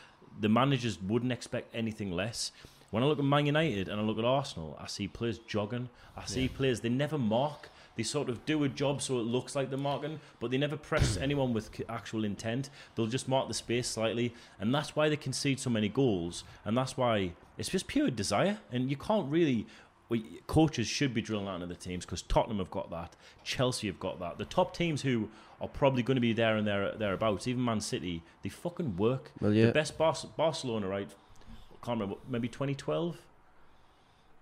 the 0.40 0.48
managers 0.48 1.00
wouldn't 1.00 1.32
expect 1.32 1.74
anything 1.74 2.10
less. 2.12 2.52
When 2.90 3.02
I 3.02 3.06
look 3.06 3.18
at 3.18 3.24
Man 3.24 3.46
United 3.46 3.88
and 3.88 4.00
I 4.00 4.04
look 4.04 4.18
at 4.18 4.24
Arsenal, 4.24 4.76
I 4.80 4.86
see 4.86 5.08
players 5.08 5.38
jogging. 5.38 5.88
I 6.16 6.24
see 6.24 6.48
players 6.48 6.80
they 6.80 6.88
never 6.88 7.18
mark. 7.18 7.68
They 7.96 8.02
sort 8.04 8.28
of 8.28 8.44
do 8.46 8.62
a 8.62 8.68
job 8.68 9.02
so 9.02 9.18
it 9.18 9.22
looks 9.24 9.56
like 9.56 9.70
they're 9.70 9.78
marking, 9.78 10.20
but 10.38 10.50
they 10.50 10.58
never 10.58 10.76
press 10.76 11.16
anyone 11.26 11.52
with 11.52 11.80
actual 11.88 12.24
intent. 12.24 12.70
They'll 12.94 13.06
just 13.08 13.28
mark 13.28 13.48
the 13.48 13.54
space 13.54 13.88
slightly, 13.88 14.32
and 14.60 14.74
that's 14.74 14.94
why 14.94 15.08
they 15.08 15.16
concede 15.16 15.58
so 15.60 15.68
many 15.70 15.88
goals. 15.88 16.44
And 16.64 16.76
that's 16.78 16.96
why 16.96 17.32
it's 17.58 17.68
just 17.68 17.86
pure 17.86 18.10
desire. 18.10 18.58
And 18.72 18.90
you 18.90 18.96
can't 18.96 19.30
really. 19.30 19.66
Well, 20.08 20.20
coaches 20.46 20.86
should 20.86 21.12
be 21.12 21.20
drilling 21.20 21.48
out 21.48 21.56
into 21.56 21.66
the 21.66 21.74
teams 21.74 22.04
because 22.06 22.22
Tottenham 22.22 22.58
have 22.58 22.70
got 22.70 22.90
that, 22.92 23.16
Chelsea 23.42 23.88
have 23.88 23.98
got 23.98 24.20
that. 24.20 24.38
The 24.38 24.44
top 24.44 24.76
teams 24.76 25.02
who 25.02 25.28
are 25.60 25.66
probably 25.66 26.04
going 26.04 26.14
to 26.14 26.20
be 26.20 26.32
there 26.32 26.56
and 26.56 26.64
there 26.64 26.92
thereabouts, 26.96 27.48
even 27.48 27.64
Man 27.64 27.80
City, 27.80 28.22
they 28.42 28.48
fucking 28.48 28.96
work. 28.96 29.32
Well, 29.40 29.52
yeah. 29.52 29.66
The 29.66 29.72
best 29.72 29.98
Bar- 29.98 30.14
Barcelona, 30.36 30.86
right? 30.86 31.08
I 31.10 31.84
Can't 31.84 31.98
remember. 31.98 32.20
Maybe 32.28 32.46
2012, 32.46 33.16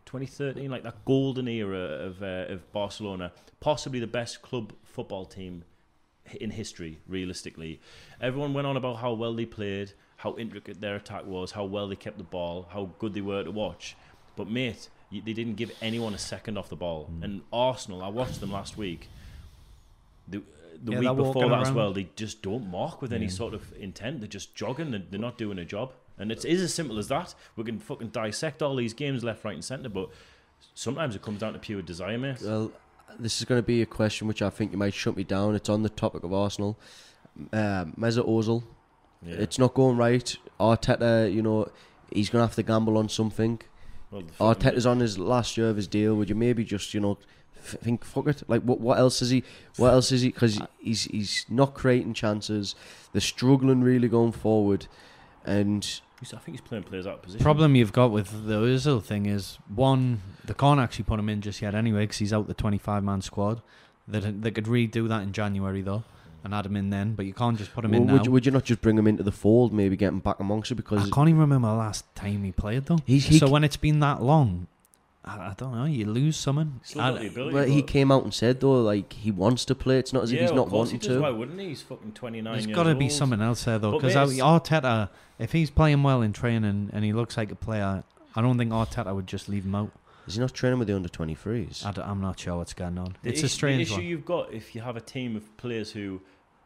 2013, 0.07 0.71
like 0.71 0.83
that 0.83 1.05
golden 1.05 1.49
era 1.49 1.79
of 1.79 2.23
uh, 2.23 2.47
of 2.49 2.71
Barcelona. 2.73 3.33
Possibly 3.61 4.01
the 4.01 4.07
best 4.07 4.43
club 4.43 4.73
football 4.85 5.25
team 5.25 5.65
in 6.41 6.51
history, 6.51 7.01
realistically. 7.07 7.81
Everyone 8.21 8.55
went 8.55 8.67
on 8.67 8.77
about 8.77 8.97
how 8.97 9.13
well 9.15 9.35
they 9.35 9.47
played, 9.47 9.93
how 10.25 10.35
intricate 10.39 10.81
their 10.81 10.97
attack 10.97 11.27
was, 11.27 11.53
how 11.53 11.65
well 11.65 11.87
they 11.87 11.95
kept 11.97 12.17
the 12.17 12.25
ball, 12.25 12.67
how 12.71 12.89
good 12.99 13.13
they 13.13 13.21
were 13.21 13.45
to 13.45 13.51
watch. 13.51 13.95
But 14.37 14.49
mate, 14.49 14.89
they 15.13 15.35
didn't 15.35 15.55
give 15.57 15.71
anyone 15.83 16.15
a 16.15 16.19
second 16.19 16.57
off 16.57 16.71
the 16.71 16.77
ball. 16.77 17.11
Mm. 17.13 17.25
And 17.25 17.41
Arsenal, 17.53 18.03
I 18.03 18.09
watched 18.09 18.41
them 18.41 18.51
last 18.51 18.79
week. 18.79 19.09
The, 20.27 20.43
the 20.83 20.93
Yeah, 20.93 20.99
week 21.01 21.17
before 21.17 21.51
that 21.51 21.61
as 21.61 21.73
well, 21.73 21.93
they 21.93 22.09
just 22.17 22.41
don't 22.41 22.71
mark 22.71 23.03
with 23.03 23.13
any 23.13 23.27
Yeah. 23.27 23.33
sort 23.33 23.53
of 23.53 23.63
intent. 23.79 24.21
They're 24.21 24.29
just 24.41 24.55
jogging 24.55 24.95
and 24.95 25.05
they're 25.11 25.21
not 25.21 25.37
doing 25.37 25.59
a 25.59 25.65
job. 25.67 25.93
And 26.19 26.33
it 26.33 26.43
is 26.47 26.63
as 26.63 26.73
simple 26.73 26.99
as 26.99 27.09
that. 27.09 27.35
We 27.55 27.65
can 27.65 27.79
fucking 27.79 28.09
dissect 28.09 28.63
all 28.63 28.77
these 28.77 28.95
games 28.95 29.23
left, 29.23 29.45
right, 29.45 29.55
and 29.55 29.65
centre, 29.65 29.91
but 29.91 30.09
sometimes 30.75 31.15
it 31.15 31.21
comes 31.21 31.41
down 31.41 31.53
to 31.53 31.59
pure 31.59 31.83
desire, 31.83 32.17
mate. 32.17 32.39
Well, 32.43 32.73
this 33.19 33.41
is 33.41 33.45
going 33.45 33.59
to 33.59 33.67
be 33.67 33.83
a 33.83 33.87
question 33.87 34.27
which 34.27 34.41
I 34.41 34.49
think 34.49 34.73
you 34.73 34.79
might 34.79 34.95
shut 34.95 35.17
me 35.19 35.25
down. 35.25 35.55
It's 35.55 35.69
on 35.69 35.83
the 35.83 35.91
topic 35.91 36.25
of 36.25 36.33
Arsenal. 36.33 36.79
Uh, 37.53 37.85
Mesut 37.99 38.27
Ozil, 38.27 38.63
Yeah. 39.25 39.37
it's 39.37 39.59
not 39.59 39.75
going 39.75 39.97
right. 39.97 40.37
Arteta, 40.61 41.33
you 41.33 41.43
know, 41.43 41.69
he's 42.11 42.31
going 42.31 42.43
to 42.43 42.47
have 42.47 42.55
to 42.57 42.63
gamble 42.63 42.97
on 42.99 43.09
something. 43.09 43.61
well, 44.11 44.23
the 44.23 44.33
Arteta's 44.33 44.87
on 44.87 45.01
his 45.01 45.19
last 45.19 45.57
year 45.57 45.69
of 45.69 45.77
his 45.77 45.87
deal. 45.87 46.15
Would 46.17 46.29
you 46.29 46.35
maybe 46.35 46.65
just, 46.65 46.95
you 46.95 47.01
know, 47.01 47.19
f- 47.57 47.77
think 47.83 48.05
fuck 48.05 48.27
it? 48.29 48.43
Like 48.49 48.63
what? 48.63 48.81
What 48.81 48.99
else 48.99 49.23
is 49.23 49.31
he? 49.31 49.43
What 49.77 49.93
else 49.93 50.13
is 50.13 50.23
he? 50.23 50.29
Because 50.29 50.61
he's 50.79 51.05
he's 51.05 51.47
not 51.49 51.75
creating 51.75 52.15
chances. 52.15 52.75
They're 53.13 53.21
struggling 53.21 53.83
really 53.83 54.09
going 54.09 54.33
forward, 54.33 54.87
and 55.45 56.01
I 56.23 56.25
think 56.25 56.59
he's 56.59 56.61
playing 56.61 56.85
players 56.85 57.07
out 57.07 57.15
of 57.15 57.23
position. 57.23 57.43
Problem 57.43 57.75
you've 57.75 57.93
got 57.93 58.11
with 58.11 58.47
the 58.47 58.61
Özil 58.61 59.03
thing 59.03 59.27
is 59.27 59.59
one, 59.69 60.23
they 60.45 60.55
can't 60.55 60.81
actually 60.81 61.05
put 61.05 61.19
him 61.19 61.29
in 61.29 61.41
just 61.41 61.61
yet 61.61 61.75
anyway 61.75 62.01
because 62.01 62.19
he's 62.19 62.33
out 62.33 62.47
the 62.47 62.55
25 62.55 63.03
man 63.03 63.21
squad. 63.23 63.63
They 64.07 64.21
they 64.21 64.51
could 64.51 64.67
redo 64.67 65.09
that 65.09 65.23
in 65.23 65.33
January 65.33 65.83
though 65.83 66.05
and 66.45 66.55
add 66.55 66.67
him 66.67 66.77
in 66.77 66.91
then, 66.91 67.15
but 67.15 67.25
you 67.25 67.33
can't 67.33 67.57
just 67.59 67.73
put 67.73 67.85
him 67.85 67.93
well, 67.93 68.03
in 68.03 68.07
would 68.09 68.17
now. 68.19 68.25
you, 68.25 68.31
would 68.31 68.47
you 68.47 68.53
not 68.53 68.65
just 68.65 68.83
bring 68.83 68.99
him 68.99 69.07
into 69.07 69.23
the 69.23 69.33
fold? 69.33 69.73
Maybe 69.73 69.97
get 69.97 70.09
him 70.09 70.21
back 70.21 70.39
amongst 70.39 70.71
it 70.71 70.79
I 70.93 71.09
can't 71.09 71.29
even 71.29 71.39
remember 71.39 71.69
the 71.69 71.75
last 71.75 72.15
time 72.15 72.45
he 72.45 72.53
played 72.53 72.87
though. 72.87 72.99
he's 73.07 73.25
he 73.27 73.39
so 73.39 73.49
when 73.49 73.65
it's 73.65 73.79
been 73.79 74.01
that 74.01 74.23
long, 74.23 74.67
I, 75.25 75.39
I 75.39 75.55
don't 75.57 75.75
know. 75.75 75.87
You 75.87 76.05
lose 76.05 76.37
someone. 76.37 76.81
Still 76.85 77.01
I- 77.01 77.11
got 77.13 77.21
the 77.23 77.29
ability, 77.29 77.55
Well, 77.55 77.65
he 77.65 77.81
but- 77.81 77.91
came 77.91 78.13
out 78.13 78.25
and 78.25 78.35
said 78.35 78.61
though, 78.61 78.83
like 78.83 79.13
he 79.15 79.31
wants 79.31 79.65
to 79.65 79.75
play. 79.75 79.99
It's 79.99 80.13
not 80.13 80.25
as 80.25 80.33
if 80.33 80.41
he's 80.41 80.51
of 80.51 80.57
not 80.57 80.69
course 80.69 80.91
he 80.91 80.97
wanting 80.97 81.11
does. 81.11 81.19
Why 81.23 81.29
to. 81.31 81.35
wouldn't 81.35 81.59
he? 81.61 81.69
He's 81.69 81.83
fucking 81.83 82.13
29 82.13 82.53
There's 82.53 82.67
years 82.67 82.77
got 82.77 82.83
to 82.85 82.95
be 82.95 83.07
old. 83.07 83.13
something 83.13 83.41
else 83.41 83.65
there 83.65 83.79
though, 83.79 83.93
But 83.93 84.03
because 84.03 84.31
mate, 84.33 84.43
Arteta, 84.43 85.09
if 85.39 85.53
he's 85.53 85.71
playing 85.71 86.03
well 86.03 86.21
in 86.21 86.33
training 86.35 86.91
and 86.93 87.05
he 87.05 87.13
looks 87.15 87.37
like 87.39 87.51
a 87.51 87.57
player, 87.57 88.05
I 88.37 88.43
don't 88.43 88.59
think 88.59 88.71
Arteta 88.71 89.15
would 89.15 89.27
just 89.27 89.49
leave 89.49 89.65
him 89.65 89.75
out. 89.75 89.91
Is 90.27 90.35
he 90.37 90.41
not 90.41 90.55
training 90.55 90.79
with 90.79 90.89
the 90.89 90.97
under 90.97 91.09
23s? 91.09 91.85
I 91.85 92.11
am 92.11 92.21
not 92.23 92.39
sure 92.41 92.57
what's 92.57 92.73
going 92.73 92.97
on. 92.99 93.15
The 93.23 93.29
it's 93.29 93.41
issue, 93.41 93.47
a 93.47 93.49
strange 93.51 93.77
the 93.77 93.83
issue 93.83 94.01
one. 94.01 94.05
you've 94.05 94.25
got 94.25 94.53
if 94.55 94.75
you 94.75 94.81
have 94.81 94.97
a 94.97 95.01
team 95.01 95.37
of 95.37 95.55
players 95.59 95.91
who 95.91 96.21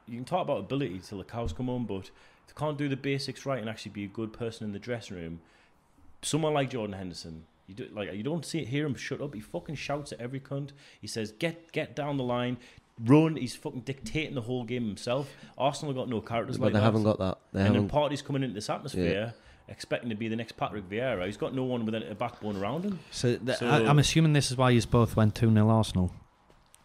you 0.09 0.17
can 0.17 0.25
talk 0.25 0.43
about 0.43 0.59
ability 0.61 1.01
till 1.07 1.19
the 1.19 1.25
cows 1.25 1.53
come 1.53 1.67
home, 1.67 1.85
but 1.85 2.07
if 2.07 2.47
they 2.49 2.55
can't 2.57 2.79
do 2.79 2.89
the 2.89 2.97
basics 2.97 3.45
right 3.47 3.61
and 3.61 3.69
actually 3.69 3.93
be 3.93 4.05
a 4.05 4.09
good 4.09 4.33
person 4.33 4.65
in 4.67 4.73
the 4.73 4.79
dressing 4.79 5.17
room, 5.17 5.41
someone 6.23 6.55
like 6.55 6.71
Jordan 6.71 6.97
Henderson, 6.97 7.45
you 7.67 7.75
do 7.75 7.89
like 7.93 8.13
you 8.15 8.23
don't 8.23 8.45
see 8.45 8.65
hear 8.65 8.87
him 8.87 8.95
shut 8.95 9.21
up. 9.21 9.35
He 9.35 9.41
fucking 9.41 9.75
shouts 9.75 10.13
at 10.13 10.21
every 10.21 10.41
cunt. 10.41 10.71
He 11.01 11.07
says, 11.07 11.33
"Get 11.33 11.73
get 11.73 11.95
down 11.95 12.17
the 12.17 12.25
line." 12.25 12.57
Run, 13.05 13.37
he's 13.37 13.55
fucking 13.55 13.83
dictating 13.83 14.35
the 14.35 14.41
whole 14.41 14.65
game 14.65 14.85
himself. 14.85 15.31
Arsenal 15.57 15.95
got 15.95 16.09
no 16.09 16.21
characters 16.21 16.59
but 16.59 16.65
like 16.65 16.73
they 16.73 16.81
that. 16.81 16.85
haven't 16.85 17.05
got 17.05 17.19
that. 17.21 17.39
They 17.53 17.61
and 17.61 17.69
then 17.69 17.75
haven't. 17.75 17.91
Partey's 17.91 18.23
coming 18.23 18.43
into 18.43 18.57
this 18.57 18.69
atmosphere, 18.69 19.35
expecting 19.69 20.11
to 20.11 20.17
be 20.17 20.27
the 20.27 20.35
next 20.35 20.57
Patrick 20.57 20.89
Vieira. 20.91 21.25
He's 21.27 21.37
got 21.37 21.55
no 21.55 21.63
one 21.63 21.85
with 21.87 21.95
a 21.95 22.11
a 22.11 22.15
backbone 22.17 22.57
around 22.57 22.85
him. 22.85 22.99
So, 23.13 23.37
th- 23.37 23.59
So- 23.59 23.69
I, 23.69 23.89
I'm 23.89 24.01
assuming 24.01 24.33
this 24.33 24.51
is 24.51 24.57
why 24.57 24.71
you 24.71 24.83
both 24.83 25.15
went 25.15 25.37
2 25.37 25.53
0 25.53 25.69
Arsenal. 25.69 26.13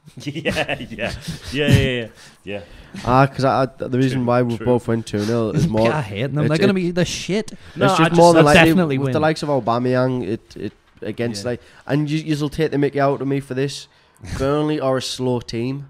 yeah, 0.18 0.78
yeah, 0.80 0.86
yeah, 0.89 1.12
yeah, 1.51 1.68
yeah. 1.68 2.08
yeah. 2.43 2.62
Ah, 3.06 3.26
because 3.26 3.45
I, 3.45 3.64
I, 3.64 3.66
the 3.88 3.97
reason 3.97 4.20
True, 4.20 4.28
why 4.28 4.41
we 4.41 4.58
true. 4.58 4.66
both 4.66 4.88
went 4.88 5.08
2 5.08 5.20
0 5.20 5.49
is 5.51 5.68
more. 5.70 5.91
I 5.91 6.01
hate 6.01 6.24
them. 6.34 6.39
it's- 6.39 6.49
They're 6.49 6.58
going 6.58 6.68
to 6.68 6.74
be 6.74 6.91
the 6.91 7.06
shit. 7.06 7.54
No, 7.76 7.86
it's 7.86 7.97
just 7.97 8.10
just- 8.10 8.18
more 8.18 8.34
than 8.34 8.43
They'll 8.45 8.54
likely 8.54 8.70
definitely 8.70 8.97
with 8.97 9.06
win. 9.08 9.14
the 9.14 9.20
likes 9.20 9.43
of 9.43 9.49
Aubameyang. 9.49 10.28
It 10.28 10.56
it 10.58 10.74
against 11.01 11.43
Yeah. 11.43 11.51
like, 11.51 11.62
and 11.88 12.10
you 12.10 12.20
you'll 12.20 12.49
take 12.49 12.72
the 12.72 12.78
Mickey 12.78 12.99
out 12.99 13.22
of 13.22 13.28
me 13.28 13.39
for 13.39 13.54
this. 13.54 13.88
Burnley 14.38 14.80
are 14.80 14.97
a 14.97 15.01
slow 15.01 15.39
team. 15.39 15.89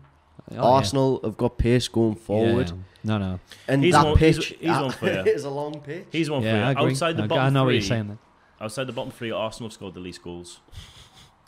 Oh, 0.52 0.56
yeah. 0.56 0.62
Arsenal 0.62 1.20
have 1.24 1.38
got 1.38 1.58
pace 1.58 1.88
going 1.88 2.16
forward, 2.16 2.70
Yeah. 2.70 2.76
No, 3.06 3.18
no. 3.18 3.40
and 3.68 3.84
He's 3.84 3.94
that 3.94 4.06
one- 4.06 4.18
pitch 4.18 4.56
he's 4.60 4.70
one 4.70 4.92
for 4.92 5.06
you. 5.08 5.20
is 5.22 5.44
a 5.44 5.50
long 5.50 5.80
pitch. 5.82 6.06
He's 6.12 6.30
one 6.30 6.44
Yeah, 6.44 6.70
I 6.70 6.74
for 6.74 6.82
you. 6.82 6.88
Outside 6.90 7.18
the 7.18 7.24
I, 7.24 7.28
bottom 7.28 7.46
I 7.46 7.50
know 7.50 7.62
three, 7.62 7.66
what 7.66 7.74
you're 7.74 7.82
saying. 7.82 8.08
There. 8.08 8.18
outside 8.62 8.86
the 8.88 8.94
bottom 8.94 9.12
three, 9.12 9.32
Arsenal 9.32 9.70
have 9.70 9.74
scored 9.74 9.94
the 9.96 10.00
least 10.00 10.22
goals. 10.24 10.60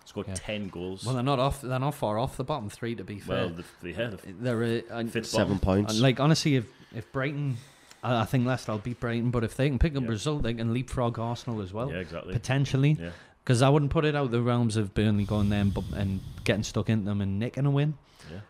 Scored 0.05 0.27
Yeah. 0.27 0.35
ten 0.35 0.69
goals. 0.69 1.03
Well, 1.05 1.15
they're 1.15 1.23
not 1.23 1.39
off. 1.39 1.61
They're 1.61 1.79
not 1.79 1.95
far 1.95 2.17
off 2.19 2.37
the 2.37 2.43
bottom 2.43 2.69
three. 2.69 2.95
To 2.95 3.03
be 3.03 3.19
fair, 3.19 3.47
Well, 3.47 3.49
the, 3.49 3.63
the, 3.81 3.91
yeah, 3.91 4.07
the 4.11 4.17
they're 4.39 4.63
uh, 4.63 4.81
and- 4.99 5.11
fifth 5.11 5.25
Seven 5.27 5.57
bottom. 5.57 5.85
points. 5.85 5.99
like 5.99 6.19
honestly, 6.19 6.55
if 6.55 6.65
if 6.95 7.11
Brighton, 7.11 7.57
I, 8.03 8.21
I 8.21 8.25
think 8.25 8.45
Leicester 8.45 8.71
will 8.71 8.79
beat 8.79 8.99
Brighton, 8.99 9.31
but 9.31 9.43
if 9.43 9.57
they 9.57 9.67
can 9.67 9.79
pick 9.79 9.95
up 9.95 10.03
Yeah. 10.03 10.07
a 10.07 10.11
result, 10.11 10.43
they 10.43 10.53
can 10.53 10.73
leapfrog 10.73 11.17
Arsenal 11.19 11.61
as 11.61 11.73
well, 11.73 11.91
yeah, 11.91 11.97
exactly. 11.97 12.33
potentially. 12.33 12.97
Yeah. 12.99 13.09
Because 13.43 13.61
I 13.61 13.69
wouldn't 13.69 13.91
put 13.91 14.05
it 14.05 14.15
out 14.15 14.31
the 14.31 14.41
realms 14.41 14.75
of 14.75 14.93
Burnley 14.95 15.23
going 15.25 15.49
there 15.49 15.61
and, 15.61 15.77
and 15.93 16.19
getting 16.45 16.63
stuck 16.63 16.89
into 16.89 17.05
them 17.05 17.21
and 17.21 17.37
nicking 17.37 17.65
a 17.67 17.69
win. 17.71 17.95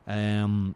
Yeah. 0.08 0.44
Um, 0.44 0.74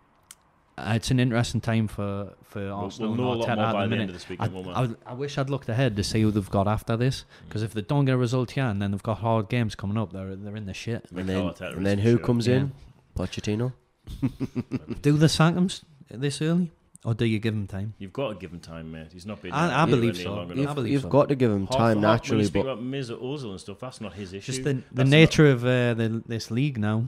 it's 0.88 1.12
an 1.12 1.20
interesting 1.20 1.62
time 1.62 1.88
for 1.88 2.34
for 2.44 2.60
We'll, 2.62 2.74
Arsenal 2.74 3.10
we'll 3.14 3.18
know 3.18 3.30
a 3.30 3.32
and 3.34 3.40
lot 3.42 3.48
Arteta 3.50 3.56
more 3.58 3.66
at 3.66 3.74
by 3.74 3.74
the 3.74 3.78
the 3.78 3.84
end 3.84 3.90
minute. 3.92 4.10
of 4.10 4.14
this 4.14 4.30
week, 4.30 4.40
I, 4.42 4.48
we? 4.48 4.70
I, 4.72 4.90
I 5.06 5.14
wish 5.14 5.38
I'd 5.38 5.50
looked 5.50 5.70
ahead 5.70 5.96
to 5.98 6.04
see 6.04 6.22
who 6.22 6.32
they've 6.32 6.50
got 6.50 6.68
after 6.68 6.98
this. 6.98 7.26
Because 7.48 7.62
if 7.64 7.74
they 7.74 7.82
don't 7.82 8.06
get 8.06 8.14
a 8.14 8.18
result 8.18 8.52
here 8.52 8.66
and 8.66 8.82
then 8.82 8.92
they've 8.92 9.04
got 9.04 9.20
hard 9.20 9.50
games 9.50 9.76
coming 9.76 9.98
up, 9.98 10.12
they're 10.14 10.36
they're 10.36 10.56
in 10.56 10.66
the 10.66 10.74
shit. 10.74 11.12
Mikel 11.12 11.48
and 11.50 11.56
then, 11.58 11.74
and 11.74 11.86
then 11.86 12.00
who 12.00 12.18
sure. 12.18 12.26
comes 12.26 12.48
Yeah. 12.48 12.56
in? 12.58 12.72
Pochettino. 13.16 13.74
Do 15.02 15.14
the 15.18 15.30
sack 15.30 15.56
'em 15.56 15.66
s- 15.66 15.84
this 16.10 16.42
early, 16.42 16.72
or 17.06 17.14
do 17.14 17.26
you 17.26 17.40
give 17.40 17.54
them 17.54 17.68
time? 17.68 17.94
You've 18.00 18.14
got 18.14 18.30
to 18.30 18.36
give 18.36 18.52
him 18.52 18.60
time, 18.60 18.92
mate. 18.92 19.08
He's 19.14 19.26
not 19.26 19.42
been. 19.42 19.52
I- 19.52 19.84
I 19.84 19.86
believe 19.86 20.18
so. 20.18 20.46
You've- 20.50 20.66
I 20.68 20.74
believe 20.74 20.92
You've 20.94 21.02
so. 21.04 21.10
got 21.10 21.30
to 21.30 21.36
give 21.36 21.52
him 21.52 21.68
Half- 21.68 21.78
time 21.78 21.88
half- 21.88 21.96
when 21.96 22.02
naturally, 22.02 22.42
you 22.42 22.48
speak 22.48 22.64
but 22.64 22.72
about 22.72 22.84
Mesut 22.84 23.22
Ozil 23.22 23.52
and 23.52 23.60
stuff, 23.60 23.80
that's 23.80 24.02
not 24.02 24.14
his 24.14 24.34
issue. 24.34 24.52
Just 24.52 24.64
the 24.64 24.74
the 24.74 24.84
That's 24.92 25.10
nature 25.10 25.48
of 25.52 25.64
uh, 25.64 25.94
the, 25.94 26.24
this 26.26 26.50
league 26.52 26.78
now. 26.80 27.06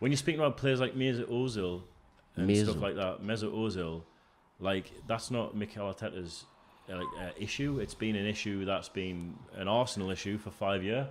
When 0.00 0.10
you're 0.10 0.16
speaking 0.16 0.40
about 0.40 0.56
players 0.56 0.80
like 0.80 0.94
Mesut 0.96 1.26
Ozil 1.30 1.82
and 2.40 2.56
stuff 2.56 2.80
like 2.80 2.96
that, 2.96 3.22
Mesut 3.22 3.52
Ozil, 3.52 4.02
like 4.60 4.90
that's 5.06 5.30
not 5.30 5.56
Mikel 5.56 5.92
Arteta's 5.92 6.44
uh, 6.90 6.96
like, 6.96 7.06
uh, 7.20 7.30
issue. 7.38 7.78
It's 7.80 7.94
been 7.94 8.16
an 8.16 8.26
issue 8.26 8.64
that's 8.64 8.88
been 8.88 9.34
an 9.56 9.68
Arsenal 9.68 10.10
issue 10.10 10.38
for 10.38 10.50
five 10.50 10.82
years. 10.82 11.06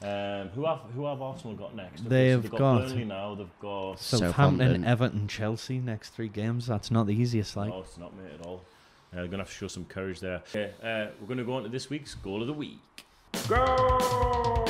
Um, 0.00 0.48
who 0.50 0.64
have 0.64 0.78
who 0.94 1.06
have 1.06 1.20
Arsenal 1.20 1.56
got 1.56 1.74
next? 1.74 2.02
Okay, 2.02 2.08
They've 2.08 2.42
they've 2.42 2.50
got- 2.52 2.86
Burnley 2.86 3.04
now. 3.04 3.34
They've 3.34 3.58
got. 3.60 3.98
Southampton, 3.98 4.30
Southampton. 4.30 4.84
Everton, 4.84 5.28
Chelsea 5.28 5.78
next 5.80 6.10
three 6.10 6.28
games. 6.28 6.66
That's 6.66 6.90
not 6.90 7.06
the 7.06 7.14
easiest. 7.14 7.56
Like 7.56 7.70
no, 7.70 7.80
it's 7.80 7.98
not 7.98 8.16
mate 8.16 8.32
at 8.38 8.46
all. 8.46 8.64
Uh, 9.12 9.16
they're 9.16 9.26
gonna 9.26 9.42
have 9.42 9.48
to 9.50 9.54
show 9.54 9.68
some 9.68 9.84
courage 9.86 10.20
there. 10.20 10.42
Okay, 10.54 10.70
uh, 10.82 11.10
we're 11.20 11.26
gonna 11.26 11.42
go 11.42 11.54
on 11.54 11.64
to 11.64 11.68
this 11.68 11.90
week's 11.90 12.14
goal 12.14 12.40
of 12.42 12.46
the 12.46 12.52
week. 12.52 12.78
Go! 13.48 14.64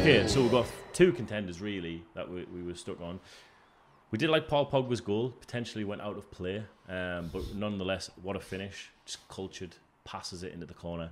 Okay, 0.00 0.26
so 0.26 0.42
we've 0.42 0.50
got 0.50 0.66
two 0.92 1.12
contenders 1.12 1.60
really 1.60 2.02
that 2.14 2.30
we, 2.30 2.44
we 2.54 2.62
were 2.62 2.74
stuck 2.74 3.00
on. 3.00 3.20
We 4.10 4.18
did 4.18 4.30
like 4.30 4.48
Paul 4.48 4.70
Pogba's 4.70 5.00
goal, 5.02 5.30
potentially 5.40 5.84
went 5.84 6.00
out 6.00 6.16
of 6.16 6.30
play, 6.30 6.62
um, 6.88 7.28
but 7.32 7.42
nonetheless, 7.54 8.10
what 8.22 8.36
a 8.36 8.40
finish! 8.40 8.90
Just 9.04 9.26
cultured, 9.28 9.74
passes 10.04 10.42
it 10.42 10.52
into 10.54 10.64
the 10.66 10.74
corner. 10.74 11.10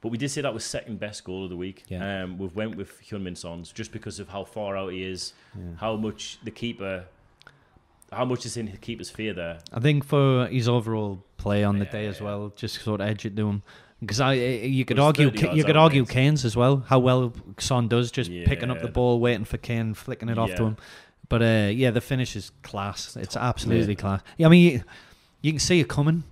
But 0.00 0.10
we 0.12 0.18
did 0.18 0.30
say 0.30 0.42
that 0.42 0.52
was 0.54 0.62
second 0.64 1.00
best 1.00 1.24
goal 1.24 1.44
of 1.44 1.50
the 1.50 1.56
week. 1.56 1.84
Yeah. 1.88 2.22
Um, 2.22 2.38
we've 2.38 2.54
went 2.54 2.76
with 2.76 3.00
Heung-min 3.02 3.34
Son's 3.34 3.72
just 3.72 3.90
because 3.92 4.20
of 4.20 4.28
how 4.28 4.44
far 4.44 4.76
out 4.76 4.92
he 4.92 5.02
is, 5.02 5.32
Yeah. 5.56 5.62
how 5.78 5.96
much 5.96 6.38
the 6.44 6.50
keeper, 6.52 7.06
how 8.12 8.24
much 8.24 8.46
is 8.46 8.56
in 8.56 8.66
the 8.66 8.76
keeper's 8.76 9.10
fear 9.10 9.32
there. 9.34 9.58
I 9.72 9.80
think 9.80 10.04
for 10.04 10.46
his 10.48 10.68
overall 10.68 11.24
play 11.36 11.64
on 11.64 11.78
the 11.78 11.84
day 11.86 12.06
as 12.06 12.20
well, 12.20 12.52
just 12.56 12.80
sort 12.82 13.00
of 13.00 13.08
edge 13.08 13.24
it 13.26 13.34
to 13.36 13.48
him. 13.48 13.62
Because 14.00 14.20
I, 14.20 14.32
I- 14.32 14.34
you 14.34 14.84
could 14.84 15.00
argue, 15.00 15.26
30 15.30 15.38
Ka- 15.38 15.44
yards 15.46 15.58
you 15.58 15.64
could 15.64 15.76
argue. 15.76 16.04
Kane's 16.04 16.44
as 16.44 16.56
well. 16.56 16.84
How 16.86 17.00
well 17.00 17.32
Son 17.58 17.88
does 17.88 18.12
just 18.12 18.30
picking 18.30 18.70
up 18.70 18.80
the 18.80 18.86
ball, 18.88 19.18
waiting 19.18 19.44
for 19.44 19.56
Kane, 19.56 19.94
flicking 19.94 20.28
it 20.28 20.38
off 20.38 20.54
to 20.54 20.64
him. 20.66 20.76
But 21.28 21.42
uh, 21.42 21.70
yeah, 21.72 21.90
the 21.90 22.00
finish 22.00 22.34
is 22.36 22.50
class. 22.62 23.16
It's 23.16 23.36
absolutely 23.36 23.94
Yeah. 23.94 24.00
class. 24.00 24.20
Yeah, 24.38 24.46
I 24.46 24.50
mean, 24.50 24.72
you, 24.72 24.82
you 25.42 25.52
can 25.52 25.58
see 25.60 25.80
it 25.80 25.88
coming. 25.88 26.24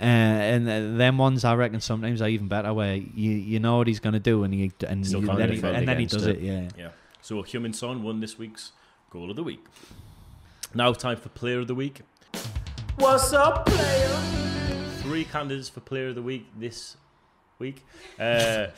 Uh, 0.00 0.04
and 0.04 0.68
uh, 0.68 0.96
them 0.96 1.18
ones, 1.18 1.44
I 1.44 1.56
reckon, 1.56 1.80
sometimes 1.80 2.22
are 2.22 2.28
even 2.28 2.46
better. 2.46 2.72
Where 2.72 2.94
you 2.94 3.32
you 3.32 3.58
know 3.58 3.78
what 3.78 3.88
he's 3.88 3.98
going 3.98 4.12
to 4.12 4.20
do, 4.20 4.44
and 4.44 4.54
he 4.54 4.70
and, 4.86 5.04
Still 5.04 5.22
you- 5.22 5.26
then, 5.36 5.52
he, 5.52 5.60
and 5.60 5.88
then 5.88 5.98
he 5.98 6.06
does 6.06 6.24
it. 6.24 6.36
it. 6.36 6.42
Yeah. 6.42 6.68
Yeah. 6.78 6.88
So 7.20 7.42
Heung-min 7.42 7.72
Son 7.72 8.04
won 8.04 8.20
this 8.20 8.38
week's 8.38 8.70
goal 9.10 9.28
of 9.28 9.34
the 9.36 9.42
week. 9.42 9.64
Now 10.72 10.92
time 10.92 11.16
for 11.16 11.30
player 11.30 11.58
of 11.58 11.66
the 11.66 11.74
week. 11.74 12.02
What's 12.96 13.32
up, 13.32 13.66
player? 13.66 14.20
Three 15.02 15.24
candidates 15.24 15.68
for 15.68 15.80
player 15.80 16.08
of 16.08 16.14
the 16.14 16.22
week 16.22 16.46
this 16.56 16.96
week. 17.58 17.84
Uh, 18.18 18.68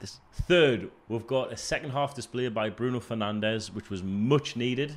this 0.00 0.20
third, 0.48 0.90
we've 1.08 1.26
got 1.26 1.52
a 1.52 1.56
second 1.56 1.90
half 1.90 2.14
display 2.14 2.48
by 2.48 2.70
Bruno 2.70 3.00
Fernandes, 3.00 3.72
which 3.74 3.90
was 3.90 4.02
much 4.02 4.56
needed, 4.56 4.96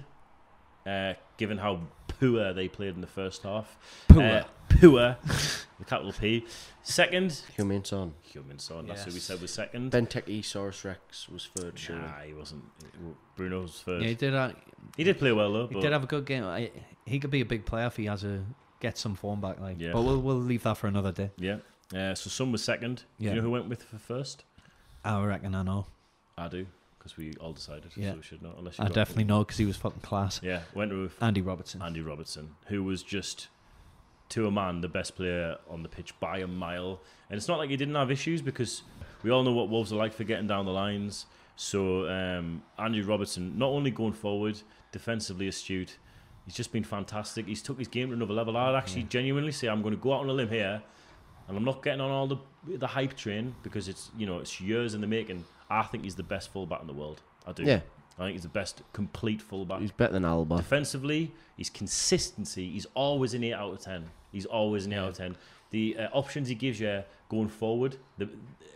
uh, 0.86 1.14
given 1.38 1.58
how 1.58 1.82
poor 2.08 2.54
they 2.54 2.68
played 2.68 2.96
in 2.96 3.02
the 3.02 3.08
first 3.08 3.44
half. 3.44 3.78
Poor. 4.08 4.22
Uh, 4.24 4.44
poor, 4.70 5.18
the 5.80 5.86
capital 5.86 6.14
P. 6.14 6.46
Second, 6.84 7.42
Heung-min 7.58 7.84
Son. 7.84 8.14
Heung-min 8.34 8.60
Son. 8.60 8.86
That's 8.88 9.04
who 9.06 9.12
we 9.12 9.20
said 9.20 9.42
was 9.42 9.52
second. 9.54 9.92
Benteke 9.92 10.40
Saurus 10.42 10.84
Rex 10.86 11.28
was 11.30 11.48
third, 11.56 11.78
surely. 11.78 12.02
Nah, 12.02 12.20
he 12.26 12.34
wasn't. 12.34 12.64
Bruno's 13.36 13.82
third. 13.86 14.02
Yeah, 14.04 14.10
he 14.10 14.16
did. 14.16 14.34
Uh, 14.34 14.52
He 14.98 15.04
did 15.04 15.18
play 15.18 15.32
well 15.32 15.52
though. 15.52 15.68
he 15.68 15.74
But 15.74 15.82
did 15.82 15.92
have 15.92 16.04
a 16.04 16.08
good 16.08 16.26
game. 16.26 16.44
I, 16.44 16.72
he 17.06 17.20
could 17.20 17.32
be 17.32 17.42
a 17.42 17.46
big 17.46 17.66
player 17.66 17.88
if 17.88 17.98
he 17.98 18.06
has 18.06 18.24
a 18.24 18.44
get 18.80 18.98
some 18.98 19.16
form 19.16 19.42
back. 19.42 19.60
Like, 19.60 19.78
Yeah. 19.80 19.92
but 19.94 20.04
we'll 20.04 20.22
we'll 20.22 20.36
leave 20.38 20.64
that 20.64 20.78
for 20.78 20.88
another 20.88 21.12
day. 21.12 21.32
yeah. 21.38 21.58
Uh, 21.94 22.16
so 22.16 22.30
Son 22.30 22.52
was 22.52 22.64
second. 22.64 23.04
Do 23.20 23.26
Yeah. 23.26 23.30
you 23.32 23.36
know 23.38 23.42
who 23.44 23.52
went 23.52 23.68
with 23.70 23.84
for 23.84 23.98
first? 23.98 24.44
I 25.04 25.24
reckon 25.24 25.54
I 25.56 25.64
know. 25.64 25.88
I 26.38 26.48
do 26.48 26.66
because 26.98 27.16
we 27.18 27.34
all 27.40 27.54
decided. 27.54 27.92
Yeah. 27.96 28.12
So 28.12 28.18
we 28.18 28.24
should 28.24 28.42
know. 28.42 28.54
Unless 28.58 28.80
you 28.80 28.86
I 28.86 28.88
definitely 28.90 29.26
know 29.26 29.40
because 29.44 29.58
he 29.58 29.66
was 29.66 29.78
fucking 29.78 30.02
class. 30.02 30.40
Yeah, 30.44 30.62
went 30.74 30.92
with 30.92 31.22
Andy 31.22 31.42
Robertson. 31.42 31.82
Andy 31.82 32.02
Robertson, 32.02 32.56
who 32.68 32.84
was 32.84 33.04
just 33.04 33.48
to 34.30 34.48
a 34.48 34.52
man 34.52 34.82
the 34.82 34.88
best 34.88 35.16
player 35.16 35.58
on 35.70 35.84
the 35.84 35.90
pitch 35.90 36.20
by 36.20 36.40
a 36.40 36.48
mile. 36.48 37.00
And 37.30 37.38
it's 37.38 37.48
not 37.48 37.60
like 37.60 37.70
he 37.70 37.78
didn't 37.78 37.94
have 37.96 38.10
issues 38.10 38.42
because 38.42 38.82
we 39.22 39.30
all 39.30 39.44
know 39.44 39.52
what 39.54 39.70
Wolves 39.70 39.94
are 39.94 39.98
like 39.98 40.14
for 40.14 40.24
getting 40.24 40.48
down 40.48 40.66
the 40.66 40.72
lines. 40.72 41.28
So 41.56 42.10
um, 42.10 42.64
Andy 42.80 43.02
Robertson, 43.02 43.58
not 43.58 43.68
only 43.70 43.92
going 43.92 44.14
forward, 44.14 44.60
defensively 44.92 45.48
astute, 45.48 45.98
he's 46.46 46.56
just 46.56 46.72
been 46.72 46.84
fantastic. 46.84 47.46
He's 47.46 47.62
took 47.62 47.78
his 47.78 47.88
game 47.88 48.08
to 48.10 48.16
another 48.16 48.34
level. 48.34 48.58
I'd 48.58 48.76
actually 48.76 49.04
genuinely 49.04 49.52
say 49.52 49.68
I'm 49.68 49.84
going 49.84 49.96
to 49.96 50.02
go 50.02 50.14
out 50.14 50.22
on 50.22 50.30
a 50.30 50.34
limb 50.34 50.50
here, 50.50 50.82
and 51.48 51.58
I'm 51.58 51.64
not 51.64 51.84
getting 51.84 52.02
on 52.02 52.12
all 52.12 52.28
the 52.28 52.38
the 52.78 52.88
hype 52.88 53.16
train 53.16 53.56
because 53.64 53.88
it's 53.88 54.10
you 54.18 54.26
know 54.26 54.40
it's 54.40 54.60
years 54.60 54.94
in 54.94 55.02
the 55.02 55.08
making. 55.08 55.46
I 55.70 55.84
think 55.84 56.04
he's 56.04 56.16
the 56.16 56.24
best 56.24 56.52
fullback 56.52 56.82
in 56.82 56.88
the 56.88 56.94
world. 56.94 57.22
I 57.48 57.52
do. 57.52 57.64
Yeah, 57.64 57.82
I 58.18 58.24
think 58.24 58.34
he's 58.34 58.44
the 58.44 58.50
best 58.50 58.82
complete 58.94 59.42
fullback. 59.42 59.82
he's 59.82 59.92
better 59.92 60.14
than 60.14 60.26
Alba. 60.26 60.58
Defensively, 60.58 61.34
his 61.58 61.70
consistency, 61.70 62.72
he's 62.72 62.88
always 62.94 63.34
an 63.34 63.44
8 63.44 63.54
out 63.54 63.74
of 63.74 63.80
10. 63.80 64.10
He's 64.32 64.46
always 64.46 64.86
an 64.86 64.94
8 64.94 64.98
out 64.98 65.10
of 65.10 65.18
10. 65.18 65.36
The 65.72 65.98
uh, 65.98 66.08
options 66.14 66.48
he 66.48 66.56
gives 66.56 66.80
you 66.80 67.04
going 67.30 67.50
forward, 67.50 67.98
the, 68.18 68.30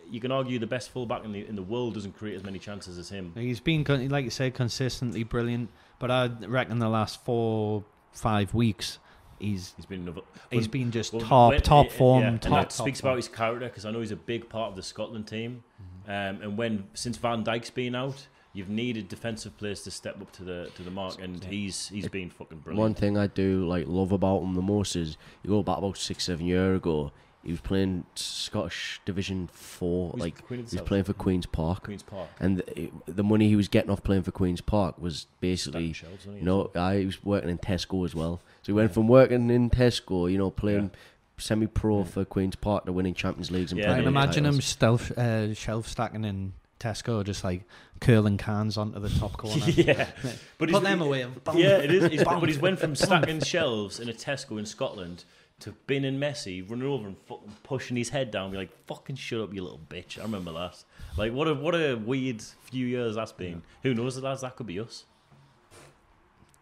you 0.09 0.19
can 0.19 0.31
argue 0.31 0.59
the 0.59 0.67
best 0.67 0.89
fullback 0.89 1.23
in 1.23 1.31
the 1.31 1.47
in 1.47 1.55
the 1.55 1.63
world 1.63 1.93
doesn't 1.93 2.17
create 2.17 2.35
as 2.35 2.43
many 2.43 2.59
chances 2.59 2.97
as 2.97 3.09
him. 3.09 3.31
He's 3.35 3.59
been, 3.59 3.83
like 4.09 4.25
you 4.25 4.31
said, 4.31 4.53
consistently 4.53 5.23
brilliant. 5.23 5.69
But 5.99 6.11
I 6.11 6.27
reckon 6.47 6.79
the 6.79 6.89
last 6.89 7.23
four, 7.23 7.83
five 8.11 8.53
weeks, 8.53 8.99
he's 9.39 9.73
He's 9.75 9.85
been 9.85 10.01
another. 10.01 10.21
he's 10.51 10.61
well, 10.63 10.69
been 10.71 10.91
just 10.91 11.13
well, 11.13 11.21
top, 11.25 11.51
when- 11.51 11.61
top 11.61 11.91
form. 11.91 12.21
yeah, 12.23 12.31
top, 12.31 12.45
and 12.45 12.53
that 12.53 12.69
top 12.69 12.71
speaks 12.71 13.01
form. 13.01 13.09
about 13.11 13.15
his 13.17 13.27
character 13.27 13.67
because 13.67 13.85
I 13.85 13.91
know 13.91 13.99
he's 14.01 14.11
a 14.11 14.15
big 14.15 14.49
part 14.49 14.69
of 14.69 14.75
the 14.75 14.83
Scotland 14.83 15.27
team. 15.27 15.63
Um, 16.07 16.41
and 16.41 16.57
when 16.57 16.85
since 16.93 17.17
Van 17.17 17.43
Dijk's 17.43 17.69
been 17.69 17.93
out, 17.95 18.27
you've 18.53 18.69
needed 18.69 19.07
defensive 19.09 19.55
players 19.57 19.83
to 19.83 19.91
step 19.91 20.19
up 20.21 20.31
to 20.33 20.43
the 20.43 20.71
to 20.75 20.81
the 20.83 20.89
mark, 20.91 21.21
and 21.21 21.43
he's 21.43 21.89
he's 21.89 22.07
been 22.07 22.29
fucking 22.31 22.59
brilliant. 22.59 22.79
One 22.81 22.93
thing 22.95 23.17
I 23.17 23.27
do 23.27 23.67
like 23.67 23.85
love 23.87 24.11
about 24.11 24.41
him 24.41 24.55
the 24.55 24.61
most 24.61 24.95
is 24.95 25.17
you 25.43 25.49
go 25.51 25.61
back 25.63 25.77
about 25.77 25.97
six, 25.97 26.23
seven 26.25 26.45
year 26.45 26.75
ago. 26.75 27.11
He 27.43 27.51
was 27.51 27.61
playing 27.61 28.05
Scottish 28.15 28.99
Division 29.05 29.47
Four, 29.51 30.11
Who's 30.11 30.19
like 30.21 30.45
Queen 30.45 30.59
of 30.59 30.65
the 30.65 30.71
he 30.71 30.75
was 30.75 30.79
South? 30.81 30.87
playing 30.87 31.03
for 31.05 31.13
Queens 31.13 31.45
Park, 31.45 31.83
Queens 31.83 32.03
Park. 32.03 32.27
and 32.39 32.57
the, 32.57 32.91
the 33.05 33.23
money 33.23 33.47
he 33.47 33.55
was 33.55 33.67
getting 33.69 33.89
off 33.89 34.03
playing 34.03 34.23
for 34.23 34.31
Queens 34.31 34.59
Park 34.61 34.95
was 35.01 35.27
basically, 35.39 35.93
shelves, 35.93 36.25
you 36.25 36.41
know, 36.41 36.65
as 36.65 36.69
well? 36.75 36.83
I 36.83 37.05
was 37.05 37.23
working 37.23 37.49
in 37.49 37.57
Tesco 37.57 38.03
as 38.05 38.13
well. 38.13 38.41
So 38.63 38.65
he 38.67 38.73
went 38.73 38.93
from 38.93 39.07
working 39.07 39.49
in 39.49 39.69
Tesco, 39.69 40.29
you 40.31 40.37
know, 40.37 40.51
playing 40.51 40.91
semi-pro 41.37 42.03
for 42.03 42.25
Queens 42.25 42.55
Park 42.57 42.85
to 42.85 42.91
winning 42.91 43.13
Champions 43.13 43.51
Leagues 43.51 43.71
and 43.71 43.79
Yeah, 43.79 43.85
I 43.85 43.95
can 43.95 44.03
Premier 44.03 44.19
League 44.21 44.25
imagine 44.25 44.45
him 44.45 44.61
stealth, 44.61 45.17
uh, 45.17 45.53
shelf 45.53 45.87
stacking 45.87 46.25
in 46.25 46.51
Tesco, 46.79 47.23
just 47.23 47.43
like 47.45 47.63
curling 48.01 48.37
cans 48.37 48.77
onto 48.77 48.99
the 48.99 49.09
top 49.09 49.33
corner. 49.37 49.63
yeah, 49.67 50.09
but 50.23 50.37
Put 50.57 50.69
he's- 50.69 50.83
them 50.83 51.01
away. 51.01 51.25
Yeah, 51.55 51.77
it 51.77 51.91
is. 51.93 52.11
He's, 52.11 52.23
but 52.23 52.43
he's 52.47 52.59
went 52.59 52.79
from 52.79 52.95
stacking 52.97 53.39
shelves 53.41 53.99
in 53.99 54.09
a 54.09 54.13
Tesco 54.13 54.59
in 54.59 54.65
Scotland 54.65 55.23
to 55.61 55.73
being 55.87 56.03
in 56.05 56.19
Messi, 56.19 56.67
running 56.69 56.87
over 56.87 57.07
and 57.07 57.17
fucking 57.27 57.55
pushing 57.63 57.97
his 57.97 58.09
head 58.09 58.31
down, 58.31 58.51
be 58.51 58.57
like, 58.57 58.71
"Fucking 58.87 59.15
shut 59.17 59.41
up, 59.41 59.53
you 59.53 59.61
little 59.63 59.81
bitch." 59.89 60.17
I 60.19 60.23
remember 60.23 60.51
that. 60.53 60.83
Like, 61.17 61.33
what 61.33 61.47
a 61.47 61.53
what 61.55 61.75
a 61.75 61.95
weird 61.95 62.41
few 62.41 62.85
years 62.87 63.15
that's 63.15 63.31
been. 63.33 63.61
Who 63.83 63.93
knows, 63.93 64.17
lads? 64.17 64.41
That 64.41 64.55
could 64.55 64.67
be 64.67 64.79
us. 64.79 65.05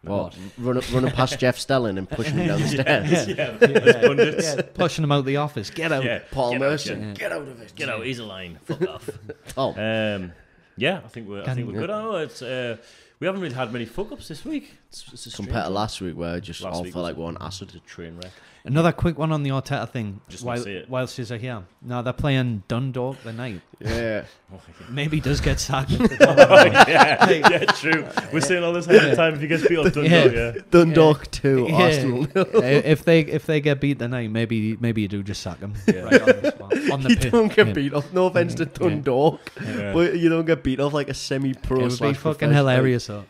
What? 0.03 0.37
Running, 0.57 0.83
running 0.93 1.11
past 1.11 1.39
Jeff 1.39 1.57
Stelling 1.57 1.97
and 1.97 2.09
pushing 2.09 2.37
him 2.37 2.47
down 2.47 2.61
the 2.61 2.67
stairs. 3.09 3.27
yeah, 3.27 3.57
as 3.61 4.05
pundits. 4.05 4.55
yeah, 4.55 4.61
pushing 4.73 5.03
him 5.03 5.11
out 5.11 5.25
the 5.25 5.37
office. 5.37 5.69
Get 5.69 5.91
out. 5.91 6.03
Yeah, 6.03 6.19
Paul 6.31 6.51
get 6.51 6.61
out, 6.61 6.69
Merson, 6.69 7.01
yeah. 7.01 7.13
get 7.13 7.31
out 7.31 7.41
of 7.41 7.61
it. 7.61 7.73
Get 7.75 7.89
out, 7.89 8.05
he's 8.05 8.19
a 8.19 8.25
line. 8.25 8.59
Fuck 8.65 8.87
off. 8.87 9.09
Tom. 9.49 9.77
Um, 9.77 10.33
Yeah, 10.77 11.01
I 11.03 11.07
think 11.07 11.27
we're. 11.27 11.41
I 11.43 11.53
think 11.55 11.67
we're 11.67 11.79
good. 11.81 11.89
I 11.89 12.01
know 12.01 12.15
it's. 12.17 12.41
Uh, 12.41 12.77
we 13.19 13.25
haven't 13.25 13.41
really 13.41 13.55
had 13.55 13.73
many 13.73 13.85
fuck 13.85 14.11
ups 14.11 14.27
this 14.27 14.45
week. 14.45 14.75
It's, 14.89 15.27
it's 15.27 15.35
Compared 15.35 15.65
to 15.65 15.69
last 15.69 15.99
week, 16.01 16.15
where 16.15 16.35
I 16.35 16.39
just 16.39 16.61
Last 16.61 16.75
all 16.75 16.83
week 16.83 16.93
felt 16.93 17.03
was 17.03 17.11
like 17.11 17.17
we're 17.17 17.27
on 17.27 17.37
acid. 17.41 17.69
It's 17.69 17.77
a 17.77 17.79
train 17.81 18.15
wreck. 18.15 18.31
Another 18.63 18.91
quick 18.91 19.17
one 19.17 19.31
on 19.31 19.43
the 19.43 19.49
Arteta 19.51 19.87
thing. 19.89 20.19
Just 20.27 20.43
wanna 20.43 20.57
while, 20.59 20.65
see 20.65 20.73
it. 20.73 20.89
whilst 20.89 21.15
he's 21.17 21.29
here. 21.29 21.63
No, 21.81 22.01
they're 22.01 22.11
playing 22.13 22.63
Dundalk 22.67 23.21
the 23.23 23.31
night. 23.33 23.61
Yeah. 23.79 24.23
Oh, 24.51 24.59
Maybe 24.89 25.17
he 25.17 25.21
does 25.21 25.39
get 25.39 25.59
sacked. 25.59 25.91
yeah, 26.19 27.29
yeah, 27.29 27.59
true. 27.73 28.07
We're 28.33 28.41
saying 28.41 28.63
all 28.63 28.73
this 28.73 28.87
ahead 28.87 29.11
of 29.11 29.15
time. 29.15 29.35
If 29.35 29.41
he 29.41 29.47
gets 29.47 29.67
beat 29.67 29.77
up, 29.77 29.93
Dundalk, 29.93 30.09
Yeah. 30.11 30.25
yeah. 30.55 30.61
Dundalk 30.71 31.29
two, 31.29 31.67
Yeah. 31.69 31.75
Arsenal. 31.83 32.27
Uh, 32.35 32.61
if 32.63 33.05
they 33.05 33.19
if 33.19 33.45
they 33.45 33.61
get 33.61 33.79
beat 33.79 33.99
the 33.99 34.07
night, 34.07 34.31
maybe 34.31 34.75
maybe 34.79 35.03
you 35.03 35.07
do 35.07 35.21
just 35.21 35.41
sack 35.43 35.59
him 35.59 35.75
Yeah. 35.87 35.99
right 36.01 36.21
on 36.21 36.27
the 36.41 36.51
spot. 36.51 36.91
On 36.91 37.01
the 37.03 37.09
you 37.11 37.15
pitch. 37.17 37.31
don't 37.31 37.53
get 37.55 37.67
Yeah. 37.67 37.73
beat 37.73 37.93
off. 37.93 38.11
No 38.11 38.25
offense 38.25 38.55
to 38.55 38.65
Dundalk, 38.65 39.51
Yeah. 39.63 39.93
but 39.93 40.17
you 40.17 40.27
don't 40.29 40.45
get 40.45 40.63
beat 40.63 40.79
off 40.79 40.91
like 40.93 41.09
a 41.09 41.13
semi-pro. 41.13 41.77
would 41.77 41.89
be 41.89 41.95
slash 41.95 42.15
fucking 42.15 42.23
professional. 42.49 42.55
hilarious. 42.55 43.05
though. 43.07 43.25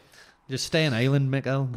Just 0.50 0.66
stay 0.66 0.86
in 0.86 0.94
Ireland, 0.94 1.30
Mikael. 1.30 1.70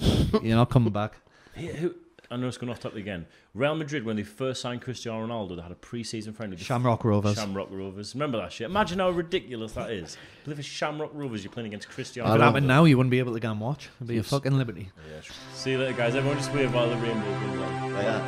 You're 0.42 0.56
not 0.56 0.70
coming 0.70 0.92
back. 0.92 1.14
Yeah, 1.56 1.72
who, 1.72 1.94
I 2.30 2.36
know 2.36 2.46
it's 2.46 2.56
going 2.58 2.70
off 2.70 2.78
topic 2.78 2.98
again. 3.00 3.26
Real 3.54 3.74
Madrid, 3.74 4.04
when 4.04 4.14
they 4.16 4.22
first 4.22 4.60
signed 4.62 4.80
Cristiano 4.82 5.26
Ronaldo, 5.26 5.56
they 5.56 5.62
had 5.62 5.72
a 5.72 5.74
pre-season 5.74 6.32
friendly. 6.32 6.56
the 6.56 6.62
Shamrock 6.64 7.04
Rovers. 7.04 7.34
Shamrock 7.34 7.68
Rovers. 7.72 8.14
Remember 8.14 8.38
that 8.38 8.52
shit? 8.52 8.66
Imagine 8.66 9.00
how 9.00 9.10
ridiculous 9.10 9.72
that 9.72 9.90
is. 9.90 10.16
But 10.44 10.52
if 10.52 10.60
it's 10.60 10.68
Shamrock 10.68 11.10
Rovers, 11.12 11.42
you're 11.42 11.52
playing 11.52 11.66
against 11.66 11.88
Cristiano 11.88 12.30
I 12.30 12.32
If 12.32 12.36
it. 12.36 12.38
Ronaldo. 12.38 12.44
happened 12.46 12.68
now, 12.68 12.84
you 12.84 12.96
wouldn't 12.96 13.10
be 13.10 13.18
able 13.18 13.34
to 13.34 13.40
go 13.40 13.50
and 13.50 13.60
watch. 13.60 13.88
It'd 13.98 14.06
be 14.06 14.18
a 14.18 14.22
fucking 14.22 14.56
liberty. 14.56 14.90
Yeah, 15.12 15.20
true. 15.20 15.34
See 15.54 15.72
you 15.72 15.78
later, 15.78 15.92
guys. 15.92 16.14
Everyone 16.14 16.38
just 16.38 16.52
wave 16.54 16.72
while 16.72 16.88
the 16.88 16.96
rainbow 16.96 17.40
goes 17.40 17.60
on. 17.62 17.92
Like 17.92 18.04
that. 18.06 18.22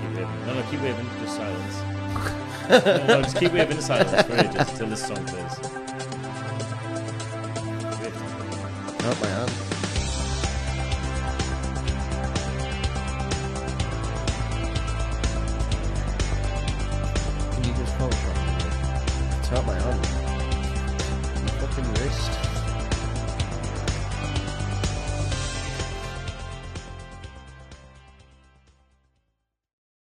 Keep 0.00 0.10
waving. 0.16 0.46
No, 0.46 0.54
no, 0.54 0.62
keep 0.68 0.80
waving. 0.82 1.06
Just 1.20 1.36
silence. 1.36 1.76
no, 2.86 3.06
no, 3.06 3.22
just 3.22 3.36
keep 3.38 3.52
waving 3.52 3.76
in 3.76 3.82
silence 3.82 4.10
for 4.26 4.34
ages 4.34 4.68
until 4.72 4.88
this 4.88 5.06
song 5.06 5.24
plays. 5.26 5.81
Not 9.02 9.20
my 9.20 9.26
hand. 9.26 9.71